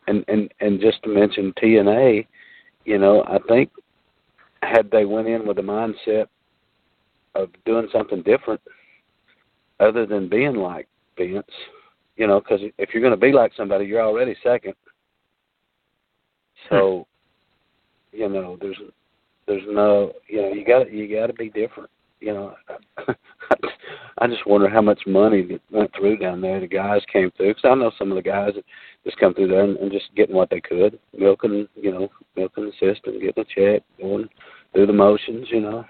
And 0.07 0.25
and 0.27 0.51
and 0.59 0.81
just 0.81 1.03
to 1.03 1.09
mention 1.09 1.53
TNA, 1.61 2.25
you 2.85 2.97
know, 2.97 3.23
I 3.27 3.37
think 3.47 3.69
had 4.63 4.89
they 4.91 5.05
went 5.05 5.27
in 5.27 5.47
with 5.47 5.57
the 5.57 5.63
mindset 5.63 6.25
of 7.35 7.49
doing 7.65 7.87
something 7.93 8.23
different, 8.23 8.59
other 9.79 10.07
than 10.07 10.27
being 10.27 10.55
like 10.55 10.87
Vince, 11.27 11.45
you 12.15 12.27
know, 12.27 12.39
because 12.39 12.61
if 12.77 12.89
you're 12.93 13.03
going 13.03 13.11
to 13.11 13.17
be 13.17 13.31
like 13.31 13.51
somebody, 13.55 13.85
you're 13.85 14.01
already 14.01 14.35
second. 14.43 14.73
So, 16.69 17.07
you 18.11 18.29
know, 18.29 18.57
there's 18.59 18.77
there's 19.47 19.63
no, 19.67 20.13
you 20.27 20.41
know, 20.41 20.53
you 20.53 20.65
got 20.65 20.91
you 20.91 21.13
got 21.13 21.27
to 21.27 21.33
be 21.33 21.49
different. 21.49 21.89
You 22.19 22.33
know, 22.33 22.55
I 24.17 24.27
just 24.27 24.45
wonder 24.45 24.69
how 24.69 24.81
much 24.81 24.99
money 25.07 25.41
that 25.43 25.61
went 25.71 25.91
through 25.95 26.17
down 26.17 26.41
there. 26.41 26.59
The 26.59 26.67
guys 26.67 27.01
came 27.11 27.31
through 27.31 27.55
because 27.55 27.69
I 27.69 27.75
know 27.75 27.91
some 27.97 28.11
of 28.11 28.15
the 28.15 28.21
guys 28.21 28.51
that 28.55 28.65
just 29.05 29.17
come 29.17 29.33
through 29.33 29.47
there 29.47 29.63
and, 29.63 29.77
and 29.77 29.91
just 29.91 30.13
getting 30.15 30.35
what 30.35 30.49
they 30.49 30.59
could, 30.59 30.99
milking, 31.17 31.67
you 31.75 31.91
know, 31.91 32.09
milking 32.35 32.65
the 32.65 32.71
system, 32.73 33.19
getting 33.21 33.43
a 33.43 33.55
check, 33.55 33.83
going 33.99 34.27
through 34.73 34.87
the 34.87 34.93
motions. 34.93 35.47
You 35.49 35.61
know, 35.61 35.85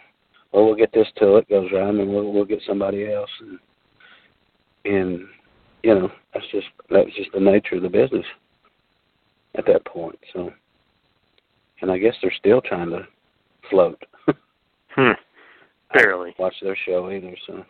well, 0.51 0.65
we'll 0.65 0.75
get 0.75 0.93
this 0.93 1.07
till 1.17 1.37
it 1.37 1.49
goes 1.49 1.71
round, 1.73 1.99
and 1.99 2.13
we'll 2.13 2.31
we'll 2.31 2.45
get 2.45 2.61
somebody 2.67 3.11
else, 3.11 3.31
and 3.41 3.59
and 4.85 5.21
you 5.83 5.95
know, 5.95 6.11
that's 6.33 6.45
just 6.51 6.67
that's 6.89 7.13
just 7.15 7.31
the 7.33 7.39
nature 7.39 7.75
of 7.75 7.81
the 7.83 7.89
business 7.89 8.25
at 9.55 9.65
that 9.65 9.85
point. 9.85 10.19
So, 10.33 10.51
and 11.81 11.91
I 11.91 11.97
guess 11.97 12.15
they're 12.21 12.33
still 12.39 12.61
trying 12.61 12.89
to 12.91 13.07
float. 13.69 14.01
Hmm. 14.95 15.11
Barely. 15.93 16.33
watch 16.39 16.55
their 16.63 16.75
show 16.85 17.09
either, 17.11 17.35
so 17.47 17.63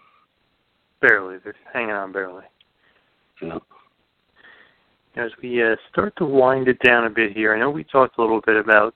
Barely. 1.01 1.37
They're 1.43 1.53
hanging 1.71 1.91
on 1.91 2.11
barely. 2.13 2.43
yeah. 3.41 3.59
As 5.15 5.31
we 5.43 5.61
uh, 5.61 5.75
start 5.91 6.13
to 6.17 6.25
wind 6.25 6.67
it 6.69 6.79
down 6.79 7.05
a 7.05 7.09
bit 7.09 7.33
here, 7.33 7.53
I 7.53 7.59
know 7.59 7.69
we 7.69 7.83
talked 7.83 8.17
a 8.17 8.21
little 8.21 8.41
bit 8.45 8.55
about 8.55 8.95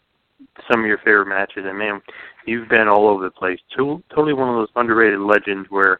some 0.72 0.80
of 0.82 0.86
your 0.88 1.00
favorite 1.00 1.28
matches, 1.28 1.66
and 1.68 1.78
man, 1.78 2.02
you've 2.46 2.70
been 2.70 2.88
all 2.88 3.08
over 3.08 3.24
the 3.26 3.32
place. 3.32 3.60
To- 3.78 4.02
totally 4.10 4.34
one 4.34 4.50
of 4.50 4.56
those 4.56 4.70
underrated 4.76 5.20
legends 5.20 5.68
where 5.70 6.00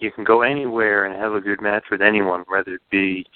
you 0.00 0.10
can 0.10 0.24
go 0.24 0.42
anywhere 0.42 1.04
and 1.04 1.14
have 1.14 1.32
a 1.34 1.40
good 1.40 1.60
match 1.60 1.84
with 1.90 2.02
anyone, 2.02 2.44
whether 2.48 2.74
it 2.74 2.80
be 2.90 3.26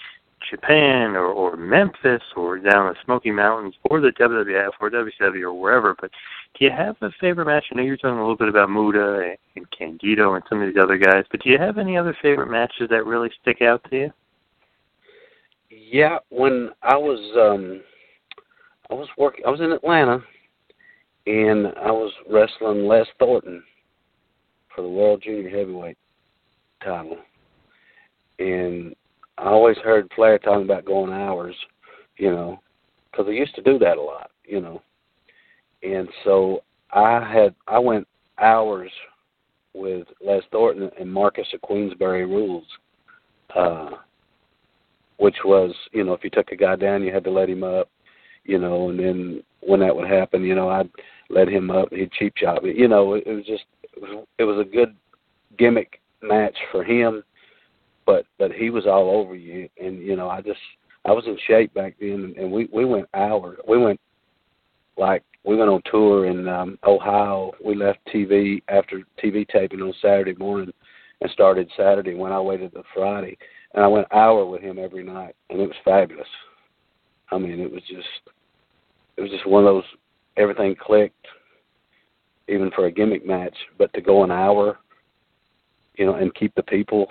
Japan 0.50 1.16
or, 1.16 1.26
or 1.26 1.56
Memphis 1.56 2.22
or 2.36 2.58
down 2.58 2.92
the 2.92 2.94
Smoky 3.04 3.30
Mountains 3.30 3.74
or 3.84 4.00
the 4.00 4.10
WWF 4.10 4.70
or 4.80 4.90
WCW 4.90 5.42
or 5.42 5.54
wherever. 5.54 5.94
But 6.00 6.10
do 6.58 6.64
you 6.64 6.70
have 6.70 6.96
a 7.00 7.10
favorite 7.20 7.46
match? 7.46 7.64
I 7.70 7.76
know 7.76 7.82
you're 7.82 7.96
talking 7.96 8.18
a 8.18 8.20
little 8.20 8.36
bit 8.36 8.48
about 8.48 8.70
Muta 8.70 9.34
and 9.56 9.70
Candido 9.70 10.34
and 10.34 10.44
some 10.48 10.60
of 10.60 10.68
these 10.68 10.82
other 10.82 10.98
guys, 10.98 11.24
but 11.30 11.42
do 11.42 11.50
you 11.50 11.58
have 11.58 11.78
any 11.78 11.96
other 11.96 12.16
favorite 12.20 12.50
matches 12.50 12.88
that 12.90 13.06
really 13.06 13.30
stick 13.42 13.62
out 13.62 13.84
to 13.90 13.96
you? 13.96 14.12
Yeah, 15.70 16.18
when 16.30 16.70
I 16.82 16.96
was 16.96 17.20
um 17.36 17.82
I 18.90 18.94
was 18.94 19.08
working 19.18 19.44
I 19.46 19.50
was 19.50 19.60
in 19.60 19.72
Atlanta 19.72 20.22
and 21.26 21.68
I 21.78 21.90
was 21.90 22.12
wrestling 22.30 22.86
Les 22.86 23.06
Thornton 23.18 23.62
for 24.74 24.82
the 24.82 24.88
World 24.88 25.22
Junior 25.24 25.50
Heavyweight 25.50 25.96
title. 26.84 27.18
And 28.38 28.94
I 29.38 29.44
always 29.44 29.76
heard 29.78 30.10
Flair 30.14 30.38
talking 30.38 30.64
about 30.64 30.84
going 30.84 31.12
hours, 31.12 31.54
you 32.16 32.30
know, 32.30 32.60
because 33.10 33.26
he 33.28 33.34
used 33.34 33.54
to 33.56 33.62
do 33.62 33.78
that 33.78 33.96
a 33.96 34.02
lot, 34.02 34.30
you 34.44 34.60
know. 34.60 34.82
And 35.82 36.08
so 36.24 36.62
I 36.92 37.20
had 37.20 37.54
I 37.66 37.78
went 37.78 38.06
hours 38.38 38.90
with 39.74 40.06
Les 40.24 40.42
Thornton 40.50 40.90
and 40.98 41.12
Marquess 41.12 41.48
of 41.52 41.60
Queensberry 41.62 42.26
Rules, 42.26 42.66
uh, 43.54 43.90
which 45.18 45.36
was 45.44 45.74
you 45.92 46.04
know 46.04 46.12
if 46.12 46.24
you 46.24 46.30
took 46.30 46.52
a 46.52 46.56
guy 46.56 46.76
down 46.76 47.02
you 47.02 47.12
had 47.12 47.24
to 47.24 47.30
let 47.30 47.48
him 47.48 47.64
up, 47.64 47.90
you 48.44 48.58
know, 48.58 48.90
and 48.90 48.98
then 48.98 49.42
when 49.60 49.80
that 49.80 49.94
would 49.94 50.08
happen, 50.08 50.42
you 50.42 50.54
know 50.54 50.68
I'd 50.68 50.90
let 51.28 51.48
him 51.48 51.70
up, 51.70 51.88
he'd 51.92 52.12
cheap 52.12 52.34
shot 52.36 52.62
me, 52.62 52.72
you 52.76 52.88
know. 52.88 53.14
It, 53.14 53.24
it 53.26 53.32
was 53.32 53.44
just 53.44 53.64
it 54.38 54.44
was 54.44 54.58
a 54.58 54.70
good 54.70 54.94
gimmick 55.58 56.00
match 56.26 56.56
for 56.72 56.82
him 56.82 57.22
but 58.06 58.26
but 58.38 58.52
he 58.52 58.70
was 58.70 58.86
all 58.86 59.10
over 59.10 59.34
you. 59.34 59.68
And 59.80 60.00
you 60.02 60.16
know 60.16 60.28
i 60.28 60.40
just 60.40 60.60
i 61.04 61.12
was 61.12 61.24
in 61.26 61.38
shape 61.46 61.72
back 61.74 61.94
then 62.00 62.34
and 62.38 62.50
we 62.50 62.68
we 62.72 62.84
went 62.84 63.08
hours 63.14 63.58
we 63.68 63.78
went 63.78 64.00
like 64.96 65.22
we 65.44 65.56
went 65.56 65.70
on 65.70 65.82
tour 65.90 66.26
in 66.26 66.48
um 66.48 66.78
ohio. 66.84 67.52
We 67.64 67.74
left 67.74 67.98
tv 68.12 68.62
after 68.68 69.02
tv 69.22 69.46
taping 69.48 69.80
on 69.80 69.94
saturday 70.00 70.34
morning 70.34 70.72
and 71.20 71.30
started 71.30 71.70
saturday 71.76 72.14
when 72.14 72.32
i 72.32 72.40
waited 72.40 72.72
the 72.72 72.82
friday. 72.94 73.36
And 73.74 73.84
i 73.84 73.88
went 73.88 74.12
hour 74.12 74.44
with 74.44 74.62
him 74.62 74.78
every 74.78 75.02
night 75.02 75.34
and 75.50 75.60
it 75.60 75.66
was 75.66 75.76
fabulous. 75.84 76.28
I 77.30 77.38
mean 77.38 77.60
it 77.60 77.70
was 77.70 77.82
just 77.88 78.34
it 79.16 79.20
was 79.20 79.30
just 79.30 79.46
one 79.46 79.64
of 79.64 79.74
those 79.74 79.84
everything 80.36 80.74
clicked 80.78 81.26
even 82.46 82.70
for 82.72 82.86
a 82.86 82.92
gimmick 82.92 83.26
match 83.26 83.56
but 83.78 83.92
to 83.94 84.00
go 84.00 84.22
an 84.22 84.30
hour 84.30 84.78
you 85.96 86.06
know 86.06 86.14
and 86.14 86.34
keep 86.34 86.54
the 86.54 86.62
people 86.62 87.08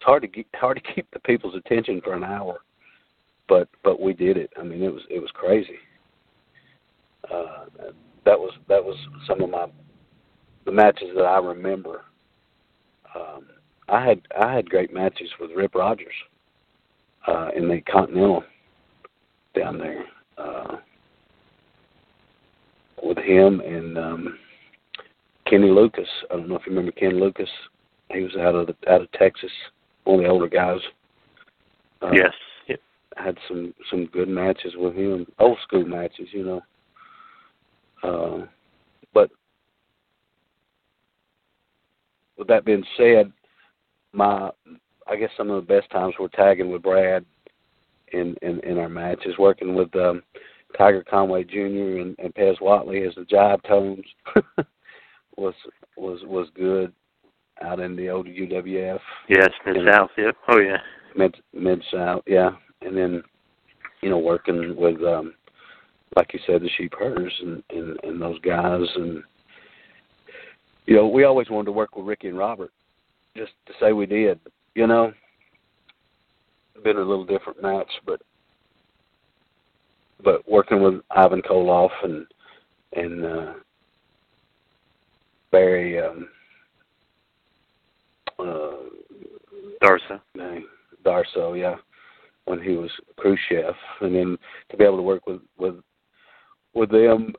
it's 0.00 0.06
hard 0.06 0.22
to 0.22 0.28
get, 0.28 0.46
hard 0.54 0.82
to 0.82 0.94
keep 0.94 1.10
the 1.12 1.20
people's 1.20 1.54
attention 1.54 2.00
for 2.02 2.14
an 2.14 2.24
hour, 2.24 2.60
but 3.48 3.68
but 3.84 4.00
we 4.00 4.14
did 4.14 4.36
it. 4.36 4.50
I 4.58 4.62
mean, 4.62 4.82
it 4.82 4.92
was 4.92 5.02
it 5.10 5.20
was 5.20 5.30
crazy. 5.34 5.78
Uh, 7.30 7.66
that 8.24 8.38
was 8.38 8.52
that 8.68 8.82
was 8.82 8.96
some 9.26 9.42
of 9.42 9.50
my 9.50 9.66
the 10.64 10.72
matches 10.72 11.10
that 11.14 11.24
I 11.24 11.38
remember. 11.38 12.02
Um, 13.14 13.46
I 13.88 14.04
had 14.04 14.22
I 14.40 14.54
had 14.54 14.70
great 14.70 14.92
matches 14.94 15.28
with 15.38 15.50
Rip 15.54 15.74
Rogers 15.74 16.14
uh, 17.26 17.50
in 17.54 17.68
the 17.68 17.82
Continental 17.82 18.42
down 19.54 19.78
there 19.78 20.04
uh, 20.38 20.76
with 23.02 23.18
him 23.18 23.60
and 23.60 23.98
um, 23.98 24.38
Kenny 25.46 25.70
Lucas. 25.70 26.08
I 26.30 26.36
don't 26.36 26.48
know 26.48 26.54
if 26.54 26.62
you 26.64 26.72
remember 26.72 26.92
Ken 26.92 27.20
Lucas. 27.20 27.48
He 28.12 28.22
was 28.22 28.36
out 28.36 28.54
of 28.54 28.66
the, 28.66 28.74
out 28.90 29.02
of 29.02 29.12
Texas 29.12 29.50
one 30.04 30.20
of 30.20 30.24
the 30.24 30.30
older 30.30 30.48
guys. 30.48 30.80
Uh, 32.02 32.10
yes. 32.12 32.32
Yep. 32.68 32.80
Had 33.16 33.38
some 33.48 33.74
some 33.90 34.06
good 34.06 34.28
matches 34.28 34.74
with 34.76 34.94
him, 34.94 35.26
old 35.38 35.58
school 35.62 35.84
matches, 35.84 36.28
you 36.32 36.44
know. 36.44 36.62
Uh, 38.02 38.46
but 39.12 39.30
with 42.38 42.48
that 42.48 42.64
being 42.64 42.84
said, 42.96 43.32
my 44.12 44.50
I 45.06 45.16
guess 45.16 45.30
some 45.36 45.50
of 45.50 45.66
the 45.66 45.74
best 45.74 45.90
times 45.90 46.14
were 46.18 46.28
tagging 46.28 46.70
with 46.70 46.82
Brad 46.82 47.24
in 48.12 48.34
in, 48.42 48.60
in 48.60 48.78
our 48.78 48.88
matches, 48.88 49.38
working 49.38 49.74
with 49.74 49.94
um, 49.96 50.22
Tiger 50.76 51.04
Conway 51.08 51.44
Jr. 51.44 52.00
and, 52.00 52.16
and 52.18 52.34
Pez 52.34 52.58
Whatley 52.60 53.06
as 53.06 53.14
the 53.14 53.22
Jive 53.22 53.62
Tones 53.64 54.04
was 55.36 55.54
was 55.96 56.20
was 56.24 56.48
good 56.54 56.92
out 57.62 57.80
in 57.80 57.96
the 57.96 58.08
old 58.08 58.26
UWF. 58.26 59.00
Yes, 59.28 59.50
Mid 59.66 59.76
South. 59.90 60.10
Yep. 60.16 60.36
Oh 60.48 60.58
yeah. 60.58 60.78
Mid 61.16 61.36
Mid 61.52 61.82
South. 61.92 62.22
Yeah, 62.26 62.50
and 62.82 62.96
then 62.96 63.22
you 64.02 64.10
know 64.10 64.18
working 64.18 64.76
with 64.76 65.02
um 65.02 65.34
like 66.16 66.32
you 66.32 66.40
said 66.46 66.62
the 66.62 66.70
sheep 66.76 66.92
herders 66.98 67.32
and, 67.42 67.62
and 67.70 67.98
and 68.02 68.20
those 68.20 68.38
guys 68.40 68.86
and 68.96 69.22
you 70.86 70.96
know 70.96 71.08
we 71.08 71.24
always 71.24 71.50
wanted 71.50 71.66
to 71.66 71.72
work 71.72 71.96
with 71.96 72.06
Ricky 72.06 72.28
and 72.28 72.38
Robert 72.38 72.72
just 73.36 73.52
to 73.66 73.72
say 73.80 73.92
we 73.92 74.06
did. 74.06 74.40
You 74.74 74.86
know, 74.86 75.12
been 76.82 76.96
a 76.96 77.00
little 77.00 77.26
different 77.26 77.62
match, 77.62 77.90
but 78.06 78.20
but 80.22 80.48
working 80.48 80.82
with 80.82 81.00
Ivan 81.10 81.42
Koloff 81.42 81.90
and 82.02 82.26
and 82.94 83.24
uh 83.24 83.52
Barry 85.50 86.00
um 86.00 86.28
uh, 88.40 88.90
Darsow. 89.82 90.20
Darsow, 91.04 91.58
yeah, 91.58 91.76
when 92.44 92.60
he 92.60 92.72
was 92.72 92.90
cruise 93.16 93.38
chef, 93.48 93.74
and 94.00 94.14
then 94.14 94.38
to 94.70 94.76
be 94.76 94.84
able 94.84 94.96
to 94.96 95.02
work 95.02 95.26
with 95.26 95.40
with 95.58 95.76
with 96.74 96.90
them, 96.90 97.34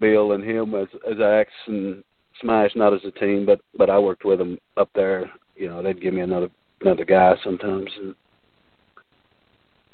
Bill 0.00 0.32
and 0.32 0.44
him 0.44 0.74
as 0.74 0.88
as 1.10 1.20
Axe 1.20 1.50
and 1.66 2.02
Smash, 2.40 2.72
not 2.74 2.92
as 2.92 3.00
a 3.04 3.10
team, 3.12 3.46
but 3.46 3.60
but 3.76 3.90
I 3.90 3.98
worked 3.98 4.24
with 4.24 4.38
them 4.38 4.58
up 4.76 4.90
there. 4.94 5.30
You 5.54 5.68
know, 5.68 5.82
they'd 5.82 6.00
give 6.00 6.14
me 6.14 6.20
another 6.20 6.50
another 6.82 7.04
guy 7.04 7.34
sometimes 7.42 7.90
and 7.98 8.14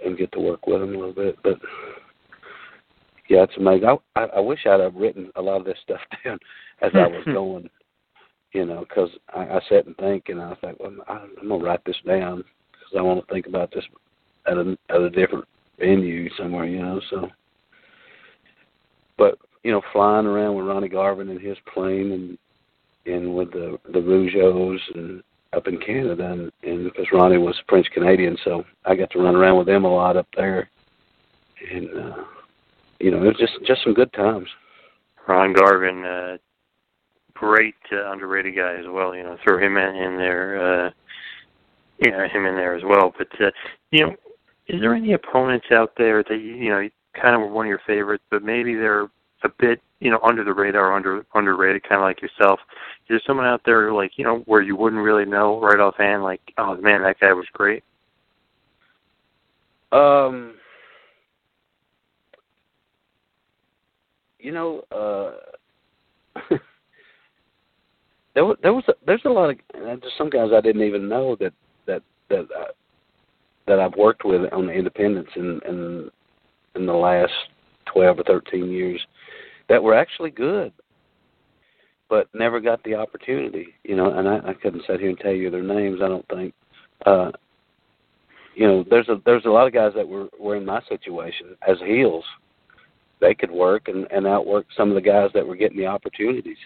and 0.04 0.18
get 0.18 0.32
to 0.32 0.40
work 0.40 0.66
with 0.66 0.80
them 0.80 0.94
a 0.94 0.98
little 0.98 1.14
bit, 1.14 1.36
but. 1.42 1.58
Yeah, 3.28 3.44
it's 3.44 3.56
amazing. 3.56 3.88
I, 3.88 4.20
I 4.20 4.24
I 4.24 4.40
wish 4.40 4.66
I'd 4.66 4.80
have 4.80 4.96
written 4.96 5.30
a 5.36 5.40
lot 5.40 5.60
of 5.60 5.64
this 5.64 5.78
stuff 5.82 6.00
down 6.24 6.38
as 6.82 6.90
I 6.92 7.06
was 7.06 7.22
going 7.32 7.70
you 8.52 8.66
know, 8.66 8.84
because 8.88 9.10
I, 9.34 9.40
I 9.40 9.60
sat 9.68 9.86
and 9.86 9.96
think, 9.96 10.28
and 10.28 10.40
I 10.40 10.48
was 10.48 10.58
like, 10.62 10.78
well, 10.78 10.92
I, 11.08 11.24
I'm 11.40 11.48
gonna 11.48 11.64
write 11.64 11.84
this 11.84 11.96
down 12.06 12.44
because 12.72 12.98
I 12.98 13.02
want 13.02 13.26
to 13.26 13.32
think 13.32 13.46
about 13.46 13.70
this 13.72 13.84
at 14.46 14.56
a 14.56 14.76
at 14.90 15.00
a 15.00 15.10
different 15.10 15.46
venue 15.78 16.28
somewhere, 16.36 16.66
you 16.66 16.80
know. 16.80 17.00
So, 17.10 17.28
but 19.16 19.38
you 19.62 19.72
know, 19.72 19.82
flying 19.92 20.26
around 20.26 20.56
with 20.56 20.66
Ronnie 20.66 20.88
Garvin 20.88 21.30
and 21.30 21.40
his 21.40 21.56
plane, 21.72 22.12
and 22.12 22.38
and 23.06 23.34
with 23.34 23.52
the 23.52 23.78
the 23.92 24.00
Rougeaus 24.00 24.80
and 24.94 25.22
up 25.54 25.66
in 25.66 25.78
Canada, 25.78 26.32
and, 26.32 26.52
and 26.62 26.84
because 26.84 27.06
Ronnie 27.12 27.38
was 27.38 27.60
French 27.68 27.86
Canadian, 27.92 28.36
so 28.44 28.64
I 28.84 28.94
got 28.94 29.10
to 29.10 29.18
run 29.18 29.36
around 29.36 29.58
with 29.58 29.66
them 29.66 29.84
a 29.84 29.94
lot 29.94 30.16
up 30.16 30.26
there, 30.36 30.70
and 31.70 31.88
uh, 31.88 32.24
you 33.00 33.10
know, 33.10 33.22
it 33.22 33.26
was 33.26 33.36
just 33.38 33.52
just 33.66 33.82
some 33.82 33.94
good 33.94 34.12
times. 34.12 34.48
Ron 35.28 35.52
Garvin, 35.52 36.04
uh, 36.04 36.36
great 37.42 37.74
uh, 37.90 38.12
underrated 38.12 38.54
guy 38.54 38.74
as 38.74 38.86
well. 38.88 39.16
You 39.16 39.24
know, 39.24 39.36
throw 39.42 39.58
him 39.58 39.76
in, 39.76 39.96
in 39.96 40.16
there. 40.16 40.86
Uh, 40.86 40.90
yeah, 41.98 42.28
him 42.28 42.46
in 42.46 42.54
there 42.54 42.74
as 42.74 42.84
well. 42.84 43.12
But 43.18 43.28
uh, 43.40 43.50
you 43.90 44.06
know, 44.06 44.16
is 44.68 44.80
there 44.80 44.94
any 44.94 45.12
opponents 45.12 45.66
out 45.72 45.92
there 45.98 46.22
that 46.22 46.38
you, 46.38 46.70
know 46.70 46.88
kind 47.20 47.34
of 47.34 47.40
were 47.42 47.52
one 47.52 47.66
of 47.66 47.70
your 47.70 47.80
favorites, 47.86 48.22
but 48.30 48.44
maybe 48.44 48.74
they're 48.74 49.08
a 49.44 49.48
bit 49.58 49.82
you 49.98 50.10
know 50.10 50.20
under 50.22 50.44
the 50.44 50.52
radar, 50.52 50.94
under 50.94 51.26
underrated, 51.34 51.82
kind 51.82 52.00
of 52.00 52.02
like 52.02 52.22
yourself? 52.22 52.60
Is 53.02 53.08
there 53.08 53.22
someone 53.26 53.46
out 53.46 53.62
there 53.66 53.92
like 53.92 54.12
you 54.16 54.24
know 54.24 54.38
where 54.46 54.62
you 54.62 54.76
wouldn't 54.76 55.02
really 55.02 55.24
know 55.24 55.60
right 55.60 55.80
offhand, 55.80 56.22
like 56.22 56.40
oh 56.58 56.76
man, 56.76 57.02
that 57.02 57.18
guy 57.20 57.32
was 57.32 57.46
great? 57.52 57.82
Um, 59.90 60.54
you 64.38 64.52
know, 64.52 64.82
uh, 64.92 66.56
there 68.34 68.44
was 68.44 68.56
there 68.62 68.72
was 68.72 68.84
a, 68.88 68.94
there's 69.06 69.24
a 69.24 69.30
lot 69.30 69.50
of 69.50 69.56
there's 69.74 70.00
some 70.16 70.30
guys 70.30 70.50
I 70.54 70.60
didn't 70.60 70.82
even 70.82 71.08
know 71.08 71.36
that 71.36 71.52
that 71.86 72.02
that 72.30 72.46
I, 72.56 72.64
that 73.66 73.78
I've 73.78 73.96
worked 73.96 74.24
with 74.24 74.52
on 74.52 74.66
the 74.66 74.72
independents 74.72 75.30
in 75.36 75.60
in 75.66 76.10
in 76.74 76.86
the 76.86 76.92
last 76.92 77.32
twelve 77.86 78.18
or 78.18 78.24
thirteen 78.24 78.70
years 78.70 79.04
that 79.68 79.82
were 79.82 79.94
actually 79.94 80.30
good, 80.30 80.72
but 82.08 82.28
never 82.34 82.60
got 82.60 82.82
the 82.84 82.94
opportunity. 82.94 83.68
You 83.84 83.96
know, 83.96 84.10
and 84.18 84.28
I, 84.28 84.50
I 84.50 84.54
couldn't 84.54 84.84
sit 84.86 85.00
here 85.00 85.10
and 85.10 85.18
tell 85.18 85.32
you 85.32 85.50
their 85.50 85.62
names. 85.62 86.00
I 86.02 86.08
don't 86.08 86.28
think. 86.28 86.54
Uh, 87.04 87.32
you 88.54 88.66
know, 88.66 88.84
there's 88.88 89.08
a 89.08 89.20
there's 89.24 89.44
a 89.44 89.50
lot 89.50 89.66
of 89.66 89.74
guys 89.74 89.92
that 89.94 90.08
were 90.08 90.28
were 90.38 90.56
in 90.56 90.64
my 90.64 90.80
situation 90.88 91.56
as 91.66 91.78
heels. 91.80 92.24
They 93.20 93.34
could 93.34 93.50
work 93.50 93.88
and 93.88 94.10
and 94.10 94.26
outwork 94.26 94.66
some 94.76 94.88
of 94.88 94.94
the 94.94 95.00
guys 95.00 95.30
that 95.34 95.46
were 95.46 95.56
getting 95.56 95.78
the 95.78 95.86
opportunities, 95.86 96.58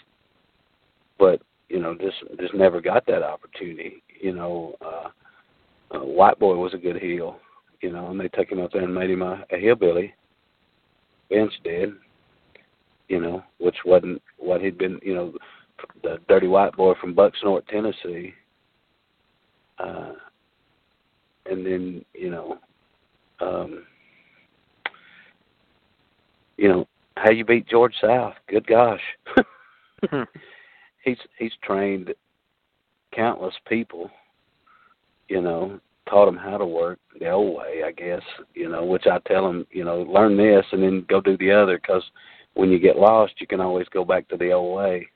but 1.19 1.43
you 1.69 1.81
know, 1.81 1.95
just 1.95 2.17
just 2.41 2.55
never 2.55 2.81
got 2.81 3.07
that 3.07 3.23
opportunity. 3.23 4.03
You 4.21 4.35
know, 4.35 4.75
uh, 4.85 5.09
uh, 5.97 6.05
White 6.05 6.39
Boy 6.39 6.57
was 6.57 6.75
a 6.75 6.79
good 6.79 6.97
heel, 6.97 7.39
you 7.81 7.93
know, 7.93 8.11
and 8.11 8.21
they 8.21 8.29
took 8.29 8.51
him 8.51 8.61
up 8.61 8.73
there 8.73 8.83
and 8.83 8.95
made 8.95 9.11
him 9.11 9.23
a, 9.23 9.45
a 9.51 9.59
hillbilly. 9.59 10.15
Vince 11.29 11.53
did, 11.65 11.91
you 13.09 13.21
know, 13.21 13.43
which 13.59 13.77
wasn't 13.85 14.23
what 14.39 14.61
he'd 14.61 14.79
been, 14.79 15.01
you 15.03 15.15
know, 15.15 15.33
the 16.03 16.19
dirty 16.29 16.47
white 16.47 16.77
boy 16.77 16.95
from 17.01 17.15
Bucksnort, 17.15 17.67
Tennessee. 17.67 18.33
Uh, 19.79 20.13
and 21.51 21.67
then 21.67 22.05
you 22.15 22.31
know, 22.31 22.59
um, 23.41 23.85
you 26.57 26.69
know 26.69 26.87
how 27.17 27.31
you 27.31 27.45
beat 27.45 27.69
George 27.69 27.95
South. 28.01 28.35
Good 28.49 28.67
gosh, 28.67 29.01
he's 31.07 31.19
he's 31.39 31.53
trained 31.63 32.13
countless 33.15 33.55
people. 33.67 34.11
You 35.29 35.41
know, 35.41 35.81
taught 36.09 36.27
them 36.27 36.37
how 36.37 36.59
to 36.59 36.67
work 36.67 36.99
the 37.19 37.31
old 37.31 37.57
way, 37.57 37.83
I 37.87 37.93
guess. 37.93 38.23
You 38.55 38.69
know, 38.69 38.85
which 38.85 39.07
I 39.07 39.19
tell 39.27 39.47
them, 39.47 39.67
you 39.71 39.85
know, 39.85 40.03
learn 40.03 40.37
this 40.37 40.67
and 40.73 40.83
then 40.83 41.07
go 41.09 41.23
do 41.23 41.39
the 41.39 41.53
other 41.53 41.79
because 41.79 42.05
when 42.55 42.71
you 42.71 42.79
get 42.79 42.97
lost, 42.97 43.35
you 43.39 43.47
can 43.47 43.61
always 43.61 43.89
go 43.89 44.05
back 44.05 44.29
to 44.29 44.37
the 44.37 44.53
old 44.53 44.77
way. 44.77 45.09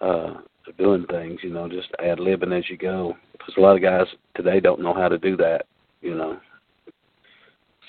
Uh, 0.00 0.34
of 0.68 0.76
doing 0.76 1.04
things, 1.06 1.40
you 1.42 1.50
know, 1.50 1.68
just 1.68 1.88
ad 1.98 2.18
libbing 2.18 2.56
as 2.56 2.68
you 2.70 2.76
go. 2.76 3.16
Because 3.32 3.54
a 3.56 3.60
lot 3.60 3.76
of 3.76 3.82
guys 3.82 4.06
today 4.36 4.60
don't 4.60 4.80
know 4.80 4.94
how 4.94 5.08
to 5.08 5.18
do 5.18 5.36
that, 5.38 5.66
you 6.02 6.14
know. 6.14 6.38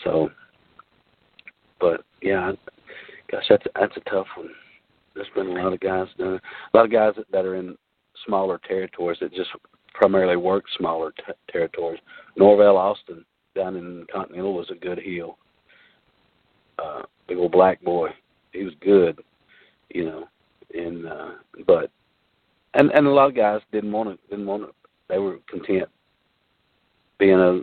So, 0.04 0.30
but 1.80 2.04
yeah, 2.22 2.54
gosh, 3.32 3.44
that's 3.50 3.66
that's 3.76 3.98
a 3.98 4.10
tough 4.10 4.28
one. 4.36 4.50
There's 5.20 5.30
been 5.36 5.58
a 5.58 5.62
lot 5.62 5.74
of 5.74 5.82
guys 5.82 6.08
done, 6.18 6.40
a 6.74 6.78
lot 6.78 6.86
of 6.86 6.92
guys 6.92 7.14
that, 7.30 7.46
are 7.46 7.56
in 7.56 7.78
smaller 8.26 8.58
territories 8.66 9.18
that 9.20 9.34
just 9.34 9.50
primarily 9.94 10.38
work 10.38 10.64
smaller 10.78 11.12
t- 11.12 11.34
territories. 11.52 12.00
Norvell 12.38 12.78
Austin 12.78 13.26
down 13.54 13.76
in 13.76 14.06
Continental 14.10 14.54
was 14.54 14.70
a 14.72 14.76
good 14.76 14.98
heel. 14.98 15.38
Uh, 16.82 17.02
big 17.28 17.38
old 17.38 17.52
black 17.52 17.82
boy, 17.82 18.08
he 18.54 18.64
was 18.64 18.74
good, 18.80 19.20
you 19.90 20.06
know, 20.06 20.24
and 20.74 21.06
uh, 21.06 21.32
but 21.68 21.92
and 22.76 22.92
and 22.92 23.06
a 23.06 23.12
lot 23.12 23.28
of 23.28 23.36
guys 23.36 23.60
didn't 23.74 23.92
want 23.92 24.10
to 24.10 24.30
didn't 24.30 24.48
want 24.48 24.64
to 24.64 24.74
they 25.10 25.18
were 25.18 25.40
content 25.50 25.90
being 27.18 27.40
a 27.40 27.62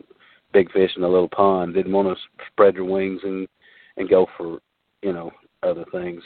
big 0.52 0.70
fish 0.72 0.90
in 0.96 1.04
a 1.04 1.08
little 1.08 1.28
pond 1.28 1.74
didn't 1.74 1.92
want 1.92 2.08
to 2.08 2.44
spread 2.50 2.74
their 2.74 2.84
wings 2.84 3.20
and 3.22 3.48
and 3.96 4.10
go 4.10 4.26
for 4.36 4.58
you 5.02 5.12
know 5.12 5.30
other 5.62 5.84
things 5.92 6.22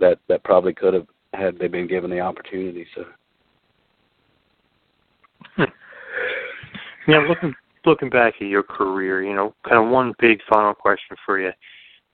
that 0.00 0.18
that 0.28 0.42
probably 0.44 0.72
could 0.72 0.94
have 0.94 1.06
had 1.34 1.58
they 1.58 1.68
been 1.68 1.86
given 1.86 2.10
the 2.10 2.20
opportunity 2.20 2.86
so 2.94 3.04
hmm. 5.56 5.64
yeah 7.08 7.18
looking 7.28 7.54
looking 7.84 8.10
back 8.10 8.34
at 8.40 8.46
your 8.46 8.62
career 8.62 9.22
you 9.22 9.34
know 9.34 9.54
kind 9.68 9.84
of 9.84 9.90
one 9.90 10.12
big 10.18 10.40
final 10.48 10.74
question 10.74 11.16
for 11.24 11.40
you 11.40 11.52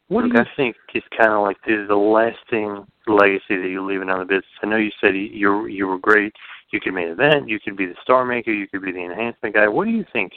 what 0.09 0.25
okay. 0.25 0.33
do 0.33 0.39
you 0.39 0.45
think 0.57 0.77
is 0.95 1.03
kind 1.17 1.33
of 1.33 1.43
like 1.43 1.59
the, 1.67 1.85
the 1.87 1.95
lasting 1.95 2.87
legacy 3.07 3.57
that 3.57 3.69
you're 3.69 3.83
leaving 3.83 4.09
on 4.09 4.21
the 4.21 4.25
business? 4.25 4.47
I 4.63 4.67
know 4.67 4.77
you 4.77 4.91
said 5.01 5.15
you 5.15 5.67
you 5.67 5.87
were 5.87 5.99
great. 5.99 6.33
You 6.71 6.81
could 6.81 6.95
main 6.95 7.09
event. 7.09 7.49
You 7.49 7.61
could 7.61 7.77
be 7.77 7.87
the 7.87 7.95
star 8.03 8.25
maker. 8.25 8.51
You 8.51 8.67
could 8.69 8.83
be 8.83 8.93
the 8.93 9.05
enhancement 9.05 9.55
guy. 9.55 9.69
What 9.69 9.85
do 9.85 9.91
you 9.91 10.05
think 10.13 10.33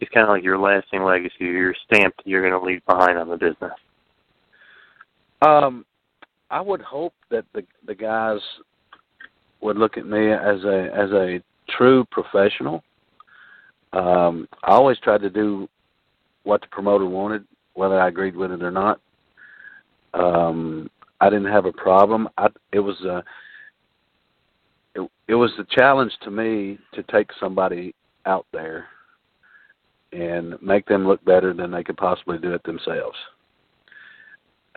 is 0.00 0.08
kind 0.14 0.24
of 0.24 0.30
like 0.30 0.44
your 0.44 0.58
lasting 0.58 1.02
legacy, 1.02 1.34
your 1.40 1.74
stamp 1.86 2.14
that 2.16 2.26
you're 2.26 2.48
going 2.48 2.60
to 2.60 2.66
leave 2.66 2.84
behind 2.86 3.18
on 3.18 3.28
the 3.28 3.36
business? 3.36 3.72
Um, 5.42 5.84
I 6.50 6.60
would 6.60 6.82
hope 6.82 7.14
that 7.30 7.44
the 7.54 7.64
the 7.86 7.94
guys 7.94 8.40
would 9.60 9.76
look 9.76 9.96
at 9.96 10.06
me 10.06 10.30
as 10.30 10.64
a 10.64 10.90
as 10.94 11.10
a 11.10 11.42
true 11.70 12.04
professional. 12.10 12.82
Um, 13.92 14.48
I 14.62 14.72
always 14.72 14.98
tried 14.98 15.22
to 15.22 15.30
do 15.30 15.68
what 16.44 16.60
the 16.60 16.68
promoter 16.68 17.06
wanted, 17.06 17.44
whether 17.74 17.98
I 17.98 18.08
agreed 18.08 18.36
with 18.36 18.52
it 18.52 18.62
or 18.62 18.70
not. 18.70 19.00
Um, 20.14 20.90
I 21.20 21.30
didn't 21.30 21.50
have 21.50 21.64
a 21.64 21.72
problem. 21.72 22.28
I, 22.36 22.48
it 22.72 22.80
was 22.80 23.00
a 23.02 23.24
it, 24.94 25.10
it 25.28 25.34
was 25.34 25.52
a 25.58 25.64
challenge 25.64 26.12
to 26.22 26.30
me 26.30 26.78
to 26.94 27.02
take 27.04 27.30
somebody 27.40 27.94
out 28.24 28.46
there 28.52 28.86
and 30.12 30.60
make 30.62 30.86
them 30.86 31.06
look 31.06 31.24
better 31.24 31.52
than 31.52 31.70
they 31.70 31.84
could 31.84 31.96
possibly 31.96 32.38
do 32.38 32.54
it 32.54 32.62
themselves. 32.64 33.16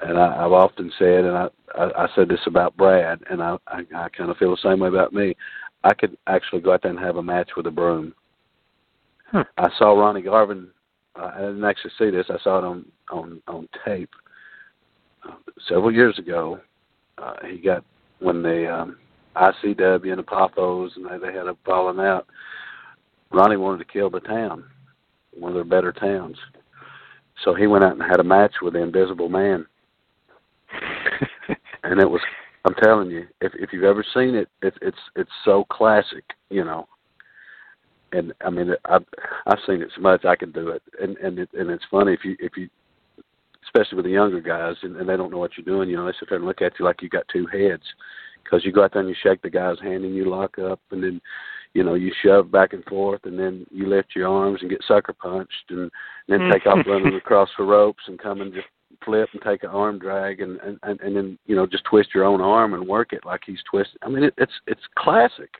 And 0.01 0.17
I, 0.17 0.45
I've 0.45 0.51
often 0.51 0.91
said, 0.97 1.25
and 1.25 1.37
I, 1.37 1.47
I, 1.75 2.03
I 2.03 2.07
said 2.15 2.29
this 2.29 2.39
about 2.45 2.77
Brad, 2.77 3.19
and 3.29 3.41
I, 3.41 3.57
I, 3.67 3.81
I 3.95 4.09
kind 4.09 4.29
of 4.29 4.37
feel 4.37 4.51
the 4.51 4.57
same 4.69 4.79
way 4.79 4.87
about 4.87 5.13
me. 5.13 5.35
I 5.83 5.93
could 5.93 6.17
actually 6.27 6.61
go 6.61 6.73
out 6.73 6.81
there 6.83 6.91
and 6.91 6.99
have 6.99 7.17
a 7.17 7.23
match 7.23 7.51
with 7.55 7.67
a 7.67 7.71
broom. 7.71 8.13
Huh. 9.31 9.43
I 9.57 9.69
saw 9.77 9.91
Ronnie 9.93 10.21
Garvin. 10.21 10.69
Uh, 11.15 11.31
I 11.35 11.39
didn't 11.39 11.63
actually 11.63 11.91
see 11.97 12.09
this. 12.09 12.27
I 12.29 12.41
saw 12.43 12.59
it 12.59 12.63
on 12.63 12.85
on 13.11 13.41
on 13.47 13.67
tape 13.85 14.09
several 15.67 15.93
years 15.93 16.17
ago. 16.17 16.59
Uh, 17.17 17.35
he 17.49 17.57
got 17.57 17.83
when 18.19 18.41
the 18.41 18.73
um, 18.73 18.97
ICW 19.35 20.11
and 20.11 20.19
the 20.19 20.23
Apothos 20.23 20.95
and 20.95 21.05
they, 21.05 21.27
they 21.27 21.33
had 21.33 21.47
a 21.47 21.57
falling 21.65 21.99
out. 21.99 22.27
Ronnie 23.31 23.57
wanted 23.57 23.79
to 23.79 23.91
kill 23.91 24.09
the 24.09 24.19
town, 24.21 24.63
one 25.31 25.51
of 25.51 25.55
their 25.55 25.63
better 25.63 25.91
towns. 25.91 26.37
So 27.43 27.53
he 27.53 27.67
went 27.67 27.83
out 27.83 27.93
and 27.93 28.01
had 28.01 28.19
a 28.19 28.23
match 28.23 28.55
with 28.61 28.73
the 28.73 28.81
Invisible 28.81 29.29
Man, 29.29 29.65
and 31.89 31.99
it 31.99 32.09
was. 32.09 32.21
I'm 32.65 32.75
telling 32.75 33.09
you, 33.09 33.25
if 33.41 33.53
if 33.55 33.71
you've 33.71 33.83
ever 33.83 34.03
seen 34.13 34.35
it, 34.35 34.49
it 34.61 34.73
it's 34.81 34.97
it's 35.15 35.31
so 35.45 35.65
classic, 35.71 36.25
you 36.49 36.63
know. 36.63 36.87
And 38.11 38.33
I 38.45 38.49
mean, 38.49 38.71
I've 38.85 39.05
I've 39.47 39.59
seen 39.65 39.81
it 39.81 39.89
so 39.95 40.01
much 40.01 40.25
I 40.25 40.35
can 40.35 40.51
do 40.51 40.69
it, 40.69 40.83
and 41.01 41.17
and 41.17 41.39
it, 41.39 41.49
and 41.53 41.69
it's 41.69 41.85
funny 41.89 42.13
if 42.13 42.25
you 42.25 42.35
if 42.39 42.57
you 42.57 42.69
especially 43.63 43.97
with 43.97 44.05
the 44.05 44.11
younger 44.11 44.41
guys, 44.41 44.75
and, 44.81 44.95
and 44.97 45.07
they 45.07 45.15
don't 45.15 45.31
know 45.31 45.37
what 45.37 45.51
you're 45.55 45.65
doing. 45.65 45.89
You 45.89 45.97
know, 45.97 46.05
they 46.05 46.13
sit 46.19 46.29
there 46.29 46.37
and 46.37 46.47
look 46.47 46.61
at 46.61 46.73
you 46.79 46.85
like 46.85 47.01
you 47.01 47.09
got 47.09 47.27
two 47.31 47.45
heads, 47.47 47.83
because 48.43 48.65
you 48.65 48.71
go 48.71 48.83
out 48.83 48.93
there 48.93 49.01
and 49.01 49.09
you 49.09 49.15
shake 49.21 49.41
the 49.41 49.49
guy's 49.49 49.79
hand 49.79 50.05
and 50.05 50.15
you 50.15 50.29
lock 50.29 50.57
up, 50.57 50.79
and 50.91 51.03
then, 51.03 51.21
you 51.73 51.83
know, 51.83 51.93
you 51.93 52.11
shove 52.23 52.51
back 52.51 52.73
and 52.73 52.83
forth, 52.85 53.21
and 53.25 53.37
then 53.37 53.65
you 53.69 53.87
lift 53.87 54.15
your 54.15 54.27
arms 54.27 54.59
and 54.61 54.71
get 54.71 54.83
sucker 54.87 55.13
punched, 55.13 55.69
and, 55.69 55.81
and 55.81 55.91
then 56.27 56.49
take 56.51 56.65
off 56.65 56.79
mm. 56.79 56.87
running 56.87 57.15
across 57.15 57.49
the 57.57 57.63
ropes 57.63 58.03
and 58.07 58.17
come 58.17 58.41
and 58.41 58.53
just 58.53 58.67
flip 59.03 59.29
and 59.33 59.41
take 59.41 59.63
an 59.63 59.69
arm 59.69 59.99
drag, 59.99 60.41
and 60.41 60.59
and 60.61 60.79
and, 60.83 60.99
and 61.01 61.15
then 61.15 61.37
you 61.45 61.55
know 61.55 61.65
just 61.65 61.85
twist 61.85 62.09
your 62.13 62.25
own 62.25 62.41
arm 62.41 62.73
and 62.73 62.87
work 62.87 63.13
it 63.13 63.25
like 63.25 63.41
he's 63.45 63.61
twisting. 63.69 63.99
I 64.03 64.09
mean, 64.09 64.23
it, 64.23 64.33
it's 64.37 64.53
it's 64.67 64.81
classic. 64.97 65.53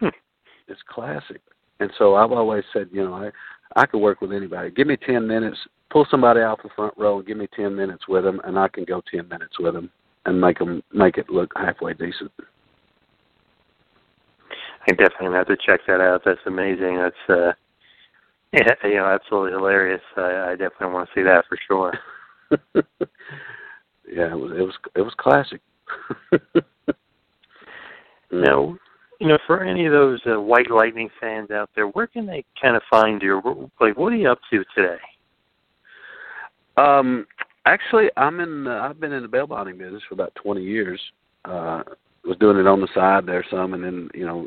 Hmm. 0.00 0.08
it's 0.68 0.80
classic. 0.88 1.40
And 1.80 1.90
so 1.96 2.16
I've 2.16 2.32
always 2.32 2.64
said, 2.72 2.88
you 2.92 3.04
know, 3.04 3.14
I 3.14 3.30
I 3.76 3.86
could 3.86 4.00
work 4.00 4.20
with 4.20 4.32
anybody. 4.32 4.70
Give 4.70 4.86
me 4.86 4.96
ten 4.96 5.26
minutes, 5.26 5.58
pull 5.90 6.06
somebody 6.10 6.40
off 6.40 6.62
the 6.62 6.68
front 6.74 6.94
row 6.96 7.18
and 7.18 7.26
give 7.26 7.36
me 7.36 7.48
10 7.54 7.74
minutes 7.74 8.08
with 8.08 8.24
them 8.24 8.40
and 8.44 8.58
I 8.58 8.68
can 8.68 8.84
go 8.84 9.02
10 9.12 9.28
minutes 9.28 9.58
with 9.58 9.74
them 9.74 9.90
and 10.26 10.40
make 10.40 10.58
them 10.58 10.82
make 10.92 11.16
it 11.18 11.30
look 11.30 11.52
halfway 11.56 11.94
decent. 11.94 12.30
I 14.86 14.92
definitely 14.92 15.36
have 15.36 15.46
to 15.48 15.56
check 15.56 15.80
that 15.86 16.00
out. 16.00 16.22
That's 16.24 16.40
amazing. 16.46 16.96
That's 16.96 17.16
uh 17.28 17.52
yeah, 18.52 18.72
you 18.84 18.94
know, 18.94 19.04
absolutely 19.04 19.52
hilarious. 19.52 20.00
I, 20.16 20.50
I 20.50 20.50
definitely 20.52 20.94
want 20.94 21.08
to 21.08 21.14
see 21.14 21.22
that 21.22 21.44
for 21.48 21.58
sure. 21.66 21.92
yeah, 22.74 24.32
it 24.32 24.38
was 24.38 24.52
it 24.56 24.62
was 24.62 24.74
it 24.96 25.02
was 25.02 25.14
classic. 25.18 25.60
Now, 28.30 28.76
you 29.20 29.28
know, 29.28 29.38
for 29.46 29.64
any 29.64 29.86
of 29.86 29.92
those 29.92 30.20
uh, 30.26 30.40
White 30.40 30.70
Lightning 30.70 31.10
fans 31.20 31.50
out 31.50 31.70
there, 31.74 31.86
where 31.86 32.06
can 32.06 32.26
they 32.26 32.44
kind 32.60 32.76
of 32.76 32.82
find 32.90 33.20
you? 33.22 33.70
Like, 33.80 33.96
what 33.96 34.12
are 34.12 34.16
you 34.16 34.30
up 34.30 34.40
to 34.50 34.64
today? 34.74 34.98
Um, 36.76 37.26
actually, 37.66 38.10
I'm 38.16 38.40
in. 38.40 38.66
Uh, 38.66 38.80
I've 38.82 39.00
been 39.00 39.12
in 39.12 39.22
the 39.22 39.28
bail 39.28 39.46
bonding 39.46 39.78
business 39.78 40.02
for 40.08 40.14
about 40.14 40.34
20 40.36 40.62
years. 40.62 41.00
Uh, 41.44 41.82
was 42.24 42.36
doing 42.38 42.58
it 42.58 42.66
on 42.66 42.80
the 42.80 42.88
side 42.94 43.26
there 43.26 43.44
some, 43.50 43.74
and 43.74 43.82
then 43.82 44.10
you 44.14 44.26
know, 44.26 44.46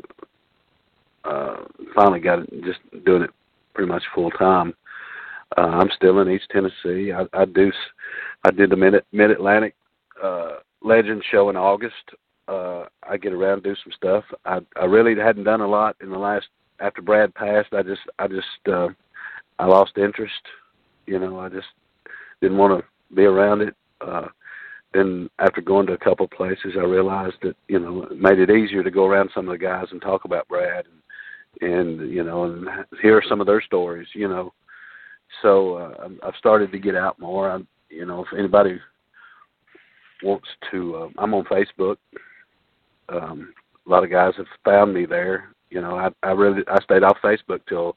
uh, 1.24 1.64
finally 1.94 2.20
got 2.20 2.38
it, 2.38 2.50
just 2.64 2.78
doing 3.04 3.22
it 3.22 3.30
pretty 3.74 3.90
much 3.90 4.02
full 4.14 4.30
time. 4.30 4.74
Uh, 5.56 5.60
I'm 5.60 5.90
still 5.94 6.20
in 6.20 6.30
East 6.30 6.48
Tennessee. 6.50 7.12
I, 7.12 7.26
I 7.32 7.44
do. 7.44 7.72
I 8.44 8.50
did 8.50 8.70
the 8.70 9.02
Mid 9.12 9.30
Atlantic 9.30 9.74
uh, 10.22 10.56
Legend 10.82 11.22
show 11.30 11.50
in 11.50 11.56
August. 11.56 11.94
Uh, 12.48 12.84
I 13.08 13.16
get 13.16 13.32
around 13.32 13.62
to 13.62 13.70
do 13.70 13.76
some 13.82 13.92
stuff. 13.92 14.24
I 14.44 14.60
I 14.80 14.84
really 14.84 15.20
hadn't 15.20 15.44
done 15.44 15.60
a 15.60 15.66
lot 15.66 15.96
in 16.00 16.10
the 16.10 16.18
last 16.18 16.46
after 16.80 17.02
Brad 17.02 17.34
passed. 17.34 17.72
I 17.72 17.82
just 17.82 18.02
I 18.18 18.28
just 18.28 18.68
uh, 18.68 18.88
I 19.58 19.66
lost 19.66 19.98
interest. 19.98 20.42
You 21.06 21.18
know, 21.18 21.38
I 21.38 21.48
just 21.48 21.68
didn't 22.40 22.58
want 22.58 22.80
to 22.80 23.14
be 23.14 23.24
around 23.24 23.62
it. 23.62 23.74
Uh, 24.00 24.28
then 24.92 25.30
after 25.38 25.60
going 25.60 25.86
to 25.86 25.94
a 25.94 25.98
couple 25.98 26.26
places, 26.28 26.74
I 26.76 26.82
realized 26.82 27.36
that 27.42 27.56
you 27.68 27.78
know 27.78 28.04
it 28.04 28.18
made 28.18 28.38
it 28.38 28.50
easier 28.50 28.82
to 28.82 28.90
go 28.90 29.06
around 29.06 29.30
some 29.34 29.48
of 29.48 29.52
the 29.52 29.64
guys 29.64 29.86
and 29.90 30.02
talk 30.02 30.24
about 30.24 30.48
Brad 30.48 30.84
and 30.86 31.02
and 31.72 32.10
you 32.10 32.24
know 32.24 32.44
and 32.44 32.68
hear 33.00 33.22
some 33.26 33.40
of 33.40 33.46
their 33.46 33.62
stories. 33.62 34.08
You 34.14 34.28
know, 34.28 34.52
so 35.40 35.76
uh, 35.76 36.08
I've 36.22 36.36
started 36.36 36.72
to 36.72 36.78
get 36.78 36.94
out 36.94 37.18
more. 37.18 37.50
I'm, 37.50 37.66
you 37.88 38.04
know, 38.04 38.22
if 38.22 38.28
anybody 38.36 38.78
wants 40.22 40.48
to, 40.70 40.96
uh, 40.96 41.08
I'm 41.18 41.34
on 41.34 41.44
Facebook. 41.44 41.96
Um, 43.08 43.52
a 43.86 43.90
lot 43.90 44.04
of 44.04 44.10
guys 44.10 44.34
have 44.36 44.46
found 44.64 44.94
me 44.94 45.06
there. 45.06 45.54
You 45.70 45.80
know, 45.80 45.96
I 45.96 46.10
I 46.22 46.32
really 46.32 46.62
I 46.68 46.80
stayed 46.82 47.02
off 47.02 47.16
Facebook 47.22 47.60
till 47.68 47.96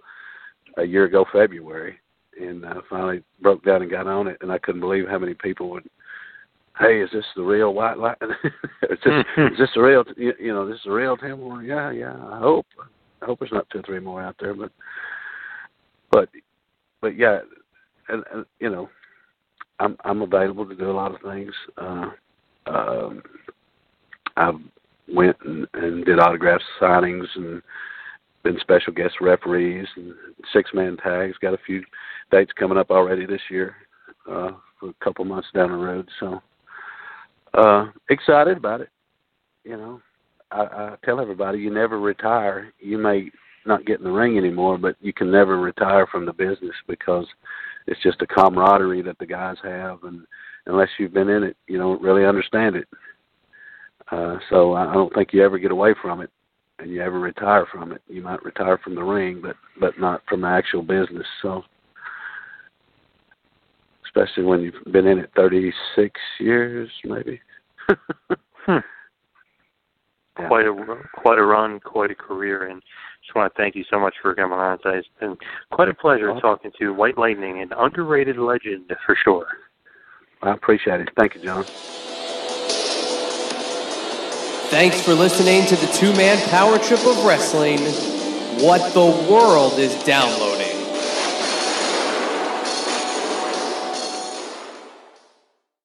a 0.77 0.83
year 0.83 1.05
ago 1.05 1.25
February, 1.31 1.99
and 2.39 2.65
I 2.65 2.77
finally 2.89 3.23
broke 3.41 3.63
down 3.63 3.81
and 3.81 3.91
got 3.91 4.07
on 4.07 4.27
it, 4.27 4.37
and 4.41 4.51
I 4.51 4.57
couldn't 4.57 4.81
believe 4.81 5.07
how 5.07 5.19
many 5.19 5.33
people 5.33 5.69
would. 5.71 5.87
Hey, 6.79 7.01
is 7.01 7.09
this 7.13 7.25
the 7.35 7.43
real 7.43 7.73
white 7.73 7.97
light? 7.97 8.17
is, 8.89 8.99
this, 9.03 9.25
is 9.37 9.57
this 9.57 9.69
the 9.75 9.81
real? 9.81 10.03
You, 10.17 10.33
you 10.39 10.53
know, 10.53 10.67
this 10.67 10.75
is 10.77 10.83
the 10.85 10.91
real 10.91 11.15
Tim 11.15 11.39
Horner? 11.39 11.63
Yeah, 11.63 11.91
yeah. 11.91 12.15
I 12.31 12.39
hope. 12.39 12.65
I 13.21 13.25
hope 13.25 13.39
there's 13.39 13.51
not 13.51 13.69
two 13.71 13.79
or 13.79 13.83
three 13.83 13.99
more 13.99 14.21
out 14.21 14.35
there, 14.39 14.53
but, 14.53 14.71
but, 16.11 16.29
but 17.01 17.17
yeah, 17.17 17.39
and, 18.09 18.23
and 18.34 18.45
you 18.59 18.69
know, 18.69 18.89
I'm 19.80 19.97
I'm 20.03 20.22
available 20.22 20.65
to 20.65 20.76
do 20.76 20.89
a 20.89 20.93
lot 20.93 21.13
of 21.13 21.22
things. 21.22 21.53
Uh, 21.77 22.09
um, 22.67 23.23
I've 24.38 24.55
went 25.07 25.38
and, 25.45 25.67
and 25.73 26.05
did 26.05 26.19
autograph 26.19 26.61
signings 26.81 27.27
and 27.35 27.61
been 28.43 28.57
special 28.59 28.93
guest 28.93 29.15
referees 29.22 29.88
and 29.95 30.13
six 30.53 30.72
man 30.73 30.97
tags. 30.97 31.35
Got 31.41 31.53
a 31.53 31.59
few 31.65 31.84
dates 32.31 32.51
coming 32.57 32.77
up 32.77 32.91
already 32.91 33.26
this 33.26 33.41
year 33.49 33.76
uh, 34.30 34.51
for 34.80 34.89
a 34.89 35.03
couple 35.03 35.26
months 35.26 35.47
down 35.53 35.72
the 35.72 35.77
road. 35.77 36.07
So 36.19 36.41
uh, 37.53 37.88
excited 38.09 38.57
about 38.57 38.81
it. 38.81 38.89
You 39.63 39.77
know, 39.77 40.01
I, 40.51 40.61
I 40.61 40.95
tell 41.03 41.19
everybody 41.19 41.59
you 41.59 41.73
never 41.73 41.99
retire. 41.99 42.72
You 42.80 42.97
may 42.97 43.31
not 43.65 43.85
get 43.85 43.99
in 43.99 44.05
the 44.05 44.11
ring 44.11 44.37
anymore, 44.37 44.77
but 44.77 44.95
you 45.01 45.13
can 45.13 45.31
never 45.31 45.59
retire 45.59 46.07
from 46.07 46.25
the 46.25 46.33
business 46.33 46.75
because 46.87 47.25
it's 47.87 48.01
just 48.01 48.21
a 48.21 48.27
camaraderie 48.27 49.01
that 49.03 49.17
the 49.19 49.25
guys 49.25 49.57
have, 49.63 50.03
and 50.03 50.25
unless 50.65 50.89
you've 50.97 51.13
been 51.13 51.29
in 51.29 51.43
it, 51.43 51.57
you 51.67 51.77
don't 51.77 52.01
really 52.01 52.25
understand 52.25 52.75
it. 52.75 52.87
Uh, 54.11 54.37
so 54.49 54.73
I 54.73 54.91
don't 54.93 55.13
think 55.13 55.33
you 55.33 55.43
ever 55.43 55.57
get 55.57 55.71
away 55.71 55.93
from 56.01 56.21
it, 56.21 56.29
and 56.79 56.91
you 56.91 57.01
ever 57.01 57.19
retire 57.19 57.65
from 57.71 57.91
it. 57.91 58.01
You 58.07 58.21
might 58.21 58.43
retire 58.43 58.79
from 58.83 58.95
the 58.95 59.03
ring, 59.03 59.41
but 59.41 59.55
but 59.79 59.99
not 59.99 60.21
from 60.27 60.41
the 60.41 60.47
actual 60.47 60.83
business. 60.83 61.25
So, 61.41 61.63
especially 64.05 64.43
when 64.43 64.61
you've 64.61 64.91
been 64.91 65.07
in 65.07 65.19
it 65.19 65.31
36 65.35 66.19
years, 66.39 66.89
maybe. 67.03 67.41
hmm. 68.65 68.77
Quite 70.47 70.65
a 70.65 70.97
quite 71.15 71.39
a 71.39 71.45
run, 71.45 71.79
quite 71.79 72.11
a 72.11 72.15
career, 72.15 72.69
and 72.69 72.81
just 73.26 73.35
want 73.35 73.53
to 73.53 73.61
thank 73.61 73.76
you 73.76 73.84
so 73.89 73.99
much 73.99 74.14
for 74.22 74.35
coming 74.35 74.57
on 74.57 74.77
today. 74.80 74.99
It's 74.99 75.07
been 75.19 75.38
quite 75.72 75.89
a 75.89 75.93
pleasure 75.93 76.30
awesome. 76.30 76.41
talking 76.41 76.72
to 76.80 76.93
White 76.93 77.18
Lightning, 77.18 77.61
an 77.61 77.72
underrated 77.76 78.38
legend 78.38 78.93
for 79.06 79.15
sure. 79.15 79.47
I 80.43 80.53
appreciate 80.53 81.02
it. 81.02 81.10
Thank 81.18 81.35
you, 81.35 81.41
John. 81.41 81.64
Thanks 84.69 85.02
for 85.02 85.14
listening 85.14 85.65
to 85.68 85.76
the 85.76 85.91
two 85.93 86.14
man 86.14 86.38
power 86.49 86.77
trip 86.77 86.99
of 87.06 87.26
wrestling. 87.26 87.80
What 88.64 88.93
the 88.93 89.06
world 89.31 89.80
is 89.80 89.95
downloading. 90.03 90.55